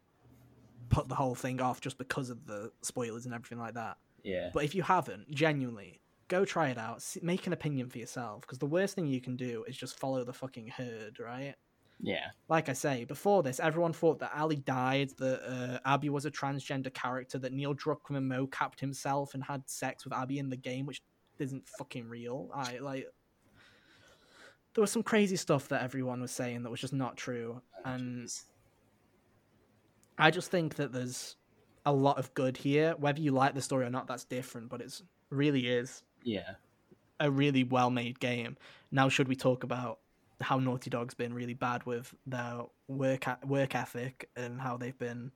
put 0.90 1.10
the 1.10 1.16
whole 1.16 1.36
thing 1.36 1.62
off 1.62 1.82
just 1.82 1.98
because 1.98 2.30
of 2.30 2.46
the 2.46 2.72
spoilers 2.82 3.26
and 3.26 3.34
everything 3.34 3.60
like 3.60 3.74
that. 3.74 3.98
Yeah, 4.28 4.50
But 4.54 4.66
if 4.66 4.76
you 4.76 4.84
haven't, 4.84 5.32
genuinely, 5.32 6.02
go 6.28 6.44
try 6.44 6.68
it 6.68 6.78
out. 6.78 7.02
Make 7.22 7.48
an 7.48 7.54
opinion 7.54 7.90
for 7.90 7.98
yourself. 7.98 8.42
Because 8.42 8.60
the 8.60 8.66
worst 8.66 8.94
thing 8.94 9.08
you 9.08 9.22
can 9.22 9.38
do 9.38 9.64
is 9.68 9.78
just 9.78 9.98
follow 9.98 10.26
the 10.26 10.34
fucking 10.34 10.68
herd, 10.68 11.18
right? 11.20 11.56
yeah, 12.02 12.26
Like 12.50 12.68
I 12.70 12.74
say, 12.74 13.06
before 13.06 13.42
this, 13.42 13.60
everyone 13.60 13.94
thought 13.94 14.20
that 14.20 14.34
Ellie 14.36 14.58
died, 14.58 15.12
that 15.18 15.42
uh, 15.50 15.80
Abby 15.86 16.10
was 16.10 16.26
a 16.26 16.32
transgender 16.32 16.94
character, 16.94 17.40
that 17.40 17.54
Neil 17.54 17.74
Druckmann 17.74 18.26
mo-capped 18.26 18.82
himself 18.82 19.34
and 19.34 19.42
had 19.42 19.64
sex 19.68 20.04
with 20.04 20.14
Abby 20.14 20.40
in 20.40 20.50
the 20.50 20.58
game, 20.58 20.86
which 20.86 21.02
isn't 21.40 21.68
fucking 21.68 22.10
real. 22.10 22.52
I 22.54 22.80
like. 22.80 23.08
There 24.74 24.82
was 24.82 24.92
some 24.92 25.04
crazy 25.04 25.38
stuff 25.38 25.70
that 25.70 25.82
everyone 25.82 26.22
was 26.22 26.32
saying 26.32 26.64
that 26.64 26.70
was 26.70 26.82
just 26.82 26.94
not 26.94 27.16
true, 27.18 27.62
and 27.86 28.30
I 30.18 30.30
just 30.30 30.52
think 30.52 30.76
that 30.76 30.92
there's 30.92 31.37
a 31.88 31.92
lot 31.92 32.20
of 32.20 32.32
good 32.34 32.58
here. 32.58 32.96
Whether 33.00 33.22
you 33.22 33.32
like 33.32 33.56
the 33.56 33.62
story 33.62 33.86
or 33.86 33.90
not, 33.90 34.08
that's 34.08 34.26
different. 34.26 34.70
But 34.70 34.82
it's 34.82 35.02
really 35.30 35.68
is 35.68 36.04
yeah. 36.22 36.56
a 37.20 37.32
really 37.32 37.64
well 37.64 37.90
made 37.90 38.20
game. 38.20 38.58
Now, 38.92 39.10
should 39.10 39.30
we 39.30 39.36
talk 39.36 39.64
about 39.64 40.00
how 40.42 40.60
Naughty 40.60 40.90
Dog's 40.90 41.14
been 41.14 41.34
really 41.34 41.54
bad 41.54 41.86
with 41.86 42.14
their 42.28 42.60
work 42.88 43.26
work 43.46 43.74
ethic 43.74 44.30
and 44.36 44.60
how 44.62 44.78
they've 44.78 45.00
been 45.00 45.32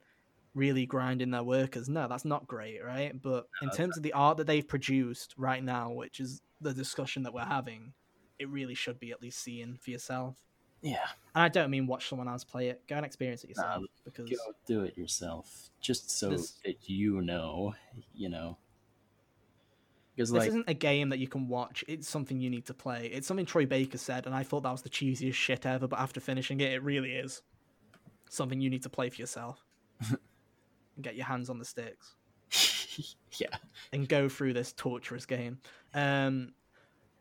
really 0.53 0.85
grinding 0.85 1.31
their 1.31 1.43
workers? 1.43 1.87
No, 1.87 2.09
that's 2.09 2.25
not 2.25 2.47
great, 2.47 2.83
right? 2.83 3.19
But 3.19 3.47
in 3.61 3.69
terms 3.69 3.95
of 3.95 4.03
the 4.03 4.13
art 4.13 4.35
that 4.37 4.45
they've 4.45 4.67
produced 4.67 5.33
right 5.37 5.63
now, 5.63 5.91
which 5.91 6.19
is 6.19 6.41
the 6.59 6.73
discussion 6.73 7.23
that 7.23 7.33
we're 7.33 7.45
having, 7.45 7.93
it 8.39 8.49
really 8.49 8.75
should 8.75 8.99
be 8.99 9.11
at 9.11 9.21
least 9.21 9.39
seen 9.39 9.77
for 9.81 9.89
yourself. 9.91 10.35
Yeah, 10.81 11.07
And 11.33 11.43
I 11.43 11.47
don't 11.47 11.69
mean 11.69 11.87
watch 11.87 12.09
someone 12.09 12.27
else 12.27 12.43
play 12.43 12.69
it. 12.69 12.85
Go 12.87 12.95
and 12.95 13.05
experience 13.05 13.43
it 13.43 13.49
yourself 13.49 13.81
Nah, 13.81 13.87
because 14.03 14.29
go 14.29 14.35
do 14.65 14.81
it 14.83 14.97
yourself, 14.97 15.69
just 15.79 16.09
so 16.09 16.31
This- 16.31 16.59
that 16.65 16.89
you 16.89 17.21
know, 17.21 17.73
you 18.13 18.29
know. 18.29 18.57
Because 20.15 20.29
this 20.29 20.39
like, 20.39 20.47
isn't 20.49 20.69
a 20.69 20.73
game 20.73 21.09
that 21.09 21.19
you 21.19 21.27
can 21.27 21.47
watch. 21.47 21.85
It's 21.87 22.07
something 22.07 22.41
you 22.41 22.49
need 22.49 22.65
to 22.65 22.73
play. 22.73 23.07
It's 23.07 23.25
something 23.25 23.45
Troy 23.45 23.65
Baker 23.65 23.97
said, 23.97 24.25
and 24.25 24.35
I 24.35 24.43
thought 24.43 24.63
that 24.63 24.71
was 24.71 24.81
the 24.81 24.89
cheesiest 24.89 25.33
shit 25.35 25.65
ever. 25.65 25.87
But 25.87 25.99
after 25.99 26.19
finishing 26.19 26.59
it, 26.59 26.73
it 26.73 26.83
really 26.83 27.13
is 27.13 27.41
something 28.29 28.59
you 28.59 28.69
need 28.69 28.83
to 28.83 28.89
play 28.89 29.09
for 29.09 29.21
yourself 29.21 29.63
and 30.09 30.19
get 31.01 31.15
your 31.15 31.25
hands 31.25 31.49
on 31.49 31.59
the 31.59 31.65
sticks 31.65 32.15
yeah, 33.37 33.55
and 33.91 34.07
go 34.07 34.27
through 34.29 34.53
this 34.53 34.73
torturous 34.73 35.25
game. 35.25 35.59
Um, 35.93 36.53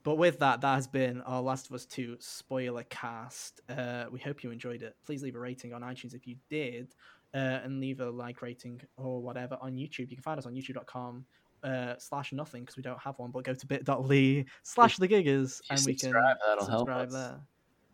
but 0.03 0.17
with 0.17 0.39
that, 0.39 0.61
that 0.61 0.75
has 0.75 0.87
been 0.87 1.21
our 1.23 1.43
Last 1.43 1.69
of 1.69 1.75
Us 1.75 1.85
2 1.87 2.17
spoiler 2.21 2.85
cast. 2.85 3.61
Uh, 3.69 4.05
we 4.11 4.19
hope 4.19 4.43
you 4.43 4.51
enjoyed 4.51 4.83
it. 4.83 4.97
Please 5.05 5.23
leave 5.23 5.37
a 5.37 5.39
rating 5.39 5.73
on 5.73 5.83
iTunes 5.83 6.15
if 6.15 6.27
you 6.27 6.37
did, 6.49 6.95
uh, 7.35 7.61
and 7.65 7.81
leave 7.81 8.01
a 8.01 8.11
like 8.11 8.43
rating 8.43 8.81
or 8.97 9.21
whatever 9.23 9.59
on 9.61 9.75
YouTube. 9.75 10.11
You 10.11 10.17
can 10.17 10.23
find 10.23 10.39
us 10.39 10.47
on 10.47 10.55
youtube.com 10.55 11.25
uh, 11.63 11.95
slash 11.99 12.33
nothing 12.33 12.63
because 12.63 12.77
we 12.77 12.83
don't 12.83 13.01
have 13.01 13.19
one, 13.19 13.31
but 13.31 13.45
go 13.45 13.55
to 13.55 13.67
bit.ly 13.67 14.45
slash 14.63 14.97
the 14.97 15.09
giggers 15.09 15.61
and 15.71 15.81
we 15.85 15.95
can 15.95 16.13
that'll 16.13 16.67
help 16.67 16.89
subscribe 16.89 17.09
us. 17.09 17.13
there. 17.13 17.41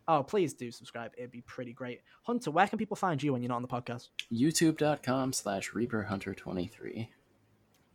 Oh, 0.09 0.23
please 0.23 0.55
do 0.55 0.70
subscribe. 0.70 1.11
It'd 1.19 1.33
be 1.33 1.43
pretty 1.43 1.73
great. 1.73 2.01
Hunter, 2.23 2.53
where 2.53 2.69
can 2.69 2.78
people 2.78 2.97
find 2.97 3.20
you 3.20 3.33
when 3.33 3.43
you're 3.43 3.49
not 3.49 3.57
on 3.57 3.62
the 3.62 3.69
podcast? 3.69 4.11
youtube.com 4.33 5.33
slash 5.33 5.73
reaperhunter23. 5.73 7.09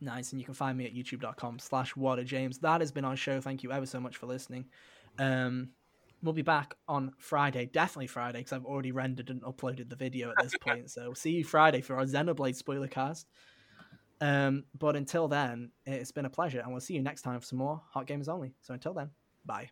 Nice, 0.02 0.32
and 0.32 0.40
you 0.40 0.44
can 0.44 0.54
find 0.54 0.76
me 0.76 0.84
at 0.84 0.94
youtube.com 0.94 1.60
slash 1.60 1.94
Water 1.94 2.24
James. 2.24 2.58
That 2.58 2.80
has 2.80 2.90
been 2.90 3.04
our 3.04 3.14
show. 3.14 3.40
Thank 3.40 3.62
you 3.62 3.70
ever 3.70 3.86
so 3.86 4.00
much 4.00 4.16
for 4.16 4.26
listening. 4.26 4.66
Um, 5.16 5.70
we'll 6.22 6.32
be 6.32 6.42
back 6.42 6.74
on 6.88 7.12
Friday, 7.18 7.66
definitely 7.66 8.08
Friday, 8.08 8.38
because 8.38 8.52
I've 8.52 8.64
already 8.64 8.90
rendered 8.90 9.30
and 9.30 9.40
uploaded 9.42 9.88
the 9.88 9.96
video 9.96 10.30
at 10.30 10.42
this 10.42 10.54
point. 10.60 10.90
So 10.90 11.02
we'll 11.02 11.14
see 11.14 11.30
you 11.30 11.44
Friday 11.44 11.82
for 11.82 11.94
our 11.96 12.04
Xenoblade 12.04 12.56
spoiler 12.56 12.88
cast. 12.88 13.28
Um, 14.20 14.64
but 14.76 14.96
until 14.96 15.28
then, 15.28 15.70
it's 15.86 16.12
been 16.12 16.24
a 16.24 16.30
pleasure, 16.30 16.58
and 16.58 16.72
we'll 16.72 16.80
see 16.80 16.94
you 16.94 17.02
next 17.02 17.22
time 17.22 17.38
for 17.38 17.46
some 17.46 17.58
more 17.60 17.80
Hot 17.92 18.08
Gamers 18.08 18.28
Only. 18.28 18.54
So 18.60 18.74
until 18.74 18.94
then, 18.94 19.10
bye. 19.46 19.70